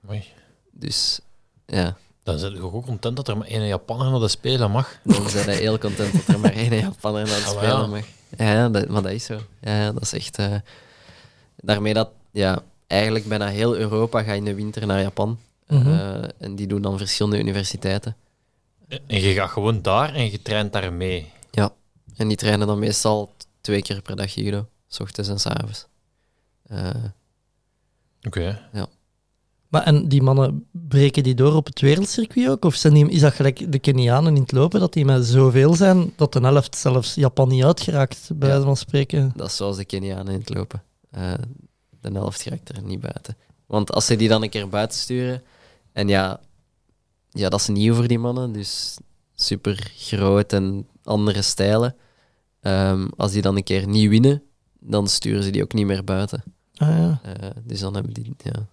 Amai. 0.05 0.25
Dus 0.73 1.21
ja, 1.67 1.97
Dan 2.23 2.39
zijn 2.39 2.53
je 2.53 2.63
ook 2.63 2.85
content 2.85 3.17
dat 3.17 3.29
er 3.29 3.37
maar 3.37 3.47
één 3.47 3.67
Japaner 3.67 4.11
naar 4.11 4.21
de 4.21 4.29
Spelen 4.29 4.71
mag. 4.71 4.99
dan 5.05 5.29
zijn 5.31 5.47
we 5.47 5.53
heel 5.53 5.79
content 5.79 6.13
dat 6.13 6.27
er 6.35 6.41
maar 6.41 6.53
één 6.53 6.75
Japaner 6.77 7.27
naar 7.27 7.35
het 7.37 7.45
Ah, 7.45 7.51
spelen 7.51 7.81
ja. 7.81 7.87
mag. 7.87 8.05
Ja, 8.39 8.69
dat, 8.69 8.89
maar 8.89 9.03
dat 9.03 9.13
is 9.13 9.25
zo. 9.25 9.41
Ja, 9.61 9.77
ja, 9.83 9.93
dat 9.93 10.03
is 10.03 10.13
echt... 10.13 10.39
eh, 10.39 10.55
daarmee 11.57 11.95
dat, 11.95 12.11
ja, 12.31 12.63
eigenlijk 12.87 13.25
bijna 13.27 13.47
heel 13.47 13.77
Europa 13.77 14.23
gaat 14.23 14.37
in 14.37 14.45
de 14.45 14.55
winter 14.55 14.87
naar 14.87 15.01
Japan. 15.01 15.39
Mhm. 15.69 15.87
Eh, 15.89 16.23
en 16.39 16.55
die 16.57 16.67
doen 16.67 16.83
dan 16.83 16.99
verschillende 16.99 17.39
universiteiten. 17.39 18.17
En 18.89 19.21
je 19.21 19.33
gaat 19.35 19.51
gewoon 19.51 19.83
daar 19.83 20.15
en 20.15 20.31
je 20.31 20.43
traint 20.43 20.73
daar 20.73 20.93
mee. 20.93 21.31
Ja, 21.51 21.73
en 22.17 22.29
die 22.29 22.37
trainen 22.37 22.67
dan 22.67 22.79
meestal 22.79 23.33
twee 23.61 23.83
keer 23.83 24.03
per 24.03 24.17
dag 24.17 24.35
judo. 24.35 24.67
S 24.89 25.01
ochtends 25.01 25.31
en 25.31 25.41
s 25.41 25.47
avonds. 25.47 25.87
Eh, 26.67 26.91
Oké. 28.27 28.61
Maar 29.69 29.83
en 29.83 30.09
die 30.09 30.23
mannen 30.23 30.67
breken 30.71 31.23
die 31.23 31.35
door 31.35 31.55
op 31.55 31.67
het 31.67 31.81
wereldcircuit 31.81 32.49
ook? 32.49 32.65
Of 32.65 32.75
zijn 32.75 32.95
die, 32.95 33.11
is 33.11 33.21
dat 33.21 33.33
gelijk 33.35 33.73
de 33.73 33.79
Kenianen 33.79 34.35
in 34.35 34.41
het 34.43 34.53
lopen, 34.53 34.81
dat 34.81 34.93
die 34.93 35.05
met 35.05 35.25
zoveel 35.27 35.75
zijn, 35.75 36.13
dat 36.17 36.33
de 36.33 36.41
helft 36.41 36.77
zelfs 36.77 37.15
Japan 37.15 37.49
niet 37.49 37.65
uitgeraakt, 37.65 38.29
bij 38.35 38.49
Ja. 38.49 38.55
wijze 38.55 38.67
van 38.67 38.77
spreken? 38.77 39.33
dat 39.37 39.47
is 39.49 39.57
zoals 39.57 39.77
de 39.77 39.85
Kenianen 39.85 40.33
in 40.33 40.39
het 40.41 40.55
lopen. 40.55 40.83
Eh, 41.11 41.33
de 42.01 42.11
helft 42.13 42.45
raakt 42.45 42.69
er 42.69 42.83
niet 42.83 43.01
buiten. 43.01 43.37
Want 43.67 43.93
als 43.93 44.07
ze 44.07 44.17
die 44.17 44.29
dan 44.29 44.43
een 44.43 44.51
keer 44.51 44.69
buiten 44.69 44.99
sturen, 44.99 45.43
en 45.93 46.09
ja, 46.09 46.41
ja 47.31 47.49
dat 47.49 47.61
is 47.61 47.69
nieuw 47.69 47.95
voor 47.95 48.09
die 48.09 48.19
mannen, 48.19 48.53
dus 48.53 48.99
super 49.35 49.91
groot 49.97 50.53
en 50.53 50.89
andere 51.05 51.43
stijlen. 51.43 51.97
Ehm, 52.61 53.09
als 53.17 53.33
die 53.33 53.43
dan 53.43 53.57
een 53.57 53.65
keer 53.65 53.89
niet 53.89 54.09
winnen, 54.09 54.43
dan 54.79 55.09
sturen 55.09 55.43
ze 55.43 55.51
die 55.51 55.63
ook 55.63 55.73
niet 55.73 55.87
meer 55.87 56.05
buiten. 56.05 56.43
Ah, 56.77 56.89
ja. 56.89 57.21
Eh, 57.23 57.51
dus 57.65 57.81
dan 57.81 57.95
hebben 57.95 58.13
die, 58.13 58.35
ja, 58.43 58.53
dat 58.53 58.67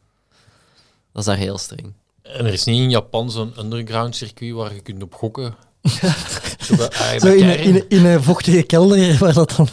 is 1.13 1.25
daar 1.25 1.37
heel 1.37 1.57
streng. 1.57 1.93
En 2.21 2.45
er 2.45 2.53
is 2.53 2.63
niet 2.63 2.81
in 2.81 2.89
Japan 2.89 3.31
zo'n 3.31 3.59
underground 3.59 4.15
circuit 4.15 4.53
waar 4.53 4.73
je 4.73 4.81
kunt 4.81 5.03
op 5.03 5.13
gokken. 5.13 5.55
Zo 6.67 6.73
ah, 6.73 7.37
in, 7.37 7.47
een- 7.49 7.59
in, 7.59 7.75
een- 7.75 7.85
in 7.89 8.05
een 8.05 8.23
vochtige 8.23 8.63
kelder, 8.63 9.17
waar 9.19 9.33
dat 9.33 9.53
dan... 9.57 9.67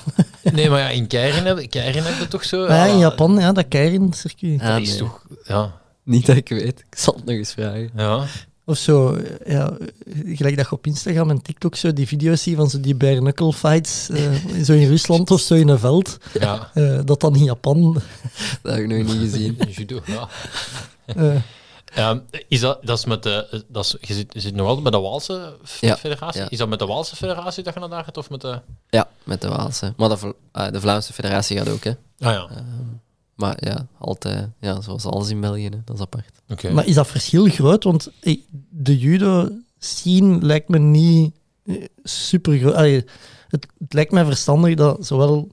Nee, 0.53 0.71
maar 0.71 0.81
ja, 0.81 0.89
in 0.89 1.07
Keirin 1.07 1.45
heb, 1.47 1.71
Keirin 1.71 2.03
heb 2.03 2.19
je 2.19 2.29
toch 2.29 2.45
zo... 2.45 2.63
Ah, 2.63 2.69
ja, 2.69 2.85
in 2.85 2.93
ah, 2.95 2.99
Japan, 3.01 3.39
ja, 3.39 3.53
dat 3.53 3.69
Keirin-circuit. 3.69 4.61
Ah, 4.61 4.67
Dat 4.69 4.81
is 4.81 4.89
nee. 4.89 4.99
toch... 4.99 5.23
Ja. 5.45 5.73
Niet 6.05 6.27
dat 6.27 6.37
ik 6.37 6.49
weet, 6.49 6.85
ik 6.91 6.99
zal 6.99 7.15
het 7.15 7.25
nog 7.25 7.35
eens 7.37 7.53
vragen. 7.53 7.91
ja. 7.97 8.25
Of 8.67 8.79
zo, 8.79 9.19
ja, 9.47 9.77
gelijk 10.25 10.57
dat 10.57 10.67
je 10.69 10.73
op 10.73 10.87
Instagram 10.87 11.31
en 11.31 11.43
TikTok 11.43 11.77
zo 11.77 11.93
die 11.93 12.07
video's 12.07 12.43
ziet 12.43 12.57
van 12.57 12.71
zo 12.71 12.81
die 12.81 12.95
bare 12.95 13.19
knuckle 13.19 13.53
fights, 13.53 14.09
eh, 14.11 14.23
zo 14.67 14.73
in 14.73 14.89
Rusland 14.89 15.31
of 15.31 15.41
zo 15.41 15.55
in 15.55 15.69
een 15.69 15.79
veld, 15.79 16.19
Ja. 16.41 16.71
eh, 16.75 16.99
dat 17.05 17.21
dan 17.21 17.37
in 17.37 17.45
Japan... 17.45 18.03
Dat 18.63 18.73
heb 18.75 18.83
ik 18.83 18.89
nog 18.89 18.99
niet 18.99 19.31
gezien. 19.31 19.59
Judo, 19.71 20.01
ja. 20.07 20.29
eh, 21.07 21.35
Ehm, 21.95 22.19
is 22.49 22.61
dat, 22.61 22.87
dat 22.87 22.99
is 22.99 23.05
met 23.05 23.23
de, 23.23 23.65
dat 23.69 23.85
is, 23.85 23.97
je, 24.09 24.15
zit, 24.15 24.33
je 24.35 24.41
zit 24.41 24.55
nog 24.55 24.67
altijd 24.67 24.83
bij 24.83 24.93
de 25.01 25.07
Waalse 25.09 25.57
Ja, 25.81 25.97
federatie? 25.97 26.41
ja. 26.41 26.51
Is 26.51 26.59
dat 26.59 26.69
met 26.69 26.79
de 26.79 26.87
Waalse 26.87 27.17
federatie 27.17 27.63
dat 27.63 27.75
je 27.75 27.81
naar 27.81 27.89
daar 27.89 28.05
gaat, 28.05 28.17
of 28.17 28.31
met 28.31 28.41
de... 28.41 28.61
Ja, 28.91 29.09
met 29.25 29.41
de 29.41 29.49
Waalse. 29.49 29.95
Maar 29.97 30.09
de, 30.09 30.35
eh, 30.53 30.71
de 30.71 30.81
Vlaamse 30.81 31.13
federatie 31.13 31.57
gaat 31.59 31.69
ook, 31.69 31.85
hè. 31.85 31.91
Ah 31.91 31.97
ja, 32.33 32.49
Ehm, 32.51 32.63
maar 33.35 33.57
ja, 33.61 33.87
altijd, 33.99 34.49
ja, 34.61 34.81
zoals 34.81 35.05
alles 35.05 35.29
in 35.31 35.41
België, 35.41 35.65
hè. 35.65 35.79
dat 35.85 35.97
is 35.97 36.03
apart. 36.03 36.29
oké. 36.49 36.71
Maar 36.71 36.87
is 36.87 36.95
dat 36.95 37.07
verschil 37.07 37.47
groot? 37.49 37.85
Want 37.85 38.11
eh, 38.21 38.39
de 38.71 38.99
judo-scene 38.99 40.39
lijkt 40.43 40.69
me 40.69 40.79
niet 40.79 41.35
super 42.03 42.59
groot. 42.59 42.75
Het, 42.75 43.67
het 43.79 43.93
lijkt 43.93 44.13
mij 44.13 44.25
verstandig 44.25 44.75
dat 44.75 45.07
zowel 45.07 45.51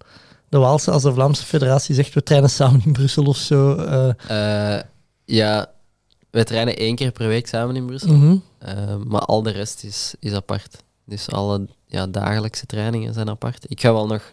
de 0.49 0.57
Waalse 0.57 0.91
als 0.91 1.03
de 1.03 1.13
Vlaamse 1.13 1.45
federatie 1.45 1.95
zegt 1.95 2.13
we 2.13 2.23
trainen 2.23 2.49
samen 2.49 2.81
in 2.85 2.93
Brussel 2.93 3.23
of 3.25 3.37
zo. 3.37 3.75
eh. 3.75 4.75
Eh, 4.77 4.83
ja, 5.25 5.69
wij 6.31 6.43
trainen 6.43 6.77
één 6.77 6.95
keer 6.95 7.11
per 7.11 7.27
week 7.27 7.47
samen 7.47 7.75
in 7.75 7.85
Brussel. 7.85 8.13
Mhm. 8.13 8.35
Eh, 8.57 8.95
maar 8.97 9.21
al 9.21 9.41
de 9.43 9.49
rest 9.51 9.83
is, 9.83 10.15
is 10.19 10.33
apart. 10.33 10.83
Dus 11.05 11.29
alle 11.29 11.67
ja, 11.85 12.07
dagelijkse 12.07 12.65
trainingen 12.65 13.13
zijn 13.13 13.29
apart. 13.29 13.65
Ik 13.69 13.81
ga 13.81 13.93
wel 13.93 14.07
nog 14.07 14.31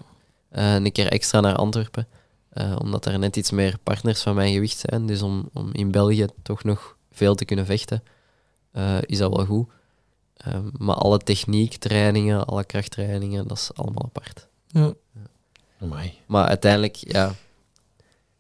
eh, 0.49 0.74
een 0.74 0.92
keer 0.92 1.07
extra 1.07 1.40
naar 1.40 1.55
Antwerpen. 1.57 2.07
eh, 2.49 2.76
omdat 2.80 3.05
er 3.07 3.18
net 3.18 3.36
iets 3.36 3.51
meer 3.51 3.78
partners 3.82 4.22
van 4.22 4.34
mijn 4.34 4.53
gewicht 4.53 4.78
zijn. 4.78 5.07
Dus 5.07 5.22
om, 5.22 5.49
om 5.53 5.70
in 5.72 5.90
België 5.90 6.26
toch 6.42 6.64
nog 6.64 6.96
veel 7.12 7.34
te 7.34 7.44
kunnen 7.44 7.66
vechten, 7.66 8.03
eh, 8.72 8.96
is 9.03 9.18
dat 9.18 9.36
wel 9.36 9.44
goed. 9.46 9.68
Maar 10.78 10.96
alle 10.96 11.18
techniektrainingen, 11.18 12.46
alle 12.46 12.64
krachttrainingen, 12.64 13.49
dat 13.49 13.57
is 13.57 13.70
allemaal 13.74 14.05
apart. 14.05 14.49
Ja. 14.66 14.92
Amai. 15.80 16.14
Maar 16.26 16.46
uiteindelijk, 16.46 16.94
ja, 16.96 17.34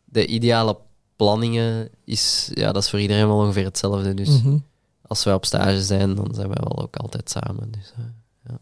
de 0.04 0.26
ideale 0.26 0.78
planningen 1.18 1.88
is, 2.04 2.50
ja, 2.54 2.72
dat 2.72 2.82
is 2.82 2.90
voor 2.90 3.00
iedereen 3.00 3.26
wel 3.26 3.36
ongeveer 3.38 3.64
hetzelfde. 3.64 4.14
Dus 4.14 4.42
Mhm. 4.42 4.58
als 5.06 5.24
wij 5.24 5.34
op 5.34 5.44
stage 5.44 5.82
zijn, 5.82 6.14
dan 6.14 6.28
zijn 6.34 6.48
wij 6.48 6.58
wel 6.60 6.82
ook 6.82 6.96
altijd 6.96 7.30
samen. 7.30 7.70
Dus, 7.70 7.92
eh, 7.96 8.54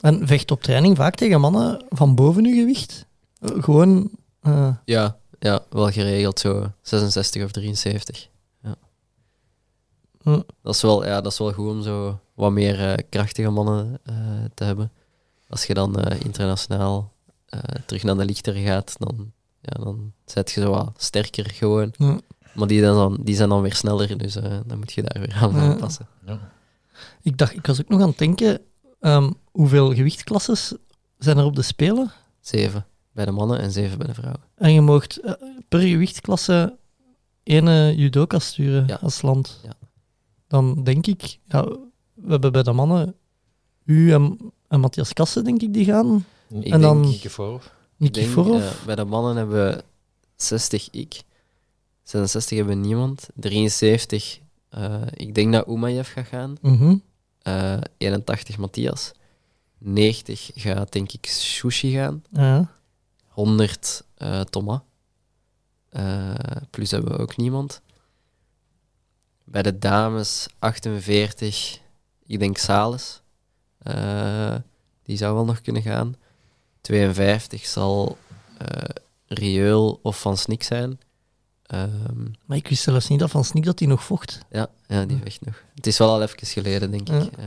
En 0.00 0.26
vecht 0.26 0.50
op 0.50 0.62
training 0.62 0.96
vaak 0.96 1.14
tegen 1.14 1.40
mannen 1.40 1.84
van 1.88 2.14
boven 2.14 2.44
uw 2.46 2.54
gewicht? 2.54 3.06
Eh, 3.40 3.62
Gewoon. 3.62 4.10
eh, 4.40 4.74
ja, 4.84 5.16
ja, 5.38 5.60
wel 5.70 5.90
geregeld 5.90 6.40
zo 6.40 6.72
66 6.82 7.44
of 7.44 7.50
73. 7.50 8.28
Ja. 8.62 8.76
Dat, 10.62 10.74
is 10.74 10.82
wel, 10.82 11.06
ja, 11.06 11.20
dat 11.20 11.32
is 11.32 11.38
wel 11.38 11.52
goed 11.52 11.68
om 11.68 11.82
zo 11.82 12.18
wat 12.34 12.52
meer 12.52 13.02
krachtige 13.08 13.50
mannen 13.50 14.00
te 14.54 14.64
hebben. 14.64 14.90
Als 15.48 15.64
je 15.64 15.74
dan 15.74 15.96
internationaal 16.04 17.12
terug 17.86 18.02
naar 18.02 18.16
de 18.16 18.24
lichter 18.24 18.54
gaat, 18.54 18.94
dan, 18.98 19.32
ja, 19.62 19.82
dan 19.84 20.12
zet 20.24 20.50
je 20.50 20.60
zo 20.60 20.70
wat 20.70 20.92
sterker 20.96 21.50
gewoon. 21.50 21.92
Ja. 21.96 22.18
Maar 22.54 22.66
die, 22.68 22.80
dan, 22.80 23.18
die 23.22 23.34
zijn 23.36 23.48
dan 23.48 23.62
weer 23.62 23.74
sneller, 23.74 24.18
dus 24.18 24.36
eh, 24.36 24.58
dan 24.66 24.78
moet 24.78 24.92
je 24.92 25.02
daar 25.02 25.22
weer 25.22 25.34
aan 25.34 25.54
Ja. 25.54 25.60
aanpassen. 25.60 26.06
ik 27.22 27.38
dacht, 27.38 27.54
ik 27.54 27.66
was 27.66 27.80
ook 27.80 27.88
nog 27.88 28.00
aan 28.00 28.08
het 28.08 28.18
denken, 28.18 28.60
ehm, 29.00 29.30
hoeveel 29.50 29.94
gewichtklasses 29.94 30.74
zijn 31.18 31.38
er 31.38 31.44
op 31.44 31.56
de 31.56 31.62
Spelen? 31.62 32.10
Zeven 32.40 32.86
bij 33.12 33.24
de 33.24 33.30
mannen 33.30 33.58
en 33.58 33.72
zeven 33.72 33.98
bij 33.98 34.06
de 34.06 34.14
vrouwen. 34.14 34.40
En 34.54 34.72
je 34.72 34.80
moogt 34.80 35.20
eh, 35.20 35.32
per 35.68 35.80
gewichtsklasse 35.80 36.76
één 37.42 37.96
judoka 37.96 38.38
sturen 38.38 38.86
Ja. 38.86 38.98
als 39.00 39.22
land. 39.22 39.60
Ja. 39.62 39.72
Dan 40.48 40.84
denk 40.84 41.06
ik, 41.06 41.38
ja, 41.44 41.64
we 42.14 42.28
hebben 42.30 42.52
bij 42.52 42.62
de 42.62 42.72
mannen 42.72 43.14
u 43.84 44.12
en, 44.12 44.38
en 44.68 44.80
Matthias 44.80 45.12
Kassen, 45.12 45.44
denk 45.44 45.62
ik, 45.62 45.74
die 45.74 45.84
gaan. 45.84 46.24
Ik 46.48 46.54
en 46.64 46.70
denk- 46.70 46.82
dan. 46.82 47.00
Nicky 47.00 47.28
Ik 48.02 48.14
denk, 48.14 48.28
eh, 48.62 48.84
bij 48.86 48.94
de 48.94 49.04
mannen 49.04 49.36
hebben 49.36 49.66
we 49.66 49.84
60 50.36 50.88
ik, 50.90 51.22
66 52.02 52.56
hebben 52.58 52.80
we 52.80 52.86
niemand, 52.86 53.28
73 53.34 54.40
eh, 54.68 55.02
ik 55.12 55.34
denk 55.34 55.52
dat 55.52 55.68
Umayev 55.68 56.12
gaat 56.12 56.26
gaan, 56.26 56.56
Mhm. 56.60 56.96
eh 57.42 57.78
81 57.98 58.58
Matthias, 58.58 59.12
90 59.78 60.50
gaat 60.54 60.92
denk 60.92 61.12
ik 61.12 61.26
Sushi 61.26 61.90
gaan, 61.92 62.24
Ja. 62.30 62.70
100 63.26 64.04
eh 64.14 64.40
Thomas, 64.40 64.80
plus 66.70 66.90
hebben 66.90 67.12
we 67.12 67.18
ook 67.18 67.36
niemand. 67.36 67.80
Bij 69.44 69.62
de 69.62 69.78
dames 69.78 70.46
48, 70.58 71.80
ik 72.26 72.38
denk 72.38 72.56
Sales, 72.58 73.20
Eh, 73.78 74.54
die 75.02 75.16
zou 75.16 75.34
wel 75.34 75.44
nog 75.44 75.60
kunnen 75.60 75.82
gaan. 75.82 76.14
52 76.82 77.66
zal 77.66 78.16
eh 78.58 78.66
Rieul 79.26 80.00
of 80.02 80.20
Van 80.20 80.36
Snik 80.36 80.62
zijn. 80.62 81.00
Ehm, 81.66 82.22
Maar 82.44 82.56
ik 82.56 82.68
wist 82.68 82.82
zelfs 82.82 83.08
niet 83.08 83.18
dat 83.18 83.30
van 83.30 83.44
Snik 83.44 83.64
dat 83.64 83.78
hij 83.78 83.88
nog 83.88 84.04
vocht. 84.04 84.38
ja, 84.50 84.66
ja, 84.86 85.04
die 85.04 85.18
vecht 85.22 85.44
nog. 85.44 85.62
Het 85.74 85.86
is 85.86 85.98
wel 85.98 86.08
al 86.08 86.22
even 86.22 86.46
geleden, 86.46 86.90
denk 86.90 87.08
Ja. 87.08 87.20
ik. 87.20 87.32
Eh, 87.38 87.44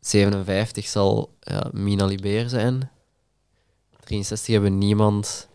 57 0.00 0.86
zal 0.86 1.34
ja, 1.40 1.68
Mina 1.72 2.04
Libeer 2.04 2.48
zijn. 2.48 2.90
63 4.04 4.52
hebben 4.54 4.70
we 4.70 4.76
niemand. 4.76 5.48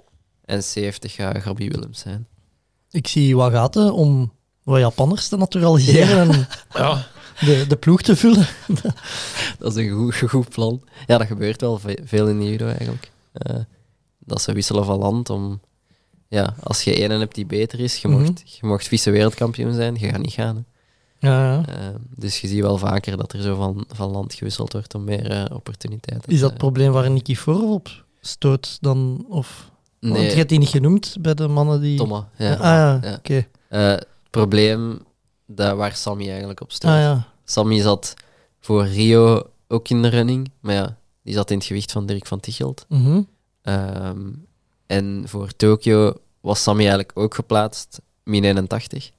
En 0.46 0.64
70 0.64 1.14
gaat 1.14 1.38
Gabi 1.42 1.70
Willems 1.70 2.00
zijn. 2.00 2.28
Ik 2.92 3.08
zie 3.08 3.36
wat 3.36 3.52
gaten 3.52 3.94
om 3.94 4.34
wat 4.64 4.80
Japanners 4.80 5.28
te 5.28 5.38
naturaliseren 5.38 6.30
en 6.32 6.48
Ja, 6.74 7.08
de, 7.40 7.66
de 7.68 7.76
ploeg 7.76 8.02
te 8.02 8.16
vullen. 8.16 8.48
Dat 9.60 9.76
is 9.78 9.86
een 9.86 9.90
goed, 9.98 10.16
goed 10.30 10.50
plan. 10.50 10.82
Ja, 11.08 11.18
dat 11.18 11.28
gebeurt 11.28 11.62
wel 11.62 11.80
ve- 11.80 12.00
veel 12.04 12.28
in 12.28 12.40
de 12.40 12.50
judo 12.50 12.68
eigenlijk. 12.68 13.12
Eh, 13.34 13.56
dat 14.20 14.42
ze 14.42 14.54
wisselen 14.54 14.86
van 14.86 14.98
land 15.00 15.30
om... 15.30 15.62
Ja, 16.28 16.56
als 16.64 16.84
je 16.84 16.94
ene 16.96 17.18
hebt 17.18 17.36
die 17.36 17.46
beter 17.46 17.80
is, 17.80 17.98
je 17.98 18.08
mocht, 18.08 18.58
je 18.60 18.68
mocht 18.68 18.88
vice-wereldkampioen 18.88 19.74
zijn, 19.74 19.96
je 20.00 20.10
gaat 20.10 20.22
niet 20.22 20.32
gaan. 20.34 20.56
Hè. 20.56 20.62
Ja, 21.30 21.54
ja. 21.54 21.66
Eh, 21.68 21.88
dus 22.16 22.42
je 22.42 22.48
ziet 22.48 22.62
wel 22.62 22.78
vaker 22.78 23.18
dat 23.18 23.34
er 23.34 23.42
zo 23.42 23.56
van, 23.56 23.86
van 23.88 24.12
land 24.12 24.34
gewisseld 24.34 24.74
wordt 24.74 24.96
om 24.96 25.04
meer 25.04 25.32
eh, 25.32 25.56
opportuniteiten. 25.56 26.32
Is 26.34 26.40
dat 26.40 26.50
het 26.50 26.58
probleem 26.60 26.92
waar 26.92 27.12
Nicky 27.12 27.36
Forov 27.36 27.70
op 27.72 28.06
stoot 28.22 28.78
dan? 28.82 29.26
Of, 29.30 29.72
Want 30.00 30.16
je 30.18 30.22
hebt 30.38 30.50
die 30.50 30.60
niet 30.60 30.70
genoemd 30.70 31.16
bij 31.20 31.34
de 31.34 31.48
mannen 31.48 31.82
die... 31.82 31.98
Thomas. 31.98 32.24
Ja. 32.38 32.54
Ah 32.54 32.60
ja, 33.04 33.14
oké. 33.18 33.48
Het 33.68 34.08
probleem 34.30 35.00
dat 35.46 35.78
waar 35.78 35.96
Sammy 35.96 36.30
eigenlijk 36.30 36.62
op 36.62 36.72
stoot. 36.72 36.92
Ah 36.92 36.98
ja. 36.98 37.28
Sammy 37.44 37.82
zat 37.82 38.14
voor 38.60 38.86
Rio 38.86 39.50
ook 39.68 39.90
in 39.90 40.02
de 40.02 40.08
running, 40.08 40.52
maar 40.60 40.74
ja, 40.74 40.98
die 41.22 41.34
zat 41.34 41.52
in 41.52 41.58
het 41.58 41.66
gewicht 41.66 41.92
van 41.92 42.06
Dirk 42.06 42.26
van 42.26 42.40
Tichelt. 42.40 42.86
Mhm. 42.90 43.22
Ehm, 43.62 44.32
en 44.86 45.24
voor 45.28 45.56
Tokio 45.56 46.14
was 46.42 46.64
Sammy 46.64 46.82
eigenlijk 46.82 47.12
ook 47.14 47.36
geplaatst, 47.36 48.02
min 48.24 48.44
81. 48.44 49.12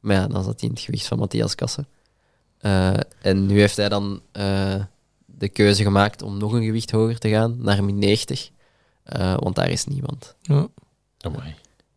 Maar 0.00 0.16
ja, 0.16 0.26
dan 0.26 0.44
zat 0.44 0.60
hij 0.60 0.68
in 0.68 0.74
het 0.74 0.84
gewicht 0.84 1.06
van 1.06 1.18
Matthias 1.18 1.54
Kassen. 1.54 1.86
Eh, 2.58 2.96
en 3.20 3.46
nu 3.46 3.58
heeft 3.58 3.76
hij 3.76 3.88
dan 3.88 4.20
eh, 4.32 4.74
de 5.26 5.48
keuze 5.48 5.82
gemaakt 5.82 6.22
om 6.22 6.38
nog 6.38 6.52
een 6.52 6.64
gewicht 6.64 6.90
hoger 6.90 7.18
te 7.18 7.28
gaan, 7.28 7.56
naar 7.58 7.84
min 7.84 7.98
90. 7.98 8.50
Eh, 9.02 9.36
want 9.38 9.54
daar 9.54 9.70
is 9.70 9.84
niemand. 9.84 10.34
ja. 10.42 10.68
amai. 11.20 11.54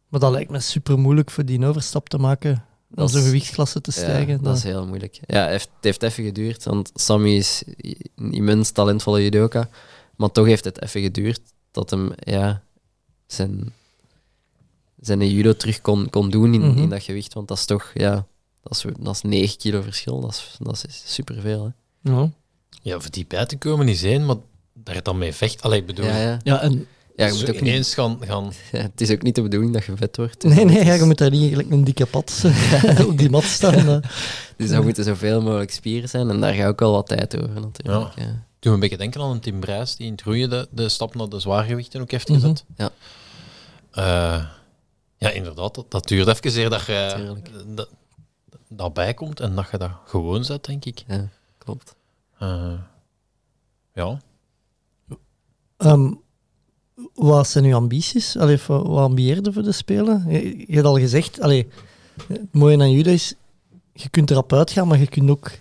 Maar 0.07 0.19
dat 0.19 0.32
lijkt 0.32 0.51
me 0.51 0.59
super 0.59 0.99
moeilijk 0.99 1.32
voor 1.32 1.45
die 1.45 1.65
overstap 1.65 2.09
te 2.09 2.17
maken. 2.17 2.65
Om 2.96 3.00
Dat 3.00 3.12
zo'n 3.12 3.20
is- 3.20 3.26
gewichtsklasse 3.26 3.82
te 3.82 3.91
stijgen. 3.91 4.28
Ja, 4.34 4.38
dat 4.38 4.58
is 4.58 4.64
heel 4.64 4.88
moeilijk. 4.88 5.20
Ja, 5.26 5.41
het 5.41 5.50
heeft, 5.50 5.70
het 5.76 5.84
heeft 5.84 6.04
even 6.04 6.24
geduurd, 6.24 6.64
want 6.64 6.91
Sammy 6.94 7.36
is 7.36 7.64
een 8.16 8.32
immens 8.34 8.72
talentvolle 8.72 9.24
judoka. 9.24 9.70
Maar 10.16 10.32
toch 10.32 10.46
heeft 10.46 10.64
het 10.66 10.82
even 10.82 11.02
geduurd 11.02 11.41
dat 11.72 11.89
hem 11.89 12.12
ja, 12.20 12.64
zijn, 13.28 13.74
zijn 15.00 15.30
judo 15.30 15.54
terug 15.54 15.82
kon, 15.82 16.10
kon 16.10 16.30
doen 16.30 16.54
in, 16.54 16.62
Mhm. 16.62 16.78
in 16.82 16.89
dat 16.89 17.04
gewicht. 17.04 17.34
Want 17.34 17.48
dat 17.48 17.58
is 17.58 17.66
toch, 17.66 17.91
ja, 17.94 18.26
dat 18.64 18.72
is, 18.76 18.86
dat 19.00 19.16
is 19.16 19.22
9 19.22 19.58
kilo 19.58 19.82
verschil. 19.82 20.20
Dat 20.22 20.32
is, 20.32 20.56
dat 20.60 20.86
is 20.88 21.04
superveel. 21.06 21.72
Hè. 22.02 22.12
Ja. 22.12 22.30
Ja, 22.82 23.00
voor 23.00 23.12
die 23.12 23.26
bij 23.28 23.46
te 23.46 23.58
komen 23.58 23.88
is 23.88 24.04
één, 24.04 24.26
maar 24.26 24.36
daar 24.74 25.04
dan 25.04 25.18
mee 25.18 25.34
vecht. 25.34 25.62
Allee, 25.62 25.80
ik 25.80 25.86
bedoel, 25.86 26.06
Ja, 26.06 26.22
ja. 26.22 26.39
ja, 26.44 26.62
en... 26.62 26.88
ja, 27.16 27.26
je 27.26 27.34
moet 27.34 27.49
ook 27.49 27.61
niet, 27.61 27.88
gaan, 27.88 28.18
gaan... 28.22 28.43
ja, 28.72 28.78
het 28.82 29.01
is 29.01 29.11
ook 29.11 29.22
niet 29.22 29.36
de 29.36 29.41
bedoeling 29.41 29.74
dat 29.74 29.86
je 29.86 29.97
vet 29.97 30.18
wordt. 30.18 30.41
Dus 30.41 30.55
Nee, 30.55 30.66
dan 30.66 30.74
nee, 30.74 30.86
ja, 30.86 30.93
je 30.93 31.03
moet 31.03 31.18
daar 31.18 31.30
niet 31.30 31.49
gelijk 31.49 31.72
een 31.72 31.84
dikke 31.84 32.05
pad 32.05 32.43
op 33.07 33.18
die 33.18 33.30
mat 33.30 33.43
staan. 33.43 33.74
eh. 33.89 33.97
Dus 34.57 34.70
dan 34.70 34.84
moeten 34.84 35.03
zoveel 35.03 35.41
mogelijk 35.41 35.72
spieren 35.72 36.09
zijn. 36.09 36.30
En 36.30 36.39
daar 36.39 36.53
gaat 36.53 36.68
ook 36.68 36.80
wel 36.80 36.91
wat 36.91 37.07
tijd 37.07 37.38
over 37.38 37.61
natuurlijk. 37.61 38.14
Ja. 38.16 38.72
Een 38.72 38.80
beetje 38.80 38.97
denken 38.97 39.22
aan 39.22 39.32
een 39.32 39.39
Tim 39.39 39.59
Brijs 39.59 39.95
die 39.95 40.05
in 40.05 40.11
het 40.11 40.22
roeien 40.22 40.49
de, 40.49 40.68
de 40.72 40.89
stap 40.89 41.16
naar 41.16 41.30
de 41.30 41.39
zwaargewichten 41.39 42.01
ook 42.01 42.11
heeft 42.11 42.28
Mhm. 42.30 42.39
gezet. 42.39 42.66
Ja. 42.78 42.89
Eh, 43.91 44.45
ja, 45.18 45.30
inderdaad. 45.30 45.76
Dat, 45.76 45.91
dat 45.91 46.07
duurt 46.07 46.28
even 46.28 46.51
zeer 46.51 46.70
dat 46.70 46.86
je 46.86 47.14
Tuurlijk. 47.16 47.49
dat, 47.76 47.89
dat 48.68 48.93
bijkomt 48.93 49.39
en 49.39 49.55
dat 49.55 49.68
je 49.72 49.78
dat 49.78 49.91
gewoon 50.05 50.43
zet, 50.45 50.66
denk 50.66 50.86
ik. 50.86 51.03
ja, 51.07 51.28
klopt. 51.57 51.95
Eh, 52.39 52.74
ja. 53.93 54.20
Ehm, 55.78 56.11
wat 57.14 57.48
zijn 57.48 57.66
uw 57.66 57.76
ambities? 57.76 58.38
Allee, 58.38 58.60
wat 58.68 58.86
ambieerde 58.86 59.54
voor 59.54 59.64
de 59.64 59.72
Spelen? 59.72 60.26
Je, 60.28 60.58
je 60.58 60.74
hebt 60.74 60.86
al 60.86 61.00
gezegd, 61.00 61.41
allee, 61.41 61.68
het 62.28 62.54
mooie 62.54 62.80
aan 62.80 62.91
judo 62.91 63.12
is, 63.12 63.34
je 63.94 64.10
kunt 64.10 64.32
erop 64.32 64.54
uitgaan, 64.54 64.88
maar 64.88 65.00
je 65.00 65.08
kunt 65.08 65.30
ook 65.30 65.52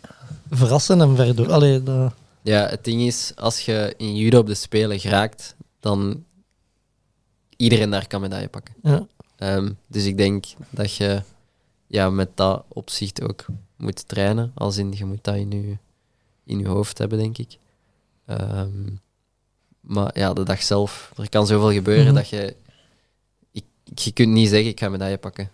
verrassen 0.50 1.00
en 1.00 1.16
verder. 1.16 1.52
Allee, 1.52 1.82
dat, 1.82 2.12
Ja, 2.42 2.66
het 2.66 2.84
ding 2.84 3.02
is, 3.02 3.32
als 3.36 3.60
je 3.60 3.94
in 3.96 4.16
judo 4.16 4.38
op 4.38 4.46
de 4.46 4.54
Spelen 4.54 5.00
geraakt, 5.00 5.56
dan 5.80 6.24
iedereen 7.56 7.90
daar 7.90 8.06
kan 8.06 8.20
medaille 8.20 8.48
pakken. 8.48 8.74
ja. 8.82 9.06
Ehm, 9.36 9.72
dus 9.86 10.04
ik 10.04 10.16
denk 10.16 10.44
dat 10.70 10.94
je 10.96 11.22
ja, 11.86 12.10
met 12.10 12.28
dat 12.34 12.64
opzicht 12.68 13.22
ook 13.22 13.44
moet 13.76 14.08
trainen. 14.08 14.52
Als 14.54 14.76
in, 14.76 14.92
je 14.96 15.04
moet 15.04 15.24
dat 15.24 15.34
in 15.34 15.50
je, 15.50 15.76
in 16.44 16.58
je 16.58 16.68
hoofd 16.68 16.98
hebben, 16.98 17.18
denk 17.18 17.38
ik. 17.38 17.58
Ehm, 18.26 18.88
maar 19.82 20.18
ja, 20.18 20.32
de 20.32 20.42
dag 20.42 20.62
zelf, 20.62 21.12
er 21.16 21.28
kan 21.28 21.46
zoveel 21.46 21.72
gebeuren 21.72 22.04
Mhm. 22.06 22.14
dat 22.14 22.28
je... 22.28 22.56
Ik, 23.50 23.64
je 23.94 24.12
kunt 24.12 24.28
niet 24.32 24.48
zeggen, 24.48 24.68
ik 24.70 24.80
ga 24.80 24.88
medaille 24.88 25.18
pakken. 25.18 25.50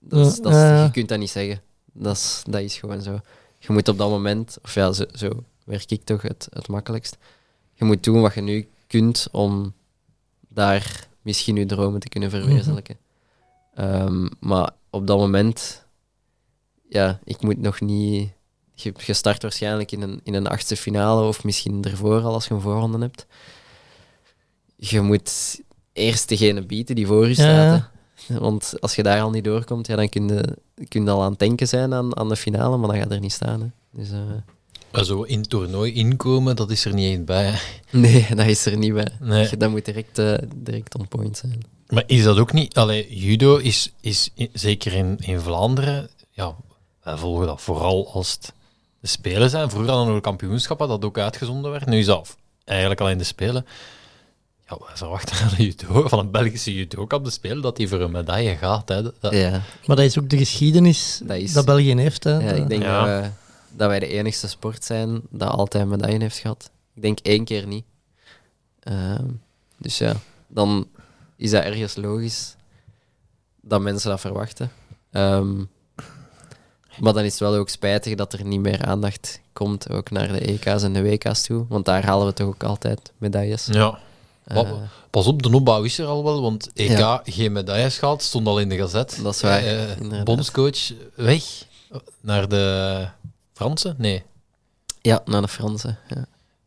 Dat 0.00 0.26
is, 0.26 0.36
dat 0.40 0.52
is-. 0.52 0.58
Je 0.84 0.88
kunt 0.92 1.08
dat 1.08 1.18
niet 1.18 1.30
zeggen. 1.30 1.60
Dat 1.92 2.16
is, 2.16 2.42
dat 2.48 2.60
is 2.60 2.76
gewoon 2.76 3.02
zo. 3.02 3.20
Je 3.58 3.72
moet 3.72 3.88
op 3.88 3.98
dat 3.98 4.10
moment, 4.10 4.58
of 4.62 4.74
ja, 4.74 4.92
zo, 4.92 5.04
zo 5.14 5.30
werk 5.64 5.90
ik 5.90 6.04
toch 6.04 6.22
het, 6.22 6.48
het 6.50 6.68
makkelijkst. 6.68 7.16
Je 7.74 7.84
moet 7.84 8.04
doen 8.04 8.20
wat 8.20 8.34
je 8.34 8.40
nu 8.40 8.68
kunt 8.86 9.28
om 9.32 9.72
daar 10.48 11.08
misschien 11.22 11.56
je 11.56 11.66
dromen 11.66 12.00
te 12.00 12.08
kunnen 12.08 12.30
verwezenlijken. 12.30 12.96
Ehm, 13.74 14.28
maar 14.40 14.70
op 14.90 15.06
dat 15.06 15.18
moment, 15.18 15.86
ja, 16.88 17.20
ik 17.24 17.42
moet 17.42 17.58
nog 17.60 17.80
niet. 17.80 18.32
Je, 18.82 18.92
je 19.06 19.12
start 19.12 19.42
waarschijnlijk 19.42 19.92
in 19.92 20.02
een, 20.02 20.20
in 20.24 20.34
een 20.34 20.46
achtste 20.46 20.76
finale 20.76 21.26
of 21.26 21.44
misschien 21.44 21.84
ervoor 21.84 22.20
al 22.22 22.32
als 22.32 22.46
je 22.46 22.54
een 22.54 22.60
voorronde 22.60 22.98
hebt. 22.98 23.26
Je 24.76 25.00
moet 25.00 25.60
eerst 25.92 26.28
degene 26.28 26.62
bieden 26.66 26.94
die 26.96 27.06
voor 27.06 27.28
je 27.28 27.34
staat. 27.34 27.90
Ja. 28.26 28.38
Want 28.38 28.74
als 28.80 28.94
je 28.94 29.02
daar 29.02 29.22
al 29.22 29.30
niet 29.30 29.44
doorkomt, 29.44 29.86
ja, 29.86 29.96
dan 29.96 30.08
kun 30.08 30.28
je, 30.28 30.56
kun 30.88 31.04
je 31.04 31.10
al 31.10 31.22
aan 31.22 31.30
het 31.30 31.38
denken 31.38 31.68
zijn 31.68 31.94
aan, 31.94 32.16
aan 32.16 32.28
de 32.28 32.36
finale, 32.36 32.76
maar 32.76 32.88
dan 32.88 32.98
gaat 32.98 33.10
er 33.12 33.20
niet 33.20 33.32
staan. 33.32 33.60
Hè. 33.60 33.66
Dus, 33.90 34.10
eh, 34.10 34.18
Maar 34.92 35.04
zo 35.04 35.22
in 35.22 35.38
het 35.38 35.50
toernooi 35.50 35.92
inkomen, 35.92 36.56
dat 36.56 36.70
is 36.70 36.84
er 36.84 36.94
niet 36.94 37.06
eens 37.06 37.24
bij. 37.24 37.44
hè. 37.50 37.58
nee, 37.98 38.26
dat 38.34 38.46
is 38.46 38.66
er 38.66 38.76
niet 38.76 38.92
bij. 38.92 39.08
Nee. 39.20 39.56
Dat 39.56 39.70
moet 39.70 39.84
direct, 39.84 40.18
eh, 40.18 40.34
direct 40.56 40.98
on 40.98 41.08
point 41.08 41.36
zijn. 41.36 41.60
Maar 41.88 42.04
is 42.06 42.22
dat 42.22 42.38
ook 42.38 42.52
niet... 42.52 42.74
Allee, 42.74 43.18
judo 43.18 43.56
is, 43.56 43.92
is 44.00 44.30
zeker 44.52 44.92
in, 44.92 45.16
in 45.20 45.40
Vlaanderen... 45.40 46.10
Ja, 46.30 46.56
wij 47.02 47.16
volgen 47.16 47.46
dat 47.46 47.60
vooral 47.60 48.12
als 48.12 48.32
het 48.32 48.52
de 49.02 49.08
Spelen 49.08 49.50
zijn. 49.50 49.70
Vroeger 49.70 49.92
hadden 49.92 50.14
we 50.14 50.20
kampioenschappen 50.20 50.88
dat 50.88 51.04
ook 51.04 51.18
uitgezonden 51.18 51.70
werd. 51.70 51.86
Nu 51.86 51.98
is 51.98 52.06
dat 52.06 52.36
eigenlijk 52.64 53.00
alleen 53.00 53.18
de 53.18 53.24
Spelen. 53.24 53.66
Ja, 54.68 54.76
wij 54.86 54.96
verwachten 54.96 55.36
van 55.36 55.48
een, 55.58 55.64
judo, 55.64 56.08
van 56.08 56.18
een 56.18 56.30
Belgische 56.30 56.74
judoka 56.74 57.16
op 57.16 57.24
de 57.24 57.30
Spelen 57.30 57.62
dat 57.62 57.76
hij 57.76 57.86
voor 57.86 58.00
een 58.00 58.10
medaille 58.10 58.56
gaat. 58.56 58.88
Hè. 58.88 59.02
Dat- 59.02 59.14
dat- 59.20 59.32
Ja. 59.32 59.50
Maar 59.86 59.96
dat 59.96 60.04
is 60.04 60.18
ook 60.18 60.28
de 60.30 60.36
geschiedenis 60.38 61.18
Dat 61.18 61.28
dat, 61.28 61.36
is- 61.38 61.64
België 61.64 61.94
heeft. 61.96 62.24
Hè. 62.24 62.36
Ja, 62.38 62.48
Dat- 62.50 62.56
ik 62.56 62.68
denk 62.68 62.82
Ja. 62.82 63.04
Dat, 63.04 63.24
we- 63.24 63.30
dat 63.76 63.88
wij 63.88 63.98
de 63.98 64.06
enigste 64.06 64.48
sport 64.48 64.84
zijn 64.84 65.20
dat 65.30 65.50
altijd 65.50 65.82
een 65.82 65.88
medaille 65.88 66.18
heeft 66.18 66.38
gehad. 66.38 66.70
Ik 66.94 67.02
denk 67.02 67.18
één 67.18 67.44
keer 67.44 67.66
niet. 67.66 67.84
Ehm, 68.80 69.24
dus 69.78 69.98
ja, 69.98 70.14
dan 70.46 70.88
is 71.36 71.50
dat 71.50 71.62
ergens 71.64 71.96
logisch 71.96 72.56
dat 73.60 73.80
mensen 73.80 74.10
dat 74.10 74.20
verwachten. 74.20 74.70
Ehm, 75.10 75.64
maar 76.98 77.12
dan 77.12 77.22
is 77.24 77.30
het 77.30 77.40
wel 77.40 77.54
ook 77.54 77.68
spijtig 77.68 78.14
dat 78.14 78.32
er 78.32 78.44
niet 78.44 78.60
meer 78.60 78.84
aandacht 78.84 79.40
komt 79.52 79.90
ook 79.90 80.10
naar 80.10 80.28
de 80.28 80.38
EK's 80.40 80.82
en 80.82 80.92
de 80.92 81.02
WK's 81.02 81.42
toe. 81.42 81.64
Want 81.68 81.84
daar 81.84 82.04
halen 82.04 82.26
we 82.26 82.32
toch 82.32 82.46
ook 82.46 82.62
altijd 82.62 83.12
medailles. 83.18 83.66
ja. 83.70 83.98
Eh, 84.44 84.70
Pas 85.10 85.26
op, 85.26 85.42
de 85.42 85.50
opbouw 85.54 85.82
is 85.82 85.98
er 85.98 86.06
al 86.06 86.24
wel, 86.24 86.42
want 86.42 86.70
EK 86.74 86.98
Ja. 86.98 87.20
geen 87.24 87.52
medailles 87.52 87.98
gehad, 87.98 88.22
stond 88.22 88.46
al 88.46 88.58
in 88.60 88.68
de 88.68 88.76
gazet. 88.76 89.18
Dat 89.22 89.34
is 89.34 89.40
waar, 89.40 89.62
inderdaad. 90.00 90.24
bondscoach 90.24 90.92
weg 91.14 91.44
naar 92.20 92.48
de 92.48 93.06
Fransen? 93.52 93.94
Nee. 93.98 94.22
ja, 95.02 95.22
naar 95.24 95.42
de 95.42 95.48
Fransen. 95.48 95.98
Ja. 96.08 96.24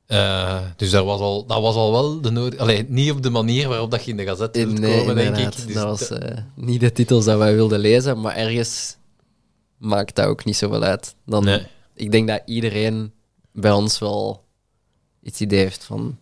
Eh, 0.07 0.61
dus 0.75 0.89
daar 0.89 1.03
was 1.03 1.19
al, 1.19 1.45
dat 1.45 1.61
was 1.61 1.75
al 1.75 1.91
wel 1.91 2.21
de 2.21 2.29
nodige... 2.29 2.61
Allee, 2.61 2.85
niet 2.89 3.11
op 3.11 3.23
de 3.23 3.29
manier 3.29 3.67
waarop 3.67 3.91
dat 3.91 4.03
je 4.05 4.11
in 4.11 4.17
de 4.17 4.23
gazet 4.25 4.55
wilt 4.55 4.79
Nee, 4.79 4.97
komen, 4.99 5.15
denk 5.15 5.37
ik. 5.37 5.65
Dus 5.65 5.73
dat 5.73 5.99
was 5.99 6.19
niet 6.55 6.79
de 6.79 6.91
titels 6.91 7.25
dat 7.25 7.37
wij 7.37 7.55
wilden 7.55 7.79
lezen, 7.79 8.21
maar 8.21 8.35
ergens 8.35 8.95
maakt 9.77 10.15
dat 10.15 10.25
ook 10.25 10.45
niet 10.45 10.57
zoveel 10.57 10.83
uit. 10.83 11.15
Dan, 11.25 11.43
Nee. 11.43 11.67
Ik 11.93 12.11
denk 12.11 12.27
dat 12.27 12.41
iedereen 12.45 13.13
bij 13.51 13.71
ons 13.71 13.99
wel 13.99 14.43
iets 15.23 15.41
idee 15.41 15.59
heeft 15.59 15.83
van, 15.83 16.17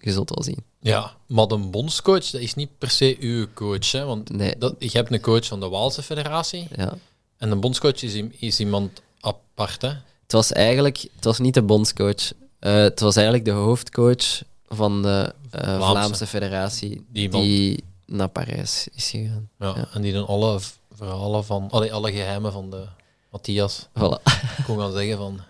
je 0.00 0.12
zult 0.12 0.30
wel 0.34 0.42
zien. 0.44 0.64
Ja, 0.80 1.16
maar 1.26 1.46
de 1.46 1.58
bondscoach, 1.58 2.30
dat 2.30 2.40
is 2.40 2.54
niet 2.54 2.78
per 2.78 2.90
se 2.90 3.16
uw 3.20 3.46
coach. 3.54 3.92
Hè? 3.92 4.04
Want 4.04 4.30
Nee. 4.30 4.54
dat, 4.58 4.74
je 4.78 4.90
hebt 4.92 5.12
een 5.12 5.20
coach 5.20 5.46
van 5.46 5.60
de 5.60 5.68
Waalse 5.68 6.02
Federatie 6.02 6.68
Ja. 6.76 6.94
en 7.36 7.50
een 7.50 7.60
bondscoach 7.60 8.02
is, 8.02 8.14
is 8.38 8.60
iemand 8.60 9.02
apart. 9.20 9.82
Hè? 9.82 9.88
Het 10.22 10.32
was 10.32 10.52
eigenlijk, 10.52 10.98
het 11.14 11.24
was 11.24 11.38
niet 11.38 11.54
de 11.54 11.62
bondscoach, 11.62 12.32
Eh, 12.58 12.74
het 12.74 13.00
was 13.00 13.14
eigenlijk 13.16 13.44
de 13.44 13.50
hoofdcoach 13.50 14.42
van 14.68 15.02
de 15.02 15.34
eh, 15.50 15.76
Vlaamse. 15.76 16.26
Federatie 16.26 17.06
Die 17.12 17.84
naar 18.06 18.28
Parijs 18.28 18.88
is 18.94 19.10
gegaan. 19.10 19.48
Ja, 19.58 19.72
Ja. 19.76 19.88
En 19.92 20.02
die 20.02 20.12
dan 20.12 20.26
alle 20.26 20.60
verhalen 21.06 21.44
van... 21.44 21.68
Allee, 21.70 21.92
alle 21.92 22.12
geheimen 22.12 22.52
van 22.52 22.70
de 22.70 22.84
Matthias 23.30 23.86
Voilà. 23.88 24.22
kon 24.66 24.78
gaan 24.78 24.92
zeggen 24.92 25.16
van... 25.16 25.40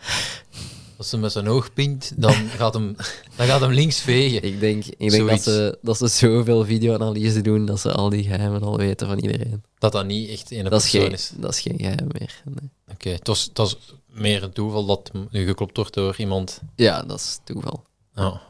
Als 0.96 1.10
hij 1.10 1.20
met 1.20 1.32
zijn 1.32 1.48
oog 1.48 1.72
pint, 1.72 2.12
dan 2.16 2.32
gaat 2.32 2.74
hem, 2.74 2.96
dan 3.36 3.46
gaat 3.46 3.60
hem 3.60 3.70
links 3.70 4.00
vegen. 4.00 4.42
Ik 4.42 4.60
denk, 4.60 4.84
ik 4.84 5.10
denk 5.10 5.28
dat, 5.28 5.42
ze, 5.42 5.78
dat 5.82 5.96
ze 5.98 6.06
zoveel 6.08 6.64
video-analyse 6.64 7.40
doen 7.40 7.64
dat 7.66 7.80
ze 7.80 7.92
al 7.92 8.08
die 8.08 8.22
geheimen 8.22 8.62
al 8.62 8.76
weten 8.76 9.06
van 9.06 9.18
iedereen. 9.18 9.62
Dat 9.78 9.92
dat 9.92 10.06
niet 10.06 10.28
echt 10.30 10.48
Dat 10.48 10.58
is, 10.58 10.90
persoon 10.90 11.00
geen, 11.00 11.12
is. 11.12 11.32
dat 11.36 11.50
is 11.50 11.60
geen 11.60 11.78
geheim 11.78 12.06
meer. 12.18 12.42
nee. 12.44 12.70
Oké, 12.92 13.08
het, 13.10 13.26
was, 13.26 13.44
het 13.44 13.58
was 13.58 13.76
meer 14.06 14.42
een 14.42 14.52
toeval 14.52 14.84
dat 14.86 15.10
nu 15.30 15.46
geklopt 15.46 15.76
wordt 15.76 15.94
door 15.94 16.14
iemand. 16.18 16.60
Ja, 16.76 17.02
dat 17.02 17.18
is 17.18 17.38
toeval. 17.44 17.84
Ja. 18.14 18.40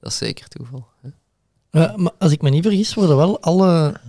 Dat 0.00 0.10
is 0.12 0.16
zeker 0.16 0.48
toeval. 0.48 0.86
hè. 1.00 1.08
Ja, 1.80 1.92
maar 1.96 2.12
als 2.18 2.32
ik 2.32 2.42
me 2.42 2.50
niet 2.50 2.62
vergis, 2.64 2.94
worden 2.94 3.16
wel 3.16 3.40
alle 3.40 4.00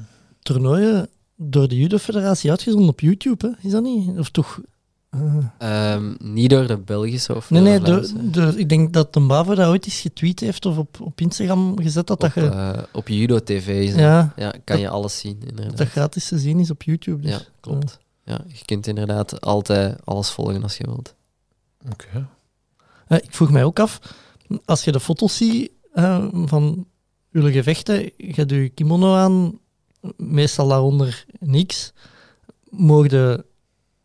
toernooien 0.41 1.09
door 1.43 1.67
de 1.67 1.77
judo-federatie 1.77 2.49
uitgezonden 2.49 2.89
op 2.89 2.99
YouTube. 2.99 3.47
Hè? 3.47 3.67
Is 3.67 3.71
dat 3.71 3.83
niet? 3.83 4.17
Of 4.17 4.29
toch... 4.29 4.61
eh, 5.09 5.37
Ehm, 5.57 6.15
niet 6.19 6.49
door 6.49 6.67
de 6.67 6.77
Belgische 6.77 7.35
of 7.35 7.49
nee, 7.49 7.61
nee, 7.61 7.79
de 7.79 8.29
de, 8.31 8.53
ik 8.57 8.69
denk 8.69 8.93
dat 8.93 9.13
de 9.13 9.19
Bavo 9.19 9.55
dat 9.55 9.67
ooit 9.67 9.85
eens 9.85 9.99
getweet 9.99 10.39
heeft 10.39 10.65
of 10.65 10.77
op, 10.77 11.01
op 11.01 11.21
Instagram 11.21 11.79
gezet 11.81 12.07
dat 12.07 12.23
op, 12.23 12.33
dat, 12.33 12.43
je, 12.43 12.49
eh, 12.49 12.83
op 12.93 13.07
Judo 13.07 13.39
TV 13.39 13.67
is 13.67 13.95
ja, 13.95 14.33
Ja, 14.35 14.53
kan 14.63 14.79
je 14.79 14.89
alles 14.89 15.19
zien, 15.19 15.39
inderdaad. 15.47 15.77
dat 15.77 15.87
gratis 15.87 16.27
te 16.27 16.39
zien 16.39 16.59
is 16.59 16.71
op 16.71 16.83
YouTube. 16.83 17.21
Dus. 17.21 17.31
Ja, 17.31 17.39
klopt. 17.59 17.99
Ja, 18.25 18.41
je 18.47 18.65
kunt 18.65 18.87
inderdaad 18.87 19.41
altijd 19.41 20.05
alles 20.05 20.29
volgen 20.29 20.63
als 20.63 20.77
je 20.77 20.85
wilt. 20.85 21.15
Oké. 21.91 22.27
Eh, 23.07 23.17
ik 23.17 23.35
vroeg 23.35 23.51
mij 23.51 23.63
ook 23.63 23.79
af, 23.79 23.99
als 24.65 24.83
je 24.83 24.91
de 24.91 24.99
foto's 24.99 25.37
ziet 25.37 25.71
eh, 25.93 26.27
van 26.31 26.85
jullie 27.29 27.51
gevechten, 27.51 28.11
je 28.17 28.45
je 28.47 28.69
kimono 28.69 29.15
aan, 29.15 29.59
meestal 30.17 30.67
daaronder 30.67 31.25
niks. 31.39 31.93
Mogen 32.69 33.45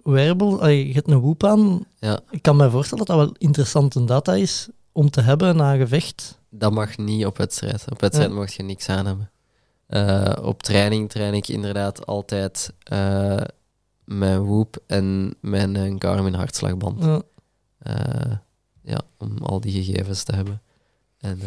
allee, 0.07 0.87
je 0.89 0.95
hebt 0.95 1.11
een 1.11 1.19
woep 1.19 1.45
aan. 1.45 1.85
Ja. 1.99 2.21
Ik 2.31 2.43
kan 2.43 2.57
me 2.57 2.71
voorstellen 2.71 3.05
dat 3.07 3.17
dat 3.17 3.27
wel 3.27 3.35
interessante 3.39 4.05
data 4.05 4.35
is 4.35 4.69
om 4.93 5.11
te 5.11 5.21
hebben 5.21 5.57
na 5.57 5.73
een 5.73 5.79
gevecht. 5.79 6.39
Dat 6.51 6.73
mag 6.73 6.97
niet 6.97 7.27
op 7.27 7.37
wedstrijd. 7.37 7.85
Op 7.91 8.01
wedstrijd 8.01 8.31
Ja. 8.31 8.37
mag 8.37 8.53
je 8.53 8.63
niks 8.63 8.89
aan 8.89 9.07
hebben. 9.07 9.31
Eh, 9.87 10.33
op 10.43 10.63
training 10.63 11.11
train 11.11 11.35
ik 11.35 11.49
inderdaad 11.49 12.07
altijd 12.07 12.73
eh, 12.83 13.43
mijn 14.05 14.45
Whoop 14.45 14.83
en 14.87 15.35
mijn 15.41 15.77
eh, 15.77 15.95
Garmin 15.99 16.35
hartslagband. 16.35 17.05
Ja. 17.05 17.23
Ja, 18.83 19.01
om 19.19 19.39
al 19.39 19.61
die 19.61 19.85
gegevens 19.85 20.23
te 20.23 20.35
hebben. 20.35 20.63
En 21.19 21.41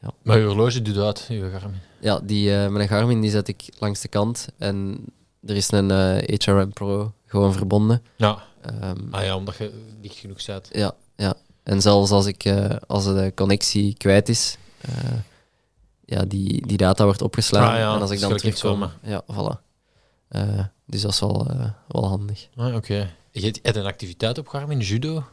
eh, 0.00 0.08
Maar 0.22 0.38
je 0.38 0.44
horloge 0.46 0.82
doet 0.82 0.96
uit, 0.96 1.26
je 1.28 1.50
Garmin. 1.58 1.80
ja, 2.00 2.20
die, 2.22 2.56
eh, 2.56 2.68
mijn 2.68 2.88
Garmin 2.88 3.20
die 3.20 3.30
zet 3.30 3.48
ik 3.48 3.68
langs 3.78 4.00
de 4.00 4.08
kant. 4.08 4.48
En 4.58 5.04
er 5.46 5.56
is 5.56 5.70
een 5.70 5.90
eh, 5.90 6.38
HRM 6.38 6.72
Pro 6.72 7.12
gewoon 7.26 7.52
verbonden. 7.52 8.02
Ja. 8.16 8.42
Ehm, 8.62 8.96
Ah 9.10 9.24
ja, 9.24 9.36
omdat 9.36 9.56
je 9.56 9.72
dicht 10.00 10.16
genoeg 10.18 10.40
staat. 10.40 10.68
Ja, 10.72 10.92
ja. 11.16 11.34
En 11.62 11.80
zelfs 11.80 12.10
als, 12.10 12.26
ik, 12.26 12.44
eh, 12.44 12.76
als 12.86 13.04
de 13.04 13.32
connectie 13.34 13.94
kwijt 13.96 14.28
is, 14.28 14.56
eh, 14.80 14.92
ja, 16.04 16.24
die, 16.24 16.66
die 16.66 16.76
data 16.76 17.04
wordt 17.04 17.22
opgeslagen. 17.22 17.72
Ah 17.72 17.78
ja, 17.78 17.94
en 17.94 18.00
als 18.00 18.10
ik 18.10 18.20
dat 18.20 18.28
dan 18.30 18.38
terugkom... 18.38 18.90
Ja, 19.02 19.22
voilà. 19.32 19.60
Eh, 20.28 20.64
dus 20.86 21.00
dat 21.00 21.12
is 21.12 21.20
wel, 21.20 21.46
eh, 21.50 21.70
wel 21.88 22.08
handig. 22.08 22.48
Ah, 22.56 22.74
oké. 22.74 23.10
Je 23.30 23.54
hebt 23.62 23.76
een 23.76 23.84
activiteit 23.86 24.38
op 24.38 24.48
Garmin, 24.48 24.78
judo? 24.80 25.16
Ik 25.16 25.24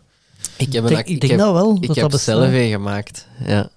heb, 0.58 0.68
Ik 0.68 0.74
een 0.76 0.86
denk, 0.88 1.00
ac- 1.00 1.08
ik 1.08 1.20
denk 1.20 1.32
heb, 1.32 1.42
dat 1.42 1.54
wel. 1.54 1.76
ik 1.82 1.88
dat 1.88 1.96
heb 1.96 2.10
dat 2.10 2.22
zelf 2.22 2.44
een 2.52 2.70
gemaakt. 2.70 3.28
Ja. 3.46 3.70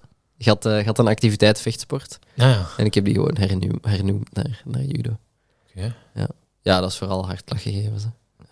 Je 0.43 0.49
had, 0.49 0.65
eh, 0.65 0.79
je 0.79 0.85
had 0.85 0.99
een 0.99 1.07
activiteit 1.07 1.61
vechtsport. 1.61 2.19
Ja, 2.33 2.49
ja. 2.49 2.65
En 2.77 2.85
ik 2.85 2.93
heb 2.93 3.05
die 3.05 3.13
gewoon 3.13 3.35
hernieuw, 3.39 3.77
hernoemd 3.81 4.33
naar, 4.33 4.61
naar 4.65 4.83
judo. 4.83 5.17
Oké. 5.75 5.95
Ja, 6.63 6.79
dat 6.79 6.89
is 6.89 6.97
vooral 6.97 7.25
hartslaggegevens. 7.25 8.05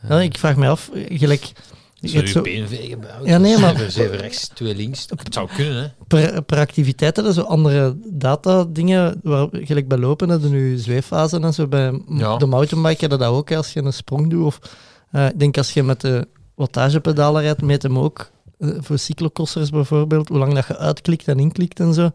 Ja, 0.10 0.20
ik 0.22 0.38
vraag 0.38 0.56
me 0.56 0.68
af, 0.68 0.90
gelijk... 0.94 1.52
je 1.94 2.08
Zo 2.08 2.16
hebt 2.16 2.28
je 2.28 2.34
zo- 2.34 2.42
been 2.42 2.68
vegen 2.68 3.00
bij 3.00 3.10
Ja, 3.24 3.38
nee, 3.38 3.58
maar- 3.58 3.76
Zeven, 3.78 3.92
zeven 3.92 4.18
rechts, 4.18 4.48
twee 4.48 4.76
links. 4.76 5.06
Het 5.16 5.34
zou 5.34 5.50
kunnen, 5.56 5.82
hè. 5.82 5.88
per, 6.08 6.42
per 6.44 6.58
activiteit 6.58 7.16
hebben 7.16 7.34
zo 7.34 7.42
andere 7.42 7.98
data 8.12 8.66
dingen, 8.70 9.20
waar, 9.24 9.48
gelijk 9.52 9.88
bij 9.88 9.98
lopen 9.98 10.30
hebben 10.30 10.50
nu 10.52 10.78
zweeffasen 10.78 11.44
en 11.44 11.54
zo. 11.54 11.68
Bij 11.68 12.02
Ja. 12.10 12.38
de 12.38 12.46
mountainbike 12.46 13.00
hebben 13.00 13.20
dat 13.20 13.28
ook, 13.28 13.52
als 13.52 13.74
je 13.74 13.82
een 13.84 13.94
sprong 13.94 14.30
doet. 14.30 14.46
Of, 14.46 14.60
eh, 15.12 15.26
ik 15.28 15.40
denk 15.40 15.58
als 15.58 15.74
je 15.74 15.84
met 15.84 16.02
de 16.02 16.28
wattagepedalen 16.56 17.42
rijdt, 17.42 17.62
meet 17.62 17.84
hem 17.84 18.00
ook. 18.00 18.32
Eh, 18.60 18.70
voor 18.80 18.98
cyclocrossers 18.98 19.70
bijvoorbeeld, 19.70 20.28
hoe 20.28 20.38
lang 20.38 20.54
dat 20.54 20.68
je 20.68 20.78
uitklikt 20.78 21.28
en 21.28 21.40
inklikt 21.40 21.80
en 21.80 21.94
zo. 21.94 22.10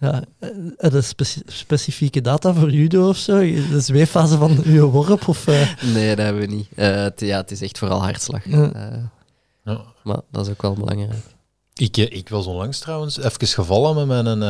Ja, 0.00 0.22
eh, 0.38 0.48
heb 0.76 0.92
je 0.92 1.00
speci- 1.00 1.42
specifieke 1.46 2.20
data 2.20 2.54
voor 2.54 2.70
judo 2.70 3.08
of 3.08 3.16
zo? 3.16 3.38
De 3.40 3.80
zweeffase 3.80 4.36
van 4.38 4.56
je 4.74 4.82
worp? 4.84 5.28
Of, 5.28 5.46
eh, 5.46 5.68
Nee, 5.94 6.08
dat 6.16 6.24
hebben 6.24 6.48
we 6.48 6.54
niet. 6.54 6.68
Eh, 6.76 6.94
het, 7.02 7.20
ja, 7.20 7.36
het 7.36 7.50
is 7.50 7.60
echt 7.62 7.78
vooral 7.78 8.02
hartslag. 8.02 8.44
Ja. 8.48 8.72
Eh, 8.72 8.98
Ja. 9.64 9.80
maar 10.04 10.20
dat 10.30 10.46
is 10.46 10.52
ook 10.52 10.62
wel 10.62 10.72
belangrijk. 10.74 11.24
Ik, 11.74 11.96
eh, 11.96 12.16
ik 12.18 12.28
was 12.28 12.46
onlangs 12.46 12.78
trouwens 12.78 13.18
even 13.18 13.46
gevallen 13.46 14.06
met 14.06 14.24
mijn... 14.24 14.42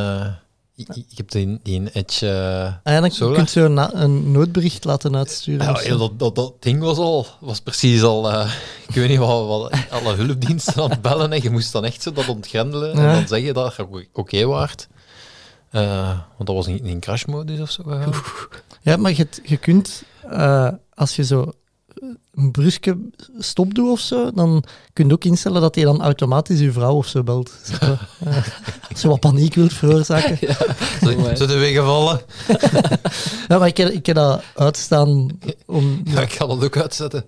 ik, 0.78 0.96
ik 0.96 1.16
heb 1.16 1.30
die, 1.30 1.60
die 1.62 1.80
een 1.80 1.88
edge... 1.92 2.28
eh, 2.30 2.64
ah 2.82 2.92
ja, 2.94 3.00
dan 3.00 3.10
Solar? 3.10 3.34
kun 3.34 3.42
je 3.44 3.50
zo 3.50 3.68
na- 3.68 3.94
een 3.94 4.32
noodbericht 4.32 4.84
laten 4.84 5.16
uitsturen. 5.16 5.66
Ja, 5.84 5.96
dat, 5.96 6.18
dat, 6.18 6.34
dat 6.34 6.52
ding 6.62 6.80
was 6.82 6.96
al, 6.98 7.26
was 7.40 7.60
precies 7.60 8.02
al, 8.02 8.30
eh, 8.30 8.52
ik 8.88 8.94
weet 8.94 9.08
niet 9.08 9.18
wat, 9.18 9.46
wat 9.46 9.72
alle 9.90 10.14
hulpdiensten 10.14 10.82
aan 10.82 10.90
het 10.90 11.02
bellen 11.02 11.32
en 11.32 11.42
je 11.42 11.50
moest 11.50 11.72
dan 11.72 11.84
echt 11.84 12.02
zo 12.02 12.12
dat 12.12 12.28
ontgrendelen 12.28 12.96
Ja. 12.96 13.08
en 13.08 13.14
dan 13.14 13.28
zeggen 13.28 13.54
dat 13.54 13.74
je 13.76 14.08
oké 14.12 14.44
waart. 14.44 14.88
Eh, 15.70 16.08
want 16.08 16.46
dat 16.46 16.54
was 16.56 16.66
in, 16.66 16.84
in 16.84 17.00
crashmodus 17.00 17.60
of 17.60 17.70
zo. 17.70 17.82
Ja, 18.82 18.96
maar 18.96 19.12
je, 19.16 19.26
je 19.42 19.56
kunt, 19.56 20.02
eh, 20.30 20.68
als 20.94 21.16
je 21.16 21.24
zo 21.24 21.52
een 22.38 22.50
bruske 22.50 22.98
stop 23.38 23.74
doet 23.74 23.90
of 23.90 24.00
zo, 24.00 24.30
dan 24.32 24.64
kun 24.92 25.06
je 25.06 25.12
ook 25.12 25.24
instellen 25.24 25.60
dat 25.60 25.74
hij 25.74 25.84
dan 25.84 26.02
automatisch 26.02 26.60
je 26.60 26.72
vrouw 26.72 26.94
of 26.94 27.06
zo 27.06 27.22
belt. 27.22 27.52
Zo, 27.80 27.96
zo 29.00 29.08
wat 29.08 29.20
paniek 29.20 29.54
wilt 29.54 29.72
veroorzaken. 29.72 30.38
Zo, 31.00 31.34
zo 31.34 31.46
de 31.46 31.58
wegen 31.58 31.84
vallen. 31.84 32.20
Ja, 33.48 33.58
maar 33.58 33.68
ik 33.68 33.76
heb, 33.76 33.88
ik 33.88 34.06
heb 34.06 34.16
dat 34.16 34.42
uitstaan 34.54 35.38
om... 35.66 36.00
Ja, 36.04 36.20
ik 36.20 36.32
ga 36.32 36.46
dat 36.46 36.64
ook 36.64 36.76
uitzetten. 36.76 37.24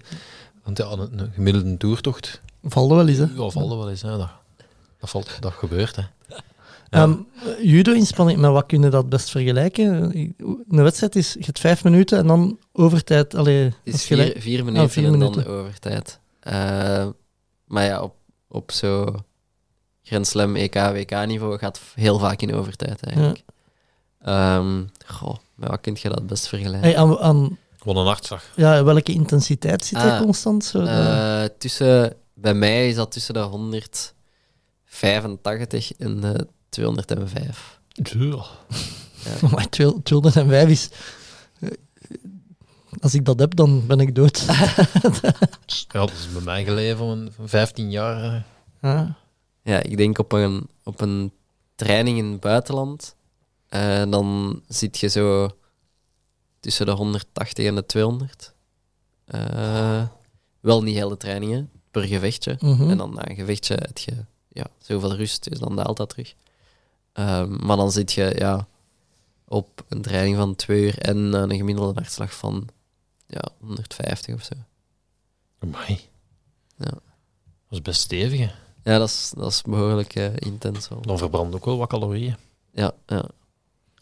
Want 0.65 0.79
ja, 0.79 0.85
een, 0.85 1.19
een 1.19 1.33
gemiddelde 1.35 1.77
toertocht, 1.77 2.41
Valt 2.63 2.91
wel 2.91 3.09
eens, 3.09 3.19
hè. 3.19 3.25
ja, 3.25 3.49
valt 3.49 3.71
er 3.71 3.79
wel 3.79 3.91
eens. 3.91 4.03
Hè. 4.03 4.17
Dat, 4.17 4.29
dat, 5.01 5.11
valt, 5.11 5.31
dat 5.41 5.53
gebeurt, 5.53 5.97
hè. 5.97 6.03
Ehm, 6.91 7.15
Judo-inspanning, 7.63 8.39
met 8.41 8.51
wat 8.51 8.67
kun 8.67 8.83
je 8.83 8.89
dat 8.89 9.09
best 9.09 9.31
vergelijken? 9.31 9.87
Een 10.69 10.83
wedstrijd 10.83 11.17
is, 11.17 11.33
je 11.33 11.45
hebt 11.45 11.61
vijf 11.61 11.85
minuten 11.85 12.19
en 12.19 12.27
dan 12.27 12.59
overtijd. 12.73 13.35
Allee, 13.35 13.65
Het 13.65 13.75
is 13.95 14.05
vier, 14.05 14.35
vier 14.39 14.65
minuten 14.65 14.87
Oh, 14.87 14.93
vier 14.93 15.05
en 15.05 15.11
minuten. 15.11 15.45
dan 15.45 15.53
overtijd. 15.53 16.19
Eh, 16.41 17.07
maar 17.67 17.85
ja, 17.85 18.03
op, 18.03 18.15
op 18.49 18.73
zo 18.73 19.15
Grand 20.03 20.27
Slam, 20.27 20.57
EK, 20.57 20.75
WK-niveau 20.75 21.59
gaat 21.59 21.81
heel 21.95 22.19
vaak 22.19 22.43
in 22.43 22.55
overtijd 22.55 23.03
eigenlijk. 23.03 23.43
Ehm, 24.23 24.83
goh, 25.07 25.37
met 25.55 25.69
wat 25.69 25.81
kun 25.81 25.97
je 26.03 26.09
dat 26.09 26.27
best 26.27 26.49
vergelijken? 26.49 26.81
Hey, 26.91 26.97
aan, 26.99 27.19
aan 27.19 27.59
Wat 27.85 27.97
een 27.97 28.05
hartslag. 28.07 28.45
ja, 28.57 28.85
welke 28.85 29.13
intensiteit 29.13 29.85
zit 29.85 29.99
er 30.03 30.11
Ah, 30.11 30.21
constant? 30.21 30.65
Zo, 30.65 30.83
de- 30.83 30.89
Eh, 30.89 31.45
tussen, 31.59 32.15
bij 32.35 32.55
mij 32.55 32.89
is 32.89 32.95
dat 32.95 33.13
tussen 33.13 33.35
de 33.35 33.41
185 33.41 35.93
en 35.99 36.21
de 36.21 36.47
205. 36.71 37.81
Maar 39.51 39.69
205 39.69 40.69
is... 40.69 40.89
eh, 41.61 41.69
Als 43.01 43.15
ik 43.15 43.25
dat 43.25 43.39
heb, 43.39 43.55
dan 43.57 43.87
ben 43.87 44.01
ik 44.01 44.15
dood. 44.15 44.45
Ja, 45.93 46.01
dat 46.01 46.11
is 46.13 46.33
bij 46.33 46.43
mij 46.43 46.65
geleven 46.65 46.97
van 46.99 47.09
een- 47.09 47.33
van 47.33 47.49
15 47.49 47.91
jaar. 47.91 48.23
eh. 48.35 48.43
Ja. 48.83 49.17
Ja, 49.63 49.83
ik 49.83 49.97
denk 49.97 50.19
op 50.19 50.33
een, 50.33 50.69
op 50.85 51.01
een 51.01 51.33
training 51.75 52.19
in 52.19 52.25
het 52.25 52.41
buitenland, 52.41 53.15
eh, 53.69 54.11
dan 54.11 54.61
zit 54.69 54.99
je 54.99 55.09
zo 55.09 55.51
tussen 56.61 56.87
de 56.87 56.93
180 56.93 57.67
en 57.67 57.75
de 57.75 57.87
200. 57.87 58.55
Eh, 59.25 60.03
wel 60.61 60.83
niet 60.83 60.95
hele 60.97 61.17
trainingen, 61.17 61.71
per 61.91 62.03
gevechtje. 62.03 62.57
Mhm. 62.61 62.91
En 62.91 62.97
dan 62.97 63.15
na 63.15 63.29
een 63.29 63.37
gevechtje 63.37 63.75
heb 63.75 63.99
je 63.99 64.25
ja, 64.49 64.67
zoveel 64.79 65.15
rust, 65.15 65.49
dus 65.51 65.59
dan 65.59 65.77
daalt 65.77 65.97
dat 65.97 66.09
terug. 66.09 66.35
Ehm, 67.21 67.67
maar 67.67 67.77
dan 67.77 67.93
zit 67.93 68.13
je 68.13 68.35
ja, 68.39 68.67
op 69.49 69.85
een 69.89 70.03
training 70.03 70.37
van 70.37 70.55
twee 70.55 70.83
uur 70.83 70.99
en 70.99 71.35
eh, 71.35 71.41
een 71.41 71.57
gemiddelde 71.57 72.01
hartslag 72.01 72.35
van 72.35 72.69
ja, 73.27 73.43
150 73.61 74.35
of 74.35 74.43
zo. 74.45 74.55
Amai. 75.59 76.01
Ja. 76.77 76.91
Dat 76.91 77.79
is 77.79 77.83
best 77.83 78.01
stevig, 78.01 78.39
hè. 78.39 78.51
Ja, 78.93 78.99
dat 78.99 79.09
is, 79.09 79.33
dat 79.37 79.51
is 79.53 79.63
behoorlijk 79.63 80.15
eh, 80.15 80.37
intens 80.37 80.89
wel. 80.89 81.01
Dan 81.03 81.19
verbrandt 81.19 81.55
ook 81.55 81.65
wel 81.65 81.79
wat 81.79 81.89
calorieën. 81.89 82.37
Ja, 82.73 82.93
ja. 83.07 83.25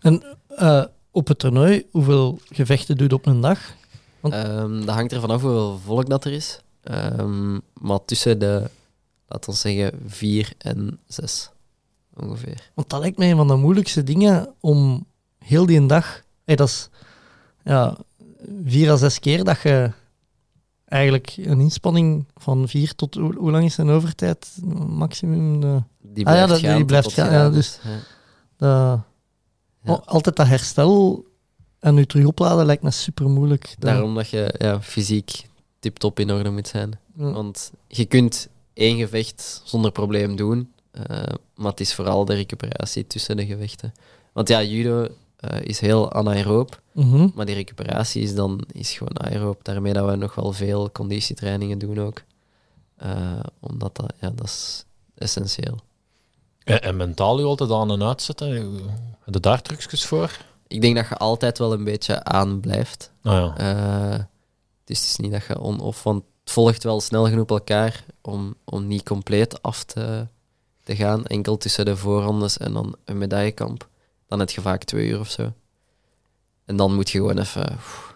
En 0.01 0.37
eh, 0.49 0.85
op 1.11 1.29
het 1.29 1.39
toernooi, 1.39 1.87
hoeveel 1.91 2.39
gevechten 2.49 2.97
doe 2.97 3.09
je 3.09 3.15
op 3.15 3.27
een 3.27 3.41
dag? 3.41 3.75
Want- 4.21 4.35
Ehm, 4.35 4.85
dat 4.85 4.95
hangt 4.95 5.13
er 5.13 5.21
vanaf 5.21 5.41
hoeveel 5.43 5.79
volk 5.79 6.09
dat 6.09 6.25
er 6.25 6.33
is. 6.33 6.61
Ehm, 6.83 7.59
maar 7.81 8.05
tussen 8.05 8.39
de, 8.39 8.71
laten 9.27 9.51
we 9.51 9.57
zeggen, 9.57 10.01
vier 10.07 10.53
en 10.59 11.01
zes 11.07 11.51
ongeveer. 12.23 12.71
Want 12.75 12.89
dat 12.91 13.01
lijkt 13.01 13.19
mij 13.19 13.31
een 13.31 13.37
van 13.37 13.49
de 13.49 13.57
moeilijkste 13.57 14.03
dingen 14.03 14.55
om 14.61 15.07
heel 15.39 15.67
die 15.67 15.87
dag... 15.87 16.23
Hey, 16.45 16.57
dat 16.57 16.69
is 16.69 16.89
ja, 17.65 17.97
vier 18.65 18.91
à 18.91 18.97
zes 18.97 19.19
keer 19.19 19.45
dat 19.45 19.61
je 19.63 19.91
eigenlijk 20.85 21.35
een 21.37 21.61
inspanning 21.61 22.25
van 22.37 22.69
vier 22.69 22.95
tot... 22.95 23.15
Hoe, 23.15 23.35
hoe 23.37 23.51
lang 23.51 23.65
is 23.65 23.77
een 23.77 23.89
overtijd 23.89 24.49
maximum? 24.89 25.61
De, 25.61 25.83
Die 26.01 26.27
Ah 26.27 26.35
ja, 26.35 26.45
blijft 26.45 26.49
dat- 26.63 26.71
gaan. 26.71 26.77
die 26.77 26.85
blijft 26.85 27.13
gaan, 27.13 27.33
ja, 27.33 27.51
dus-. 27.51 27.79
Ja. 28.59 29.05
de, 29.83 29.93
oh, 29.93 29.99
altijd 30.07 30.37
dat 30.37 30.47
herstel 30.47 31.25
en 31.79 31.95
nu 31.95 32.07
terug 32.07 32.27
opladen 32.27 32.67
lijkt 32.67 32.83
me 32.83 32.91
super 32.91 33.29
moeilijk. 33.29 33.75
Daarom 33.79 34.15
dat 34.15 34.29
je 34.29 34.55
ja, 34.59 34.81
fysiek 34.83 35.47
tip-top 35.79 36.19
in 36.21 36.31
orde 36.33 36.51
moet 36.51 36.69
zijn. 36.69 36.99
Want 37.15 37.73
je 37.89 38.05
kunt 38.05 38.49
één 38.73 38.97
gevecht 38.99 39.63
zonder 39.65 39.93
probleem 39.93 40.37
doen, 40.37 40.73
maar 41.55 41.71
het 41.71 41.81
is 41.81 41.95
vooral 41.95 42.25
de 42.25 42.35
recuperatie 42.35 43.07
tussen 43.07 43.37
de 43.37 43.47
gevechten. 43.47 43.93
Want 44.33 44.49
ja, 44.49 44.63
judo 44.63 45.09
eh, 45.37 45.61
is 45.63 45.81
heel 45.81 46.13
anaeroob, 46.13 46.81
Mhm. 46.93 47.29
maar 47.35 47.47
die 47.47 47.55
recuperatie 47.55 48.23
is 48.23 48.35
dan 48.35 48.65
is 48.73 48.93
gewoon 48.93 49.21
aeroob. 49.21 49.65
Daarmee 49.65 49.93
dat 49.93 50.11
we 50.11 50.17
nog 50.17 50.35
wel 50.35 50.53
veel 50.53 50.93
conditietrainingen 50.93 51.79
doen 51.79 52.01
ook. 52.01 52.23
Eh, 52.97 53.41
omdat 53.61 53.97
dat, 53.97 54.13
ja, 54.21 54.31
dat 54.31 54.47
is 54.47 54.85
essentieel. 55.15 55.79
En, 56.65 56.83
en 56.83 56.97
mentaal 56.97 57.39
je 57.39 57.45
altijd 57.45 57.71
aan 57.71 57.91
en 57.91 58.03
uitzetten. 58.03 58.51
Heb 59.21 59.35
je 59.35 59.41
daar 59.41 59.63
trucjes 59.63 60.05
voor? 60.07 60.39
Ik 60.67 60.81
denk 60.81 60.97
dat 60.97 61.09
je 61.09 61.17
altijd 61.17 61.59
wel 61.59 61.73
een 61.73 61.85
beetje 61.85 62.25
aan 62.25 62.61
blijft. 62.61 63.13
Ah 63.23 63.33
ja. 63.33 63.57
Eh, 63.57 64.19
dus 64.85 64.99
het 64.99 65.09
is 65.09 65.17
niet 65.17 65.33
dat 65.33 65.45
je 65.45 65.61
on-off, 65.61 66.03
want 66.03 66.23
het 66.45 66.53
volgt 66.53 66.83
wel 66.83 67.01
snel 67.01 67.25
genoeg 67.25 67.43
op 67.43 67.51
elkaar 67.51 68.05
om, 68.23 68.55
om 68.65 68.87
niet 68.87 69.03
compleet 69.03 69.63
af 69.63 69.85
te, 69.85 70.27
te 70.89 70.97
gaan. 70.97 71.27
Enkel 71.27 71.57
tussen 71.57 71.85
de 71.85 71.97
voorrondes 71.97 72.59
en 72.59 72.73
dan 72.73 72.97
een 73.05 73.19
medaillekamp. 73.19 73.89
Dan 74.27 74.39
heb 74.39 74.51
je 74.51 74.61
vaak 74.61 74.85
twee 74.85 75.09
uur 75.09 75.21
of 75.21 75.31
zo. 75.31 75.53
En 76.65 76.77
dan 76.77 76.95
moet 76.95 77.11
je 77.11 77.19
gewoon 77.19 77.39
even, 77.39 77.73
oef, 77.73 78.15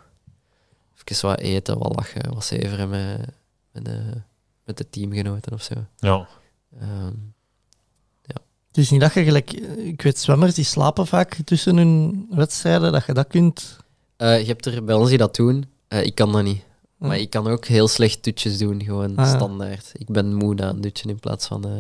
even 1.05 1.29
wat 1.29 1.39
eten, 1.39 1.79
wat 1.79 1.97
lachen, 1.97 2.35
wat 2.35 2.45
zeveren 2.45 2.89
met, 2.89 3.21
met, 3.73 3.85
de, 3.85 4.01
met 4.65 4.77
de 4.79 4.89
teamgenoten 4.91 5.53
of 5.53 5.63
zo. 5.63 5.75
ja. 5.99 6.27
Ehm, 6.81 7.15
Het 8.69 8.81
is 8.81 8.91
niet 8.91 9.01
dat 9.01 9.15
je 9.15 9.25
gelijk... 9.25 9.51
Ik 9.77 10.03
weet, 10.03 10.19
zwemmers 10.19 10.55
die 10.55 10.65
slapen 10.65 11.07
vaak 11.07 11.37
tussen 11.45 11.77
hun 11.77 12.27
wedstrijden, 12.31 12.93
dat 12.93 13.07
je 13.07 13.13
dat 13.13 13.27
kunt... 13.27 13.77
eh, 14.17 14.41
je 14.41 14.47
hebt 14.47 14.67
er 14.67 14.85
bij 14.85 14.95
ons 14.95 15.09
die 15.09 15.19
dat 15.19 15.37
doen. 15.37 15.65
Eh, 15.89 16.05
ik 16.05 16.15
kan 16.15 16.33
dat 16.33 16.43
niet. 16.43 16.63
Ja. 17.01 17.07
Maar 17.07 17.19
ik 17.19 17.31
kan 17.31 17.47
ook 17.47 17.65
heel 17.67 17.89
slecht 17.89 18.25
dutjes 18.25 18.59
doen, 18.59 18.83
gewoon 18.83 19.17
Ah, 19.17 19.27
ja. 19.27 19.37
standaard. 19.37 19.91
Ik 19.95 20.07
ben 20.07 20.35
moe 20.35 20.55
na 20.55 20.69
een 20.69 20.81
dutje 20.81 21.09
in 21.09 21.19
plaats 21.21 21.47
van 21.47 21.65
eh 21.65 21.71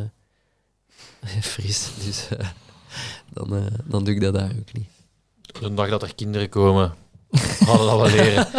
fris. 1.40 1.90
Dus 2.04 2.28
eh, 2.28 2.48
dan, 3.32 3.56
eh, 3.56 3.64
dan 3.84 4.04
doe 4.04 4.14
ik 4.14 4.20
dat 4.20 4.34
daar 4.34 4.50
ook 4.58 4.72
niet. 4.72 4.86
De 5.60 5.74
dag 5.74 5.88
dat 5.88 6.02
er 6.02 6.14
kinderen 6.14 6.48
komen, 6.48 6.94
gaan 7.30 7.78
we 7.78 7.84
dat 7.84 8.00
wel 8.00 8.10
leren. 8.10 8.48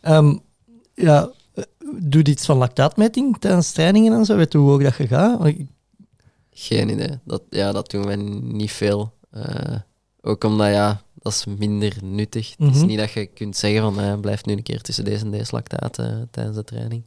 Ehm, 0.00 0.36
ja, 0.94 1.30
doe 2.02 2.22
je 2.24 2.30
iets 2.30 2.44
van 2.46 2.56
lactaatmeting 2.56 3.38
tijdens 3.38 3.72
trainingen 3.72 4.12
en 4.12 4.24
zo? 4.24 4.36
Weet 4.36 4.52
je 4.52 4.58
hoe 4.58 4.70
hoog 4.70 4.82
dat 4.82 4.96
je 4.96 5.06
gaat? 5.06 5.44
Ik- 5.46 5.66
Geen 6.54 6.88
idee. 6.88 7.18
Dat, 7.24 7.42
ja, 7.50 7.72
dat 7.72 7.90
doen 7.90 8.06
wij 8.06 8.16
niet 8.16 8.70
veel. 8.72 9.12
Eh, 9.30 9.76
ook 10.20 10.44
omdat, 10.44 10.66
ja, 10.68 11.02
dat 11.14 11.32
is 11.32 11.44
minder 11.58 11.96
nuttig. 12.02 12.54
Het 12.58 12.70
is 12.70 12.76
Mhm. 12.76 12.86
niet 12.86 12.98
dat 12.98 13.10
je 13.12 13.26
kunt 13.26 13.56
zeggen 13.56 13.82
van, 13.82 14.00
eh, 14.04 14.20
blijf 14.20 14.44
nu 14.44 14.52
een 14.52 14.62
keer 14.62 14.80
tussen 14.82 15.04
deze 15.04 15.24
en 15.24 15.30
deze 15.30 15.54
lactaat 15.54 15.94
tijdens 16.30 16.56
de 16.56 16.64
training. 16.64 17.02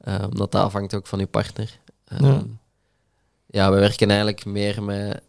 Eh, 0.00 0.14
omdat 0.30 0.52
dat 0.52 0.62
afhangt 0.62 0.94
ook 0.94 1.06
van 1.06 1.18
je 1.18 1.26
partner. 1.26 1.78
Ehm, 2.04 2.24
Ja. 2.24 2.42
ja. 3.46 3.70
we 3.72 3.78
werken 3.78 4.08
eigenlijk 4.08 4.44
meer 4.44 4.82
met, 4.82 5.22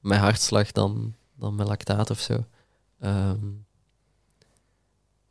met 0.00 0.18
hartslag 0.18 0.72
dan, 0.72 1.14
dan 1.38 1.54
met 1.54 1.66
lactaat 1.66 2.10
of 2.10 2.20
zo. 2.20 2.44
Ehm, 3.00 3.46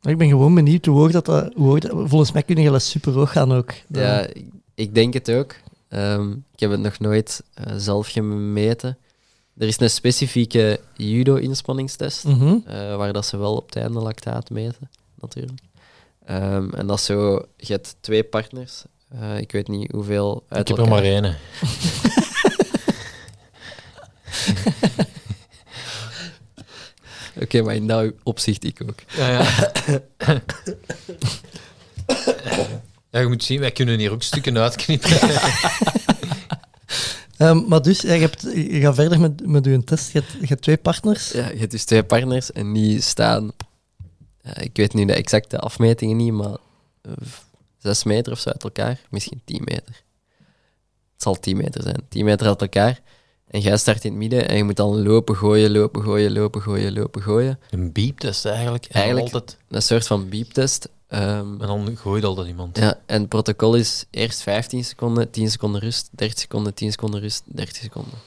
ik 0.02 0.18
ben 0.18 0.28
gewoon 0.28 0.54
benieuwd 0.54 0.86
hoe 0.86 0.98
hoog 0.98 1.10
dat... 1.12 1.24
dat- 1.24 1.52
Hoe 1.54 1.66
hoog 1.68 1.78
dat 1.78 1.90
volgens 2.08 2.32
mij 2.32 2.42
kun 2.42 2.56
je 2.56 2.70
wel 2.70 2.78
super 2.78 3.12
hoog 3.12 3.32
gaan 3.32 3.52
ook. 3.52 3.72
Ja, 3.88 4.20
ik, 4.26 4.46
ik 4.74 4.94
denk 4.94 5.12
het 5.14 5.30
ook. 5.30 5.54
Ehm, 5.88 6.30
ik 6.30 6.60
heb 6.60 6.70
het 6.70 6.80
nog 6.80 6.98
nooit 6.98 7.42
eh, 7.54 7.74
zelf 7.76 8.08
gemeten. 8.08 8.98
Er 9.56 9.66
is 9.66 9.80
een 9.80 9.90
specifieke 9.90 10.80
judo-inspanningstest, 10.96 12.24
Mhm. 12.24 12.56
eh, 12.66 12.96
waar 12.96 13.12
dat 13.12 13.26
ze 13.26 13.36
wel 13.36 13.56
op 13.56 13.66
het 13.66 13.76
einde 13.76 13.98
lactaat 14.00 14.50
meten, 14.50 14.90
natuurlijk. 15.20 15.58
Ehm, 16.24 16.70
en 16.74 16.86
dat 16.86 16.98
is 16.98 17.04
zo, 17.04 17.46
je 17.56 17.72
hebt 17.72 17.96
twee 18.00 18.24
partners, 18.24 18.82
Eh, 19.20 19.38
ik 19.38 19.52
weet 19.52 19.68
niet 19.68 19.90
hoeveel 19.92 20.44
uit 20.48 20.68
Ik 20.68 20.76
heb 20.76 20.84
er 20.84 20.90
maar 20.90 21.02
één. 21.02 21.24
Oké, 27.42 27.62
maar 27.62 27.74
in 27.74 27.86
dat 27.86 28.12
opzicht 28.22 28.64
ik 28.64 28.80
ook. 28.82 28.98
Ja, 29.16 29.28
ja. 29.28 29.44
ja, 33.10 33.20
je 33.20 33.26
moet 33.26 33.44
zien, 33.44 33.60
wij 33.60 33.70
kunnen 33.70 33.98
hier 33.98 34.12
ook 34.12 34.22
stukken 34.22 34.58
uitknippen. 34.58 35.10
Ehm, 37.36 37.62
maar 37.68 37.82
dus, 37.82 38.00
ja, 38.00 38.12
je, 38.12 38.20
hebt, 38.20 38.42
je 38.54 38.80
gaat 38.80 38.94
verder 38.94 39.20
met, 39.20 39.46
met 39.46 39.64
je 39.64 39.84
test. 39.84 40.12
Je 40.12 40.18
hebt, 40.18 40.32
je 40.40 40.46
hebt 40.46 40.62
twee 40.62 40.76
partners. 40.76 41.30
Ja, 41.30 41.48
je 41.48 41.58
hebt 41.58 41.70
dus 41.70 41.84
twee 41.84 42.02
partners 42.02 42.52
en 42.52 42.72
die 42.72 43.00
staan... 43.00 43.52
ik 44.52 44.76
weet 44.76 44.94
nu 44.94 45.04
de 45.04 45.12
exacte 45.14 45.58
afmetingen 45.58 46.16
niet, 46.16 46.32
maar 46.32 46.56
eh, 47.02 47.12
zes 47.78 48.04
meter 48.04 48.32
of 48.32 48.38
zo 48.38 48.48
uit 48.50 48.64
elkaar. 48.64 49.00
Misschien 49.10 49.40
tien 49.44 49.62
meter. 49.64 50.02
Het 51.12 51.22
zal 51.22 51.34
tien 51.40 51.56
meter 51.56 51.82
zijn. 51.82 52.06
Tien 52.08 52.24
meter 52.24 52.46
uit 52.46 52.60
elkaar. 52.60 53.00
En 53.48 53.60
jij 53.60 53.76
start 53.76 54.04
in 54.04 54.10
het 54.10 54.18
midden 54.20 54.48
en 54.48 54.56
je 54.56 54.64
moet 54.64 54.76
dan 54.76 55.02
lopen, 55.02 55.36
gooien, 55.36 55.70
lopen, 55.72 56.02
gooien, 56.02 56.32
lopen, 56.32 56.62
gooien, 56.62 56.92
lopen, 56.92 57.22
gooien. 57.22 57.58
Een 57.70 57.92
beeptest 57.92 58.44
eigenlijk. 58.46 58.84
En 58.84 58.94
Eigenlijk- 58.94 59.34
Altijd, 59.34 59.58
Een 59.68 59.82
soort 59.82 60.06
van 60.06 60.28
beeptest. 60.28 60.88
Ehm, 61.06 61.60
en 61.60 61.66
dan 61.66 61.96
gooit 61.96 62.24
altijd 62.24 62.46
iemand. 62.46 62.78
ja, 62.78 63.00
en 63.06 63.20
het 63.20 63.28
protocol 63.28 63.74
is 63.74 64.04
eerst 64.10 64.42
15 64.42 64.84
seconden, 64.84 65.30
10 65.30 65.50
seconden 65.50 65.80
rust, 65.80 66.08
30 66.12 66.38
seconden, 66.38 66.74
10 66.74 66.90
seconden 66.90 67.20
rust, 67.20 67.42
30 67.46 67.76
seconden. 67.76 68.18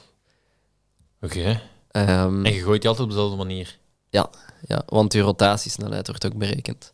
Oké. 1.21 1.61
Ehm, 1.91 2.45
En 2.45 2.53
je 2.53 2.61
gooit 2.61 2.81
die 2.81 2.89
altijd 2.89 3.07
op 3.07 3.13
dezelfde 3.13 3.37
manier. 3.37 3.77
Ja, 4.09 4.29
want 4.85 5.13
je 5.13 5.21
rotatiesnelheid 5.21 6.07
wordt 6.07 6.25
ook 6.25 6.37
berekend. 6.37 6.93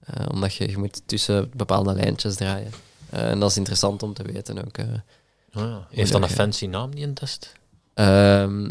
Eh, 0.00 0.26
omdat 0.32 0.54
je, 0.54 0.68
je 0.70 0.78
moet 0.78 1.02
tussen 1.06 1.50
bepaalde 1.56 1.92
lijntjes 1.94 2.34
draaien. 2.36 2.72
Eh, 3.10 3.30
en 3.30 3.40
dat 3.40 3.50
is 3.50 3.56
interessant 3.56 4.02
om 4.02 4.14
te 4.14 4.22
weten 4.22 4.64
ook. 4.66 4.76
ja. 5.50 5.86
Heeft 5.90 6.12
dat 6.12 6.22
een 6.22 6.28
Ja. 6.28 6.34
fancy 6.34 6.66
naam, 6.66 6.94
die 6.94 7.04
een 7.04 7.14
test? 7.14 7.52
Ehm, 7.94 8.70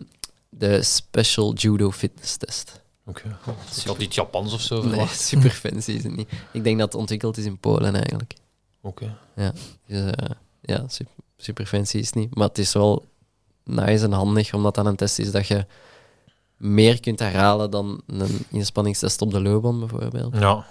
de 0.49 0.83
Special 0.83 1.53
Judo 1.53 1.91
Fitness 1.91 2.37
Test. 2.37 2.81
Oké. 3.05 3.37
Is 3.75 3.83
had 3.85 3.97
iets 4.01 4.15
Japans 4.15 4.53
of 4.53 4.61
zo 4.61 4.83
Nee, 4.83 5.07
super 5.31 5.49
fancy 5.49 5.91
is 5.91 6.03
het 6.03 6.15
niet. 6.15 6.29
Ik 6.51 6.63
denk 6.63 6.77
dat 6.79 6.87
het 6.91 7.01
ontwikkeld 7.01 7.37
is 7.37 7.45
in 7.45 7.57
Polen 7.57 7.95
eigenlijk. 7.95 8.33
Oké. 8.81 9.17
Dus, 9.87 10.11
eh, 10.11 10.29
ja, 10.61 10.83
super, 10.87 11.13
super 11.37 11.65
fancy 11.65 11.97
is 11.97 12.05
het 12.05 12.15
niet. 12.15 12.35
Maar 12.35 12.47
het 12.47 12.57
is 12.57 12.73
wel 12.73 13.05
nice 13.63 14.03
en 14.05 14.11
handig, 14.11 14.53
omdat 14.53 14.75
dat 14.75 14.85
een 14.85 14.95
test 14.95 15.19
is 15.19 15.31
dat 15.31 15.47
je 15.47 15.65
meer 16.57 16.99
kunt 16.99 17.19
herhalen 17.19 17.71
dan 17.71 18.01
een 18.07 18.45
inspanningstest 18.49 19.21
op 19.21 19.31
de 19.31 19.41
loopband 19.41 19.79
bijvoorbeeld. 19.79 20.35
Ja. 20.39 20.65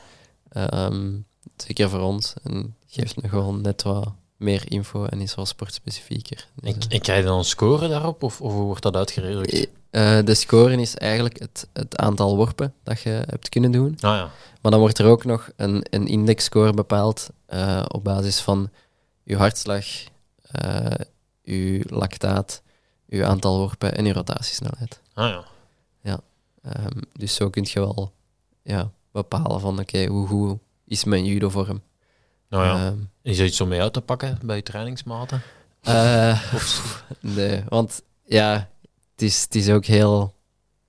Ehm, 0.49 1.11
zeker 1.57 1.91
voor 1.91 2.01
ons. 2.01 2.35
En 2.43 2.77
geeft 2.87 3.23
me 3.23 3.29
gewoon 3.29 3.61
net 3.61 3.83
wat 3.83 4.13
meer 4.37 4.63
info 4.73 5.05
en 5.05 5.21
is 5.21 5.35
wel 5.35 5.47
sportspecifieker. 5.47 6.49
Dus, 6.55 6.73
En, 6.73 6.81
eh, 6.81 6.87
en 6.89 7.01
krijg 7.01 7.19
je 7.21 7.25
dan 7.27 7.39
een 7.39 7.45
score 7.45 7.89
daarop, 7.89 8.23
of, 8.23 8.41
of 8.41 8.53
hoe 8.53 8.65
wordt 8.65 8.83
dat 8.83 8.97
uitgerekend? 8.97 9.67
eh, 9.91 10.19
de 10.25 10.35
score 10.35 10.81
is 10.81 10.95
eigenlijk 10.97 11.39
het, 11.39 11.69
het 11.73 11.97
aantal 11.97 12.37
worpen 12.37 12.75
dat 12.83 13.01
je 13.01 13.09
hebt 13.27 13.49
kunnen 13.49 13.71
doen. 13.71 13.97
Ah 14.01 14.17
ja. 14.17 14.31
Maar 14.61 14.71
dan 14.73 14.81
wordt 14.81 14.99
er 14.99 15.07
ook 15.07 15.25
nog 15.25 15.51
een, 15.57 15.87
een 15.91 16.07
indexscore 16.07 16.73
bepaald 16.73 17.29
eh, 17.47 17.85
op 17.89 18.05
basis 18.05 18.41
van 18.41 18.71
je 19.23 19.37
hartslag, 19.37 19.85
eh 20.51 20.87
je 21.43 21.85
lactaat, 21.89 22.63
je 23.07 23.25
aantal 23.25 23.59
worpen 23.59 23.97
en 23.97 24.05
je 24.05 24.13
rotatiesnelheid. 24.13 25.01
Ah 25.15 25.29
ja. 25.29 25.45
Ehm, 26.65 27.01
dus 27.13 27.35
zo 27.35 27.51
kun 27.51 27.67
je 27.69 27.81
wel 27.81 28.13
ja, 28.63 28.91
bepalen 29.13 29.61
van 29.61 29.79
oké, 29.79 30.07
hoe 30.07 30.27
goed 30.27 30.59
is 30.87 31.05
mijn 31.05 31.25
judo-vorm. 31.25 31.83
Nou 32.49 32.65
ja. 32.65 32.87
Ehm, 32.87 32.99
Is 33.23 33.39
er 33.39 33.45
iets 33.47 33.61
om 33.61 33.69
mee 33.69 33.81
uit 33.81 33.93
te 33.93 34.01
pakken 34.01 34.39
bij 34.43 34.57
je 34.57 34.63
trainingsmaten? 34.63 35.43
Eh, 35.81 36.53
nee, 37.21 37.65
want 37.69 38.03
ja, 38.25 38.69
het 39.13 39.23
is, 39.23 39.43
het 39.43 39.55
is 39.55 39.71
ook 39.71 39.85
heel 39.85 40.35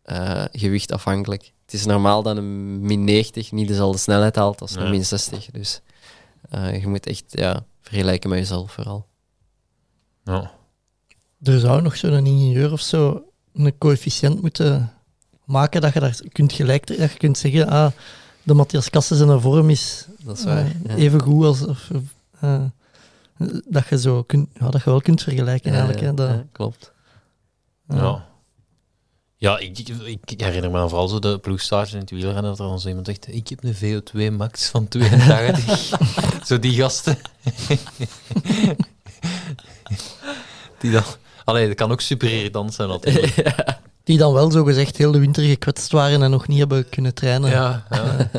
eh, 0.01 0.43
gewichtafhankelijk. 0.51 1.53
Het 1.65 1.73
is 1.73 1.85
normaal 1.85 2.23
dat 2.23 2.37
een 2.37 2.79
min 2.81 3.03
90 3.03 3.51
niet 3.51 3.67
dezelfde 3.67 3.97
snelheid 3.97 4.35
haalt 4.35 4.61
als 4.61 4.75
een 4.75 4.83
Ja. 4.83 4.89
min 4.89 5.05
60. 5.05 5.45
Dus 5.51 5.81
eh, 6.49 6.81
je 6.81 6.87
moet 6.87 7.05
echt 7.05 7.23
ja, 7.27 7.65
vergelijken 7.81 8.29
met 8.29 8.39
jezelf 8.39 8.71
vooral. 8.71 9.07
Ja. 10.23 10.51
Er 11.43 11.59
zou 11.59 11.81
nog 11.81 11.97
zo'n 11.97 12.25
ingenieur 12.25 12.71
of 12.71 12.81
zo 12.81 13.23
een 13.53 13.77
coëfficiënt 13.77 14.41
moeten 14.41 14.93
maken 15.45 15.81
dat 15.81 15.93
je 15.93 15.99
daar 15.99 16.19
kunt 16.31 16.53
gelijk 16.53 16.87
dat 16.87 16.97
je 17.11 17.17
kunt 17.17 17.37
zeggen, 17.37 17.67
ah, 17.67 17.91
de 18.43 18.53
Matthias 18.53 18.89
Kassen 18.89 19.17
zijn 19.17 19.41
vorm 19.41 19.69
is 19.69 20.05
Dat 20.23 20.37
is 20.37 20.43
waar. 20.43 20.57
eh, 20.57 20.71
ja. 20.83 20.95
even 20.95 21.21
goed 21.21 21.45
als 21.45 21.65
of, 21.65 21.89
eh, 22.39 22.61
dat 23.67 23.87
je 23.87 23.99
zo 23.99 24.23
kunt, 24.23 24.49
ja, 24.59 24.69
dat 24.69 24.83
je 24.83 24.89
wel 24.89 25.01
kunt 25.01 25.23
vergelijken 25.23 25.71
Ja, 25.71 25.77
eigenlijk. 25.77 26.05
Hè, 26.05 26.13
dat, 26.13 26.29
ja, 26.29 26.45
klopt. 26.51 26.91
ja. 27.87 27.95
Ja. 27.95 28.25
Ja, 29.37 29.57
ik, 29.59 29.79
ik, 29.79 30.31
ik 30.31 30.41
herinner 30.41 30.71
me 30.71 30.77
dan 30.77 30.89
vooral 30.89 31.07
zo 31.07 31.19
de 31.19 31.39
ploegstages 31.39 31.93
in 31.93 31.99
het 31.99 32.09
wielrennen, 32.09 32.43
dat 32.43 32.59
er 32.59 32.65
dan 32.65 32.79
zo 32.79 32.87
iemand 32.87 33.05
zegt, 33.05 33.33
ik 33.33 33.47
heb 33.47 33.63
een 33.63 33.75
VO2 33.75 34.33
max 34.37 34.69
van 34.69 34.87
82. 34.87 35.97
zo 36.47 36.59
die 36.59 36.73
gasten. 36.73 37.17
die 40.79 40.91
dan... 40.91 41.03
Allee, 41.43 41.67
dat 41.67 41.75
kan 41.75 41.91
ook 41.91 42.01
super 42.01 42.31
irritant 42.31 42.73
zijn 42.73 42.89
natuurlijk. 42.89 43.35
Die 44.05 44.17
dan 44.17 44.33
wel 44.33 44.51
zo 44.51 44.63
gezegd 44.63 44.97
heel 44.97 45.11
de 45.11 45.19
winter 45.19 45.43
gekwetst 45.43 45.91
waren 45.91 46.23
en 46.23 46.31
nog 46.31 46.47
niet 46.47 46.59
hebben 46.59 46.89
kunnen 46.89 47.13
trainen. 47.13 47.49
Ja, 47.49 47.85
ja. 47.89 48.29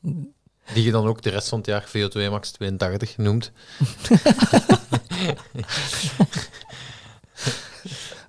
Die 0.74 0.84
je 0.84 0.90
dan 0.90 1.06
ook 1.06 1.22
de 1.22 1.30
rest 1.30 1.48
van 1.48 1.58
het 1.58 1.66
jaar 1.66 1.88
VO2 1.88 2.30
max 2.30 2.50
82 2.50 3.16
noemt. 3.16 3.50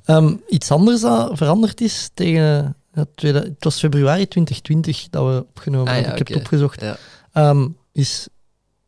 Ehm, 0.05 0.35
iets 0.47 0.71
anders 0.71 1.01
dat 1.01 1.37
veranderd 1.37 1.81
is 1.81 2.09
tegen 2.13 2.75
tweede, 3.15 3.39
het 3.39 3.63
was 3.63 3.79
februari 3.79 4.27
2020 4.27 5.09
dat 5.09 5.25
we 5.33 5.45
opgenomen 5.49 5.87
Ah, 5.87 5.93
hebben. 5.93 6.11
ja, 6.13 6.17
Ik 6.19 6.27
heb 6.27 6.27
het 6.27 6.37
opgezocht. 6.37 6.81
Ja. 6.81 6.97
Ehm, 7.33 7.67
is 7.91 8.27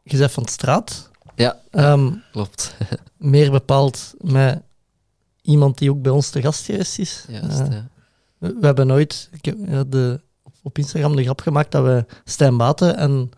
bent 0.04 0.32
van 0.32 0.44
de 0.44 0.52
straat. 0.52 1.10
Ja. 1.36 1.60
Ehm, 1.72 2.12
Klopt. 2.32 2.76
meer 3.18 3.52
bepaald 3.52 4.14
met 4.18 4.62
iemand 5.50 5.78
die 5.78 5.90
ook 5.92 6.02
bij 6.02 6.12
ons 6.12 6.30
te 6.30 6.42
gast 6.42 6.66
geweest 6.66 7.00
is. 7.00 7.26
Juist, 7.28 7.60
Eh, 7.60 7.72
ja. 7.72 7.88
we, 8.38 8.56
we 8.60 8.66
hebben 8.66 8.92
ooit 8.92 9.30
ik 9.32 9.46
heb, 9.46 9.58
ja, 9.68 9.84
de, 9.84 10.22
op 10.64 10.78
Instagram 10.78 11.16
de 11.16 11.24
grap 11.24 11.42
gemaakt 11.42 11.72
dat 11.72 11.84
we 11.84 12.06
Stijn 12.24 12.58
Baten 12.58 12.98
en 12.98 13.32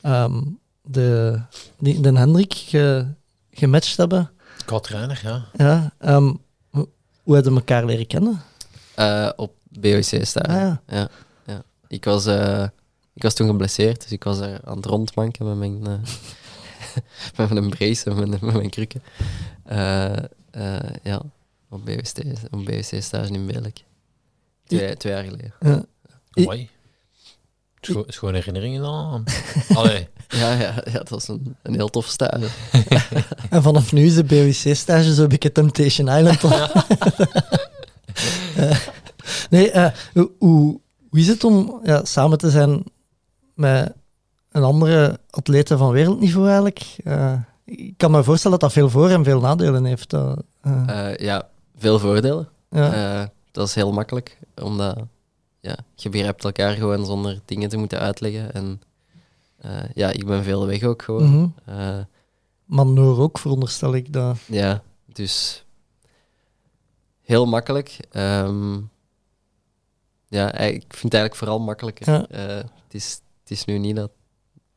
ehm, 0.00 0.42
de, 0.82 1.40
die, 1.78 2.00
de 2.00 2.12
Hendrik 2.12 2.54
ge, 2.54 3.06
gematcht 3.50 3.96
hebben. 3.96 4.30
Qua-trainer, 4.64 5.20
ja. 5.22 5.44
Ja, 5.52 5.92
ehm, 5.98 6.32
hoe, 6.70 6.88
hoe 7.22 7.34
hebben 7.34 7.52
we 7.52 7.58
elkaar 7.58 7.84
leren 7.84 8.06
kennen? 8.06 8.42
Eh, 8.94 9.30
op 9.36 9.54
BOC 9.68 10.02
staan. 10.02 10.46
Ah, 10.46 10.56
ja. 10.56 10.82
ja. 10.86 11.08
ja. 11.46 11.62
Ik, 11.88 12.04
was, 12.04 12.26
eh, 12.26 12.64
ik 13.14 13.22
was 13.22 13.34
toen 13.34 13.46
geblesseerd, 13.48 14.02
dus 14.02 14.12
ik 14.12 14.24
was 14.24 14.38
er 14.38 14.60
aan 14.64 14.76
het 14.76 14.86
rondmanken 14.86 15.46
met 15.46 15.56
mijn, 15.56 15.86
eh, 15.86 16.10
met 17.48 17.50
mijn 17.50 17.70
brace 17.70 18.10
en 18.10 18.16
met, 18.16 18.40
met 18.40 18.54
mijn 18.54 18.70
krukken. 18.70 19.02
Eh, 19.64 20.16
eh, 20.50 20.90
ja, 21.02 21.22
op 21.70 21.84
BOC, 21.84 22.24
op 22.50 22.64
BOC 22.64 23.02
stage 23.02 23.32
in 23.32 23.46
Belek. 23.46 23.84
Twee, 24.64 24.96
twee 24.96 25.12
jaar 25.12 25.24
geleden. 25.24 25.54
Ja. 25.60 25.84
Mooi. 26.44 26.68
Scho 27.80 28.04
schone 28.06 28.36
herinneringen 28.36 28.82
dan 28.82 28.94
aan. 28.94 29.24
Allee. 29.78 30.08
Ja, 30.28 30.52
ja, 30.52 30.74
ja, 30.84 30.92
dat 30.92 31.08
was 31.08 31.28
een, 31.28 31.56
een 31.62 31.74
heel 31.74 31.88
tof 31.88 32.06
stage. 32.06 32.46
En 33.50 33.62
vanaf 33.62 33.92
nu 33.92 34.04
is 34.04 34.14
de 34.14 34.24
BOC-stage 34.24 35.14
zo 35.14 35.26
beetje 35.26 35.52
Temptation 35.52 36.08
Island. 36.08 36.44
Eh, 38.56 38.70
nee, 39.50 39.70
eh, 39.70 39.92
hoe, 40.12 40.30
hoe, 40.38 40.80
is 41.12 41.28
het 41.28 41.44
om 41.44 41.80
ja, 41.82 42.04
samen 42.04 42.38
te 42.38 42.50
zijn 42.50 42.84
met 43.54 43.92
een 44.50 44.62
andere 44.62 45.20
atlete 45.30 45.76
van 45.76 45.90
wereldniveau 45.90 46.46
eigenlijk? 46.46 46.96
Eh, 47.04 47.32
ik 47.64 47.94
kan 47.96 48.10
me 48.10 48.24
voorstellen 48.24 48.58
dat 48.58 48.68
dat 48.68 48.78
veel 48.78 48.90
voor- 48.90 49.10
en 49.10 49.24
veel 49.24 49.40
nadelen 49.40 49.84
heeft. 49.84 50.12
Eh, 50.12 51.16
ja, 51.16 51.48
veel 51.80 51.98
voordelen. 51.98 52.48
ja. 52.70 53.20
Eh, 53.20 53.28
dat 53.50 53.68
is 53.68 53.74
heel 53.74 53.92
makkelijk, 53.92 54.38
omdat 54.62 54.98
ja, 55.60 55.76
je 55.94 56.08
begrijpt 56.08 56.44
elkaar 56.44 56.74
gewoon 56.74 57.06
zonder 57.06 57.40
dingen 57.44 57.68
te 57.68 57.76
moeten 57.76 57.98
uitleggen. 57.98 58.52
En 58.52 58.82
eh, 59.56 59.82
ja, 59.94 60.10
ik 60.10 60.26
ben 60.26 60.44
veel 60.44 60.66
weg 60.66 60.82
ook 60.82 61.02
gewoon. 61.02 61.54
Maar 62.64 62.86
Noor 62.86 63.18
ook, 63.18 63.38
veronderstel 63.38 63.94
ik. 63.94 64.12
Dat, 64.12 64.38
Ja, 64.46 64.82
dus 65.06 65.64
heel 67.20 67.46
makkelijk. 67.46 67.96
Ehm, 68.10 68.78
ja, 70.28 70.52
ik 70.52 70.84
vind 70.88 71.02
het 71.02 71.14
eigenlijk 71.14 71.34
vooral 71.34 71.60
makkelijker. 71.60 72.12
Ja. 72.12 72.26
Het, 72.30 72.94
is, 72.94 73.20
het 73.42 73.50
is 73.50 73.64
nu 73.64 73.78
niet 73.78 73.96
dat. 73.96 74.10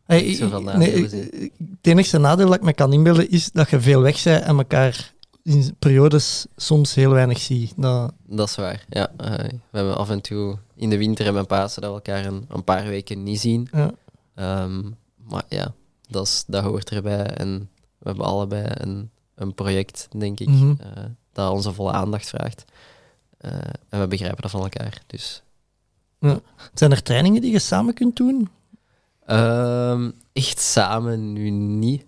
Hey, 0.05 0.37
nee, 0.75 1.01
het 1.01 1.51
enige 1.81 2.17
nadeel 2.17 2.45
dat 2.45 2.55
ik 2.55 2.61
me 2.61 2.73
kan 2.73 2.93
inbeelden 2.93 3.29
is 3.29 3.51
dat 3.51 3.69
je 3.69 3.81
veel 3.81 4.01
weg 4.01 4.23
bent 4.23 4.43
en 4.43 4.57
elkaar 4.57 5.13
in 5.43 5.75
periodes 5.79 6.45
soms 6.55 6.93
heel 6.95 7.11
weinig 7.11 7.39
ziet. 7.39 7.73
Dat, 7.77 8.13
Dat 8.25 8.49
is 8.49 8.55
waar. 8.55 8.85
Ja, 8.89 9.11
eh, 9.17 9.33
we 9.49 9.77
hebben 9.77 9.97
af 9.97 10.09
en 10.09 10.21
toe 10.21 10.57
in 10.75 10.89
de 10.89 10.97
winter 10.97 11.25
en 11.27 11.33
mijn 11.33 11.45
Pasen 11.45 11.81
dat 11.81 11.89
we 11.91 11.95
elkaar 12.11 12.25
een, 12.25 12.45
een 12.49 12.63
paar 12.63 12.83
weken 12.87 13.23
niet 13.23 13.39
zien. 13.39 13.67
ja. 13.71 13.91
Ehm, 14.35 14.81
maar 15.29 15.43
ja, 15.49 15.73
dat, 16.09 16.25
is, 16.27 16.43
dat 16.47 16.63
hoort 16.63 16.89
erbij. 16.89 17.25
En 17.25 17.69
we 17.97 18.07
hebben 18.07 18.25
allebei 18.25 18.65
een, 18.73 19.09
een 19.35 19.53
project, 19.53 20.07
denk 20.17 20.39
ik, 20.39 20.47
Mhm. 20.47 20.73
eh, 20.79 21.03
dat 21.33 21.51
onze 21.51 21.73
volle 21.73 21.91
aandacht 21.91 22.29
vraagt. 22.29 22.63
Eh, 23.37 23.51
en 23.89 23.99
we 23.99 24.07
begrijpen 24.07 24.41
dat 24.41 24.51
van 24.51 24.61
elkaar. 24.61 25.01
Dus 25.07 25.43
Zijn 26.73 26.91
er 26.91 27.03
trainingen 27.03 27.41
die 27.41 27.51
je 27.51 27.59
samen 27.59 27.93
kunt 27.93 28.15
doen? 28.15 28.49
Ehm, 29.25 30.11
echt 30.33 30.59
samen 30.59 31.33
nu 31.33 31.49
niet. 31.49 32.05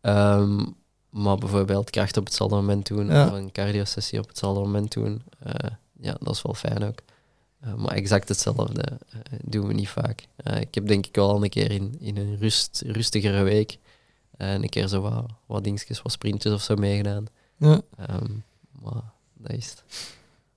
Ehm, 0.00 0.64
maar 1.10 1.36
bijvoorbeeld 1.36 1.90
kracht 1.90 2.16
op 2.16 2.24
hetzelfde 2.24 2.56
moment 2.56 2.86
doen 2.86 3.06
Ja. 3.06 3.26
of 3.26 3.32
een 3.32 3.52
cardio-sessie 3.52 4.18
op 4.18 4.28
hetzelfde 4.28 4.60
moment 4.60 4.92
doen. 4.92 5.22
eh, 5.42 5.70
ja, 6.00 6.16
dat 6.20 6.34
is 6.34 6.42
wel 6.42 6.54
fijn 6.54 6.84
ook. 6.84 6.98
Eh, 7.60 7.74
maar 7.74 7.94
exact 7.94 8.28
hetzelfde 8.28 8.82
eh, 8.82 9.38
doen 9.44 9.66
we 9.66 9.72
niet 9.74 9.88
vaak. 9.88 10.26
Eh, 10.36 10.60
ik 10.60 10.74
heb 10.74 10.86
denk 10.86 11.06
ik 11.06 11.14
wel 11.14 11.28
al 11.30 11.42
een 11.42 11.48
keer 11.50 11.70
in, 11.70 11.96
in 12.00 12.16
een 12.16 12.36
rust, 12.38 12.82
rustigere 12.86 13.42
week 13.42 13.78
een 14.36 14.68
keer 14.68 14.88
zo 14.88 15.00
wat, 15.00 15.24
wat 15.46 15.64
dingetjes, 15.64 16.02
wat 16.02 16.12
sprintjes 16.12 16.52
of 16.52 16.62
zo 16.62 16.74
meegedaan. 16.76 17.24
Ja. 17.56 17.80
Ehm, 17.96 18.32
maar 18.82 19.02
dat 19.34 19.52
is 19.52 19.70
het. 19.70 19.84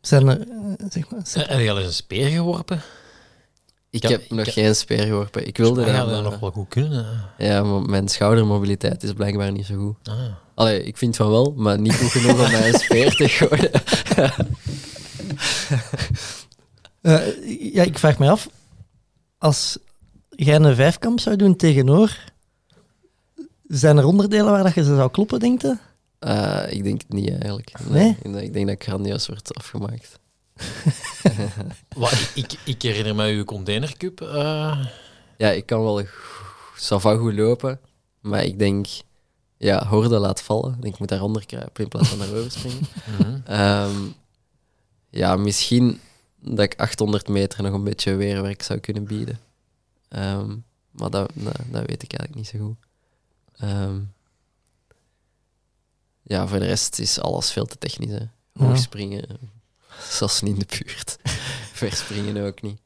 Zijn 0.02 0.28
er, 0.28 0.47
zeg 0.89 1.10
maar, 1.10 1.22
Heb 1.34 1.60
je 1.60 1.70
al 1.72 1.78
eens 1.78 1.88
een 1.88 1.93
speer 1.93 2.28
geworpen? 2.30 2.82
Ik 3.92 4.02
Ja, 4.04 4.10
heb 4.10 4.22
ik 4.22 4.30
nog 4.30 4.46
heb- 4.46 4.54
geen 4.54 4.76
speer 4.76 5.04
geworpen. 5.04 5.48
Ik 5.48 5.58
wilde 5.58 5.86
dat, 5.86 5.96
dat 5.96 6.08
maar- 6.08 6.22
nog 6.22 6.39
wel 6.39 6.52
goed 6.52 6.68
kunnen. 6.68 7.06
Ja, 7.38 7.64
maar 7.64 7.82
mijn 7.82 8.08
schoudermobiliteit 8.08 9.04
is 9.04 9.14
blijkbaar 9.14 9.52
niet 9.52 9.66
zo 9.66 9.76
goed. 9.76 10.08
Ah. 10.10 10.20
Allee, 10.56 10.84
ik 10.84 10.98
vind 10.98 11.16
van 11.16 11.30
wel, 11.30 11.54
maar 11.58 11.80
niet 11.80 11.96
goed 11.96 12.10
genoeg 12.12 12.32
om 12.46 12.52
mij 12.52 12.68
een 12.74 12.80
speer 12.80 13.16
te 13.16 13.30
gooien. 13.30 13.72
Eh, 17.02 17.74
ja, 17.74 17.84
ik 17.84 17.98
vraag 18.00 18.18
me 18.20 18.30
af, 18.30 18.50
als 19.38 19.78
jij 20.30 20.56
een 20.56 20.76
vijfkamp 20.76 21.20
zou 21.20 21.36
doen 21.36 21.56
tegen 21.56 21.86
Noor, 21.86 22.18
zijn 23.68 23.98
er 23.98 24.06
onderdelen 24.06 24.52
waar 24.52 24.64
dat 24.64 24.74
je 24.74 24.84
ze 24.84 24.96
zou 24.96 25.12
kloppen, 25.12 25.39
denk 25.39 25.62
je? 25.62 25.78
Eh, 26.20 26.64
ik 26.70 26.84
denk 26.84 27.02
het 27.02 27.14
niet 27.14 27.30
eigenlijk. 27.30 27.72
Nee? 27.89 28.10
Ik, 28.10 28.24
denk- 28.24 28.36
ik 28.46 28.54
denk 28.54 28.66
dat 28.66 28.76
ik 28.76 28.84
grandioos 28.84 29.28
wordt 29.28 29.56
afgemaakt. 29.56 30.20
Wat, 31.95 32.12
ik, 32.12 32.30
ik, 32.36 32.59
ik 32.66 32.82
herinner 32.82 33.16
me 33.16 33.28
uw 33.32 33.43
containercup. 33.43 34.22
eh, 34.22 34.86
Ja, 35.38 35.49
ik 35.49 35.66
kan 35.66 35.84
wel 35.84 36.03
go- 36.05 36.05
ça 36.76 37.01
va 37.01 37.16
goed 37.16 37.34
lopen, 37.34 37.80
maar 38.20 38.43
ik 38.43 38.59
denk, 38.59 38.88
ja, 39.57 39.88
horde 39.88 40.18
laat 40.20 40.41
vallen. 40.41 40.78
Ik 40.82 40.99
moet 40.99 41.07
daaronder 41.07 41.45
kruipen 41.45 41.84
in 41.84 41.89
plaats 41.89 42.09
van 42.09 42.18
daarover 42.18 42.51
springen. 42.51 42.80
mhm. 43.20 43.39
Ehm, 43.45 43.97
ja, 45.09 45.36
misschien 45.36 45.99
dat 46.39 46.59
ik 46.59 46.80
800 46.80 47.28
meter 47.28 47.64
nog 47.64 47.74
een 47.74 47.84
beetje 47.84 48.16
weerwerk 48.16 48.62
zou 48.64 48.80
kunnen 48.80 49.03
bieden. 49.03 49.39
Ehm, 50.07 50.55
maar 50.91 51.09
dat, 51.09 51.32
dat, 51.34 51.55
dat 51.72 51.86
weet 51.86 52.03
ik 52.03 52.14
eigenlijk 52.14 52.36
niet 52.36 52.47
zo 52.47 52.66
goed. 52.68 52.78
Ehm, 53.70 53.99
ja, 56.24 56.47
voor 56.47 56.59
de 56.59 56.66
rest 56.66 56.99
is 56.99 57.20
alles 57.20 57.51
veel 57.51 57.66
te 57.66 57.78
technisch. 57.78 58.12
Hè. 58.12 58.26
Hoog 58.66 58.78
springen, 58.78 59.26
zelfs 60.20 60.41
niet 60.41 60.54
in 60.54 60.60
de 60.60 60.84
buurt. 60.84 61.18
Verspringen 61.82 62.45
ook 62.45 62.62
niet. 62.62 62.80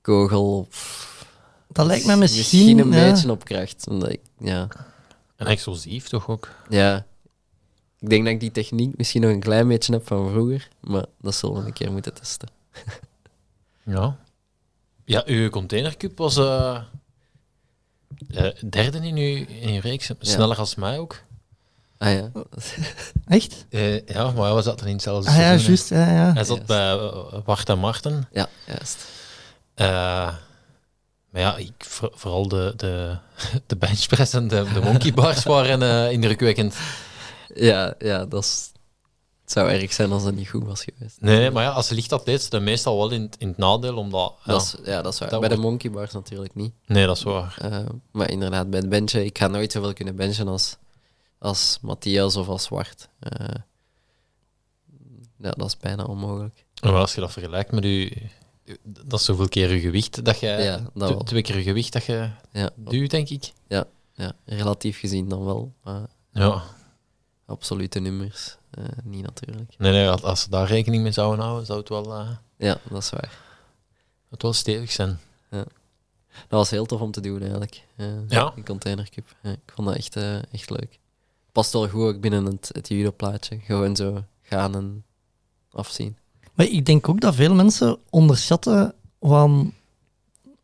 Kogel. 0.00 0.66
pff, 0.70 1.26
Dat 1.68 1.86
lijkt 1.86 2.06
me 2.06 2.16
misschien... 2.16 2.46
Misschien 2.46 2.78
een 2.78 3.00
ja. 3.00 3.10
beetje 3.10 3.30
op 3.30 3.44
kracht. 3.44 3.88
Omdat 3.88 4.10
ik, 4.10 4.20
ja, 4.38 4.68
En 5.36 5.46
explosief 5.46 6.08
toch 6.08 6.28
ook? 6.28 6.48
ja, 6.68 7.06
ik 7.98 8.10
denk 8.10 8.24
dat 8.24 8.32
ik 8.32 8.40
die 8.40 8.50
techniek 8.50 8.96
misschien 8.96 9.20
nog 9.20 9.30
een 9.30 9.40
klein 9.40 9.68
beetje 9.68 9.92
heb 9.92 10.06
van 10.06 10.30
vroeger. 10.30 10.68
Maar 10.80 11.04
dat 11.20 11.34
zullen 11.34 11.60
we 11.60 11.66
een 11.66 11.72
keer 11.72 11.92
moeten 11.92 12.14
testen. 12.14 12.48
Ja. 13.86 14.18
Ja, 15.04 15.22
uw 15.26 15.50
containercup 15.50 16.18
was 16.18 16.36
eh, 16.36 16.82
eh, 18.28 18.54
derde 18.70 18.98
in 18.98 19.16
uw, 19.16 19.44
in 19.46 19.74
uw 19.74 19.80
reeks. 19.80 20.10
Sneller 20.18 20.58
als 20.58 20.74
mij 20.74 20.98
ook. 20.98 21.23
Ah 22.04 22.12
ja. 22.12 22.30
Echt? 23.36 23.66
Eh, 23.70 24.06
ja, 24.06 24.30
maar 24.30 24.54
we 24.54 24.62
zaten 24.62 24.86
in 24.86 24.92
hetzelfde 24.92 25.30
Ah 25.30 25.36
ja, 25.36 25.58
seizoen, 25.58 25.66
hè. 25.66 25.70
juist. 25.72 25.88
Ja, 25.88 26.26
ja. 26.26 26.32
Hij 26.32 26.44
zat 26.44 26.66
bij 26.66 26.92
eh, 26.98 27.38
Wart 27.44 27.68
en 27.68 27.78
Marten. 27.78 28.28
Ja, 28.32 28.48
juist. 28.66 28.96
Eh, 29.74 29.86
maar 31.30 31.40
ja, 31.42 31.56
ik, 31.56 31.72
voor- 31.78 32.12
vooral 32.14 32.48
de, 32.48 32.72
de, 32.76 33.16
de 33.66 33.76
benchpress 33.76 34.32
en 34.32 34.48
de, 34.48 34.66
de 34.74 34.80
monkey 34.80 35.12
bars 35.12 35.42
waren 35.54 35.82
eh, 35.82 36.12
indrukwekkend. 36.12 36.76
Ja, 37.54 37.94
ja 37.98 38.24
dat 38.26 38.44
is, 38.44 38.70
het 39.42 39.52
zou 39.52 39.70
erg 39.70 39.92
zijn 39.92 40.12
als 40.12 40.24
dat 40.24 40.34
niet 40.34 40.48
goed 40.48 40.64
was 40.64 40.84
geweest. 40.84 41.16
Nee, 41.20 41.50
maar 41.50 41.62
ja, 41.62 41.70
als 41.70 41.88
lichtatleet 41.88 42.40
is 42.40 42.48
dat 42.48 42.62
meestal 42.62 42.96
wel 42.96 43.10
in, 43.10 43.22
het- 43.22 43.36
in 43.38 43.48
het 43.48 43.56
nadeel, 43.56 43.96
omdat... 43.96 44.34
ja, 44.44 44.52
Dat 44.52 44.62
is, 44.62 44.74
ja, 44.84 45.02
dat 45.02 45.12
is 45.12 45.18
waar. 45.18 45.28
Dat 45.30 45.40
bij 45.40 45.48
de 45.48 45.54
wordt- 45.54 45.70
monkey 45.70 45.90
bars 45.90 46.12
natuurlijk 46.12 46.54
niet. 46.54 46.72
nee, 46.86 47.06
dat 47.06 47.16
is 47.16 47.22
waar. 47.22 47.56
Eh, 47.60 47.78
maar 48.12 48.30
inderdaad, 48.30 48.70
bij 48.70 48.78
het 48.80 48.88
benchen, 48.88 49.24
ik 49.24 49.38
ga 49.38 49.46
nooit 49.46 49.72
zoveel 49.72 49.92
kunnen 49.92 50.16
benchen 50.16 50.48
als, 50.48 50.76
als 51.44 51.78
Matthias 51.82 52.36
of 52.36 52.48
als 52.48 52.62
Zwart. 52.64 53.08
Eh, 53.18 53.54
ja, 55.38 55.50
dat 55.50 55.66
is 55.66 55.76
bijna 55.76 56.04
onmogelijk. 56.04 56.64
Maar 56.82 56.92
als 56.94 57.14
je 57.14 57.20
dat 57.20 57.32
vergelijkt 57.32 57.72
met 57.72 57.84
je... 57.84 58.22
Dat 58.82 59.18
is 59.20 59.24
zoveel 59.24 59.48
keer 59.48 59.72
je 59.72 59.80
gewicht 59.80 60.24
dat 60.24 60.40
je... 60.40 60.46
Ja, 60.46 60.90
dat 60.94 61.26
twee 61.26 61.42
keer 61.42 61.56
je 61.56 61.62
gewicht 61.62 61.92
dat 61.92 62.04
je 62.04 62.30
Ja, 62.52 62.70
duwt, 62.76 63.10
denk 63.10 63.28
ik. 63.28 63.52
ja, 63.68 64.32
relatief 64.44 64.98
gezien 64.98 65.28
dan 65.28 65.44
wel. 65.44 65.72
Maar 65.82 66.06
Ja. 66.32 66.62
absolute 67.46 67.98
nummers, 67.98 68.56
eh, 68.70 68.84
niet 69.02 69.22
natuurlijk. 69.22 69.74
Nee, 69.78 69.92
nee, 69.92 70.08
als- 70.08 70.22
als 70.22 70.40
ze 70.42 70.50
daar 70.50 70.66
rekening 70.66 71.02
mee 71.02 71.12
zouden 71.12 71.44
houden, 71.44 71.66
zou 71.66 71.78
het 71.78 71.88
wel, 71.88 72.12
eh, 72.14 72.28
Ja, 72.56 72.78
dat 72.88 73.02
is 73.02 73.10
waar. 73.10 73.38
het 74.30 74.42
wel 74.42 74.52
stevig 74.52 74.92
zijn. 74.92 75.18
Dat 76.48 76.58
was 76.58 76.70
heel 76.70 76.86
tof 76.86 77.00
om 77.00 77.10
te 77.10 77.20
doen 77.20 77.40
eigenlijk. 77.40 77.82
Eh, 77.96 78.06
Ja. 78.28 78.50
Die 78.54 78.64
containercup. 78.64 79.34
Ja, 79.42 79.50
ik 79.50 79.72
vond 79.74 79.88
dat 79.88 79.96
echt, 79.96 80.16
echt 80.52 80.70
leuk. 80.70 80.98
Past 81.54 81.72
wel 81.72 81.88
goed 81.88 82.02
ook 82.14 82.20
binnen 82.20 82.44
het, 82.44 82.70
het 82.72 82.88
judo-plaatje. 82.88 83.58
Gewoon 83.64 83.96
zo 83.96 84.24
gaan 84.42 84.74
en 84.74 85.04
afzien. 85.72 86.16
Maar 86.54 86.66
ik 86.66 86.86
denk 86.86 87.08
ook 87.08 87.20
dat 87.20 87.34
veel 87.34 87.54
mensen 87.54 87.98
onderschatten 88.10 88.94
wat 89.18 89.48
een 89.48 89.72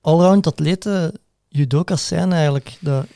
allround 0.01 0.47
atleten 0.47 1.13
judoka's 1.49 2.07
zijn 2.07 2.33
eigenlijk. 2.33 2.77
Dat... 2.81 3.07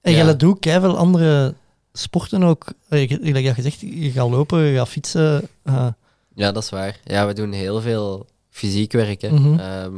En 0.00 0.12
Ja. 0.12 0.24
jij 0.24 0.36
doet 0.36 0.56
veel 0.66 0.96
andere 0.96 1.54
sporten 1.92 2.42
ook. 2.42 2.66
Je- 2.88 3.06
Gelijk 3.22 3.56
dat 3.62 3.80
je 3.80 4.10
gaat 4.10 4.30
lopen, 4.30 4.58
je 4.60 4.76
gaat 4.76 4.88
fietsen. 4.88 5.48
eh, 5.62 5.88
Ja, 6.34 6.52
dat 6.52 6.62
is 6.62 6.70
waar. 6.70 7.00
Ja, 7.04 7.26
we 7.26 7.32
doen 7.32 7.52
heel 7.52 7.80
veel 7.80 8.26
fysiek 8.50 8.92
werk. 8.92 9.20
Hè. 9.20 9.30
Mhm. 9.30 9.58
Ehm, 9.58 9.94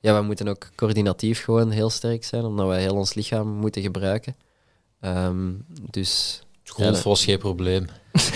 ja, 0.00 0.18
we 0.20 0.22
moeten 0.26 0.48
ook 0.48 0.70
coördinatief 0.74 1.44
gewoon 1.44 1.70
heel 1.70 1.90
sterk 1.90 2.24
zijn, 2.24 2.44
omdat 2.44 2.66
wij 2.66 2.80
heel 2.80 2.94
ons 2.96 3.14
lichaam 3.14 3.48
moeten 3.48 3.82
gebruiken. 3.82 4.36
Ehm, 5.00 5.52
dus 5.90 6.42
Golf 6.64 6.96
Ja, 6.96 7.02
was 7.02 7.24
geen 7.24 7.38
probleem. 7.38 7.86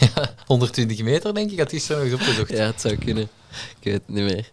ja, 0.14 0.34
120 0.46 1.02
meter, 1.02 1.34
denk 1.34 1.50
ik, 1.50 1.58
had 1.58 1.70
hij 1.70 1.80
zo 1.80 1.94
nog 1.94 2.04
eens 2.04 2.14
opgezocht. 2.14 2.50
ja, 2.50 2.66
het 2.66 2.80
zou 2.80 2.96
kunnen. 2.96 3.22
Ik 3.50 3.84
weet 3.84 3.94
het 3.94 4.08
niet 4.08 4.24
meer. 4.24 4.50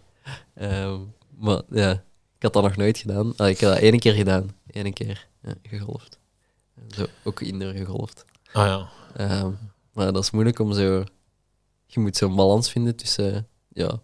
Ehm, 0.54 1.00
maar 1.38 1.62
ja, 1.70 1.92
ik 2.36 2.42
had 2.42 2.52
dat 2.52 2.62
nog 2.62 2.76
nooit 2.76 2.98
gedaan. 2.98 3.36
Ah, 3.36 3.48
ik 3.48 3.60
heb 3.60 3.70
dat 3.70 3.78
één 3.78 3.98
keer 3.98 4.14
gedaan. 4.14 4.56
Eén 4.70 4.92
keer 4.92 5.26
ja, 5.42 5.54
gegolfd. 5.62 6.18
Zo, 6.88 7.06
ook 7.24 7.40
indoor 7.40 7.72
gegolfd. 7.72 8.24
Ah 8.52 8.66
ja. 8.66 8.88
Ehm, 9.16 9.50
maar 9.92 10.12
dat 10.12 10.22
is 10.22 10.30
moeilijk 10.30 10.58
om 10.58 10.72
zo... 10.72 11.04
Je 11.86 12.00
moet 12.00 12.16
zo'n 12.16 12.36
balans 12.36 12.70
vinden 12.70 12.96
tussen... 12.96 13.48
ja, 13.72 14.00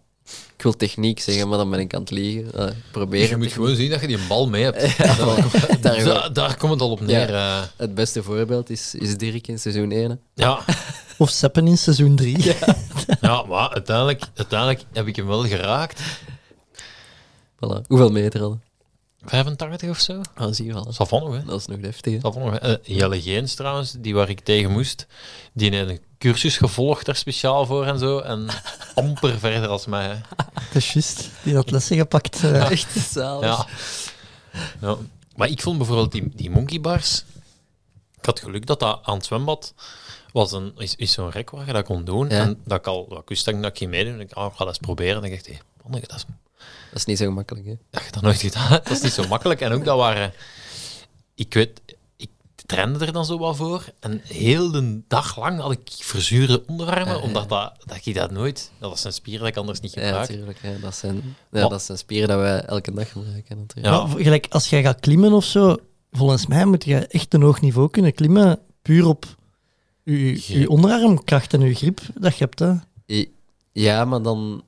ik 0.56 0.62
wil 0.62 0.76
techniek 0.76 1.20
zeggen, 1.20 1.48
maar 1.48 1.58
dan 1.58 1.70
ben 1.70 1.78
ik 1.78 1.94
aan 1.94 2.00
het 2.00 2.10
liegen. 2.10 2.50
Uh, 2.56 2.66
proberen. 2.90 3.28
je 3.28 3.36
moet 3.36 3.46
techniek. 3.46 3.52
gewoon 3.52 3.76
zien 3.76 3.90
dat 3.90 4.00
je 4.00 4.06
die 4.06 4.18
bal 4.28 4.48
mee 4.48 4.62
hebt. 4.64 4.96
Ja, 4.96 5.14
daar, 5.16 5.80
daar 5.80 6.04
wel. 6.04 6.14
daar, 6.14 6.32
daar 6.32 6.56
komt 6.56 6.72
het 6.72 6.80
al 6.80 6.90
op 6.90 7.00
neer. 7.00 7.34
eh. 7.34 7.62
Het 7.76 7.94
beste 7.94 8.22
voorbeeld 8.22 8.70
is, 8.70 8.94
is 8.94 9.16
Dirk 9.16 9.48
in 9.48 9.58
seizoen 9.58 9.90
1. 9.90 10.20
ja. 10.34 10.60
of 11.18 11.30
Seppen 11.30 11.66
in 11.66 11.78
seizoen 11.78 12.16
3. 12.16 12.54
ja, 13.20 13.42
maar 13.42 13.68
uiteindelijk, 13.72 14.22
uiteindelijk 14.34 14.82
heb 14.92 15.06
ik 15.06 15.16
hem 15.16 15.26
wel 15.26 15.42
geraakt. 15.46 16.00
Voilà. 17.56 17.80
Hoeveel 17.86 18.10
meter 18.10 18.40
al? 18.40 18.58
85 19.26 19.90
of 19.90 19.98
zo? 20.00 20.20
Ah, 20.34 20.52
zie 20.52 20.66
je 20.66 20.72
wel. 20.72 20.92
nog, 21.24 21.36
hè? 21.36 21.44
Dat 21.44 21.60
is 21.60 21.66
nog 21.66 21.78
deftig. 21.78 22.12
hè. 22.12 22.18
Savon 22.20 22.44
nog. 22.44 22.54
Eh, 22.58 22.74
Jelle 22.82 23.22
Geens 23.22 23.54
trouwens, 23.54 23.94
die 23.98 24.14
waar 24.14 24.28
ik 24.28 24.40
tegen 24.40 24.70
moest, 24.70 25.06
die 25.52 25.70
heeft 25.74 25.88
een 25.88 26.00
cursus 26.18 26.56
gevolgd 26.56 27.06
daar 27.06 27.16
speciaal 27.16 27.66
voor 27.66 27.86
en 27.86 27.98
zo. 27.98 28.18
En 28.18 28.46
amper 28.94 29.38
verder 29.38 29.68
als 29.68 29.86
mij. 29.86 30.06
Hè. 30.06 30.14
Dat 30.54 30.74
is 30.74 30.92
juist. 30.92 31.30
Die 31.42 31.54
had 31.54 31.70
lessen 31.70 31.96
gepakt. 31.96 32.44
eh. 32.44 32.70
Echt 32.70 32.90
zalig. 33.10 33.46
Ja. 33.46 33.66
ja. 34.80 34.96
Maar 35.36 35.48
ik 35.48 35.60
vond 35.60 35.78
bijvoorbeeld 35.78 36.12
die, 36.12 36.32
die 36.34 36.50
monkey 36.50 36.80
bars. 36.80 37.24
Ik 38.18 38.24
had 38.24 38.40
geluk 38.40 38.66
dat 38.66 38.80
dat 38.80 39.00
aan 39.02 39.16
het 39.16 39.24
zwembad 39.24 39.74
was 40.32 40.52
een, 40.52 40.72
is, 40.76 40.96
is 40.96 41.12
zo'n 41.12 41.30
rek 41.30 41.50
waar 41.50 41.66
je 41.66 41.72
dat 41.72 41.84
kon 41.84 42.04
doen. 42.04 42.28
Ja. 42.28 42.40
En 42.40 42.60
dat 42.64 42.78
ik 42.78 42.86
al 42.86 43.08
dat 43.08 43.18
ik 43.18 43.28
wist 43.28 43.44
dat 43.44 43.54
ik 43.54 43.62
dat 43.62 43.80
meedoen. 43.80 44.20
Ik, 44.20 44.32
ah, 44.32 44.46
ik 44.46 44.52
ga 44.52 44.58
dat 44.58 44.68
eens 44.68 44.78
proberen. 44.78 45.22
En 45.22 45.24
ik 45.24 45.30
dacht, 45.30 45.46
hé, 45.46 46.00
dat 46.06 46.16
is 46.16 46.24
Dat 46.94 47.02
is 47.02 47.08
niet 47.08 47.18
zo 47.18 47.24
gemakkelijk. 47.26 47.66
Hè. 47.66 47.76
dat 47.90 48.02
heb 48.02 48.04
je 48.04 48.12
dat 48.12 48.22
nooit 48.22 48.40
gedaan. 48.40 48.70
Dat 48.70 48.90
is 48.90 49.00
niet 49.00 49.12
zo 49.12 49.26
makkelijk. 49.28 49.60
En 49.60 49.72
ook 49.72 49.84
dat 49.84 49.96
waren... 49.96 50.32
Ik 51.34 51.54
weet... 51.54 51.80
Ik, 52.16 52.30
trainde 52.66 53.06
er 53.06 53.12
dan 53.12 53.24
zo 53.24 53.38
wat 53.38 53.56
voor. 53.56 53.84
En 54.00 54.20
heel 54.24 54.70
de 54.70 55.00
dag 55.08 55.38
lang 55.38 55.60
had 55.60 55.72
ik 55.72 55.90
verzuurde 55.92 56.62
onderarmen, 56.66 57.06
Ja, 57.06 57.14
ja. 57.14 57.20
omdat 57.20 57.48
dat, 57.48 57.72
dat 57.84 58.00
ik 58.06 58.14
dat 58.14 58.30
nooit... 58.30 58.70
Dat 58.78 58.94
is 58.94 59.04
een 59.04 59.12
spier 59.12 59.38
dat 59.38 59.48
ik 59.48 59.56
anders 59.56 59.80
niet 59.80 59.94
Ja, 59.94 60.00
gebruik. 60.02 60.28
natuurlijk. 60.28 60.58
Ja, 60.62 60.72
dat, 60.80 60.94
zijn, 60.96 61.36
ja, 61.50 61.68
dat 61.68 61.82
zijn 61.82 61.98
spieren 61.98 62.28
dat 62.28 62.38
wij 62.38 62.60
elke 62.60 62.92
dag 62.92 63.12
gebruiken. 63.12 63.58
Natuurlijk. 63.58 63.94
Ja. 63.94 64.06
Maar 64.06 64.22
gelijk, 64.22 64.46
als 64.50 64.68
jij 64.70 64.82
gaat 64.82 65.00
klimmen 65.00 65.32
of 65.32 65.44
zo, 65.44 65.76
volgens 66.12 66.46
mij 66.46 66.64
moet 66.64 66.84
je 66.84 67.06
echt 67.06 67.34
een 67.34 67.42
hoog 67.42 67.60
niveau 67.60 67.90
kunnen 67.90 68.14
klimmen, 68.14 68.58
puur 68.82 69.06
op 69.06 69.36
je, 70.02 70.58
je 70.58 70.68
onderarmkracht 70.68 71.54
en 71.54 71.60
je 71.60 71.74
grip 71.74 72.00
dat 72.14 72.36
je 72.36 72.44
hebt. 72.44 72.58
Hè. 72.58 72.74
Ja, 73.72 74.04
maar 74.04 74.22
dan... 74.22 74.64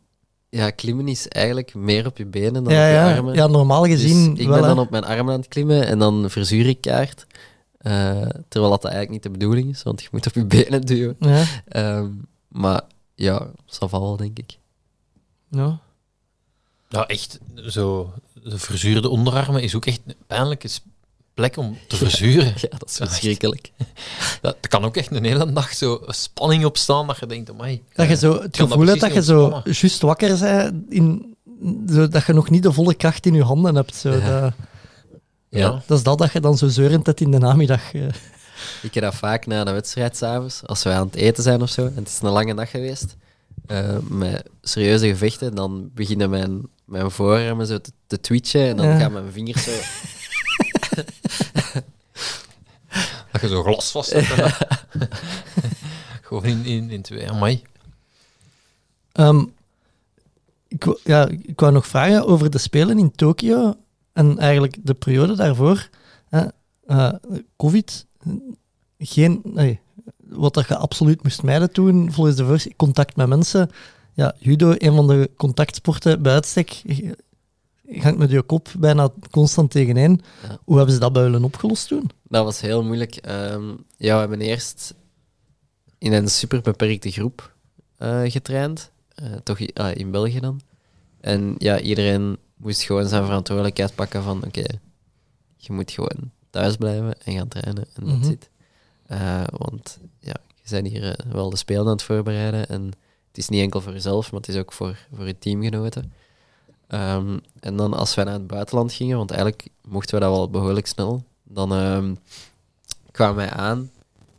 Ja, 0.49 0.71
klimmen 0.71 1.09
is 1.09 1.29
eigenlijk 1.29 1.75
meer 1.75 2.07
op 2.07 2.17
je 2.17 2.27
benen 2.27 2.65
dan 2.65 2.73
Ja, 2.73 2.81
op 2.83 2.87
je 2.89 2.93
ja, 2.95 3.15
armen. 3.17 3.35
ja, 3.35 3.47
normaal 3.47 3.83
Dus 3.83 3.91
gezien 3.93 4.37
ik 4.37 4.47
wel. 4.47 4.61
ben 4.61 4.69
hè. 4.69 4.75
dan 4.75 4.79
op 4.85 4.91
mijn 4.91 5.05
armen 5.05 5.33
aan 5.35 5.41
het 5.41 5.49
klimmen 5.49 5.87
en 5.87 5.99
dan 5.99 6.31
verzuur 6.31 6.67
ik 6.67 6.81
kaart. 6.81 7.27
Eh, 7.79 8.21
terwijl 8.49 8.71
dat 8.73 8.85
eigenlijk 8.85 9.13
niet 9.13 9.23
de 9.23 9.31
bedoeling 9.39 9.69
is, 9.71 9.83
want 9.83 10.03
je 10.03 10.09
moet 10.11 10.27
op 10.27 10.35
je 10.35 10.45
benen 10.45 10.81
duwen. 10.83 11.17
Ja, 11.19 11.45
Ehm, 11.69 12.11
maar 12.49 12.81
ja, 13.15 13.51
zal 13.65 13.91
wel, 13.91 14.17
denk 14.17 14.39
ik. 14.39 14.59
ja. 15.51 15.79
Ja, 16.89 17.07
echt, 17.07 17.39
zo... 17.67 18.13
De 18.43 18.59
verzuurde 18.59 19.09
onderarmen 19.09 19.63
is 19.63 19.75
ook 19.75 19.87
echt 19.87 20.01
een 20.07 20.15
pijnlijke 20.27 20.69
s- 20.69 20.83
plek 21.37 21.57
om 21.57 21.79
te 21.89 21.97
verzuren. 21.97 22.53
Ja, 22.71 22.79
dat 22.79 22.89
is 22.89 22.97
verschrikkelijk. 22.97 23.71
Dat 24.41 24.57
er 24.61 24.69
kan 24.69 24.85
ook 24.85 24.97
echt 24.97 25.11
een 25.11 25.25
hele 25.25 25.53
dag 25.53 25.73
zo 25.75 26.03
spanning 26.07 26.65
op 26.65 26.77
staan 26.77 27.07
dat 27.07 27.19
je 27.19 27.27
denkt, 27.27 27.51
amai. 27.51 27.83
Dat 27.95 28.09
je 28.09 28.17
zo 28.17 28.43
het 28.43 28.57
gevoel 28.57 28.87
hebt 28.87 29.01
dat 29.01 29.15
je 29.15 29.23
zo 29.23 29.61
juist 29.65 30.01
wakker 30.01 30.39
bent, 30.39 30.75
in, 30.93 31.37
zo, 31.89 32.09
dat 32.09 32.27
je 32.27 32.33
nog 32.33 32.51
niet 32.51 32.63
de 32.63 32.73
volle 32.73 32.95
kracht 32.95 33.27
in 33.27 33.35
je 33.35 33.43
handen 33.43 33.75
hebt. 33.75 33.95
Zo. 33.95 34.11
Ja. 34.13 34.41
Dat, 34.41 34.53
Ja. 35.49 35.83
dat 35.87 35.99
is 35.99 36.05
dat 36.05 36.19
dat 36.19 36.33
je 36.33 36.41
dan 36.41 36.57
zo 36.59 36.69
zeurend 36.69 37.07
hebt 37.07 37.21
in 37.21 37.31
de 37.31 37.39
namiddag. 37.39 37.95
eh. 37.95 38.03
Ik 38.83 38.95
heb 38.95 39.03
dat 39.05 39.15
vaak 39.15 39.47
na 39.47 39.65
de 39.65 39.71
wedstrijd 39.73 40.17
s'avonds, 40.17 40.63
als 40.67 40.83
we 40.83 40.91
aan 40.91 41.07
het 41.07 41.15
eten 41.15 41.43
zijn 41.43 41.63
of 41.63 41.71
zo, 41.71 41.87
en 41.87 41.93
het 41.95 42.09
is 42.09 42.19
een 42.23 42.31
lange 42.31 42.55
dag 42.55 42.71
geweest, 42.71 43.17
eh, 43.67 43.97
met 44.09 44.49
serieuze 44.63 45.07
gevechten, 45.09 45.55
dan 45.55 45.91
beginnen 45.95 46.31
mijn, 46.31 46.63
mijn 46.85 47.11
voorarmen 47.11 47.67
zo 47.67 47.81
te, 47.81 47.91
te 48.07 48.21
twitchen 48.21 48.67
en 48.69 48.77
dan 48.77 48.87
Ja. 48.87 48.99
gaan 48.99 49.13
mijn 49.13 49.33
vingers 49.33 49.65
zo... 49.65 49.71
Dat 53.41 53.51
je 53.51 53.57
zo 53.57 53.63
glas 53.63 53.91
vast 53.91 54.13
hebt. 54.13 54.31
en 54.31 54.37
dat- 54.37 54.59
Gewoon 56.23 56.45
in, 56.45 56.65
in, 56.65 56.91
in 56.91 57.03
twee, 57.03 57.31
amai. 57.31 57.63
Ehm, 59.13 59.45
ik, 60.69 60.85
wou- 60.85 60.99
ja, 61.05 61.29
ik 61.29 61.61
wou 61.61 61.73
nog 61.73 61.87
vragen 61.87 62.27
over 62.27 62.51
de 62.51 62.59
Spelen 62.59 62.99
in 62.99 63.11
Tokio 63.13 63.75
en 64.13 64.39
eigenlijk 64.39 64.77
de 64.83 64.95
periode 64.95 65.37
daarvoor. 65.37 65.89
Hè, 66.29 66.47
eh, 66.87 67.13
Covid, 67.57 68.07
geen, 68.99 69.41
nee, 69.45 69.81
wat 70.29 70.55
dat 70.55 70.69
je 70.69 70.77
absoluut 70.77 71.23
moest 71.23 71.43
mijden 71.43 71.73
toen, 71.73 72.13
volgens 72.13 72.37
de 72.37 72.45
versie, 72.47 72.75
contact 72.77 73.17
met 73.17 73.29
mensen. 73.29 73.71
Ja, 74.15 74.35
judo, 74.39 74.75
een 74.79 74.95
van 74.95 75.07
de 75.07 75.31
contactsporten 75.37 76.23
bij 76.23 76.33
uitstek, 76.33 76.83
hangt 77.91 78.19
met 78.19 78.31
je 78.31 78.43
kop 78.43 78.69
bijna 78.79 79.09
constant 79.31 79.71
tegeneen. 79.71 80.21
Ja. 80.43 80.59
Hoe 80.65 80.77
hebben 80.77 80.95
ze 80.95 81.01
dat 81.01 81.13
bij 81.13 81.23
jullie 81.23 81.45
opgelost 81.45 81.89
toen? 81.89 82.11
Dat 82.23 82.45
was 82.45 82.61
heel 82.61 82.85
moeilijk. 82.85 83.17
Ehm, 83.17 83.69
ja, 83.97 84.15
we 84.15 84.21
hebben 84.21 84.41
eerst 84.41 84.95
in 85.99 86.13
een 86.13 86.29
super 86.29 86.61
beperkte 86.61 87.11
groep 87.11 87.55
eh, 87.97 88.23
getraind. 88.25 88.91
Eh, 89.15 89.33
toch 89.43 89.59
ah, 89.75 89.97
in 89.97 90.11
België 90.11 90.41
dan. 90.41 90.61
En 91.21 91.55
ja, 91.59 91.81
iedereen 91.81 92.37
moest 92.57 92.83
gewoon 92.83 93.09
zijn 93.09 93.25
verantwoordelijkheid 93.25 93.95
pakken 93.95 94.23
van 94.23 94.45
oké, 94.45 94.65
je 95.57 95.73
moet 95.73 95.91
gewoon 95.91 96.31
thuis 96.51 96.77
blijven 96.77 97.23
en 97.25 97.33
gaan 97.35 97.49
trainen 97.49 97.87
en 97.95 98.05
dat 98.07 98.15
Mhm. 98.15 98.25
zit. 98.25 98.51
want 99.51 99.99
ja, 100.21 100.35
je 100.63 100.71
bent 100.71 100.89
hier 100.89 101.05
eh, 101.17 101.33
wel 101.33 101.51
de 101.51 101.57
spelen 101.57 101.85
aan 101.85 101.89
het 101.91 102.03
voorbereiden 102.03 102.69
en 102.69 102.83
het 103.29 103.39
is 103.39 103.49
niet 103.49 103.63
enkel 103.63 103.81
voor 103.81 103.93
jezelf, 103.93 104.31
maar 104.33 104.41
het 104.41 104.49
is 104.49 104.57
ook 104.57 104.73
voor, 104.73 104.99
voor 105.15 105.27
je 105.27 105.39
teamgenoten. 105.39 106.13
Ehm, 106.87 107.39
en 107.61 107.77
dan 107.77 107.95
als 107.95 108.15
wij 108.15 108.25
naar 108.25 108.35
het 108.35 108.47
buitenland 108.47 108.93
gingen, 108.93 109.17
want 109.17 109.31
eigenlijk 109.31 109.69
mochten 109.83 110.15
we 110.15 110.21
dat 110.21 110.31
wel 110.31 110.51
behoorlijk 110.51 110.87
snel, 110.87 111.25
dan 111.43 111.73
ehm, 111.73 112.15
kwamen 113.11 113.37
wij 113.37 113.51
aan, 113.51 113.91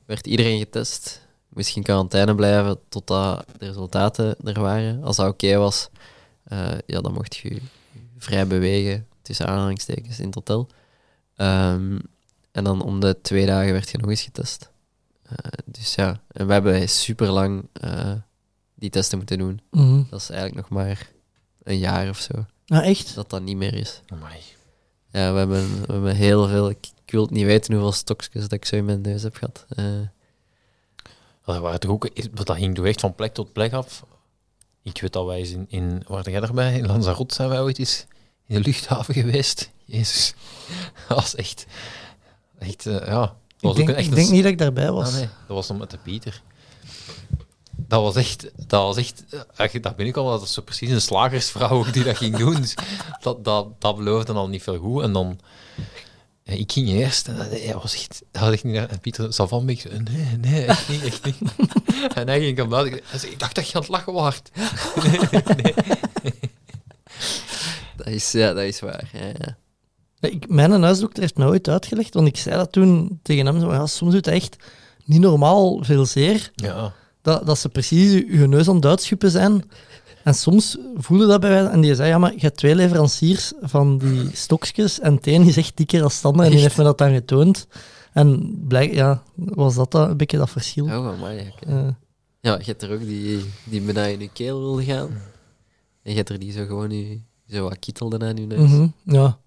werd 0.06 0.28
iedereen 0.28 0.60
getest, 0.60 1.22
moest 1.50 1.76
in 1.76 1.84
quarantaine 1.84 2.36
blijven 2.36 2.80
totdat 2.90 3.46
de 3.58 3.66
resultaten 3.66 4.36
er 4.44 4.60
waren. 4.60 5.04
Als 5.04 5.16
dat 5.16 5.28
oké 5.28 5.58
was, 5.58 5.90
eh, 6.44 6.78
ja, 6.86 7.02
dan 7.02 7.14
mocht 7.14 7.36
je 7.36 7.62
vrij 8.18 8.48
bewegen, 8.48 9.08
tussen 9.22 9.48
aanhalingstekens, 9.48 10.20
in 10.20 10.26
het 10.26 10.36
hotel. 10.36 10.68
Ehm, 11.36 12.00
en 12.52 12.64
dan 12.64 12.82
om 12.82 13.00
de 13.00 13.18
twee 13.22 13.46
dagen 13.46 13.72
werd 13.72 13.90
je 13.90 13.98
nog 13.98 14.10
eens 14.10 14.22
getest. 14.22 14.72
Eh, 15.24 15.36
dus 15.66 15.96
ja, 15.96 16.22
en 16.28 16.48
we 16.48 16.54
hebben 16.54 16.90
super 16.90 17.28
lang 17.28 17.70
die 18.76 18.90
testen 18.90 19.18
moeten 19.18 19.38
doen. 19.38 19.62
Mhm. 19.72 20.04
Dat 20.10 20.22
is 20.22 20.30
eigenlijk 20.30 20.70
nog 20.70 20.80
maar 20.84 21.12
een 21.68 21.78
jaar 21.78 22.10
of 22.10 22.20
zo, 22.20 22.46
Nou, 22.66 22.84
echt? 22.84 23.16
dat 23.16 23.30
dat 23.30 23.42
niet 23.42 23.58
meer 23.58 23.74
is. 23.74 24.02
amai. 24.08 24.40
Ja, 25.12 25.32
we 25.32 25.38
hebben, 25.38 25.82
we 25.86 25.92
hebben 25.94 26.16
heel 26.16 26.48
veel. 26.48 26.70
Ik, 26.70 26.88
ik 27.06 27.12
wil 27.12 27.22
het 27.22 27.32
niet 27.32 27.46
weten 27.46 27.74
hoeveel 27.74 27.92
stokjes 27.92 28.42
dat 28.42 28.52
ik 28.52 28.66
zo 28.66 28.76
in 28.76 28.86
mijn 28.86 29.02
neus 29.02 29.24
heb 29.24 29.36
gehad. 29.36 29.66
Eh, 29.70 29.84
Dat, 31.46 31.58
waren 31.60 31.80
toch 31.80 31.92
ook, 31.92 32.36
dat 32.36 32.56
ging 32.56 32.76
toch 32.76 32.86
echt 32.86 33.00
van 33.00 33.16
plek 33.16 33.34
tot 33.34 33.54
plek 33.54 33.74
af. 33.74 34.06
Ik 34.84 35.02
weet 35.02 35.14
dat 35.14 35.26
wij 35.26 35.38
eens 35.38 35.50
in, 35.50 35.66
in 35.70 36.04
waar 36.08 36.30
jij 36.30 36.42
erbij? 36.42 36.74
In 36.78 36.86
Lanzarote 36.86 37.34
zijn 37.36 37.50
wij 37.50 37.62
ooit 37.62 37.78
eens 37.80 38.06
in 38.48 38.56
de 38.56 38.62
luchthaven 38.62 39.14
geweest. 39.14 39.72
Jezus. 39.86 40.34
Dat 41.08 41.18
was 41.18 41.36
echt, 41.36 41.66
echt, 42.60 42.86
eh, 42.86 43.08
ja. 43.08 43.36
Ik 43.60 43.74
denk, 43.74 43.74
ook 43.74 43.78
een, 43.90 43.96
echt 43.96 44.00
ik 44.06 44.10
een 44.10 44.16
denk 44.16 44.28
s- 44.28 44.32
niet 44.32 44.44
dat 44.44 44.52
ik 44.52 44.58
daarbij 44.58 44.92
was. 44.92 45.08
Ah, 45.08 45.14
nee, 45.14 45.28
dat 45.48 45.56
was 45.56 45.68
nog 45.68 45.78
met 45.78 45.92
de 45.92 45.98
Pieter. 45.98 46.42
Dat 47.88 48.02
was 48.02 48.16
echt, 48.16 48.52
dat 48.56 48.82
was 48.82 48.98
echt, 48.98 49.24
echt 49.56 49.74
ik 49.98 50.18
al, 50.18 50.30
dat 50.30 50.42
is 50.42 50.54
zo 50.54 50.62
precies 50.62 50.90
een 50.90 51.02
slagersvrouw 51.02 51.70
ook 51.70 51.94
die 51.94 52.04
dat 52.04 52.18
ging 52.18 52.38
doen. 52.38 52.62
Dus 52.62 52.76
dat, 53.22 53.44
dat, 53.46 53.82
dat 53.82 53.96
beloofde 53.98 54.34
al 54.34 54.48
niet 54.48 54.64
veel 54.64 54.78
goed. 54.78 55.04
En 55.04 55.14
dan, 55.14 55.40
ik 56.44 56.72
ging 56.72 56.88
eerst, 56.88 57.28
en 57.28 57.38
dat, 57.38 57.82
was 57.82 57.94
echt, 57.94 58.24
dat 58.32 58.42
had 58.42 58.54
ik 58.54 58.64
niet, 58.64 58.76
en 58.76 59.00
Pieter 59.00 59.34
zei, 59.34 59.48
nee, 60.12 60.38
nee, 60.38 60.66
echt 60.66 60.90
niet, 60.90 61.04
echt 61.04 61.26
niet. 61.26 61.38
En 62.14 62.28
hij 62.28 62.40
ging 62.40 62.58
hij 63.06 63.20
zei, 63.20 63.32
ik 63.32 63.40
dacht 63.40 63.56
dat 63.56 63.70
je 63.70 63.76
aan 63.76 63.82
het 63.82 63.90
lachen 63.90 64.14
was. 64.14 64.42
dat, 67.98 68.08
is, 68.08 68.32
ja, 68.32 68.54
dat 68.54 68.64
is 68.64 68.80
waar. 68.80 69.10
Ja, 69.14 69.26
ja. 69.26 69.58
Nee, 70.20 70.32
Ik, 70.32 70.50
mijn 70.50 70.84
huisdokter 70.84 71.22
heeft 71.22 71.38
mij 71.38 71.48
ooit 71.48 71.70
uitgelegd, 71.70 72.14
want 72.14 72.28
ik 72.28 72.38
zei 72.38 72.56
dat 72.56 72.72
toen 72.72 73.20
tegen 73.24 73.46
hem. 73.46 73.60
Zo, 73.60 73.72
ja, 73.74 73.86
soms 73.86 74.14
doet 74.14 74.26
het 74.26 74.36
echt 74.36 74.56
niet 75.06 75.22
normaal 75.22 75.84
veel 75.84 76.06
zeer. 76.06 76.52
Ja, 76.56 76.94
Dat, 77.28 77.46
dat 77.46 77.58
ze 77.58 77.70
precies 77.70 78.12
je, 78.12 78.38
je 78.40 78.48
neus 78.48 78.68
aan 78.70 78.76
het 78.76 78.86
uitschuppen 78.86 79.32
zijn. 79.32 79.64
En 80.24 80.34
soms 80.34 80.78
voelde 80.96 81.28
dat 81.28 81.40
bij 81.40 81.50
mij. 81.50 81.72
En 81.72 81.82
die 81.82 81.96
zei, 81.96 82.10
ja, 82.10 82.18
maar 82.18 82.34
je 82.34 82.40
hebt 82.40 82.58
twee 82.58 82.76
leveranciers 82.76 83.54
van 83.62 83.98
die 83.98 84.30
stokjes. 84.34 85.00
En 85.00 85.16
het 85.16 85.28
een 85.28 85.48
is 85.48 85.58
echt 85.58 85.78
dikker 85.78 86.00
dan 86.00 86.12
standaard. 86.12 86.48
En 86.48 86.54
die 86.54 86.62
heeft 86.62 86.78
me 86.78 86.84
dat 86.84 86.98
dan 86.98 87.14
getoond. 87.14 87.68
En 88.14 88.58
blijk, 88.68 88.94
ja, 88.94 89.24
was 89.36 89.76
dat, 89.76 89.92
dat 89.92 90.10
een 90.10 90.18
beetje 90.18 90.38
dat 90.38 90.50
verschil. 90.50 90.86
Oh, 90.86 91.20
maar 91.20 91.34
oké. 91.34 91.50
Eh, 91.68 91.88
Ja, 92.42 92.58
je 92.58 92.64
hebt 92.66 92.82
er 92.82 92.92
ook 92.92 93.00
die, 93.00 93.46
die 93.64 93.82
bijna 93.82 94.04
in 94.06 94.20
je 94.20 94.30
keel 94.34 94.60
wil 94.60 94.84
gaan. 94.86 95.10
En 96.04 96.12
je 96.12 96.16
hebt 96.16 96.30
er 96.30 96.40
die 96.40 96.52
zo 96.52 96.66
gewoon 96.66 96.92
je, 96.92 97.20
zo 97.50 97.64
wat 97.64 97.80
kittelden 97.80 98.24
aan 98.24 98.38
je 98.38 98.46
neus. 98.46 98.70
mhm, 98.70 98.88
ja. 99.04 99.38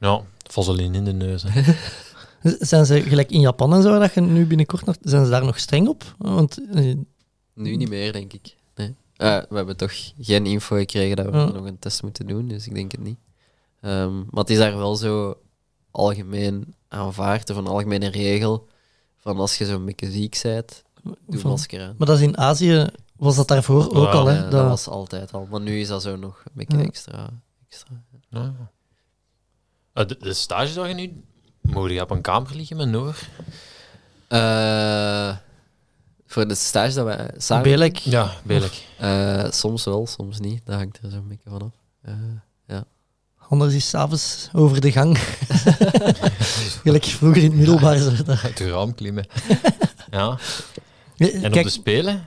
ja 0.00 0.22
vaseline 0.50 0.96
in 0.96 1.04
de 1.04 1.12
neus. 1.12 1.44
Zijn 2.42 2.86
ze 2.86 3.02
gelijk 3.02 3.30
in 3.30 3.40
Japan 3.40 3.74
en 3.74 3.82
zo, 3.82 3.98
dat 3.98 4.14
je 4.14 4.20
nu 4.20 4.46
binnenkort 4.46 4.84
nog... 4.84 4.96
Zijn 5.00 5.24
ze 5.24 5.30
daar 5.30 5.44
nog 5.44 5.58
streng 5.58 5.88
op? 5.88 6.14
Want 6.18 6.58
eh, 6.74 6.94
Nu 7.54 7.76
niet 7.76 7.88
meer, 7.88 8.12
denk 8.12 8.32
ik. 8.32 8.56
Nee. 8.74 8.94
Ah, 9.16 9.42
we 9.48 9.56
hebben 9.56 9.76
toch 9.76 9.92
geen 10.20 10.46
info 10.46 10.76
gekregen 10.76 11.16
dat 11.16 11.26
we 11.26 11.30
nog 11.52 11.64
een 11.66 11.78
test 11.78 12.02
moeten 12.02 12.26
doen, 12.26 12.48
dus 12.48 12.66
ik 12.66 12.74
denk 12.74 12.92
het 12.92 13.00
niet. 13.00 13.18
Ehm, 13.80 14.16
maar 14.18 14.28
het 14.44 14.50
is 14.50 14.58
daar 14.58 14.76
wel 14.76 14.96
zo 14.96 15.38
algemeen 15.90 16.74
aanvaard, 16.88 17.50
of 17.50 17.56
een 17.56 17.66
algemene 17.66 18.08
regel, 18.10 18.68
van 19.16 19.36
als 19.38 19.58
je 19.58 19.66
zo'n 19.66 19.84
beetje 19.84 20.10
ziek 20.10 20.40
bent, 20.42 20.82
doe 21.26 21.40
van- 21.40 21.50
masker 21.50 21.82
aan. 21.82 21.94
maar 21.98 22.06
dat 22.06 22.16
is 22.16 22.22
in 22.22 22.38
Azië... 22.38 22.86
Was 23.16 23.36
dat 23.36 23.48
daarvoor 23.48 23.94
ook 23.94 24.12
al, 24.12 24.26
hè? 24.26 24.34
Ja, 24.36 24.42
dat, 24.42 24.50
dat 24.50 24.68
was 24.68 24.88
altijd 24.88 25.32
al. 25.32 25.46
Maar 25.50 25.60
nu 25.60 25.80
is 25.80 25.88
dat 25.88 26.02
zo 26.02 26.16
nog 26.16 26.42
een 26.44 26.52
beetje 26.54 26.78
extra. 26.78 27.30
extra. 27.68 28.02
Ja. 28.30 28.54
Eh, 29.92 30.06
De, 30.06 30.16
de 30.18 30.32
stage 30.32 30.74
dat 30.74 30.88
je 30.88 30.94
nu, 30.94 31.22
mogen 31.60 31.92
je 31.92 32.00
op 32.02 32.10
een 32.10 32.20
kamer 32.20 32.54
liggen 32.54 32.76
met 32.76 32.88
Noor? 32.88 33.18
Eh, 34.28 35.36
voor 36.26 36.48
de 36.48 36.54
stage 36.54 36.94
dat 36.94 37.04
wij 37.04 37.30
samen... 37.36 37.92
Ja, 38.02 38.30
Belek. 38.44 38.86
Eh, 38.98 39.50
soms 39.50 39.84
wel, 39.84 40.06
soms 40.06 40.38
niet. 40.40 40.60
Dat 40.66 40.74
hangt 40.76 40.98
er 41.02 41.10
zo'n 41.10 41.28
beetje 41.28 41.50
vanaf. 41.50 41.72
Eh 42.02 42.12
Anders 43.48 43.74
is 43.74 43.88
s'avonds 43.88 44.48
over 44.52 44.80
de 44.80 44.92
gang. 44.92 45.18
Gelijk 46.82 47.04
vroeger 47.04 47.42
in 47.42 47.48
het 47.48 47.56
middelbaar. 47.58 47.96
Uit 48.42 48.56
de 48.56 48.70
raam 48.70 48.94
klimmen. 48.94 49.26
ja. 50.10 50.38
Ja, 51.16 51.28
En 51.30 51.44
op 51.46 51.52
Kijk, 51.52 51.64
de 51.64 51.70
Spelen? 51.70 52.24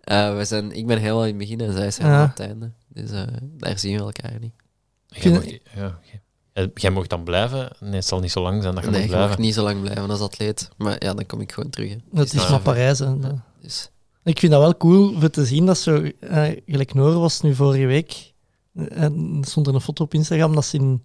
eh, 0.00 0.36
we 0.36 0.44
zijn, 0.44 0.72
ik 0.72 0.86
ben 0.86 0.98
helemaal 0.98 1.22
in 1.22 1.28
het 1.28 1.38
begin 1.38 1.60
en 1.60 1.72
zij 1.72 1.82
helemaal 1.96 2.18
Ja. 2.18 2.24
op 2.24 2.30
het 2.36 2.40
einde. 2.40 2.70
Dus 2.88 3.10
daar 3.58 3.78
zien 3.78 3.96
we 3.96 4.02
elkaar 4.02 4.32
niet. 4.40 4.52
Vind- 5.08 5.34
mag- 5.34 5.44
ja, 5.74 5.86
oké. 5.86 6.20
Eh, 6.56 6.66
Jij 6.74 6.90
mag 6.90 7.06
dan 7.06 7.24
blijven. 7.24 7.70
Nee, 7.80 7.94
het 7.94 8.04
zal 8.06 8.20
niet 8.20 8.30
zo 8.30 8.42
lang 8.42 8.62
zijn 8.62 8.74
dat 8.74 8.84
je 8.84 8.90
Nee, 8.90 8.98
mag 9.00 9.08
ik 9.08 9.14
mag 9.14 9.20
blijven. 9.24 9.44
niet 9.44 9.54
zo 9.54 9.62
lang 9.62 9.80
blijven 9.80 10.10
als 10.10 10.20
atleet. 10.20 10.68
Maar 10.76 11.04
ja, 11.04 11.14
dan 11.14 11.26
kom 11.26 11.40
ik 11.40 11.52
gewoon 11.52 11.70
terug. 11.70 11.90
hè. 11.90 11.96
Dat 12.10 12.26
is 12.26 12.32
nou, 12.32 12.50
maar 12.50 12.60
Parijs. 12.60 12.98
Hè. 12.98 13.18
Dat- 13.18 13.34
Dus 13.62 13.90
Ik 14.24 14.38
vind 14.38 14.52
dat 14.52 14.60
wel 14.60 14.76
cool 14.76 15.20
voor 15.20 15.30
te 15.30 15.46
zien 15.46 15.66
dat 15.66 15.78
zo, 15.78 16.02
eh, 16.20 16.56
gelijk 16.66 16.94
Noor 16.94 17.12
was 17.18 17.40
nu 17.40 17.54
vorige 17.54 17.86
week, 17.86 18.32
eh, 18.74 19.02
en 19.02 19.36
er 19.40 19.46
stond 19.48 19.66
er 19.66 19.74
een 19.74 19.80
foto 19.80 20.04
op 20.04 20.14
Instagram 20.14 20.54
dat 20.54 20.64
ze 20.64 20.76
in, 20.76 21.00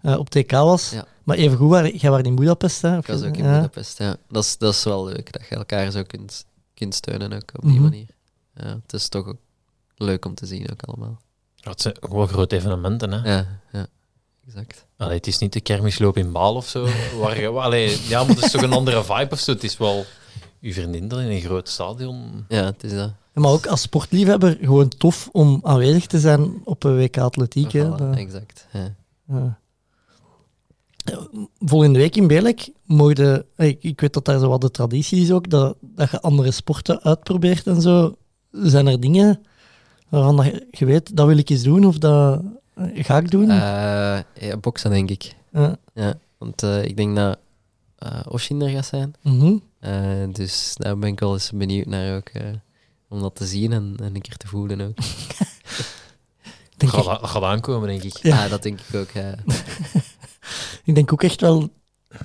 eh, 0.00 0.18
op 0.18 0.28
TK 0.30 0.50
was. 0.50 0.90
Ja. 0.90 1.04
Maar 1.24 1.36
even 1.36 1.56
goed, 1.56 1.68
waar, 1.70 1.88
jij 1.94 2.10
was 2.10 2.20
in 2.22 2.34
Budapest, 2.34 2.82
hè? 2.82 2.98
ik 2.98 3.06
was 3.06 3.22
ook 3.22 3.36
in 3.36 3.44
Ja. 3.44 3.54
Budapest. 3.54 3.98
Ja. 3.98 4.16
Dat, 4.28 4.44
is, 4.44 4.58
dat 4.58 4.74
is 4.74 4.84
wel 4.84 5.04
leuk, 5.04 5.32
dat 5.32 5.42
je 5.48 5.54
elkaar 5.54 5.90
zo 5.90 6.02
kunt, 6.02 6.44
kunt 6.74 6.94
steunen 6.94 7.32
ook 7.32 7.50
op 7.56 7.62
die 7.62 7.72
Mhm. 7.72 7.82
manier. 7.82 8.06
Ja, 8.54 8.66
het 8.82 8.92
is 8.92 9.08
toch 9.08 9.26
ook 9.26 9.38
leuk 9.96 10.24
om 10.24 10.34
te 10.34 10.46
zien 10.46 10.70
ook 10.70 10.82
allemaal. 10.82 11.20
Het 11.60 11.80
zijn 11.80 11.96
gewoon 12.00 12.28
grote 12.28 12.56
evenementen. 12.56 13.12
Hè? 13.12 13.32
Ja, 13.34 13.46
ja 13.72 13.86
exact. 14.50 14.86
Allee, 14.96 15.16
het 15.16 15.26
is 15.26 15.38
niet 15.38 15.52
de 15.52 15.60
kermisloop 15.60 16.16
in 16.16 16.32
Baal 16.32 16.54
of 16.54 16.68
zo. 16.68 16.86
Waar 17.20 17.40
je, 17.40 17.48
allee, 17.48 17.98
ja, 18.08 18.24
maar 18.24 18.34
het 18.34 18.44
is 18.44 18.50
toch 18.50 18.62
een 18.62 18.72
andere 18.72 19.04
vibe 19.04 19.28
of 19.30 19.38
zo. 19.38 19.52
Het 19.52 19.64
is 19.64 19.76
wel 19.76 20.04
uw 20.60 20.72
vriendin 20.72 21.08
dan 21.08 21.18
in 21.20 21.30
een 21.30 21.40
groot 21.40 21.68
stadion. 21.68 22.44
Ja, 22.48 22.64
het 22.64 22.84
is 22.84 22.92
dat. 22.94 23.12
Maar 23.34 23.50
ook 23.50 23.66
als 23.66 23.80
sportliefhebber 23.80 24.58
gewoon 24.60 24.88
tof 24.88 25.28
om 25.32 25.60
aanwezig 25.62 26.06
te 26.06 26.18
zijn 26.20 26.60
op 26.64 26.84
een 26.84 26.96
WK 26.96 27.18
Atletiek. 27.18 27.68
Voilà, 27.76 27.96
Dat- 27.96 28.16
exact. 28.16 28.66
Ja. 28.72 28.94
Ja. 29.28 29.58
Volgende 31.58 31.98
week 31.98 32.16
in 32.16 32.26
Belek 32.26 32.68
mogen, 32.84 33.44
ik, 33.56 33.82
ik 33.82 34.00
weet 34.00 34.12
dat 34.12 34.24
daar 34.24 34.38
zo 34.38 34.48
wat 34.48 34.60
de 34.60 34.70
traditie 34.70 35.22
is 35.22 35.32
ook, 35.32 35.50
dat, 35.50 35.76
dat 35.80 36.10
je 36.10 36.20
andere 36.20 36.50
sporten 36.50 37.02
uitprobeert 37.02 37.66
en 37.66 37.80
zo. 37.80 38.14
Zijn 38.52 38.86
er 38.86 39.00
dingen 39.00 39.40
waarvan 40.08 40.36
dat 40.36 40.46
je, 40.70 40.84
weet, 40.84 41.16
dat 41.16 41.26
wil 41.26 41.36
ik 41.38 41.48
eens 41.50 41.62
doen 41.62 41.84
of 41.86 41.98
dat 41.98 42.42
ga 42.94 43.18
ik 43.18 43.30
doen? 43.30 43.50
Eh, 43.50 44.18
ja, 44.34 44.56
boksen 44.60 44.90
denk 44.90 45.10
ik. 45.10 45.34
Ja. 45.52 45.76
Ja, 45.94 46.14
want 46.38 46.62
eh, 46.62 46.84
ik 46.84 46.96
denk 46.96 47.16
dat 47.16 47.38
eh 47.98 48.20
Oshin 48.28 48.62
er 48.62 48.68
gaat 48.70 48.86
zijn. 48.86 49.14
Mhm. 49.22 49.54
Eh, 49.80 49.92
dus 50.32 50.72
daar 50.74 50.98
ben 50.98 51.08
ik 51.10 51.20
wel 51.20 51.32
eens 51.32 51.50
benieuwd 51.54 51.86
naar 51.86 52.16
ook. 52.16 52.28
eh, 52.28 52.42
om 53.08 53.20
dat 53.20 53.34
te 53.36 53.46
zien 53.46 53.72
en, 53.72 53.94
en 54.02 54.14
een 54.14 54.20
keer 54.20 54.36
te 54.36 54.46
voelen 54.46 54.80
ook. 54.80 54.96
Denk, 56.76 56.92
Gaat, 56.92 57.06
echt- 57.06 57.20
dat 57.20 57.30
gaat 57.30 57.42
aankomen, 57.42 57.88
denk 57.88 58.02
ik. 58.02 58.16
Ja. 58.22 58.42
Ja, 58.42 58.48
dat 58.48 58.62
denk 58.62 58.80
ik 58.88 58.94
ook. 58.94 59.10
Ja. 59.10 59.34
ik 60.84 60.94
denk 60.94 61.12
ook 61.12 61.22
echt 61.22 61.40
wel 61.40 61.68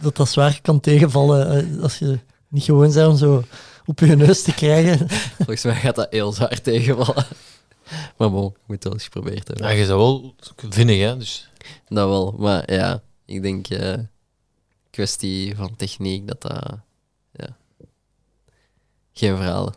dat 0.01 0.15
dat 0.15 0.29
zwaar 0.29 0.59
kan 0.61 0.79
tegenvallen 0.79 1.73
eh, 1.75 1.81
als 1.83 1.99
je 1.99 2.19
niet 2.47 2.63
gewoon 2.63 2.91
bent 2.93 3.07
om 3.07 3.17
zo 3.17 3.43
op 3.85 3.99
je 3.99 4.15
neus 4.15 4.41
te 4.41 4.53
krijgen. 4.53 5.07
Volgens 5.37 5.63
mij 5.63 5.75
gaat 5.75 5.95
dat 5.95 6.07
heel 6.11 6.31
zwaar 6.31 6.61
tegenvallen. 6.61 7.25
Maar 8.17 8.31
bon, 8.31 8.47
ik 8.51 8.57
moet 8.67 8.83
wel 8.83 8.93
eens 8.93 9.03
geprobeerd 9.03 9.47
hebben. 9.47 9.67
Ja, 9.67 9.71
je 9.73 9.85
zou 9.85 9.99
wel 9.99 10.35
vinnig, 10.69 10.99
hè. 10.99 11.17
Dus 11.17 11.49
Dat 11.87 12.07
wel, 12.09 12.31
maar 12.37 12.71
ja, 12.73 13.01
ik 13.25 13.41
denk 13.41 13.67
eh 13.67 13.97
kwestie 14.89 15.55
van 15.55 15.75
techniek 15.75 16.27
dat 16.27 16.41
dat 16.41 16.77
ja, 17.31 17.57
geen 19.13 19.35
verhalen. 19.35 19.73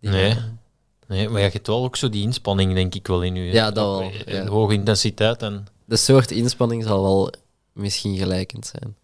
Die 0.00 0.10
Nee. 0.10 0.32
gaan- 0.34 0.58
Nee, 1.06 1.28
maar 1.28 1.40
je 1.42 1.48
hebt 1.50 1.66
wel 1.66 1.84
ook 1.84 1.96
zo 1.96 2.08
die 2.08 2.22
inspanning, 2.22 2.74
denk 2.74 2.94
ik 2.94 3.06
wel 3.06 3.22
in 3.22 3.34
je. 3.34 3.52
Ja, 3.52 3.70
dat 3.70 3.86
wel, 3.98 4.00
eh, 4.00 4.24
ja. 4.26 4.46
Hoge 4.46 4.72
intensiteit 4.74 5.42
en... 5.42 5.66
De 5.84 5.96
soort 5.96 6.30
inspanning 6.30 6.84
zal 6.84 7.02
wel 7.02 7.32
misschien 7.72 8.16
gelijkend 8.16 8.66
zijn. 8.66 8.96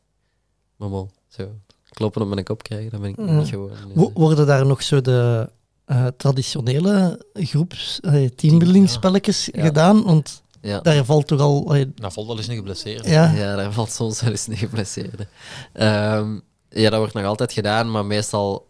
Maar 0.77 0.89
bon, 0.89 1.11
zo 1.29 1.49
kloppen 1.91 2.23
op 2.23 2.29
mijn 2.29 2.45
kop 2.45 2.63
krijgen, 2.63 2.91
dat 2.91 3.01
ben 3.01 3.11
ik 3.11 3.17
nog 3.17 3.29
Ja. 3.29 3.33
niet 3.39 3.49
gewoon. 3.49 3.71
Wo- 3.95 4.07
eh, 4.09 4.15
Worden 4.15 4.47
daar 4.47 4.67
nog 4.67 4.83
zo 4.83 5.01
de 5.01 5.51
eh, 5.87 6.07
traditionele 6.17 7.27
groeps, 7.35 8.01
eh, 8.01 8.29
teambuildingspelletjes 8.29 9.49
Ja. 9.53 9.65
gedaan? 9.65 10.03
Want 10.03 10.43
ja. 10.61 10.81
daar 10.81 11.05
valt 11.05 11.27
toch 11.27 11.41
al... 11.41 11.75
eh, 11.75 11.87
Dat 11.95 12.13
valt 12.13 12.27
wel 12.27 12.37
eens 12.37 12.47
een 12.49 12.57
geblesseerd. 12.57 13.07
ja, 13.07 13.31
Ja, 13.33 13.57
daar 13.57 13.73
valt 13.73 13.91
soms 13.93 14.21
wel 14.21 14.31
eens 14.31 14.47
een 14.47 14.57
geblesseerde. 14.57 15.27
Ehm 15.73 16.39
ja, 16.69 16.91
dat 16.91 16.99
wordt 16.99 17.15
nog 17.15 17.25
altijd 17.25 17.53
gedaan, 17.53 17.91
maar 17.91 18.05
meestal 18.07 18.69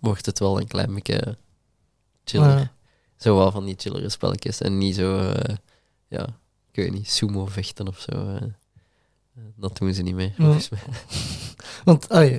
wordt 0.00 0.26
het 0.26 0.38
wel 0.38 0.60
een 0.60 0.66
klein 0.68 0.94
beetje 0.94 1.36
chiller. 2.24 2.58
Ja. 2.58 2.72
Zo 3.16 3.36
wel 3.36 3.50
van 3.50 3.64
die 3.64 3.74
chillere 3.78 4.08
spelletjes 4.08 4.60
en 4.60 4.78
niet 4.78 4.94
zo, 4.94 5.18
eh, 5.30 5.54
ja, 6.08 6.22
ik 6.72 6.76
weet 6.76 6.92
niet, 6.92 7.10
sumo 7.10 7.46
vechten 7.46 7.88
of 7.88 7.98
zo. 7.98 8.12
eh. 8.34 8.42
Dat 9.56 9.76
doen 9.78 9.94
ze 9.94 10.02
niet 10.02 10.14
meer, 10.14 10.32
volgens 10.36 10.68
mij. 10.68 10.80
Want 11.84 12.08
allee, 12.08 12.32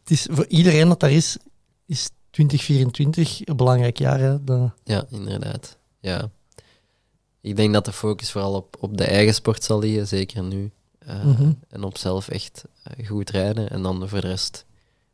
het 0.00 0.10
is 0.10 0.26
voor 0.30 0.46
iedereen 0.46 0.88
dat 0.88 1.00
daar 1.00 1.10
is, 1.12 1.36
is 1.86 2.10
2024 2.44 3.46
een 3.48 3.56
belangrijk 3.56 3.98
jaar. 3.98 4.18
Hè? 4.18 4.36
Ja, 4.84 5.04
inderdaad. 5.10 5.76
Ja. 6.00 6.30
Ik 7.40 7.56
denk 7.56 7.72
dat 7.72 7.84
de 7.84 7.92
focus 7.92 8.30
vooral 8.30 8.54
op, 8.54 8.76
op 8.80 8.96
de 8.96 9.04
eigen 9.04 9.34
sport 9.34 9.64
zal 9.64 9.78
liggen, 9.78 10.06
zeker 10.08 10.42
nu. 10.42 10.70
Eh, 10.98 11.24
Mhm. 11.24 11.52
En 11.68 11.82
op 11.84 11.98
zelf 11.98 12.28
echt 12.28 12.64
eh, 12.82 13.06
goed 13.06 13.30
rijden. 13.30 13.70
En 13.70 13.82
dan 13.82 14.08
voor 14.08 14.20
de 14.20 14.26
rest, 14.26 14.64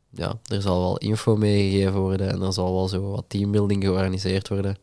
ja, 0.09 0.39
er 0.47 0.61
zal 0.61 0.79
wel 0.79 0.97
info 0.97 1.35
meegegeven 1.35 1.99
worden 1.99 2.29
en 2.29 2.41
er 2.41 2.53
zal 2.53 2.73
wel 2.73 2.87
zo 2.87 3.11
wat 3.11 3.25
teambuilding 3.27 3.83
georganiseerd 3.83 4.47
worden. 4.47 4.77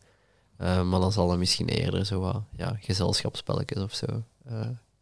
Eh, 0.57 0.81
maar 0.83 0.99
dan 0.99 1.11
zal 1.11 1.31
er 1.31 1.37
misschien 1.37 1.67
eerder 1.67 2.05
zo 2.05 2.19
wat 2.19 2.41
ja, 2.57 2.77
gezelschapsspelletjes 2.81 3.83
of 3.83 3.93
zo 3.93 4.05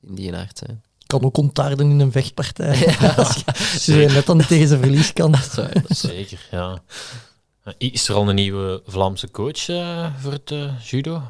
in 0.02 0.16
die 0.16 0.36
aard 0.36 0.58
zijn. 0.58 0.82
kan 1.08 1.24
ook 1.24 1.38
ontaarden 1.38 1.89
in 1.89 2.00
een 2.00 2.12
vechtpartij. 2.12 2.78
Ja. 3.00 3.14
Als 3.14 3.44
je, 3.86 3.94
net 4.14 4.26
dan 4.26 4.38
niet 4.38 4.48
tegen 4.48 4.68
zijn 4.68 4.80
verlies 4.82 5.14
kan. 5.14 5.32
Dat 5.42 5.42
is 5.42 5.56
waar, 5.56 5.74
dat 5.74 5.89
is 5.89 6.02
waar. 6.02 6.12
Zeker, 6.12 6.48
ja. 6.52 6.82
Eh, 7.64 7.74
Is 7.78 8.07
er 8.09 8.16
al 8.16 8.30
een 8.30 8.36
nieuwe 8.36 8.82
Vlaamse 8.86 9.32
coach 9.32 9.70
eh, 9.70 10.16
voor 10.16 10.32
het 10.32 10.51
eh, 10.51 10.80
judo? 10.80 11.22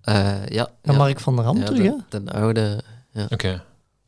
Eh, 0.00 0.46
ja, 0.48 0.68
En 0.82 0.96
Mark 0.96 1.20
van 1.20 1.36
der 1.36 1.44
Ham 1.44 1.56
ja, 1.58 1.64
terug, 1.64 1.82
hè? 1.82 1.92
de, 2.08 2.24
de 2.24 2.32
oude, 2.32 2.82
Oké. 3.30 3.62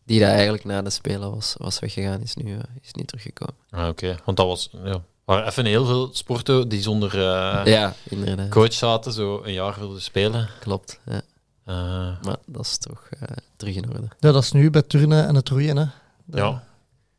die 0.04 0.20
daar 0.20 0.30
eigenlijk 0.32 0.64
na 0.64 0.82
de 0.82 0.90
Spelen 0.90 1.30
was, 1.34 1.54
was 1.58 1.78
weggegaan, 1.78 2.20
is 2.20 2.34
nu, 2.34 2.58
is 2.82 2.92
niet 2.92 3.06
teruggekomen. 3.08 3.54
Ah, 3.70 3.88
Oké, 3.88 4.16
want 4.24 4.36
dat 4.36 4.46
was... 4.46 4.70
Ja, 4.84 5.00
waren 5.24 5.46
even 5.46 5.64
heel 5.64 5.84
veel 5.84 6.10
sporten 6.12 6.68
die 6.68 6.82
zonder 6.82 7.14
eh, 7.14 7.66
ja, 7.72 7.94
inderdaad. 8.08 8.48
coach 8.48 8.72
zaten, 8.72 9.12
zo 9.12 9.40
een 9.44 9.52
jaar 9.52 9.78
wilden 9.78 10.02
spelen. 10.02 10.48
Klopt. 10.60 11.00
Ja. 11.06 11.20
Eh, 11.64 11.74
Maar 12.22 12.36
dat 12.46 12.64
is 12.64 12.78
toch 12.78 13.08
eh, 13.20 13.28
terug 13.56 13.74
in 13.74 13.88
orde. 13.90 14.08
Ja, 14.20 14.32
dat 14.32 14.42
is 14.42 14.52
nu 14.52 14.70
bij 14.70 14.82
turnen 14.82 15.26
en 15.26 15.34
het 15.34 15.48
roeien. 15.48 15.76
Hè? 15.76 15.84
Ja. 16.26 16.62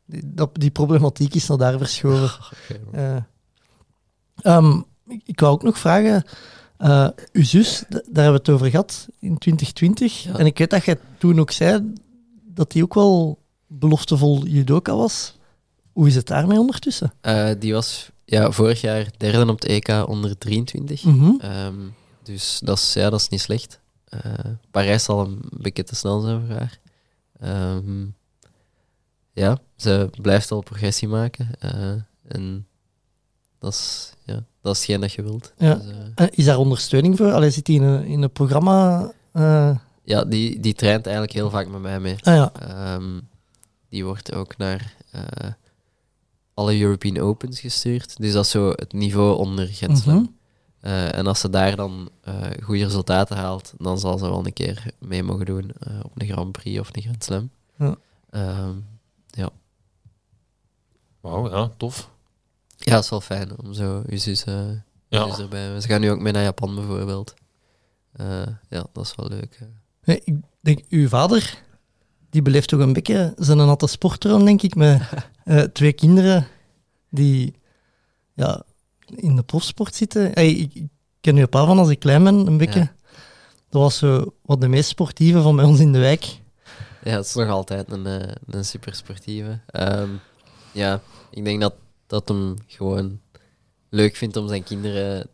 Die, 0.06 0.22
dat, 0.24 0.50
die 0.52 0.70
problematiek 0.70 1.34
is 1.34 1.46
naar 1.46 1.58
daar 1.58 1.78
verschoven. 1.78 2.30
Ehm, 2.92 3.18
ik, 5.06 5.22
ik 5.24 5.40
wou 5.40 5.52
ook 5.52 5.62
nog 5.62 5.78
vragen, 5.78 6.24
eh, 6.76 7.08
uw 7.32 7.44
zus, 7.44 7.84
daar 7.88 8.00
hebben 8.02 8.32
we 8.32 8.38
het 8.38 8.48
over 8.48 8.70
gehad 8.70 9.08
in 9.18 9.38
2020. 9.38 10.22
Ja. 10.22 10.38
En 10.38 10.46
ik 10.46 10.58
weet 10.58 10.70
dat 10.70 10.84
jij 10.84 10.98
toen 11.18 11.40
ook 11.40 11.50
zei 11.50 11.92
dat 12.42 12.72
die 12.72 12.82
ook 12.82 12.94
wel 12.94 13.38
beloftevol 13.66 14.46
judoka 14.46 14.96
was. 14.96 15.36
Hoe 15.92 16.06
is 16.06 16.14
het 16.14 16.26
daarmee 16.26 16.58
ondertussen? 16.58 17.12
Eh, 17.20 17.50
die 17.58 17.72
was 17.72 18.10
ja, 18.24 18.50
vorig 18.50 18.80
jaar 18.80 19.10
derde 19.16 19.50
op 19.50 19.60
het 19.60 19.64
EK 19.64 20.08
onder 20.08 20.38
23. 20.38 21.04
Mhm. 21.04 21.34
Ehm, 21.38 21.74
dus 22.22 22.60
dat 22.64 22.78
is, 22.78 22.92
ja, 22.92 23.10
dat 23.10 23.20
is 23.20 23.28
niet 23.28 23.40
slecht. 23.40 23.80
Eh, 24.04 24.20
Parijs 24.70 25.04
zal 25.04 25.20
een 25.20 25.42
beetje 25.50 25.84
te 25.84 25.94
snel 25.94 26.20
zijn 26.20 26.46
voor 26.46 26.56
haar. 26.56 26.78
Ehm, 27.40 28.06
ja, 29.32 29.58
ze 29.76 30.10
blijft 30.20 30.50
al 30.50 30.62
progressie 30.62 31.08
maken. 31.08 31.48
en 32.28 32.66
dat 33.64 33.72
is, 33.72 34.12
ja, 34.24 34.44
dat 34.62 34.72
is 34.74 34.78
hetgeen 34.78 35.00
dat 35.00 35.12
je 35.12 35.22
wilt. 35.22 35.52
Ja. 35.58 35.74
Dus, 35.74 35.92
eh, 36.14 36.26
is 36.30 36.44
daar 36.44 36.58
ondersteuning 36.58 37.16
voor? 37.16 37.32
Allee, 37.32 37.50
zit 37.50 37.66
die 37.66 37.80
in 37.80 37.82
een, 37.86 38.04
in 38.04 38.22
een 38.22 38.30
programma? 38.32 39.10
eh, 39.32 39.76
ja, 40.04 40.24
die, 40.24 40.60
die 40.60 40.74
traint 40.74 41.04
eigenlijk 41.04 41.34
heel 41.34 41.50
vaak 41.50 41.68
met 41.68 41.80
mij 41.80 42.00
mee. 42.00 42.16
ah 42.22 42.34
ja, 42.34 42.52
Ehm, 42.52 43.20
die 43.88 44.04
wordt 44.04 44.34
ook 44.34 44.56
naar 44.56 44.94
eh, 45.10 45.50
alle 46.54 46.80
European 46.80 47.18
Opens 47.18 47.60
gestuurd. 47.60 48.16
Dus 48.16 48.32
dat 48.32 48.44
is 48.44 48.50
zo 48.50 48.70
het 48.70 48.92
niveau 48.92 49.36
onder 49.36 49.66
Gent 49.66 49.98
Slam. 49.98 50.16
Mhm. 50.16 50.26
Eh, 50.80 51.14
en 51.18 51.26
als 51.26 51.40
ze 51.40 51.50
daar 51.50 51.76
dan 51.76 52.10
eh, 52.20 52.34
goede 52.62 52.84
resultaten 52.84 53.36
haalt, 53.36 53.74
dan 53.78 53.98
zal 53.98 54.18
ze 54.18 54.24
wel 54.24 54.46
een 54.46 54.52
keer 54.52 54.90
mee 54.98 55.22
mogen 55.22 55.46
doen 55.46 55.70
eh, 55.78 55.98
op 56.02 56.20
een 56.20 56.26
Grand 56.28 56.52
Prix 56.52 56.80
of 56.80 56.88
een 56.92 57.02
Grand 57.02 57.24
Slam. 57.24 57.50
Ja. 57.78 57.96
Ehm, 58.30 58.76
Wauw, 61.20 61.50
ja, 61.50 61.70
tof. 61.76 62.10
Ja, 62.84 62.94
dat 62.94 63.04
is 63.04 63.10
wel 63.10 63.20
fijn 63.20 63.58
om 63.58 63.72
zo 63.74 64.02
je 64.08 64.18
zus, 64.18 64.44
eh, 64.44 64.54
je 64.68 64.82
Ja. 65.08 65.28
zus 65.28 65.38
erbij. 65.38 65.80
Ze 65.80 65.88
gaan 65.88 66.00
nu 66.00 66.10
ook 66.10 66.20
mee 66.20 66.32
naar 66.32 66.42
Japan 66.42 66.74
bijvoorbeeld. 66.74 67.34
Eh, 68.12 68.46
ja, 68.68 68.86
dat 68.92 69.04
is 69.04 69.14
wel 69.16 69.28
leuk. 69.28 69.58
Nee, 70.04 70.20
ik 70.24 70.34
denk, 70.60 70.84
uw 70.88 71.08
vader, 71.08 71.62
die 72.30 72.42
beleeft 72.42 72.68
toch 72.68 72.80
een 72.80 72.92
beetje 72.92 73.34
zijn 73.38 73.58
natte 73.58 73.86
sportdroom, 73.86 74.44
denk 74.44 74.62
ik, 74.62 74.74
met 74.74 75.02
eh, 75.44 75.60
twee 75.62 75.92
kinderen 75.92 76.46
die 77.10 77.54
ja, 78.34 78.62
in 79.06 79.36
de 79.36 79.42
profsport 79.42 79.94
zitten. 79.94 80.30
Hey, 80.34 80.50
ik, 80.50 80.74
ik 80.74 80.86
ken 81.20 81.36
uw 81.36 81.46
pa 81.46 81.66
van 81.66 81.78
als 81.78 81.88
ik 81.88 81.98
klein 81.98 82.24
ben, 82.24 82.34
een 82.46 82.56
beetje. 82.56 82.78
Ja. 82.80 82.92
Dat 83.68 83.82
was 83.82 83.98
zo 83.98 84.34
wat 84.42 84.60
de 84.60 84.68
meest 84.68 84.88
sportieve 84.88 85.42
van 85.42 85.56
bij 85.56 85.64
ons 85.64 85.80
in 85.80 85.92
de 85.92 85.98
wijk. 85.98 86.24
Ja, 87.04 87.16
het 87.16 87.26
is 87.26 87.34
nog 87.34 87.48
altijd 87.48 87.90
een, 87.92 88.06
eh, 88.06 88.32
een 88.46 88.64
super 88.64 88.94
sportieve. 88.94 89.60
Ehm, 89.66 90.08
ja, 90.72 91.00
ik 91.30 91.44
denk 91.44 91.60
dat, 91.60 91.74
dat 92.14 92.28
hem 92.28 92.54
gewoon 92.66 93.20
leuk 93.88 94.16
vindt 94.16 94.36
om 94.36 94.48
zijn 94.48 94.62
kinderen 94.62 95.26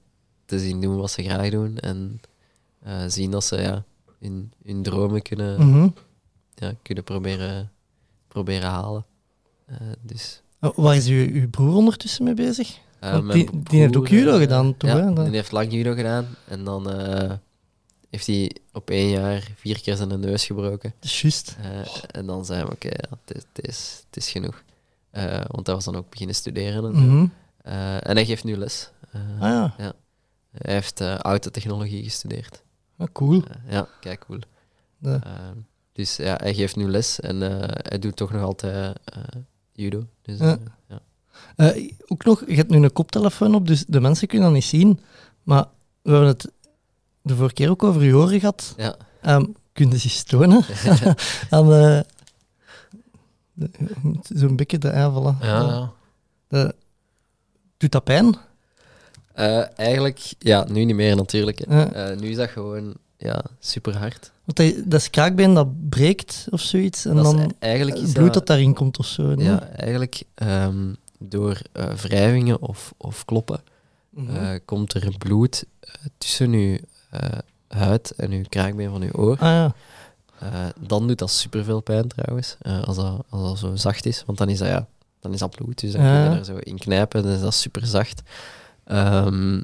te 0.45 0.59
zien 0.59 0.81
doen 0.81 0.97
wat 0.97 1.11
ze 1.11 1.23
graag 1.23 1.51
doen. 1.51 1.79
En 1.79 2.21
eh, 2.83 3.05
zien 3.07 3.31
dat 3.31 3.45
ze 3.45 3.57
ja, 3.57 3.85
hun, 4.19 4.53
hun 4.65 4.83
dromen 4.83 5.23
kunnen 5.23 5.67
Mhm. 5.69 5.89
ja, 6.55 6.73
kunnen 6.83 7.05
proberen, 7.05 7.71
proberen 8.29 8.69
halen. 8.69 9.05
Eh, 9.67 9.77
dus, 10.03 10.43
Oh, 10.61 10.77
Waar 10.77 10.97
is 10.97 11.07
uw, 11.07 11.27
uw 11.33 11.49
broer 11.51 11.75
ondertussen 11.75 12.25
mee 12.25 12.35
bezig? 12.35 12.79
eh, 13.01 13.31
die, 13.31 13.49
die 13.63 13.81
heeft 13.81 13.97
ook 13.97 14.09
judo 14.09 14.39
gedaan, 14.39 14.77
toch? 14.77 14.91
ja, 14.91 15.11
die 15.11 15.25
heeft 15.35 15.53
lang 15.53 15.73
judo 15.73 15.95
gedaan. 15.95 16.27
En 16.49 16.65
dan 16.65 16.89
heeft 18.11 18.27
hij 18.27 18.57
op 18.73 18.91
één 18.91 19.09
jaar 19.09 19.49
vier 19.57 19.81
keer 19.81 19.97
zijn 19.97 20.21
neus 20.21 20.45
gebroken. 20.47 20.95
Juist. 21.01 21.57
En 22.11 22.27
dan 22.27 22.45
zei 22.45 22.63
hij, 22.63 22.71
oké, 22.71 22.89
ja, 22.89 23.19
het, 23.25 23.37
is- 23.37 23.43
het, 23.53 23.67
is, 23.69 24.03
het 24.07 24.17
is 24.17 24.31
genoeg. 24.31 24.63
Eh, 25.11 25.41
want 25.47 25.67
hij 25.67 25.75
was 25.75 25.85
dan 25.85 25.97
ook 25.97 26.11
beginnen 26.11 26.35
studeren. 26.37 26.85
En. 26.85 27.07
Mhm. 27.07 27.27
Eh, 27.63 27.95
en 27.95 28.17
hij 28.17 28.25
geeft 28.25 28.45
nu 28.45 28.57
les. 28.57 28.91
Eh, 29.13 29.21
Ah 29.41 29.73
ja, 29.79 29.93
Hij 30.51 30.73
heeft 30.75 31.01
autotechnologie 31.01 32.03
gestudeerd. 32.05 32.63
Ah, 32.97 33.07
cool. 33.13 33.43
Ja, 33.69 33.89
kijk, 34.01 34.25
cool. 34.27 34.39
Ja. 34.99 35.21
Eh, 35.23 35.31
dus 35.93 36.17
ja, 36.17 36.37
hij 36.43 36.55
geeft 36.55 36.77
nu 36.77 36.91
les 36.91 37.21
en 37.21 37.41
hij 37.83 37.99
doet 37.99 38.17
toch 38.17 38.33
nog 38.33 38.43
altijd 38.43 38.99
judo. 39.73 40.07
Dus, 40.23 40.39
Ja. 40.39 40.59
ja. 40.89 41.01
Ook 42.07 42.25
nog, 42.25 42.43
je 42.47 42.55
hebt 42.55 42.71
nu 42.71 42.83
een 42.83 42.93
koptelefoon 42.93 43.55
op, 43.55 43.67
dus 43.67 43.85
de 43.87 44.01
mensen 44.01 44.29
kunnen 44.29 44.47
dat 44.47 44.57
niet 44.57 44.65
zien. 44.65 45.01
Maar 45.43 45.65
we 46.03 46.11
hebben 46.11 46.29
het 46.29 46.51
de 47.23 47.35
vorige 47.37 47.55
keer 47.55 47.71
ook 47.71 47.83
over 47.83 48.03
je 48.03 48.15
oren 48.17 48.41
gehad. 48.41 48.75
Ja. 48.77 48.97
Ehm 49.23 49.45
kun 49.73 49.91
je 49.91 49.97
zich 49.97 50.23
tonen? 50.23 50.65
Aan, 51.51 51.67
de- 51.69 52.05
Zo'n 54.23 54.57
beetje 54.57 54.79
de 54.79 54.93
aanvallen. 54.93 55.37
Ja, 55.41 55.61
ja. 55.61 55.93
De- 56.49 56.75
doet 57.77 57.93
dat 57.93 58.05
pijn? 58.05 58.37
Eh, 59.35 59.79
eigenlijk, 59.79 60.33
ja, 60.39 60.67
nu 60.71 60.85
niet 60.85 60.97
meer 60.97 61.17
natuurlijk. 61.17 61.69
Ja. 61.69 61.93
Eh, 61.93 62.17
nu 62.19 62.29
is 62.29 62.37
dat 62.37 62.49
gewoon 62.51 62.95
ja, 63.17 63.45
super 63.59 63.97
hard. 63.99 64.33
Want 64.45 64.57
dat, 64.75 64.91
dat 64.91 65.01
is 65.01 65.11
kraakbeen 65.11 65.55
dat 65.55 65.89
breekt 65.89 66.47
of 66.51 66.61
zoiets. 66.61 67.05
En 67.05 67.15
Dat 67.17 67.25
is 67.27 67.33
dan 67.33 67.55
eigenlijk 67.59 67.97
is 67.99 68.13
bloed 68.13 68.25
dat 68.25 68.35
dat, 68.35 68.47
daarin 68.47 68.75
komt 68.75 68.99
of 68.99 69.07
zo. 69.07 69.35
nee? 69.35 69.45
ja, 69.47 69.69
eigenlijk 69.69 70.23
ehm, 70.35 70.93
door 71.19 71.61
eh, 71.73 71.93
wrijvingen 71.93 72.63
of, 72.63 72.95
of 72.97 73.25
kloppen 73.25 73.61
Mhm. 74.11 74.37
eh, 74.37 74.59
komt 74.65 74.95
er 74.95 75.15
bloed 75.19 75.65
tussen 76.19 76.53
uw 76.53 76.77
eh, 77.11 77.39
huid 77.69 78.11
en 78.17 78.31
uw 78.33 78.43
kraakbeen 78.49 78.91
van 78.91 79.03
uw 79.03 79.11
oor. 79.13 79.33
ah 79.39 79.49
ja. 79.49 79.75
Eh, 80.41 80.67
dan 80.81 81.07
doet 81.07 81.19
dat 81.19 81.31
superveel 81.31 81.81
pijn 81.81 82.09
trouwens, 82.09 82.57
eh, 82.61 82.83
als, 82.83 82.97
dat, 82.97 83.23
als 83.29 83.43
dat 83.49 83.59
zo 83.59 83.77
zacht 83.77 84.07
is. 84.07 84.23
Want 84.27 84.39
dan 84.39 84.49
is 84.49 84.59
dat, 84.59 84.69
ja, 84.69 84.87
dan 85.21 85.33
is 85.33 85.39
dat 85.39 85.51
bloed, 85.57 85.81
dus 85.81 85.93
dan 85.93 86.03
Ja. 86.03 86.23
kun 86.23 86.33
je 86.33 86.39
er 86.39 86.45
zo 86.45 86.57
in 86.57 86.79
knijpen, 86.79 87.23
dan 87.23 87.33
is 87.33 87.41
dat 87.41 87.55
super 87.55 87.87
zacht. 87.87 88.23
Ehm, 88.85 89.61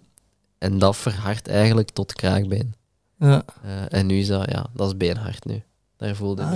en 0.59 0.79
dat 0.79 0.97
verhardt 0.97 1.49
eigenlijk 1.49 1.91
tot 1.91 2.13
kraakbeen. 2.13 2.75
ja. 3.19 3.45
Eh, 3.63 3.93
en 3.99 4.07
nu 4.07 4.19
is 4.19 4.27
dat, 4.27 4.51
ja, 4.51 4.67
dat 4.75 4.87
is 4.89 4.97
beenhard 4.97 5.45
nu. 5.45 5.63
Daar 5.97 6.17
voelde 6.17 6.43
Ah, 6.43 6.53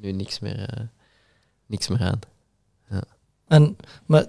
nu, 0.00 0.12
niks, 0.12 0.38
meer, 0.38 0.88
niks 1.66 1.88
meer 1.88 2.00
aan. 2.00 2.20
En, 3.48 3.76
maar 4.06 4.26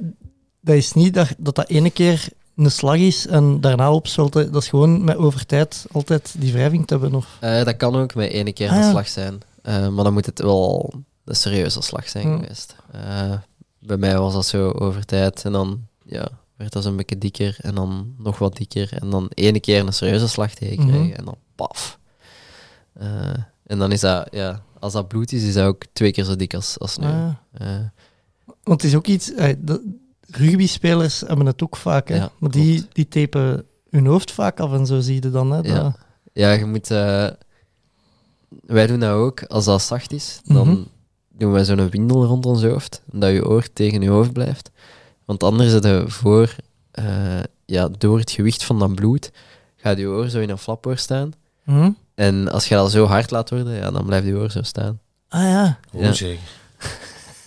dat 0.61 0.75
is 0.75 0.93
niet 0.93 1.13
dat 1.13 1.33
dat, 1.37 1.55
dat 1.55 1.69
ene 1.69 1.91
keer 1.91 2.27
een 2.55 2.71
slag 2.71 2.95
is 2.97 3.27
en 3.27 3.61
daarna 3.61 3.93
opzwelt. 3.93 4.33
Dat 4.33 4.55
is 4.55 4.67
gewoon 4.69 5.03
met 5.03 5.15
over 5.17 5.45
tijd 5.45 5.85
altijd 5.91 6.35
die 6.37 6.51
wrijving 6.51 6.87
te 6.87 6.93
hebben. 6.93 7.15
Of... 7.15 7.37
Eh, 7.39 7.63
dat 7.63 7.77
kan 7.77 7.95
ook 7.95 8.15
met 8.15 8.29
ene 8.31 8.53
keer 8.53 8.69
Ah, 8.69 8.75
een 8.75 8.81
ja. 8.81 8.89
slag 8.89 9.07
zijn. 9.07 9.39
Eh, 9.61 9.87
maar 9.89 10.03
dan 10.03 10.13
moet 10.13 10.25
het 10.25 10.39
wel 10.41 10.93
een 11.25 11.35
serieuze 11.35 11.81
slag 11.81 12.09
zijn 12.09 12.27
Hm. 12.27 12.39
geweest. 12.41 12.75
Eh, 12.91 13.33
bij 13.79 13.97
mij 13.97 14.17
was 14.19 14.33
dat 14.33 14.45
zo 14.45 14.69
over 14.71 15.05
tijd. 15.05 15.45
En 15.45 15.51
dan 15.51 15.87
ja, 16.05 16.27
werd 16.55 16.71
dat 16.73 16.83
zo'n 16.83 16.95
beetje 16.95 17.17
dikker. 17.17 17.57
En 17.61 17.75
dan 17.75 18.13
nog 18.17 18.37
wat 18.39 18.55
dikker. 18.57 18.93
En 19.01 19.09
dan 19.09 19.27
ene 19.33 19.59
keer 19.59 19.79
een 19.85 19.93
serieuze 19.93 20.27
slag 20.27 20.53
tegenkrijgen. 20.53 21.05
Mhm. 21.07 21.13
En 21.15 21.25
dan 21.25 21.35
paf. 21.55 21.99
En 23.63 23.79
dan 23.79 23.91
is 23.91 23.99
dat, 23.99 24.27
ja, 24.31 24.61
als 24.79 24.93
dat 24.93 25.07
bloed 25.07 25.31
is, 25.31 25.43
is 25.43 25.53
dat 25.53 25.65
ook 25.67 25.83
twee 25.93 26.11
keer 26.11 26.23
zo 26.23 26.35
dik 26.35 26.53
als, 26.53 26.79
als 26.79 26.97
nu. 26.97 27.05
Ah, 27.07 27.29
Want 28.63 28.81
het 28.81 28.83
is 28.83 28.95
ook 28.95 29.07
iets... 29.07 29.31
dat- 29.57 29.81
Rugby-spelers 30.37 31.19
hebben 31.27 31.45
het 31.45 31.63
ook 31.63 31.75
vaak. 31.75 32.07
Hè? 32.07 32.15
Ja, 32.15 32.31
maar 32.39 32.51
die, 32.51 32.85
die 32.93 33.07
tapen 33.07 33.65
hun 33.89 34.05
hoofd 34.05 34.31
vaak 34.31 34.59
af 34.59 34.73
en 34.73 34.85
zo 34.85 34.99
zie 34.99 35.13
je 35.23 35.29
dan. 35.29 35.51
Hè? 35.51 35.61
Dat- 35.61 35.71
Ja. 35.71 35.95
Ja, 36.33 36.51
je 36.51 36.65
moet. 36.65 36.91
eh, 36.91 37.27
wij 38.65 38.87
doen 38.87 38.99
dat 38.99 39.11
ook. 39.11 39.43
Als 39.43 39.65
dat 39.65 39.81
zacht 39.81 40.11
is, 40.11 40.39
dan 40.43 40.67
Mhm. 40.67 40.81
doen 41.29 41.51
wij 41.51 41.63
zo'n 41.65 41.89
windel 41.89 42.25
rond 42.25 42.45
ons 42.45 42.63
hoofd. 42.63 43.01
Dat 43.11 43.31
je 43.31 43.47
oor 43.47 43.67
tegen 43.73 44.01
je 44.01 44.09
hoofd 44.09 44.33
blijft. 44.33 44.71
Want 45.25 45.43
anders 45.43 45.71
zit 45.71 45.83
je 45.83 46.03
voor, 46.07 46.55
eh, 46.91 47.39
ja, 47.65 47.89
door 47.97 48.19
het 48.19 48.31
gewicht 48.31 48.63
van 48.63 48.79
dat 48.79 48.95
bloed, 48.95 49.31
gaat 49.75 49.97
je 49.97 50.05
oor 50.07 50.29
zo 50.29 50.39
in 50.39 50.49
een 50.49 50.57
flapoor 50.57 50.97
staan. 50.97 51.31
Hm? 51.63 51.91
En 52.15 52.51
als 52.51 52.67
je 52.67 52.75
dat 52.75 52.91
zo 52.91 53.05
hard 53.05 53.31
laat 53.31 53.49
worden, 53.49 53.73
ja, 53.73 53.91
dan 53.91 54.05
blijft 54.05 54.25
je 54.27 54.33
oor 54.35 54.51
zo 54.51 54.61
staan. 54.61 54.99
Ah 55.29 55.41
ja. 55.41 55.79
Hoe 55.91 56.01
Ja. 56.01 56.13
zeker? 56.13 56.43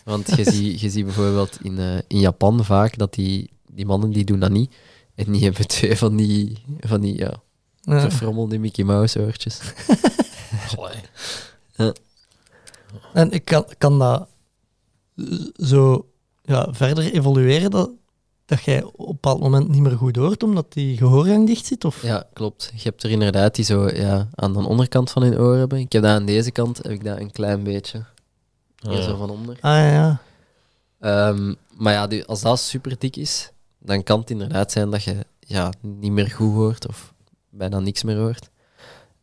Want 0.06 0.36
je 0.36 0.44
ziet 0.50 0.80
je 0.80 0.90
ziet 0.90 1.04
bijvoorbeeld 1.04 1.58
in, 1.62 1.78
eh, 1.78 1.96
in 2.06 2.18
Japan 2.18 2.64
vaak 2.64 2.98
dat 2.98 3.14
die, 3.14 3.50
die 3.72 3.86
mannen 3.86 4.10
die 4.10 4.24
doen 4.24 4.40
dat 4.40 4.50
niet. 4.50 4.74
En 5.14 5.32
die 5.32 5.42
hebben 5.42 5.66
twee 5.66 5.96
van 5.96 6.16
die, 6.16 6.62
van 6.80 7.00
die 7.00 7.16
ja, 7.18 7.34
ja. 7.80 8.00
verfrommelde 8.00 8.58
Mickey 8.58 8.84
Mouse 8.84 9.20
oortjes. 9.20 9.60
Allee. 10.76 11.92
En 13.12 13.30
ik 13.30 13.44
kan, 13.44 13.64
kan 13.78 13.98
dat 13.98 14.28
zo 15.56 16.06
ja, 16.42 16.68
verder 16.70 17.12
evolueren 17.12 17.70
dat, 17.70 17.90
dat 18.44 18.62
jij 18.62 18.82
op 18.82 18.98
een 18.98 19.06
bepaald 19.06 19.40
moment 19.40 19.68
niet 19.68 19.82
meer 19.82 19.96
goed 19.96 20.16
hoort 20.16 20.42
omdat 20.42 20.72
die 20.72 20.96
gehoorgang 20.96 21.46
dicht 21.46 21.66
zit? 21.66 21.84
Of? 21.84 22.02
Ja, 22.02 22.26
klopt. 22.32 22.72
Je 22.74 22.82
hebt 22.82 23.02
er 23.02 23.10
inderdaad 23.10 23.54
die 23.54 23.64
zo 23.64 23.88
ja, 23.88 24.28
aan 24.34 24.52
de 24.52 24.66
onderkant 24.66 25.10
van 25.10 25.22
hun 25.22 25.38
oor 25.38 25.56
hebben. 25.56 25.78
Ik 25.78 25.92
heb 25.92 26.02
dat 26.02 26.10
aan 26.10 26.26
deze 26.26 26.50
kant, 26.50 26.76
heb 26.76 26.92
ik 26.92 27.04
dat 27.04 27.18
een 27.18 27.32
klein 27.32 27.62
beetje. 27.62 28.04
Hier 28.76 28.90
Ah, 28.92 28.96
ja. 28.98 29.02
zo 29.02 29.16
van 29.16 29.30
onder. 29.30 29.54
Ah 29.60 29.72
ja, 29.72 29.90
ja. 29.92 30.20
Ehm, 31.00 31.54
maar 31.76 31.92
ja, 31.92 32.06
die- 32.06 32.24
als 32.24 32.40
dat 32.40 32.60
super 32.60 32.98
dik 32.98 33.16
is, 33.16 33.50
dan 33.78 34.02
kan 34.02 34.20
het 34.20 34.30
inderdaad 34.30 34.72
zijn 34.72 34.90
dat 34.90 35.02
je 35.02 35.16
ja, 35.40 35.72
niet 35.80 36.12
meer 36.12 36.30
goed 36.30 36.52
hoort 36.54 36.88
of 36.88 37.14
bijna 37.50 37.78
niks 37.78 38.02
meer 38.02 38.16
hoort. 38.16 38.50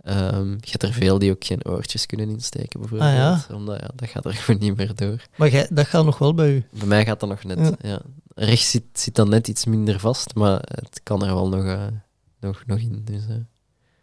Ehm, 0.03 0.49
je 0.51 0.69
hebt 0.71 0.83
er 0.83 0.93
veel 0.93 1.19
die 1.19 1.31
ook 1.31 1.45
geen 1.45 1.65
oortjes 1.65 2.05
kunnen 2.05 2.29
insteken, 2.29 2.79
bijvoorbeeld. 2.79 3.09
Ah, 3.11 3.15
ja? 3.17 3.45
Omdat 3.55 3.79
ja, 3.79 3.89
dat 3.95 4.09
gaat 4.09 4.25
er 4.25 4.33
gewoon 4.43 4.61
niet 4.61 4.77
meer 4.77 4.95
door. 4.95 5.21
Maar 5.35 5.67
dat 5.69 5.87
gaat 5.87 6.05
nog 6.05 6.17
wel 6.17 6.33
bij 6.33 6.49
u. 6.53 6.65
Bij 6.71 6.87
mij 6.87 7.05
gaat 7.05 7.19
dat 7.19 7.29
nog 7.29 7.43
net. 7.43 7.59
Ja. 7.59 7.89
Ja. 7.89 8.01
Rechts 8.35 8.69
zit, 8.71 8.83
zit 8.93 9.15
dan 9.15 9.29
net 9.29 9.47
iets 9.47 9.65
minder 9.65 9.99
vast, 9.99 10.35
maar 10.35 10.59
het 10.63 10.99
kan 11.03 11.23
er 11.25 11.33
wel 11.33 11.49
nog, 11.49 11.65
eh, 11.65 11.87
nog, 12.39 12.63
nog 12.65 12.79
in. 12.79 13.01
Dus, 13.05 13.27
eh. 13.27 13.35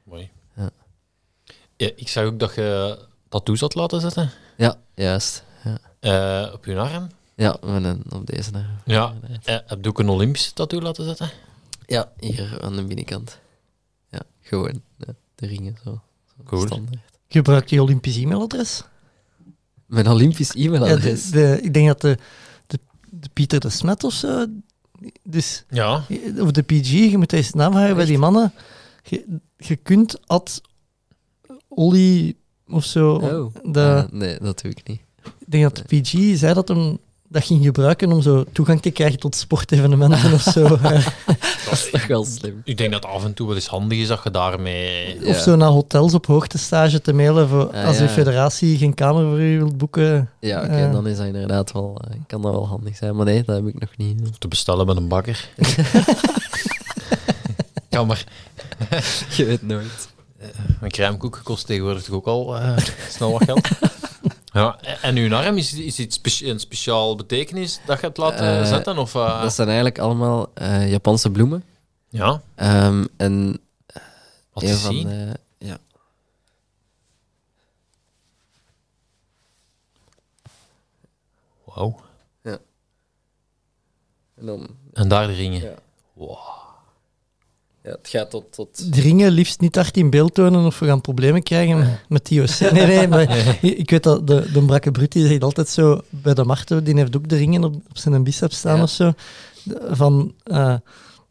Mooi. 0.05 0.31
Ja. 0.57 0.71
Ja, 1.77 1.91
ik 1.97 2.09
zag 2.09 2.25
ook 2.25 2.39
dat 2.39 2.55
je 2.55 2.99
tattoos 3.29 3.61
had 3.61 3.75
laten 3.75 4.01
zetten. 4.01 4.31
Ja, 4.61 4.77
juist. 4.95 5.45
Ja. 5.65 5.79
Eh, 6.47 6.53
op 6.55 6.65
je 6.65 6.77
arm. 6.79 7.09
Ja, 7.35 7.57
met 7.65 7.85
een, 7.85 8.03
op 8.13 8.27
deze. 8.27 8.51
naar- 8.51 8.81
Ja. 8.85 9.15
Eh, 9.45 9.57
heb 9.67 9.79
je 9.83 9.89
ook 9.89 9.99
een 9.99 10.09
Olympische 10.09 10.53
tattoo 10.53 10.81
laten 10.81 11.05
zetten? 11.05 11.31
Ja, 11.87 12.13
hier 12.19 12.59
aan 12.63 12.77
de 12.77 12.85
binnenkant. 12.85 13.39
Ja, 14.11 14.21
gewoon. 14.41 14.83
Ja, 14.97 15.13
de 15.35 15.47
ringen 15.47 15.77
zo. 15.85 15.91
zo 16.27 16.43
Cool. 16.45 16.67
Standaard. 16.67 16.99
Gebruik 17.29 17.69
je 17.71 17.83
Olympisch 17.83 18.17
e-mailadres? 18.17 18.83
Mijn 19.87 20.09
Olympisch 20.09 20.53
Ja, 20.53 20.65
e-mailadres. 20.65 21.25
de, 21.31 21.31
de, 21.31 21.61
ik 21.63 21.75
denk 21.75 21.87
dat 21.87 22.01
de, 22.01 22.19
de, 22.67 22.79
de 23.11 23.29
Pieter 23.33 23.61
de 23.61 23.69
Smet 23.71 24.05
of 24.05 24.13
zo. 24.13 24.47
Dus, 25.23 25.65
Ja. 25.71 26.05
of 26.39 26.51
de 26.51 26.63
PG, 26.63 26.91
je 26.91 27.19
moet 27.19 27.33
eens 27.33 27.53
navragen 27.53 27.97
bij 27.97 28.05
die 28.05 28.19
mannen. 28.19 28.53
Je, 29.03 29.39
je 29.57 29.77
kunt 29.77 30.27
at 30.29 30.61
Olly 31.69 32.37
of 32.71 32.85
zo. 32.85 33.13
Oh. 33.15 33.55
de, 33.73 33.81
Ah, 33.81 34.13
nee, 34.13 34.39
dat 34.41 34.63
doe 34.63 34.71
ik 34.71 34.89
niet. 34.89 35.01
ik 35.25 35.33
denk 35.47 35.63
dat 35.63 35.77
de 35.77 35.83
PG 36.01 36.39
zei 36.39 36.55
dat 36.55 36.69
hem 36.69 36.99
dat 37.33 37.45
ging 37.45 37.65
gebruiken 37.65 38.13
om 38.13 38.23
zo 38.23 38.45
toegang 38.53 38.83
te 38.83 38.91
krijgen 38.91 39.19
tot 39.19 39.37
sportevenementen 39.37 40.33
of 40.33 40.43
zo. 40.43 40.63
Dat 41.71 41.79
is 41.79 41.91
toch 41.91 42.07
wel 42.07 42.25
slim. 42.25 42.61
Ik 42.65 42.79
denk 42.79 42.93
dat 42.93 43.05
af 43.05 43.25
en 43.25 43.35
toe 43.35 43.47
wel 43.47 43.57
eens 43.57 43.67
handig 43.67 43.99
is 43.99 44.09
dat 44.09 44.21
je 44.25 44.31
daarmee... 44.31 45.21
Ja. 45.21 45.29
Of 45.29 45.37
zo 45.37 45.57
naar 45.57 45.69
hotels 45.69 46.15
op 46.15 46.27
hoogtestage 46.27 47.01
te 47.01 47.13
mailen 47.13 47.49
voor 47.49 47.73
Ah, 47.73 47.87
als 47.87 47.97
ja. 47.97 48.03
uw 48.03 48.09
federatie 48.09 48.79
geen 48.79 48.95
kamer 48.95 49.23
voor 49.29 49.41
u 49.41 49.57
wilt 49.59 49.77
boeken. 49.79 50.31
Ja, 50.41 50.63
oké, 50.63 50.71
Eh. 50.87 50.93
dan 50.93 51.07
is 51.07 51.17
dat 51.17 51.27
inderdaad 51.27 51.73
wel, 51.73 52.01
eh, 52.11 52.17
kan 52.27 52.43
dat 52.43 52.53
wel 52.53 52.67
handig 52.69 52.97
zijn. 52.97 53.17
Maar 53.17 53.25
nee, 53.25 53.43
dat 53.45 53.57
heb 53.57 53.67
ik 53.67 53.81
nog 53.81 53.91
niet. 53.97 54.21
Of 54.31 54.39
te 54.39 54.49
bestellen 54.49 54.87
met 54.87 54.97
een 54.97 55.09
bakker. 55.09 55.49
ja, 57.89 58.05
maar 58.05 58.25
Je 59.37 59.45
weet 59.45 59.63
nooit. 59.63 60.09
Een 60.81 60.89
crèmekoek 60.91 61.41
kost 61.45 61.67
tegenwoordig 61.67 62.03
toch 62.03 62.15
ook 62.15 62.27
al 62.27 62.57
eh, 62.57 62.77
snel 63.09 63.33
wat 63.33 63.45
geld. 63.45 63.69
Ja, 64.53 64.79
en 65.03 65.17
uw 65.17 65.35
arm, 65.35 65.57
is, 65.57 65.73
is 65.75 65.99
iets 65.99 66.17
spe- 66.17 66.47
een 66.49 66.61
speciaal 66.61 67.17
betekenis 67.17 67.81
dat 67.87 68.01
je 68.01 68.07
het 68.07 68.17
laat 68.17 68.33
eh, 68.41 68.61
Eh, 68.61 68.67
zetten? 68.67 68.99
Of, 68.99 69.15
eh? 69.15 69.43
Dat 69.43 69.55
zijn 69.55 69.67
eigenlijk 69.69 69.99
allemaal 69.99 70.51
eh, 70.55 70.91
Japanse 70.91 71.31
bloemen. 71.31 71.65
Ja, 72.09 72.43
Ehm, 72.55 73.05
en 73.17 73.61
wat 74.53 74.65
te 74.67 74.77
van. 74.77 74.97
Ja. 75.59 75.79
Wauw. 81.65 82.01
En 84.35 84.47
dan... 84.47 84.69
En 84.93 85.09
daar 85.09 85.27
de 85.27 85.33
ringen. 85.33 85.61
Ja. 85.63 85.75
Wow. 86.13 86.39
Ja, 87.91 87.97
het 87.97 88.09
gaat 88.09 88.31
tot... 88.31 88.53
tot 88.53 88.93
dringen, 88.93 89.31
liefst 89.31 89.61
niet 89.61 89.75
hard 89.75 89.97
in 89.97 90.11
beeld 90.11 90.35
tonen 90.35 90.65
of 90.65 90.79
we 90.79 90.87
gaan 90.87 91.01
problemen 91.01 91.43
krijgen 91.43 91.99
met 92.09 92.25
TOC. 92.25 92.71
Nee, 92.73 92.87
nee, 92.87 93.09
maar 93.09 93.49
ik 93.65 93.91
weet 93.91 94.03
dat 94.03 94.27
de, 94.27 94.51
de 94.53 94.65
Brakke 94.65 94.91
Brut 94.91 95.13
die 95.13 95.27
zegt 95.27 95.43
altijd 95.43 95.69
zo 95.69 96.01
bij 96.09 96.35
de 96.35 96.45
Marto, 96.45 96.83
die 96.83 96.95
heeft 96.95 97.17
ook 97.17 97.29
de 97.29 97.37
ringen 97.37 97.65
op, 97.65 97.75
op 97.75 97.99
zijn 97.99 98.23
biceps 98.25 98.57
staan 98.57 98.77
Ja. 98.77 98.83
of 98.83 98.91
zo. 98.91 99.13
Van, 99.91 100.35
eh, 100.45 100.75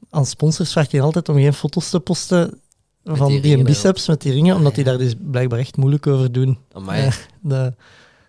aan 0.10 0.26
sponsors 0.26 0.72
vraagt 0.72 0.91
hij 0.91 1.02
altijd 1.02 1.30
om 1.30 1.36
geen 1.36 1.53
foto's 1.53 1.90
te 1.90 1.99
posten 1.99 2.60
van 3.03 3.27
die 3.27 3.41
die, 3.41 3.64
biceps 3.64 4.07
met 4.07 4.22
die 4.22 4.34
ringen, 4.34 4.56
omdat 4.56 4.76
die 4.76 4.84
daar 4.84 4.98
dus 4.98 5.14
blijkbaar 5.18 5.60
echt 5.60 5.77
moeilijk 5.77 6.07
over 6.07 6.31
doen. 6.31 6.57
Amai. 6.72 7.02
Ja, 7.02 7.11
de, 7.41 7.73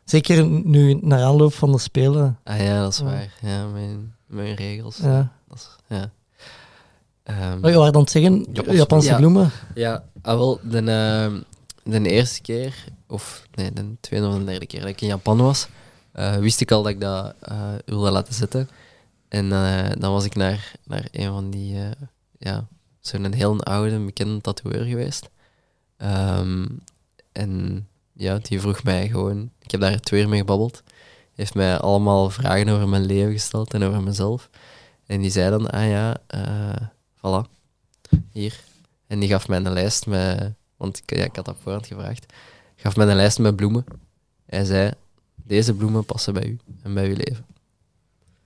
zeker 0.04 0.46
nu 0.46 0.98
naar 1.02 1.22
aanloop 1.22 1.54
van 1.54 1.72
de 1.72 1.78
Spelen. 1.78 2.38
Ah 2.44 2.58
ja, 2.60 2.82
dat 2.82 2.92
is 2.92 3.00
waar. 3.00 3.34
Ja, 3.42 3.66
mijn, 3.66 4.14
mijn 4.26 4.54
regels. 4.54 4.96
Ja. 4.96 5.32
Dat 5.48 5.56
is, 5.58 5.96
ja. 5.96 6.10
Ehm, 7.38 7.64
Oh, 7.64 7.70
je 7.70 7.76
waren 7.76 7.92
dan 7.92 8.02
het 8.02 8.10
zeggen, 8.10 8.46
Japanse 8.52 8.76
Japanse, 8.78 9.08
Ja. 9.08 9.16
bloemen. 9.16 9.50
Ja, 9.74 10.04
ah, 10.22 10.36
wel, 10.36 10.60
de, 10.62 10.76
ehm, 10.78 11.40
de 12.02 12.08
eerste 12.10 12.40
keer, 12.40 12.84
of 13.08 13.46
nee, 13.54 13.72
de 13.72 13.94
tweede 14.00 14.26
of 14.28 14.34
de 14.38 14.44
derde 14.44 14.66
keer 14.66 14.80
dat 14.80 14.88
ik 14.88 15.00
in 15.00 15.06
Japan 15.08 15.36
was, 15.38 15.68
eh, 16.12 16.36
wist 16.36 16.60
ik 16.60 16.70
al 16.70 16.82
dat 16.82 16.92
ik 16.92 17.00
dat 17.00 17.34
eh, 17.40 17.68
wilde 17.84 18.10
laten 18.10 18.34
zitten. 18.34 18.68
En 19.28 19.52
eh, 19.52 19.90
dan 19.98 20.12
was 20.12 20.24
ik 20.24 20.34
naar, 20.34 20.72
naar 20.84 21.08
een 21.10 21.28
van 21.32 21.50
die, 21.50 21.76
eh, 21.78 21.90
ja, 22.38 22.66
zo'n 23.00 23.32
heel 23.32 23.62
oude, 23.62 23.98
bekende 23.98 24.40
tatoeëur 24.40 24.84
geweest. 24.84 25.28
Ehm, 25.96 26.66
en 27.32 27.86
ja, 28.12 28.38
die 28.42 28.60
vroeg 28.60 28.82
mij 28.82 29.08
gewoon, 29.08 29.50
ik 29.62 29.70
heb 29.70 29.80
daar 29.80 30.00
twee 30.00 30.22
uur 30.22 30.28
mee 30.28 30.38
gebabbeld, 30.38 30.82
heeft 31.34 31.54
mij 31.54 31.78
allemaal 31.78 32.30
vragen 32.30 32.68
over 32.68 32.88
mijn 32.88 33.04
leven 33.06 33.32
gesteld 33.32 33.74
en 33.74 33.82
over 33.82 34.02
mezelf. 34.02 34.50
En 35.06 35.20
die 35.20 35.30
zei 35.30 35.50
dan, 35.50 35.70
ah 35.70 35.88
ja, 35.88 36.16
eh 36.26 36.86
voilà, 37.20 37.48
hier. 38.32 38.60
En 39.06 39.20
die 39.20 39.28
gaf 39.28 39.48
mij 39.48 39.58
een 39.58 39.72
lijst 39.72 40.06
met, 40.06 40.54
want 40.76 40.98
ik, 40.98 41.16
ja, 41.16 41.24
ik 41.24 41.36
had 41.36 41.44
dat 41.44 41.56
voorhand 41.62 41.86
gevraagd, 41.86 42.32
gaf 42.76 42.96
mij 42.96 43.06
een 43.06 43.16
lijst 43.16 43.38
met 43.38 43.56
bloemen. 43.56 43.84
Hij 44.46 44.64
zei, 44.64 44.92
deze 45.34 45.74
bloemen 45.74 46.04
passen 46.04 46.34
bij 46.34 46.46
u 46.46 46.58
en 46.82 46.94
bij 46.94 47.08
uw 47.08 47.16
leven. 47.16 47.46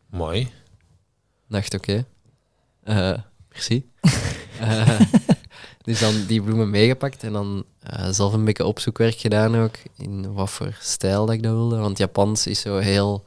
Mooi. 0.06 0.40
Ik 0.40 0.51
dacht, 1.46 1.74
oké, 1.74 2.05
eh, 2.82 3.18
merci. 3.48 3.90
Eh, 4.60 5.01
dus 5.82 6.01
dan 6.01 6.26
die 6.26 6.42
bloemen 6.42 6.70
meegepakt 6.70 7.22
en 7.22 7.32
dan 7.32 7.64
eh, 7.80 8.09
zelf 8.10 8.32
een 8.32 8.44
beetje 8.44 8.64
opzoekwerk 8.64 9.14
gedaan 9.14 9.56
ook, 9.56 9.76
in 9.96 10.32
wat 10.32 10.51
voor 10.51 10.76
stijl 10.80 11.26
dat 11.26 11.34
ik 11.34 11.42
dat 11.42 11.52
wilde. 11.52 11.76
Want 11.76 11.98
Japans 11.98 12.46
is 12.46 12.60
zo 12.60 12.78
heel 12.78 13.24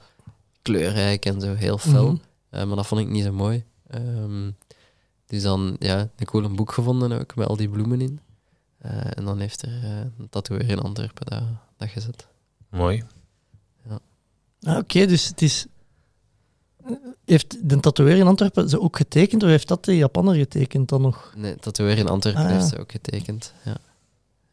kleurrijk 0.62 1.26
en 1.26 1.42
zo 1.42 1.54
heel 1.54 1.78
fel. 1.78 2.20
Mhm. 2.50 2.68
Maar 2.68 2.76
dat 2.76 2.88
vond 2.88 3.02
ik 3.02 3.08
niet 3.08 3.24
zo 3.24 3.34
mooi. 3.34 3.64
Ehm, 3.88 4.50
dus 5.28 5.42
dan 5.42 5.76
ja, 5.80 6.10
een 6.16 6.26
cool 6.26 6.50
boek 6.50 6.72
gevonden 6.72 7.12
ook, 7.20 7.36
met 7.36 7.48
al 7.48 7.56
die 7.56 7.70
bloemen 7.70 8.02
in. 8.02 8.20
Eh, 8.78 9.18
en 9.18 9.26
dan 9.26 9.40
heeft 9.40 9.62
er 9.62 9.84
eh, 9.84 9.90
een 10.20 10.30
tatoeëer 10.30 10.70
in 10.70 10.80
Antwerpen 10.80 11.26
dat, 11.26 11.44
dat 11.78 11.90
gezet. 11.90 12.28
Mooi. 12.70 13.04
Ah, 14.62 14.78
Oké, 14.78 15.06
dus 15.06 15.28
het 15.28 15.42
is... 15.42 15.66
Heeft 17.26 17.70
de 17.70 17.80
tatoeëer 17.80 18.18
in 18.18 18.28
Antwerpen 18.28 18.70
ze 18.70 18.80
ook 18.82 18.98
getekend, 18.98 19.44
of 19.44 19.50
heeft 19.50 19.68
dat 19.68 19.86
de 19.86 19.98
Japanner 19.98 20.36
getekend 20.36 20.90
dan 20.90 21.02
nog? 21.02 21.34
Nee, 21.36 21.56
tatoeëer 21.56 21.98
in 21.98 22.08
Antwerpen 22.08 22.42
Ah, 22.44 22.50
ja. 22.50 22.56
heeft 22.56 22.68
ze 22.70 22.80
ook 22.80 22.92
getekend. 22.92 23.54
Ja. 23.66 23.78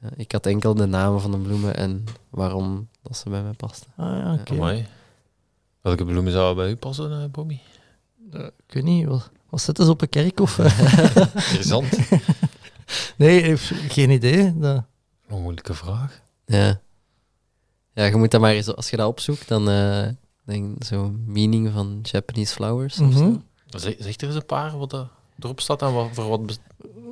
Ja, 0.00 0.08
ik 0.16 0.32
had 0.32 0.46
enkel 0.46 0.74
de 0.74 0.86
namen 0.86 1.20
van 1.20 1.30
de 1.30 1.38
bloemen 1.38 1.76
en 1.76 2.04
waarom 2.30 2.88
dat 3.02 3.16
ze 3.16 3.28
bij 3.30 3.42
mij 3.42 3.52
pasten. 3.52 3.88
Ah 3.96 4.06
ja, 4.18 4.34
oké. 4.34 4.54
Mooi. 4.54 4.86
Welke 5.80 6.04
bloemen 6.04 6.32
zouden 6.32 6.64
bij 6.64 6.72
u 6.72 6.76
passen, 6.76 7.22
eh, 7.22 7.28
Bobby? 7.30 7.58
Eh, 8.32 8.40
Ik 8.66 8.74
weet 8.74 8.84
niet, 8.84 9.06
wat, 9.06 9.30
wat 9.54 9.62
zetten 9.62 9.84
ze 9.84 9.90
op 9.90 10.02
een 10.02 10.08
kerk? 10.08 10.40
Of? 10.40 10.58
Interessant. 11.34 11.98
nee, 13.16 13.38
ik 13.40 13.44
heb 13.44 13.58
geen 13.88 14.10
idee. 14.10 14.58
Dat... 14.58 14.84
Een 15.28 15.42
moeilijke 15.42 15.74
vraag. 15.74 16.20
Ja. 16.46 16.80
Ja, 17.92 18.04
je 18.04 18.16
moet 18.16 18.30
dat 18.30 18.40
maar 18.40 18.52
eens, 18.52 18.74
als 18.74 18.90
je 18.90 18.96
dat 18.96 19.08
opzoekt, 19.08 19.48
dan 19.48 19.70
eh 19.70 20.08
denk 20.44 20.84
zo 20.84 21.14
meaning 21.26 21.70
van 21.72 21.98
Japanese 22.02 22.52
flowers 22.54 23.00
of 23.00 23.06
Mhm. 23.08 23.18
zo. 23.18 23.42
Zeg, 23.66 23.94
er 23.98 24.26
eens 24.26 24.34
een 24.34 24.46
paar 24.46 24.78
wat 24.78 24.92
er 24.92 25.08
erop 25.38 25.60
staat 25.60 25.82
en 25.82 25.92
wat, 25.92 26.08
voor 26.12 26.28
wat... 26.28 26.58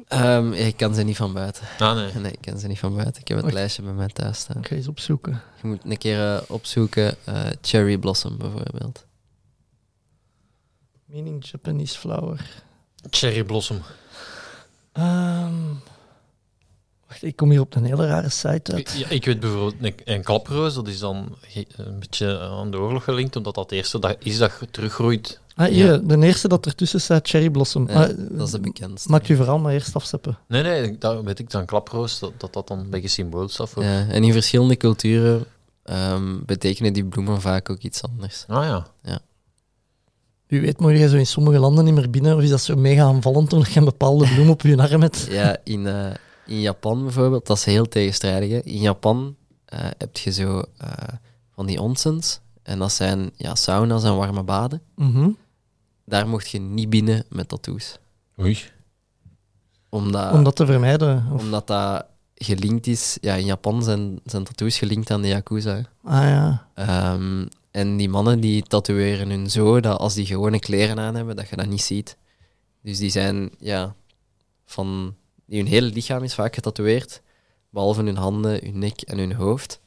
Ehm, 0.08 0.52
ja, 0.52 0.64
ik 0.64 0.76
kan 0.76 0.94
ze 0.94 1.02
niet 1.02 1.16
van 1.16 1.32
buiten. 1.32 1.64
Ah, 1.78 1.94
nee. 1.94 2.12
Nee, 2.22 2.32
ik 2.32 2.40
ken 2.40 2.58
ze 2.58 2.66
niet 2.66 2.78
van 2.78 2.94
buiten. 2.96 3.20
Ik 3.22 3.28
heb 3.28 3.42
het 3.42 3.52
lijstje 3.52 3.82
bij 3.82 3.92
mij 3.92 4.08
thuis 4.08 4.38
staan. 4.38 4.56
Ik 4.56 4.66
ga 4.66 4.74
eens 4.74 4.88
opzoeken. 4.88 5.40
Je 5.62 5.68
moet 5.68 5.84
een 5.84 5.98
keer 5.98 6.34
eh, 6.34 6.40
opzoeken 6.48 7.14
eh, 7.24 7.40
Cherry 7.60 7.98
Blossom 7.98 8.36
bijvoorbeeld. 8.36 9.06
Meaning 11.12 11.44
Japanese 11.50 11.98
flower. 11.98 12.40
Cherry 13.10 13.44
Blossom. 13.44 13.80
Ehm, 14.92 15.54
wacht, 17.08 17.22
ik 17.22 17.36
kom 17.36 17.50
hier 17.50 17.60
op 17.60 17.74
een 17.74 17.84
hele 17.84 18.06
rare 18.06 18.28
site 18.28 18.72
uit. 18.72 18.94
Ja, 18.96 19.08
ik 19.08 19.24
weet 19.24 19.40
bijvoorbeeld, 19.40 19.74
een, 19.80 19.94
een 20.04 20.22
klaproos, 20.22 20.74
dat 20.74 20.88
is 20.88 20.98
dan 20.98 21.36
een 21.76 21.98
beetje 21.98 22.38
aan 22.38 22.70
de 22.70 22.78
oorlog 22.78 23.04
gelinkt, 23.04 23.36
omdat 23.36 23.54
dat 23.54 23.64
het 23.64 23.72
eerste 23.72 23.98
dat 23.98 24.16
is 24.18 24.38
dat 24.38 24.52
teruggroeit. 24.70 25.40
Ah, 25.54 25.66
hier, 25.68 26.06
de 26.06 26.18
eerste 26.18 26.48
dat 26.48 26.66
ertussen 26.66 27.00
staat, 27.00 27.28
Cherry 27.28 27.50
Blossom. 27.50 27.88
Ja, 27.88 28.02
Ah, 28.02 28.08
dat 28.30 28.46
is 28.46 28.52
de 28.52 28.60
bekendste. 28.60 29.10
Maak 29.10 29.26
je 29.26 29.36
verhaal 29.36 29.58
maar 29.58 29.72
eerst 29.72 29.94
afzeppen. 29.94 30.38
Nee, 30.48 30.62
nee, 30.62 30.98
dat 30.98 31.22
weet 31.22 31.38
ik 31.38 31.50
dan, 31.50 31.66
klaproos, 31.66 32.18
dat 32.18 32.32
dat, 32.40 32.52
dat 32.52 32.68
dan 32.68 32.78
een 32.78 32.90
beetje 32.90 33.08
symbool 33.08 33.48
staat 33.48 33.68
voor... 33.68 33.84
Ja, 33.84 34.06
en 34.08 34.24
in 34.24 34.32
verschillende 34.32 34.76
culturen 34.76 35.44
ehm, 35.84 36.44
betekenen 36.46 36.92
die 36.92 37.04
bloemen 37.04 37.40
vaak 37.40 37.70
ook 37.70 37.80
iets 37.80 38.02
anders. 38.02 38.44
Ah 38.48 38.64
ja. 39.02 39.20
U 40.52 40.60
weet, 40.60 40.80
moet 40.80 40.98
je 40.98 41.08
zo 41.08 41.16
in 41.16 41.26
sommige 41.26 41.58
landen 41.58 41.84
niet 41.84 41.94
meer 41.94 42.10
binnen, 42.10 42.36
of 42.36 42.42
is 42.42 42.50
dat 42.50 42.60
zo 42.60 42.76
mega 42.76 43.02
aanvallend 43.02 43.52
omdat 43.52 43.72
je 43.72 43.78
een 43.78 43.84
bepaalde 43.84 44.28
bloem 44.34 44.50
op 44.50 44.62
je 44.62 44.76
arm 44.76 45.00
hebt? 45.00 45.26
Ja, 45.30 45.56
in, 45.64 45.86
eh, 45.86 46.10
in 46.46 46.60
Japan 46.60 47.02
bijvoorbeeld, 47.02 47.46
dat 47.46 47.56
is 47.56 47.64
heel 47.64 47.88
tegenstrijdig. 47.88 48.50
Hè. 48.50 48.60
In 48.62 48.80
Japan 48.80 49.36
eh, 49.64 49.80
heb 49.98 50.16
je 50.16 50.32
zo 50.32 50.62
eh, 50.76 50.88
van 51.54 51.66
die 51.66 51.80
onsens. 51.80 52.40
En 52.62 52.78
dat 52.78 52.92
zijn 52.92 53.30
ja, 53.36 53.54
sauna's 53.54 54.04
en 54.04 54.16
warme 54.16 54.42
baden. 54.42 54.82
Mhm. 54.94 55.30
Daar 56.04 56.28
mocht 56.28 56.50
je 56.50 56.60
niet 56.60 56.90
binnen 56.90 57.24
met 57.28 57.48
tattoos. 57.48 57.98
Oei. 58.40 58.58
Omdat, 59.88 60.32
Om 60.32 60.44
dat 60.44 60.56
te 60.56 60.66
vermijden. 60.66 61.26
Of... 61.32 61.42
omdat 61.42 61.66
dat 61.66 62.06
gelinkt 62.34 62.86
is... 62.86 63.18
Ja, 63.20 63.34
in 63.34 63.44
Japan 63.44 63.82
zijn, 63.82 64.20
zijn 64.24 64.44
tattoos 64.44 64.78
gelinkt 64.78 65.10
aan 65.10 65.22
de 65.22 65.28
Yakuza. 65.28 65.82
Ah 66.02 66.22
ja. 66.22 66.66
Ehm, 66.74 67.44
en 67.72 67.96
die 67.96 68.08
mannen 68.08 68.40
die 68.40 68.62
tatoeëren 68.62 69.30
hun 69.30 69.50
zo 69.50 69.80
dat 69.80 69.98
als 69.98 70.14
die 70.14 70.26
gewone 70.26 70.58
kleren 70.58 70.98
aan 70.98 71.14
hebben, 71.14 71.36
dat 71.36 71.48
je 71.48 71.56
dat 71.56 71.66
niet 71.66 71.82
ziet. 71.82 72.16
Dus 72.82 72.98
die 72.98 73.10
zijn, 73.10 73.50
ja, 73.58 73.94
van... 74.64 75.14
Hun 75.46 75.66
hele 75.66 75.86
lichaam 75.86 76.22
is 76.22 76.34
vaak 76.34 76.54
getatoeëerd, 76.54 77.22
behalve 77.70 78.02
hun 78.02 78.16
handen, 78.16 78.64
hun 78.64 78.78
nek 78.78 79.00
en 79.00 79.18
hun 79.18 79.32
hoofd. 79.32 79.80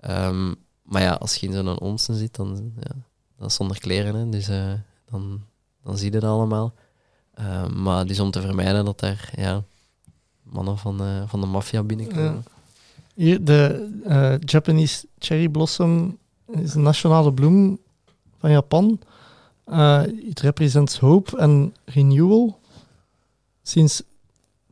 Ehm, 0.00 0.54
maar 0.82 1.02
ja, 1.02 1.12
als 1.12 1.34
je 1.34 1.46
in 1.46 1.52
zo'n 1.52 1.78
onsen 1.78 2.14
zit, 2.14 2.36
dan 2.36 2.72
ja, 2.80 2.96
dat 3.36 3.48
is 3.48 3.54
zonder 3.54 3.80
kleren, 3.80 4.14
hè, 4.14 4.28
dus 4.28 4.48
eh, 4.48 4.72
dan, 5.10 5.42
dan 5.82 5.98
zie 5.98 6.12
je 6.12 6.20
dat 6.20 6.30
allemaal. 6.30 6.74
Ehm, 7.34 7.82
maar 7.82 8.06
dus 8.06 8.20
om 8.20 8.30
te 8.30 8.40
vermijden 8.40 8.84
dat 8.84 9.00
daar 9.00 9.32
ja, 9.36 9.62
mannen 10.42 10.78
van, 10.78 11.00
eh, 11.00 11.22
van 11.26 11.40
de 11.40 11.46
maffia 11.46 11.82
binnenkomen. 11.82 12.44
Hier, 13.14 13.44
de 13.44 13.90
eh, 14.04 14.34
Japanese 14.38 15.06
cherry 15.18 15.48
blossom 15.48 16.18
is 16.52 16.74
een 16.74 16.82
nationale 16.82 17.32
bloem 17.32 17.78
van 18.38 18.50
Japan. 18.50 19.00
Uh, 19.68 20.02
it 20.06 20.40
represents 20.40 20.98
hope 20.98 21.38
and 21.38 21.72
renewal. 21.84 22.58
Since 23.62 24.02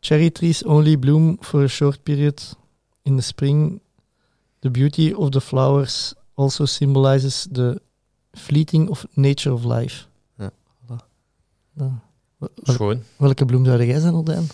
cherry 0.00 0.30
trees 0.30 0.64
only 0.64 0.96
bloom 0.98 1.36
for 1.40 1.62
a 1.62 1.66
short 1.68 2.02
period 2.02 2.56
in 3.02 3.16
the 3.16 3.22
spring, 3.22 3.80
the 4.60 4.70
beauty 4.70 5.12
of 5.16 5.30
the 5.30 5.40
flowers 5.40 6.14
also 6.34 6.64
symbolizes 6.64 7.46
the 7.52 7.80
fleeting 8.32 8.88
of 8.88 9.06
nature 9.14 9.52
of 9.54 9.64
life. 9.64 10.04
Ja, 10.38 10.50
voilà. 10.86 10.96
Wel- 11.72 12.00
wel- 12.38 12.50
Schoon. 12.62 13.02
welke 13.16 13.44
bloem 13.44 13.64
zou 13.64 13.84
jij 13.84 14.00
zijn, 14.00 14.14
Aldijn? 14.14 14.46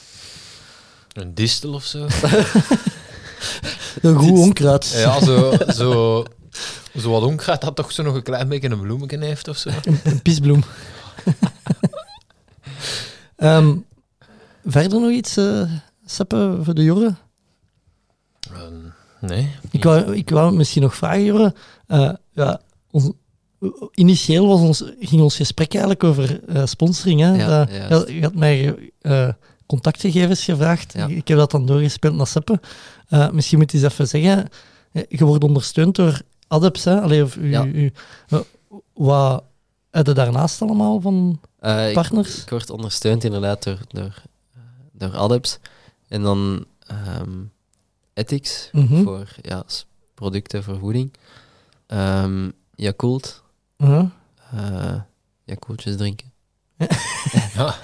Een 1.12 1.34
distel 1.34 1.72
of 1.74 1.84
zo. 1.84 2.06
Een 4.02 4.14
goed 4.16 4.38
onkruid. 4.38 4.90
ja, 4.90 5.20
zo, 5.24 5.52
zo, 5.68 6.22
zo 6.98 7.10
wat 7.10 7.22
onkruid 7.22 7.60
dat 7.60 7.76
toch 7.76 7.92
zo 7.92 8.02
nog 8.02 8.14
een 8.14 8.22
klein 8.22 8.48
beetje 8.48 8.70
een 8.70 8.80
bloemetje 8.80 9.24
heeft 9.24 9.48
of 9.48 9.56
zo. 9.56 9.70
Een, 9.84 10.00
een 10.04 10.22
pisbloem. 10.22 10.64
Ehm, 13.36 13.76
verder 14.64 15.00
nog 15.00 15.10
iets, 15.10 15.38
Seppe, 16.04 16.58
voor 16.62 16.74
de 16.74 16.84
Jorre? 16.84 17.14
Ehm, 18.52 18.74
nee. 19.20 19.50
Ik 19.70 19.84
wou, 19.84 20.16
ik 20.16 20.30
wou 20.30 20.54
misschien 20.56 20.82
nog 20.82 20.94
vragen, 20.94 21.24
Jorre. 21.24 21.54
Eh, 21.86 22.12
ja, 22.32 22.60
ons, 22.90 23.10
initieel 23.94 24.46
was 24.46 24.60
ons, 24.60 24.84
ging 25.00 25.22
ons 25.22 25.36
gesprek 25.36 25.72
eigenlijk 25.72 26.04
over 26.04 26.44
eh, 26.48 26.66
sponsoring. 26.66 27.20
Hè? 27.20 27.34
Ja, 27.34 27.68
juist. 27.70 28.08
je, 28.08 28.14
je 28.14 28.22
had 28.22 28.34
mij 28.34 28.76
eh, 29.00 29.28
contactgegevens 29.66 30.44
gevraagd. 30.44 30.92
Ja. 30.92 31.06
Ik 31.06 31.28
heb 31.28 31.38
dat 31.38 31.50
dan 31.50 31.66
doorgespeeld 31.66 32.14
naar 32.14 32.26
Seppe. 32.26 32.60
Misschien 33.32 33.58
moet 33.58 33.72
je 33.72 33.78
eens 33.78 33.92
even 33.92 34.08
zeggen, 34.08 34.48
je 35.08 35.24
wordt 35.24 35.44
ondersteund 35.44 35.96
door 35.96 36.20
Adeps. 36.54 36.84
Hè? 36.84 37.00
Allee, 37.00 37.22
of 37.22 37.36
u, 37.36 37.50
Ja. 37.50 37.64
u- 37.64 37.92
eh, 38.28 38.38
wat 38.94 39.44
heb 39.90 40.06
je 40.06 40.12
daarnaast 40.12 40.62
allemaal 40.62 41.00
van 41.00 41.40
Eh, 41.58 41.92
partners? 41.92 42.42
Ik 42.42 42.50
word 42.50 42.70
ondersteund 42.70 43.24
inderdaad 43.24 43.62
door, 43.62 43.78
door, 43.88 44.22
eh, 44.54 44.60
door 44.92 45.16
Adeps. 45.16 45.58
En 46.08 46.22
dan 46.22 46.64
ehm 46.86 47.30
Ethics 48.14 48.68
Mhm. 48.72 49.02
voor 49.02 49.28
ja, 49.42 49.62
producten 50.14 50.62
voor 50.64 50.78
voeding. 50.78 51.12
Ehm 51.86 52.50
Yakult. 52.74 53.42
Ja. 53.76 54.10
Yakultjes 55.44 55.96
drinken. 55.96 56.32
Ja. 57.54 57.74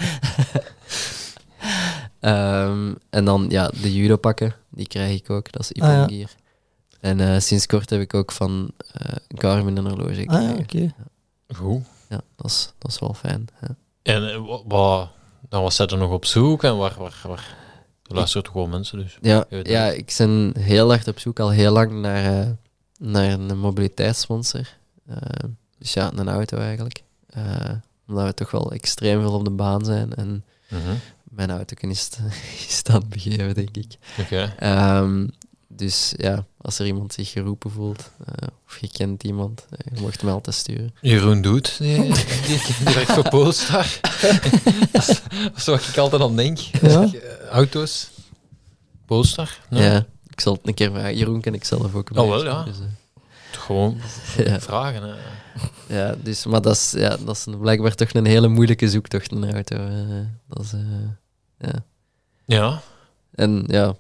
Ehm, 2.21 2.95
en 3.11 3.25
dan 3.25 3.47
ja, 3.49 3.69
de 3.83 3.95
judo 3.95 4.17
pakken, 4.17 4.55
die 4.71 4.87
krijg 4.87 5.19
ik 5.21 5.31
ook. 5.31 5.53
Dat 5.53 5.63
is 5.71 5.83
Ah, 5.83 6.09
ja. 6.09 6.27
En 7.01 7.21
eh, 7.21 7.41
sinds 7.41 7.67
kort 7.67 7.91
heb 7.91 8.01
ik 8.01 8.15
ook 8.15 8.33
van 8.33 8.71
eh 8.93 9.17
Garmin 9.29 9.77
een 9.77 9.87
horloge 9.87 10.27
Ah, 10.27 10.49
gekregen. 10.49 10.49
ja, 10.49 10.55
oké. 10.57 10.95
Goed. 11.59 11.83
Ja, 12.09 12.21
dat 12.37 12.47
is, 12.51 12.73
dat 12.79 12.91
is 12.91 12.99
wel 12.99 13.15
fijn. 13.15 13.47
Ja. 13.61 13.69
En 14.03 14.31
eh, 14.33 14.47
wa- 14.47 14.63
wa- 14.67 15.11
dan 15.49 15.63
was 15.63 15.77
zij 15.77 15.87
er 15.87 15.97
nog 15.99 16.11
op 16.11 16.25
zoek 16.25 16.63
en 16.65 16.77
waar, 16.77 16.95
waar, 16.99 17.21
waar 17.27 17.57
er 18.07 18.15
luisteren 18.15 18.43
toch 18.45 18.53
gewoon 18.53 18.71
mensen 18.71 18.99
dus. 18.99 19.19
Ja, 19.21 19.45
ja, 19.63 19.87
ik 19.87 20.15
ben 20.19 20.55
heel 20.59 20.89
hard 20.89 21.09
op 21.09 21.19
zoek, 21.19 21.41
al 21.41 21.51
heel 21.51 21.73
lang, 21.73 21.93
naar, 21.93 22.41
eh, 22.41 22.49
naar 22.99 23.31
een 23.33 23.59
mobiliteitssponsor. 23.59 24.69
Eh, 25.07 25.17
dus 25.79 25.93
ja, 25.93 26.11
een 26.15 26.29
auto 26.29 26.59
eigenlijk. 26.59 27.03
Eh, 27.27 27.71
omdat 28.09 28.25
we 28.27 28.35
toch 28.35 28.51
wel 28.51 28.73
extreem 28.73 29.21
veel 29.21 29.33
op 29.33 29.45
de 29.45 29.51
baan 29.51 29.85
zijn. 29.85 30.15
En 30.15 30.45
Mhm. 30.71 30.95
mijn 31.25 31.51
auto 31.51 31.89
is, 31.89 32.05
het- 32.05 32.21
is 32.69 32.83
dat 32.83 33.09
begeven, 33.09 33.55
denk 33.55 33.77
ik. 33.77 33.99
Oké. 34.21 34.55
Ehm, 34.59 35.27
dus 35.81 36.13
ja, 36.17 36.45
als 36.57 36.79
er 36.79 36.87
iemand 36.87 37.13
zich 37.13 37.31
geroepen 37.31 37.71
voelt, 37.71 38.11
eh, 38.27 38.49
of 38.67 38.79
je 38.79 38.89
kent 38.93 39.23
iemand, 39.23 39.67
eh, 39.71 39.79
je 39.95 40.01
mocht 40.01 40.23
me 40.23 40.31
altijd 40.31 40.57
sturen. 40.57 40.95
Jeroen 41.01 41.43
Doet, 41.43 41.79
die, 41.79 41.97
direct 42.85 43.13
voor 43.13 43.29
Polestar. 43.29 43.87
dat 44.93 45.09
is- 45.09 45.21
dat 45.43 45.57
is 45.57 45.65
wat 45.67 45.89
ik 45.89 45.97
altijd 45.97 46.23
aan 46.23 46.37
denk. 46.37 46.59
Ja. 46.59 47.03
Eh, 47.03 47.47
Auto's. 47.51 48.11
Polestar? 49.07 49.59
Ja, 49.71 50.07
ik 50.27 50.41
zal 50.41 50.53
het 50.53 50.67
een 50.69 50.75
keer 50.75 50.91
vragen. 50.91 51.17
Jeroen 51.17 51.41
ken 51.41 51.55
ik 51.55 51.65
zelf 51.65 51.95
ook 51.95 52.11
Oh, 52.15 52.29
wel, 52.29 52.45
ja. 52.45 52.63
dus, 52.65 52.77
Gewoon 53.51 54.01
Ja. 54.45 54.61
vragen. 54.61 55.03
Hè. 55.03 55.15
Ja, 55.99 56.15
dus, 56.23 56.45
maar 56.47 56.63
dat 56.63 56.75
is, 56.77 56.91
ja, 56.97 57.17
dat 57.17 57.37
is 57.37 57.47
een- 57.47 57.59
blijkbaar 57.59 57.95
toch 57.95 58.13
een 58.13 58.27
hele 58.27 58.49
moeilijke 58.49 58.89
zoektocht, 58.91 59.33
een 59.33 59.53
auto. 59.53 59.77
dat 60.49 60.65
is, 60.65 60.73
eh, 60.73 60.81
ja. 61.59 61.85
Ja. 62.45 62.81
En 63.35 63.65
ja, 63.67 63.95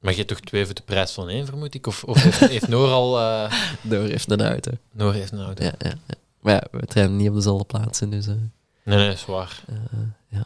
Maar 0.00 0.10
je 0.12 0.16
hebt 0.18 0.28
toch 0.28 0.40
twee 0.40 0.64
voor 0.66 0.74
de 0.74 0.82
prijs 0.82 1.12
van 1.12 1.28
één, 1.28 1.46
vermoed 1.46 1.74
ik? 1.74 1.86
Of, 1.86 2.04
of 2.04 2.22
heeft, 2.22 2.38
heeft 2.50 2.68
Noor 2.68 2.88
al... 2.90 3.18
eh, 3.20 3.52
Door 3.82 4.04
heeft 4.06 4.30
een 4.30 4.40
auto. 4.46 4.70
Noor 4.92 5.12
heeft 5.12 5.32
een 5.32 5.40
auto. 5.42 5.64
Ja, 5.64 5.72
ja, 5.78 5.92
ja. 6.06 6.14
Maar 6.40 6.54
ja, 6.54 6.62
we 6.70 6.86
trainen 6.86 7.16
niet 7.16 7.28
op 7.28 7.34
dezelfde 7.34 7.64
plaatsen, 7.64 8.10
dus... 8.10 8.26
eh, 8.26 8.34
Nee, 8.84 8.96
nee, 8.98 9.16
zwaar. 9.16 9.62
eh, 9.68 9.76
ja. 10.28 10.44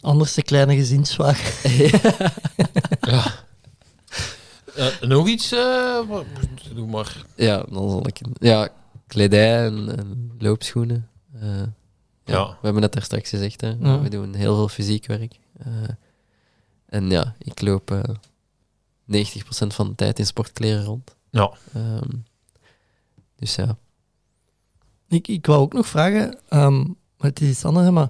Anders 0.00 0.34
de 0.34 0.42
kleine 0.42 0.74
gezinswagen. 0.76 1.70
Ja. 3.00 3.24
Eh, 4.76 5.00
nog 5.00 5.28
iets? 5.28 5.52
eh, 5.52 5.98
doe 6.74 6.86
maar. 6.86 7.16
ja, 7.36 7.56
dan 7.70 7.90
zal 7.90 8.06
ik... 8.06 8.20
Ja, 8.40 8.68
kledij 9.06 9.64
en, 9.66 9.98
en 9.98 10.32
loopschoenen. 10.38 11.08
Eh, 11.40 11.56
ja. 11.58 11.64
Ja. 12.24 12.46
We 12.46 12.56
hebben 12.60 12.82
het 12.82 12.92
daar 12.92 13.02
straks 13.02 13.28
gezegd, 13.28 13.60
hè. 13.60 13.68
Ja. 13.80 14.00
We 14.00 14.08
doen 14.08 14.34
heel 14.34 14.54
veel 14.54 14.68
fysiek 14.68 15.06
werk. 15.06 15.38
Eh, 15.58 15.66
en 16.86 17.10
ja, 17.10 17.34
ik 17.38 17.60
loop 17.60 17.90
eh 17.90 18.00
90% 19.12 19.66
van 19.66 19.88
de 19.88 19.94
tijd 19.94 20.18
in 20.18 20.26
sportkleren 20.26 20.84
rond. 20.84 21.16
Ja. 21.30 21.52
Ehm, 21.74 22.08
dus 23.36 23.54
ja. 23.54 23.76
Ik, 25.08 25.28
ik 25.28 25.46
wou 25.46 25.60
ook 25.60 25.72
nog 25.72 25.86
vragen, 25.86 26.38
ehm, 26.48 26.84
het 27.18 27.40
is 27.40 27.48
iets 27.48 27.64
anders, 27.64 27.90
maar 27.90 28.08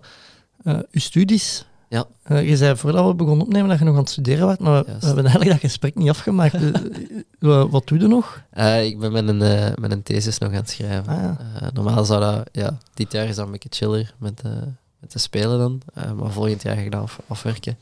eh 0.64 0.78
uw 0.90 1.00
studies. 1.00 1.66
Ja. 1.88 2.04
Eh, 2.22 2.48
je 2.48 2.56
zei 2.56 2.76
voordat 2.76 3.06
we 3.06 3.14
begonnen 3.14 3.46
opnemen 3.46 3.68
dat 3.68 3.78
je 3.78 3.84
nog 3.84 3.94
aan 3.94 4.00
het 4.00 4.10
studeren 4.10 4.46
was, 4.46 4.56
maar 4.58 4.72
we, 4.84 4.86
Juist. 4.86 5.00
we 5.00 5.06
hebben 5.06 5.24
eigenlijk 5.24 5.52
dat 5.60 5.70
gesprek 5.70 5.94
niet 5.94 6.08
afgemaakt. 6.08 6.54
Eh, 6.62 7.48
wa- 7.48 7.68
wat 7.68 7.86
doe 7.86 7.98
je 7.98 8.06
nog? 8.06 8.42
Eh, 8.50 8.84
ik 8.84 8.98
ben 8.98 9.12
met 9.12 9.28
een, 9.28 9.42
eh, 9.42 9.74
met 9.80 9.90
een 9.92 10.02
thesis 10.02 10.38
nog 10.38 10.48
aan 10.50 10.54
het 10.54 10.70
schrijven. 10.70 11.12
Ah, 11.12 11.22
ja. 11.22 11.36
Eh, 11.60 11.68
normaal 11.72 12.04
zou 12.04 12.20
dat, 12.20 12.48
ja, 12.52 12.78
dit 12.94 13.12
jaar 13.12 13.26
is 13.26 13.36
dat 13.36 13.44
een 13.46 13.52
beetje 13.52 13.68
chiller 13.72 14.14
met, 14.18 14.40
eh, 14.42 14.52
met 15.00 15.12
de 15.12 15.18
spelen 15.18 15.58
dan, 15.58 15.80
Eh, 15.94 16.12
maar 16.12 16.30
volgend 16.30 16.62
jaar 16.62 16.76
ga 16.76 16.80
ik 16.82 16.90
dat 16.92 17.02
af, 17.02 17.20
afwerken. 17.26 17.78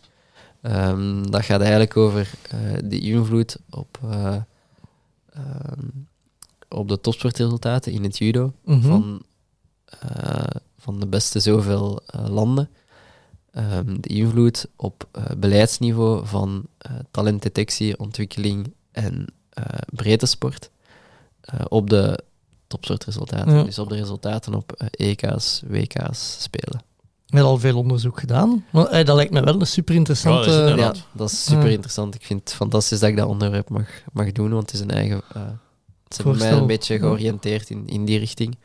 Ehm, 0.63 1.23
dat 1.31 1.45
gaat 1.45 1.61
eigenlijk 1.61 1.97
over 1.97 2.31
eh, 2.51 2.59
de 2.85 2.99
invloed 3.01 3.59
op, 3.71 3.99
eh, 4.05 4.37
ehm, 5.33 5.87
op 6.69 6.89
de 6.89 7.01
topsportresultaten 7.01 7.93
in 7.93 8.03
het 8.05 8.19
judo 8.19 8.53
Mhm. 8.65 8.81
van, 8.81 9.23
eh, 9.85 10.45
van 10.79 11.01
de 11.01 11.07
beste 11.07 11.41
zoveel 11.41 12.01
landen. 12.29 12.69
Ehm, 13.51 14.01
de 14.01 14.09
invloed 14.09 14.67
op 14.77 15.09
beleidsniveau 15.37 16.27
van 16.27 16.67
talentdetectie, 17.11 17.99
ontwikkeling 17.99 18.73
en 18.93 19.27
breedte 19.93 20.27
sport 20.27 20.71
op 21.69 21.91
de 21.91 22.25
topsportresultaten. 22.67 23.55
Ja. 23.55 23.63
Dus 23.63 23.79
op 23.79 23.89
de 23.89 23.95
resultaten 23.97 24.55
op 24.55 24.73
EK's, 24.91 25.63
WK's 25.67 26.43
spelen. 26.43 26.83
Hebt 27.31 27.45
al 27.45 27.59
veel 27.59 27.77
onderzoek 27.77 28.21
gedaan. 28.21 28.65
Maar, 28.73 28.87
eh, 28.87 29.05
dat 29.05 29.17
lijkt 29.17 29.33
me 29.33 29.41
wel 29.43 29.61
een 29.61 29.67
super 29.67 29.95
interessante. 29.95 30.51
Ja, 30.51 30.57
dat 30.77 30.95
is 30.95 31.01
Ja, 31.01 31.05
dat 31.13 31.31
is 31.31 31.45
super 31.45 31.71
interessant. 31.71 32.15
Ik 32.15 32.25
vind 32.25 32.41
het 32.41 32.53
fantastisch 32.53 32.99
dat 33.01 33.09
ik 33.09 33.17
dat 33.17 33.29
onderwerp 33.29 33.69
mag, 33.69 33.89
mag 34.13 34.33
doen, 34.33 34.51
want 34.51 34.63
het 34.63 34.73
is 34.75 34.81
een 34.81 34.91
eigen... 34.91 35.23
eh 35.35 35.43
het 36.05 36.19
is 36.19 36.25
bij 36.25 36.35
mij 36.35 36.53
een 36.61 36.67
beetje 36.67 36.99
georiënteerd 36.99 37.71
in, 37.71 37.87
in 37.87 38.05
die 38.05 38.19
richting. 38.19 38.59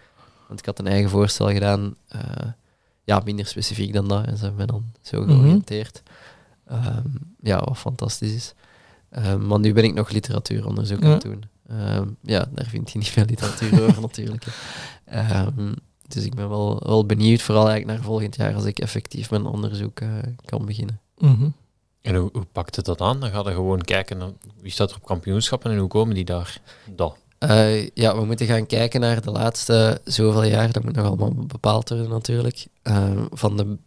Want 0.47 0.59
ik 0.59 0.65
had 0.65 0.79
een 0.79 0.87
eigen 0.87 1.09
voorstel 1.09 1.49
gedaan, 1.51 1.95
eh, 2.07 2.19
ja, 3.03 3.21
minder 3.25 3.45
specifiek 3.45 3.93
dan 3.93 4.07
dat, 4.07 4.25
en 4.25 4.37
ze 4.37 4.45
hebben 4.45 4.57
mij 4.57 4.65
dan 4.65 4.85
zo 5.01 5.21
Mhm. 5.21 5.29
georiënteerd. 5.31 6.03
Ehm, 6.67 7.07
ja, 7.39 7.59
wat 7.59 7.77
fantastisch 7.77 8.33
is. 8.33 8.53
Ehm, 9.09 9.47
maar 9.47 9.59
nu 9.59 9.73
ben 9.73 9.83
ik 9.83 9.93
nog 9.93 10.09
literatuuronderzoek 10.09 11.03
aan 11.03 11.09
het 11.11 11.21
doen. 11.21 11.43
Ehm, 11.67 12.07
ja, 12.21 12.45
daar 12.53 12.65
vind 12.65 12.91
je 12.91 12.97
niet 12.97 13.07
veel 13.09 13.25
literatuur 13.25 13.83
over 13.87 14.01
natuurlijk. 14.09 14.45
Dus 16.07 16.25
ik 16.25 16.35
ben 16.35 16.49
wel, 16.49 16.79
wel 16.85 17.05
benieuwd, 17.05 17.41
vooral 17.41 17.67
eigenlijk 17.67 17.97
naar 17.97 18.07
volgend 18.07 18.35
jaar, 18.35 18.55
als 18.55 18.65
ik 18.65 18.79
effectief 18.79 19.29
mijn 19.29 19.45
onderzoek 19.45 19.99
eh, 19.99 20.09
kan 20.45 20.65
beginnen. 20.65 20.99
Mhm. 21.17 21.49
En 22.01 22.15
hoe, 22.15 22.29
hoe 22.33 22.45
pakt 22.51 22.75
het 22.75 22.85
dat 22.85 23.01
aan? 23.01 23.19
Dan 23.19 23.29
ga 23.29 23.39
je 23.39 23.55
gewoon 23.55 23.81
kijken 23.81 24.17
naar 24.17 24.31
wie 24.61 24.71
staat 24.71 24.89
er 24.89 24.95
op 24.95 25.05
kampioenschappen 25.05 25.71
en 25.71 25.77
hoe 25.77 25.87
komen 25.87 26.15
die 26.15 26.25
daar. 26.25 26.61
Dat. 26.95 27.17
Eh, 27.37 27.87
ja, 27.87 28.17
we 28.17 28.25
moeten 28.25 28.45
gaan 28.47 28.65
kijken 28.65 28.99
naar 28.99 29.21
de 29.21 29.31
laatste 29.31 30.01
zoveel 30.03 30.43
jaar. 30.43 30.71
Dat 30.71 30.83
moet 30.83 30.95
nog 30.95 31.05
allemaal 31.05 31.33
bepaald 31.33 31.89
worden 31.89 32.09
natuurlijk. 32.09 32.67
eh, 32.81 33.11
van 33.31 33.57
de, 33.57 33.77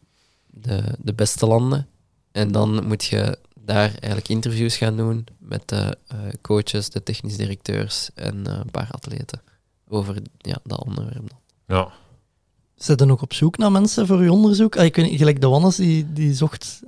de, 0.47 0.82
de 0.99 1.15
beste 1.15 1.47
landen. 1.47 1.86
En 2.32 2.53
dan 2.53 2.86
moet 2.86 3.05
je 3.05 3.39
daar 3.55 3.90
eigenlijk 3.90 4.28
interviews 4.28 4.77
gaan 4.77 4.97
doen 4.97 5.27
met 5.39 5.69
de 5.69 5.99
eh, 6.07 6.19
coaches, 6.43 6.90
de 6.90 7.03
technisch 7.03 7.36
directeurs 7.36 8.11
en 8.15 8.47
een 8.47 8.70
paar 8.70 8.89
atleten. 8.90 9.40
Over 9.89 10.16
ja, 10.39 10.59
dat 10.65 10.85
onderwerp. 10.85 11.28
dan. 11.28 11.39
Ja. 11.77 11.93
Zet 12.79 13.01
je 13.01 13.07
nog 13.07 13.23
op 13.23 13.33
zoek 13.33 13.57
naar 13.57 13.73
mensen 13.73 14.07
voor 14.07 14.23
je 14.23 14.33
onderzoek? 14.33 14.77
Ah, 14.77 14.85
ik 14.85 14.97
weet 14.97 15.11
niet, 15.11 15.19
gelijk 15.19 15.41
de 15.41 15.49
Wannes, 15.49 15.77
die, 15.77 16.13
die, 16.13 16.35
zocht, 16.35 16.83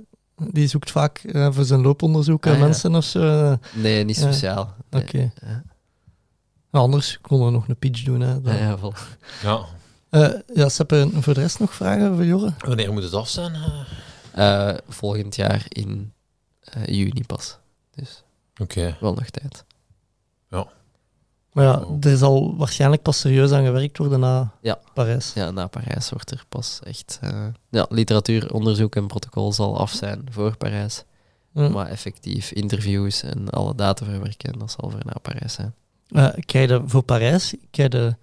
die 0.51 0.67
zoekt 0.67 0.91
vaak 0.91 1.17
eh, 1.17 1.51
voor 1.51 1.63
zijn 1.65 1.81
looponderzoek 1.81 2.45
eh, 2.45 2.51
Ah, 2.51 2.57
ja. 2.57 2.63
mensen 2.63 2.95
of 2.95 3.03
zo. 3.03 3.19
Eh, 3.51 3.57
Nee, 3.81 4.03
niet 4.03 4.15
Ja. 4.15 4.21
speciaal. 4.21 4.73
Nee. 4.89 5.01
Oké. 5.03 5.31
Ja. 5.45 5.63
Anders 6.71 7.19
kon 7.21 7.45
er 7.45 7.51
nog 7.51 7.67
een 7.67 7.77
pitch 7.77 8.03
doen. 8.03 8.21
Hè, 8.21 8.41
dan. 8.41 8.53
Ja, 8.55 8.59
ja, 8.59 8.77
vol. 8.77 8.93
ja. 9.43 9.59
Eh, 10.09 10.29
ja, 10.55 10.69
Seppe, 10.69 11.09
voor 11.13 11.33
de 11.33 11.39
rest 11.41 11.59
nog 11.59 11.73
vragen 11.73 12.15
voor 12.15 12.25
Jorre? 12.25 12.53
Wanneer 12.57 12.93
moet 12.93 13.03
het 13.03 13.13
af 13.13 13.29
zijn? 13.29 13.55
volgend 14.89 15.35
jaar 15.35 15.65
in 15.67 16.13
eh, 16.59 16.85
juni 16.85 17.23
pas. 17.27 17.57
Dus 17.95 18.23
Oké. 18.61 18.97
wel 18.99 19.13
nog 19.13 19.29
tijd. 19.29 19.63
Maar 21.51 21.65
ja, 21.65 21.79
Oh. 21.79 21.97
er 22.05 22.17
zal 22.17 22.55
waarschijnlijk 22.57 23.01
pas 23.01 23.19
serieus 23.19 23.51
aan 23.51 23.65
gewerkt 23.65 23.97
worden 23.97 24.19
na 24.19 24.51
Ja. 24.61 24.79
Parijs. 24.93 25.33
Ja, 25.33 25.51
na 25.51 25.67
Parijs 25.67 26.09
wordt 26.09 26.31
er 26.31 26.43
pas 26.49 26.79
echt... 26.83 27.19
eh, 27.21 27.45
ja, 27.69 27.85
literatuuronderzoek 27.89 28.95
en 28.95 29.07
protocol 29.07 29.53
zal 29.53 29.77
af 29.79 29.91
zijn 29.91 30.25
voor 30.31 30.57
Parijs. 30.57 31.03
Ja. 31.53 31.69
Maar 31.69 31.87
effectief 31.87 32.51
interviews 32.51 33.23
en 33.23 33.49
alle 33.49 33.75
data 33.75 34.05
verwerken, 34.05 34.59
dat 34.59 34.75
zal 34.79 34.89
voor 34.89 34.99
na 35.05 35.13
Parijs 35.21 35.53
zijn. 35.53 35.73
Eh, 36.09 36.27
krijg 36.45 36.69
je 36.69 36.81
voor 36.85 37.01
Parijs 37.03 37.55
krijg 37.71 37.91
je, 37.91 38.15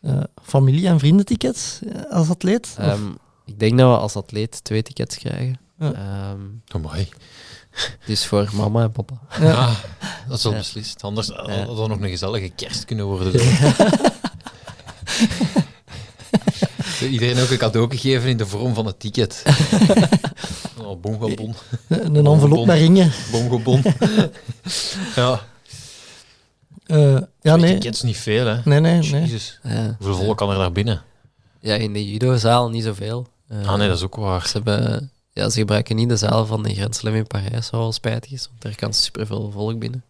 eh, 0.00 0.20
familie- 0.42 0.86
en 0.86 0.98
vriendentickets 0.98 1.80
als 2.10 2.30
atleet? 2.30 2.74
Ehm, 2.78 3.08
ik 3.44 3.58
denk 3.58 3.78
dat 3.78 3.90
we 3.90 3.98
als 3.98 4.16
atleet 4.16 4.64
twee 4.64 4.82
tickets 4.82 5.16
krijgen. 5.18 5.58
Ja. 5.78 5.92
Ehm, 5.92 6.40
Oh, 6.76 6.82
mooi. 6.82 7.08
Dus 8.06 8.26
voor 8.26 8.48
mama 8.52 8.82
en 8.82 8.92
papa. 8.92 9.14
Ja. 9.40 9.46
Ja, 9.46 9.74
dat 10.28 10.38
is 10.38 10.44
al 10.44 10.50
Ja. 10.52 10.56
beslist. 10.58 11.02
Anders 11.02 11.28
had 11.28 11.46
Ja. 11.46 11.52
had 11.64 11.76
dat 11.76 11.88
nog 11.88 12.00
een 12.00 12.08
gezellige 12.08 12.48
kerst 12.48 12.84
kunnen 12.84 13.04
worden. 13.06 13.32
Iedereen 17.10 17.38
ook 17.42 17.50
een 17.50 17.58
cadeau 17.58 17.90
gegeven 17.90 18.28
in 18.28 18.36
de 18.36 18.46
vorm 18.46 18.74
van 18.74 18.86
een 18.86 18.96
ticket. 18.98 19.42
Oh, 20.82 21.00
bongebon. 21.00 21.54
een 21.88 22.14
een 22.14 22.26
envelop 22.26 22.66
met 22.66 22.78
ringen. 22.78 23.12
Bongebon. 23.30 23.82
ja, 25.16 25.40
Eh, 26.86 27.16
ja, 27.40 27.56
nee. 27.56 27.72
tickets 27.72 28.02
niet 28.02 28.16
veel, 28.16 28.46
hè. 28.46 28.60
Nee, 28.64 28.80
nee, 28.80 28.98
nee. 28.98 29.20
Jezus. 29.20 29.58
Ja. 29.62 29.96
Hoeveel 29.98 30.16
volk 30.24 30.36
kan 30.36 30.50
er 30.50 30.58
daar 30.58 30.72
binnen? 30.72 31.02
ja, 31.60 31.74
in 31.74 31.92
de 31.92 32.10
judo-zaal 32.10 32.70
niet 32.70 32.84
zoveel. 32.84 33.26
Eh, 33.48 33.68
Ah 33.68 33.76
nee, 33.78 33.88
dat 33.88 33.96
is 33.96 34.02
ook 34.02 34.16
waar. 34.16 34.46
Ze 34.46 34.52
hebben 34.52 35.10
ja, 35.36 35.48
ze 35.48 35.58
gebruiken 35.58 35.96
niet 35.96 36.08
de 36.08 36.16
zaal 36.16 36.46
van 36.46 36.62
de 36.62 36.74
Grand 36.74 36.96
Slam 36.96 37.14
in 37.14 37.26
Parijs, 37.26 37.70
wat 37.70 37.80
wel 37.80 37.92
spijtig 37.92 38.32
is, 38.32 38.46
want 38.48 38.62
daar 38.62 38.74
kan 38.74 38.92
superveel 38.92 39.50
volk 39.50 39.78
binnen. 39.78 40.04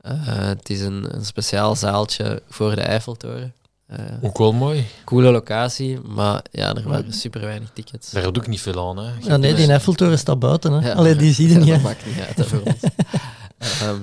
Eh, 0.00 0.12
het 0.26 0.70
is 0.70 0.80
een, 0.80 1.14
een 1.14 1.24
speciaal 1.24 1.76
zaaltje 1.76 2.42
voor 2.48 2.74
de 2.74 2.80
Eiffeltoren. 2.80 3.54
Eh, 3.86 3.98
Ook 4.20 4.38
wel 4.38 4.52
mooi. 4.52 4.86
coole 5.04 5.30
locatie, 5.30 6.00
maar 6.00 6.42
ja, 6.50 6.74
er 6.74 6.88
waren 6.88 7.12
super 7.12 7.40
weinig 7.40 7.70
tickets. 7.72 8.10
Daar 8.10 8.32
doe 8.32 8.42
ik 8.42 8.48
niet 8.48 8.60
veel 8.60 8.88
aan. 8.88 8.96
Hè. 8.96 9.12
Ja, 9.20 9.36
nee, 9.36 9.54
die 9.54 9.70
Eiffeltoren 9.70 10.18
staat 10.18 10.38
buiten. 10.38 10.72
Hè. 10.72 10.88
Ja, 10.88 10.94
Allee, 10.94 11.16
die 11.16 11.34
zie 11.34 11.48
je 11.48 11.54
ja, 11.54 11.58
niet. 11.60 11.68
Dat 11.68 11.82
maakt 11.82 12.06
niet 12.06 12.20
uit 12.20 12.36
hè, 12.36 12.44
voor 12.44 12.62
ons. 12.64 12.80
Ehm, 13.80 14.00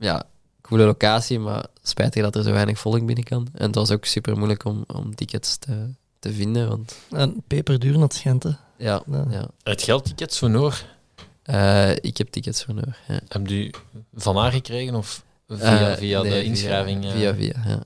ja, 0.00 0.22
coole 0.60 0.84
locatie, 0.84 1.38
maar 1.38 1.66
spijtig 1.82 2.22
dat 2.22 2.36
er 2.36 2.42
zo 2.42 2.52
weinig 2.52 2.78
volk 2.78 3.06
binnen 3.06 3.24
kan. 3.24 3.48
En 3.54 3.66
het 3.66 3.74
was 3.74 3.90
ook 3.90 4.04
super 4.04 4.36
moeilijk 4.36 4.64
om, 4.64 4.84
om 4.86 5.14
tickets 5.14 5.56
te, 5.56 5.94
te 6.20 6.32
vinden, 6.32 6.68
want 6.68 6.96
En 7.10 7.42
peperduur, 7.46 8.04
schijnt. 8.08 8.42
Hè. 8.42 8.50
ja, 8.76 9.02
Ja. 9.06 9.24
ja. 9.30 9.48
Het 9.62 9.82
geldtickets 9.82 10.38
voor 10.38 10.50
Noor, 10.50 10.84
Eh, 11.42 11.90
ik 11.96 12.16
heb 12.16 12.28
tickets 12.28 12.64
voor 12.64 12.74
Noor. 12.74 12.96
Ja. 13.08 13.20
heb 13.28 13.48
u 13.50 13.70
van 14.14 14.36
haar 14.36 14.52
gekregen 14.52 14.94
of 14.94 15.24
via, 15.48 15.90
Eh, 15.90 15.96
via 15.96 16.22
nee, 16.22 16.30
de 16.30 16.44
inschrijving? 16.44 17.04
Via, 17.04 17.12
eh? 17.12 17.18
via, 17.18 17.34
via, 17.34 17.62
ja. 17.70 17.82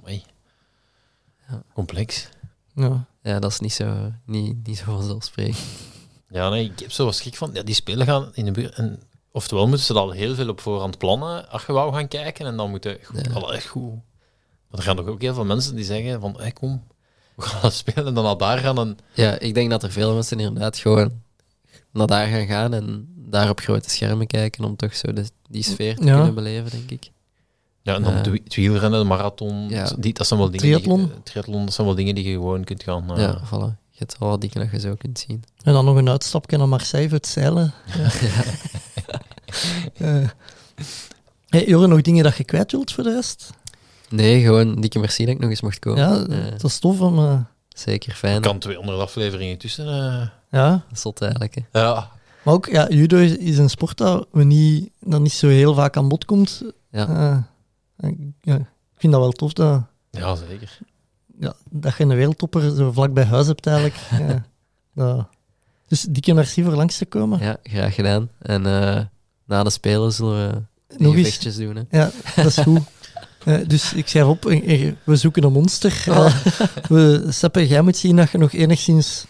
Amai. 0.00 0.24
Ja. 1.48 1.62
Complex. 1.74 2.28
Ja. 2.74 3.04
ja, 3.22 3.38
dat 3.38 3.50
is 3.50 3.58
niet 3.60 3.72
zo, 3.72 4.12
niet, 4.24 4.66
niet 4.66 4.78
zo 4.78 4.84
vanzelfsprekend. 4.84 5.58
Ja, 6.30 6.48
nee, 6.48 6.64
ik 6.64 6.78
heb 6.80 6.90
zo 6.92 7.04
wat 7.04 7.14
schrik 7.14 7.36
van. 7.36 7.50
Ja, 7.52 7.62
die 7.62 7.74
spelen 7.74 8.06
gaan 8.06 8.30
in 8.34 8.44
de 8.44 8.50
buurt. 8.50 8.74
En 8.74 9.02
oftewel 9.32 9.66
moeten 9.68 9.86
ze 9.86 9.94
al 9.94 10.10
heel 10.10 10.34
veel 10.34 10.48
op 10.48 10.60
voorhand 10.60 10.98
plannen 10.98 11.48
als 11.50 11.66
je 11.66 11.72
wou 11.72 11.92
gaan 11.94 12.08
kijken. 12.08 12.46
En 12.46 12.56
dan 12.56 12.70
moeten 12.70 12.98
goed, 13.04 13.26
Ja. 13.26 13.32
al 13.32 13.54
echt 13.54 13.66
goed. 13.66 13.92
Maar 14.68 14.78
er 14.80 14.82
gaan 14.82 14.96
toch 14.96 15.06
ook 15.06 15.20
heel 15.20 15.34
veel 15.34 15.44
mensen 15.44 15.74
die 15.76 15.84
zeggen 15.84 16.20
van, 16.20 16.34
hey, 16.38 16.52
kom, 16.52 16.82
we 17.38 17.44
gaan 17.46 17.72
spelen. 17.72 18.06
En 18.06 18.14
dan 18.14 18.24
al 18.24 18.36
daar 18.36 18.58
gaan 18.58 18.78
en... 18.78 18.98
Ja, 19.14 19.38
ik 19.38 19.54
denk 19.54 19.70
dat 19.70 19.82
er 19.82 19.92
veel 19.92 20.14
mensen 20.14 20.40
inderdaad 20.40 20.76
gewoon 20.78 21.12
naar 21.92 22.06
daar 22.06 22.26
gaan 22.26 22.46
gaan 22.46 22.74
en 22.74 23.08
daar 23.16 23.48
op 23.50 23.60
grote 23.60 23.90
schermen 23.90 24.26
kijken 24.26 24.64
om 24.64 24.76
toch 24.76 24.94
zo 24.94 25.12
de, 25.12 25.24
die 25.50 25.62
sfeer 25.62 25.96
te 25.96 26.04
Ja. 26.04 26.14
kunnen 26.16 26.34
beleven, 26.34 26.70
denk 26.70 26.90
ik. 26.90 27.10
Ja, 27.82 27.94
en 27.94 28.02
dan 28.02 28.10
Eh. 28.12 28.18
het 28.18 28.26
wi- 28.26 28.40
het 28.44 28.54
wielrennen, 28.54 29.00
de 29.00 29.06
marathon. 29.06 29.68
Ja. 29.68 29.90
Die, 29.98 30.12
dat 30.12 30.26
zijn 30.26 30.40
wel 30.40 30.50
dingen 30.50 30.66
Triathlon. 30.66 30.98
Die, 31.06 31.22
triathlon, 31.22 31.64
dat 31.64 31.74
zijn 31.74 31.86
wel 31.86 31.96
dingen 31.96 32.14
die 32.14 32.24
je 32.24 32.32
gewoon 32.32 32.64
kunt 32.64 32.82
gaan... 32.82 33.10
eh, 33.16 33.18
Ja, 33.22 33.38
voilà. 33.46 33.76
Je 33.90 34.04
hebt 34.04 34.18
wel 34.18 34.28
wat 34.28 34.40
dingen 34.40 34.56
dat 34.60 34.70
je 34.70 34.80
zo 34.88 34.94
kunt 34.94 35.18
zien. 35.18 35.44
En 35.62 35.72
dan 35.72 35.84
nog 35.84 35.96
een 35.96 36.08
uitstapje 36.08 36.56
naar 36.56 36.68
Marseille 36.68 37.08
voor 37.08 37.16
het 37.18 37.26
zeilen. 37.26 37.74
Ja. 37.96 38.08
Eh. 39.94 40.28
Hey, 41.48 41.66
Joren, 41.66 41.88
nog 41.88 42.00
dingen 42.00 42.24
dat 42.24 42.36
je 42.36 42.44
kwijt 42.44 42.72
wilt 42.72 42.92
voor 42.92 43.04
de 43.04 43.12
rest? 43.14 43.50
Nee, 44.10 44.42
gewoon 44.42 44.80
dikke 44.80 44.98
merci 44.98 45.24
dat 45.24 45.34
ik 45.34 45.40
nog 45.40 45.50
eens 45.50 45.60
mocht 45.60 45.78
komen. 45.78 46.00
Ja, 46.00 46.26
Eh, 46.36 46.50
dat 46.50 46.64
is 46.64 46.78
tof. 46.78 47.00
Om, 47.00 47.18
eh, 47.18 47.40
zeker 47.68 48.10
Er 48.10 48.16
fijn. 48.16 48.40
kan 48.40 48.58
200 48.58 48.98
afleveringen 49.00 49.58
tussen. 49.58 49.86
eh. 49.88 50.28
ja. 50.50 50.84
Zot 50.92 51.20
eigenlijk. 51.22 51.54
Hè. 51.54 51.80
ja. 51.80 52.10
Maar 52.42 52.54
ook, 52.54 52.66
ja, 52.66 52.88
judo 52.88 53.16
is, 53.16 53.36
is 53.36 53.58
een 53.58 53.70
sport 53.70 53.96
dat, 53.96 54.26
we 54.32 54.44
niet, 54.44 54.90
dat 55.00 55.20
niet 55.20 55.32
zo 55.32 55.48
heel 55.48 55.74
vaak 55.74 55.96
aan 55.96 56.08
bod 56.08 56.24
komt. 56.24 56.62
Ja. 56.90 57.08
Eh, 57.98 58.08
ik- 58.10 58.18
ja, 58.40 58.54
ik 58.56 58.64
vind 58.96 59.12
dat 59.12 59.22
wel 59.22 59.32
tof 59.32 59.52
dat, 59.52 59.82
ja, 60.10 60.34
zeker. 60.34 60.78
ja, 61.40 61.52
dat 61.70 61.96
je 61.96 62.02
een 62.04 62.08
wereldtopper 62.14 62.76
zo 62.76 62.92
vlak 62.92 63.12
bij 63.12 63.24
huis 63.24 63.46
hebt 63.46 63.66
eigenlijk. 63.66 63.96
ja, 64.94 65.28
Dus 65.88 66.02
dikke 66.02 66.34
merci 66.34 66.62
voor 66.64 66.72
langs 66.74 66.98
te 66.98 67.06
komen. 67.06 67.38
Ja, 67.40 67.56
graag 67.62 67.94
gedaan. 67.94 68.30
En 68.38 68.66
eh, 68.66 69.00
na 69.44 69.62
de 69.62 69.70
Spelen 69.70 70.12
zullen 70.12 70.48
we 70.52 70.62
Nog 71.04 71.14
eens. 71.14 71.56
doen. 71.56 71.76
Hè. 71.76 71.82
Ja, 71.98 72.10
dat 72.36 72.46
is 72.46 72.56
goed. 72.58 72.80
Eh, 73.44 73.54
dus 73.66 73.92
ik 73.92 74.08
schrijf 74.08 74.26
op, 74.26 74.46
eh, 74.46 74.86
eh, 74.88 74.94
we 75.04 75.16
zoeken 75.16 75.42
een 75.44 75.52
monster. 75.52 76.04
Oh. 76.08 76.34
We, 76.88 77.26
Seppe, 77.28 77.66
jij 77.66 77.80
moet 77.82 77.96
zien 77.96 78.16
dat 78.16 78.30
je 78.30 78.38
nog 78.38 78.52
enigszins 78.52 79.24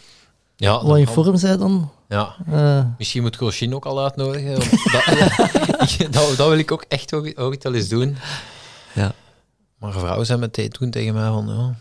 Ja, 0.56 0.72
wat 0.72 0.86
dat 0.86 0.96
in 0.98 1.04
kan. 1.04 1.14
vorm 1.14 1.40
bent 1.40 1.58
dan. 1.58 1.90
Ja. 2.08 2.34
Eh, 2.52 2.84
Misschien 2.98 3.22
moet 3.22 3.36
Goshin 3.36 3.74
ook 3.74 3.86
al 3.86 4.02
uitnodigen. 4.02 4.54
dat, 4.92 5.06
ik- 5.90 6.12
dat, 6.12 6.36
dat 6.36 6.48
wil 6.48 6.58
ik 6.58 6.72
ook 6.72 6.84
echt 6.88 7.14
ook, 7.14 7.32
ook 7.40 7.62
wel 7.62 7.74
eens 7.74 7.88
doen. 7.88 8.16
Ja. 8.92 9.12
Maar 9.78 9.92
vrouwen 9.92 10.26
zijn 10.26 10.38
meteen 10.38 10.68
toen 10.70 10.90
tegen 10.90 11.14
mij 11.14 11.28
van... 11.28 11.48
Ja, 11.48 11.74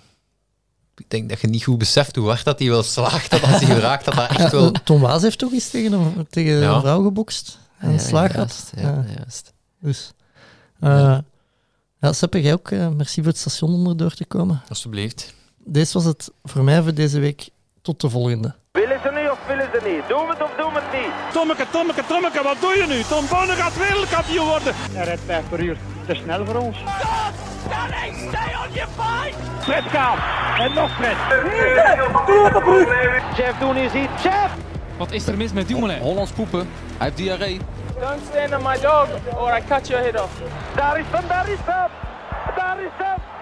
ik 0.97 1.09
denk 1.09 1.29
dat 1.29 1.39
je 1.41 1.47
niet 1.47 1.63
goed 1.63 1.77
beseft 1.77 2.15
hoe 2.15 2.27
hard 2.27 2.43
dat 2.43 2.59
hij 2.59 2.69
wel 2.69 2.83
slaagt. 2.83 3.31
Dat 3.31 3.41
als 3.43 3.61
hij 3.61 3.79
raakt, 3.79 4.05
dat 4.05 4.13
dat 4.15 4.29
echt 4.29 4.39
ja, 4.39 4.49
wel... 4.49 4.71
Tom 4.71 5.01
Waas 5.01 5.21
heeft 5.21 5.37
toch 5.39 5.51
eens 5.51 5.69
tegen 5.69 5.91
een, 5.93 6.27
tegen 6.29 6.53
Ja. 6.59 6.73
een 6.73 6.81
vrouw 6.81 7.03
gebokst 7.03 7.59
en 7.77 7.91
Ja, 7.91 7.97
slaag 7.97 8.33
juist, 8.33 8.71
had. 8.71 8.83
Ja, 8.83 8.89
Ja. 8.89 9.05
juist. 9.17 9.53
Dus, 9.81 10.11
eh, 10.79 11.17
ja, 11.99 12.13
Seppe, 12.13 12.41
jij 12.41 12.53
ook 12.53 12.71
eh, 12.71 12.87
merci 12.89 13.21
voor 13.21 13.31
het 13.31 13.39
station 13.39 13.73
onderdoor 13.73 14.11
te 14.13 14.25
komen. 14.25 14.61
Alsjeblieft. 14.69 15.33
Deze 15.57 15.93
was 15.93 16.05
het 16.05 16.31
voor 16.43 16.63
mij 16.63 16.81
voor 16.81 16.93
deze 16.93 17.19
week. 17.19 17.49
Tot 17.81 18.01
de 18.01 18.09
volgende. 18.09 18.55
Willen 18.71 18.99
ze 19.03 19.11
niet 19.19 19.29
of 19.29 19.39
willen 19.47 19.69
ze 19.73 19.89
niet? 19.89 20.07
Doen 20.07 20.25
we 20.27 20.33
het 20.33 20.43
of 20.43 20.51
doen 20.57 20.73
we 20.73 20.79
het 20.79 20.91
niet? 21.01 21.33
Tommeke, 21.33 21.65
Tommeke, 21.71 22.03
Tommeke, 22.07 22.43
wat 22.43 22.57
doe 22.61 22.73
je 22.73 22.85
nu? 22.87 23.01
Tom 23.03 23.25
Bonne 23.29 23.53
gaat 23.53 23.77
wereldkampioen 23.77 24.45
worden. 24.45 24.73
Hij 24.75 25.05
rijdt 25.05 25.21
5 25.25 25.49
per 25.49 25.59
uur. 25.59 25.77
Te 26.07 26.15
snel 26.15 26.45
voor 26.45 26.55
ons. 26.55 26.77
Fred 29.59 29.83
gaat. 29.83 30.19
En 30.59 30.73
nog 30.73 30.91
Fred. 30.95 31.17
Jeff 33.37 33.59
doen 33.59 33.75
is 33.75 33.93
iets. 33.93 34.23
Jeff! 34.23 34.53
Wat 34.97 35.11
is 35.11 35.27
er 35.27 35.37
mis 35.37 35.53
met 35.53 35.67
Dumoulin? 35.67 35.99
Hollands 35.99 36.31
poepen. 36.31 36.67
Hij 36.97 37.05
heeft 37.05 37.17
diarree. 37.17 37.59
Don't 37.99 38.23
stand 38.25 38.53
on 38.53 38.61
my 38.61 38.77
dog 38.77 39.09
or 39.35 39.51
I 39.51 39.61
cut 39.61 39.89
your 39.89 39.99
head 39.99 40.15
off. 40.15 40.39
Darisham, 40.75 41.27
Darisham! 41.27 41.91
Darisham! 42.55 43.36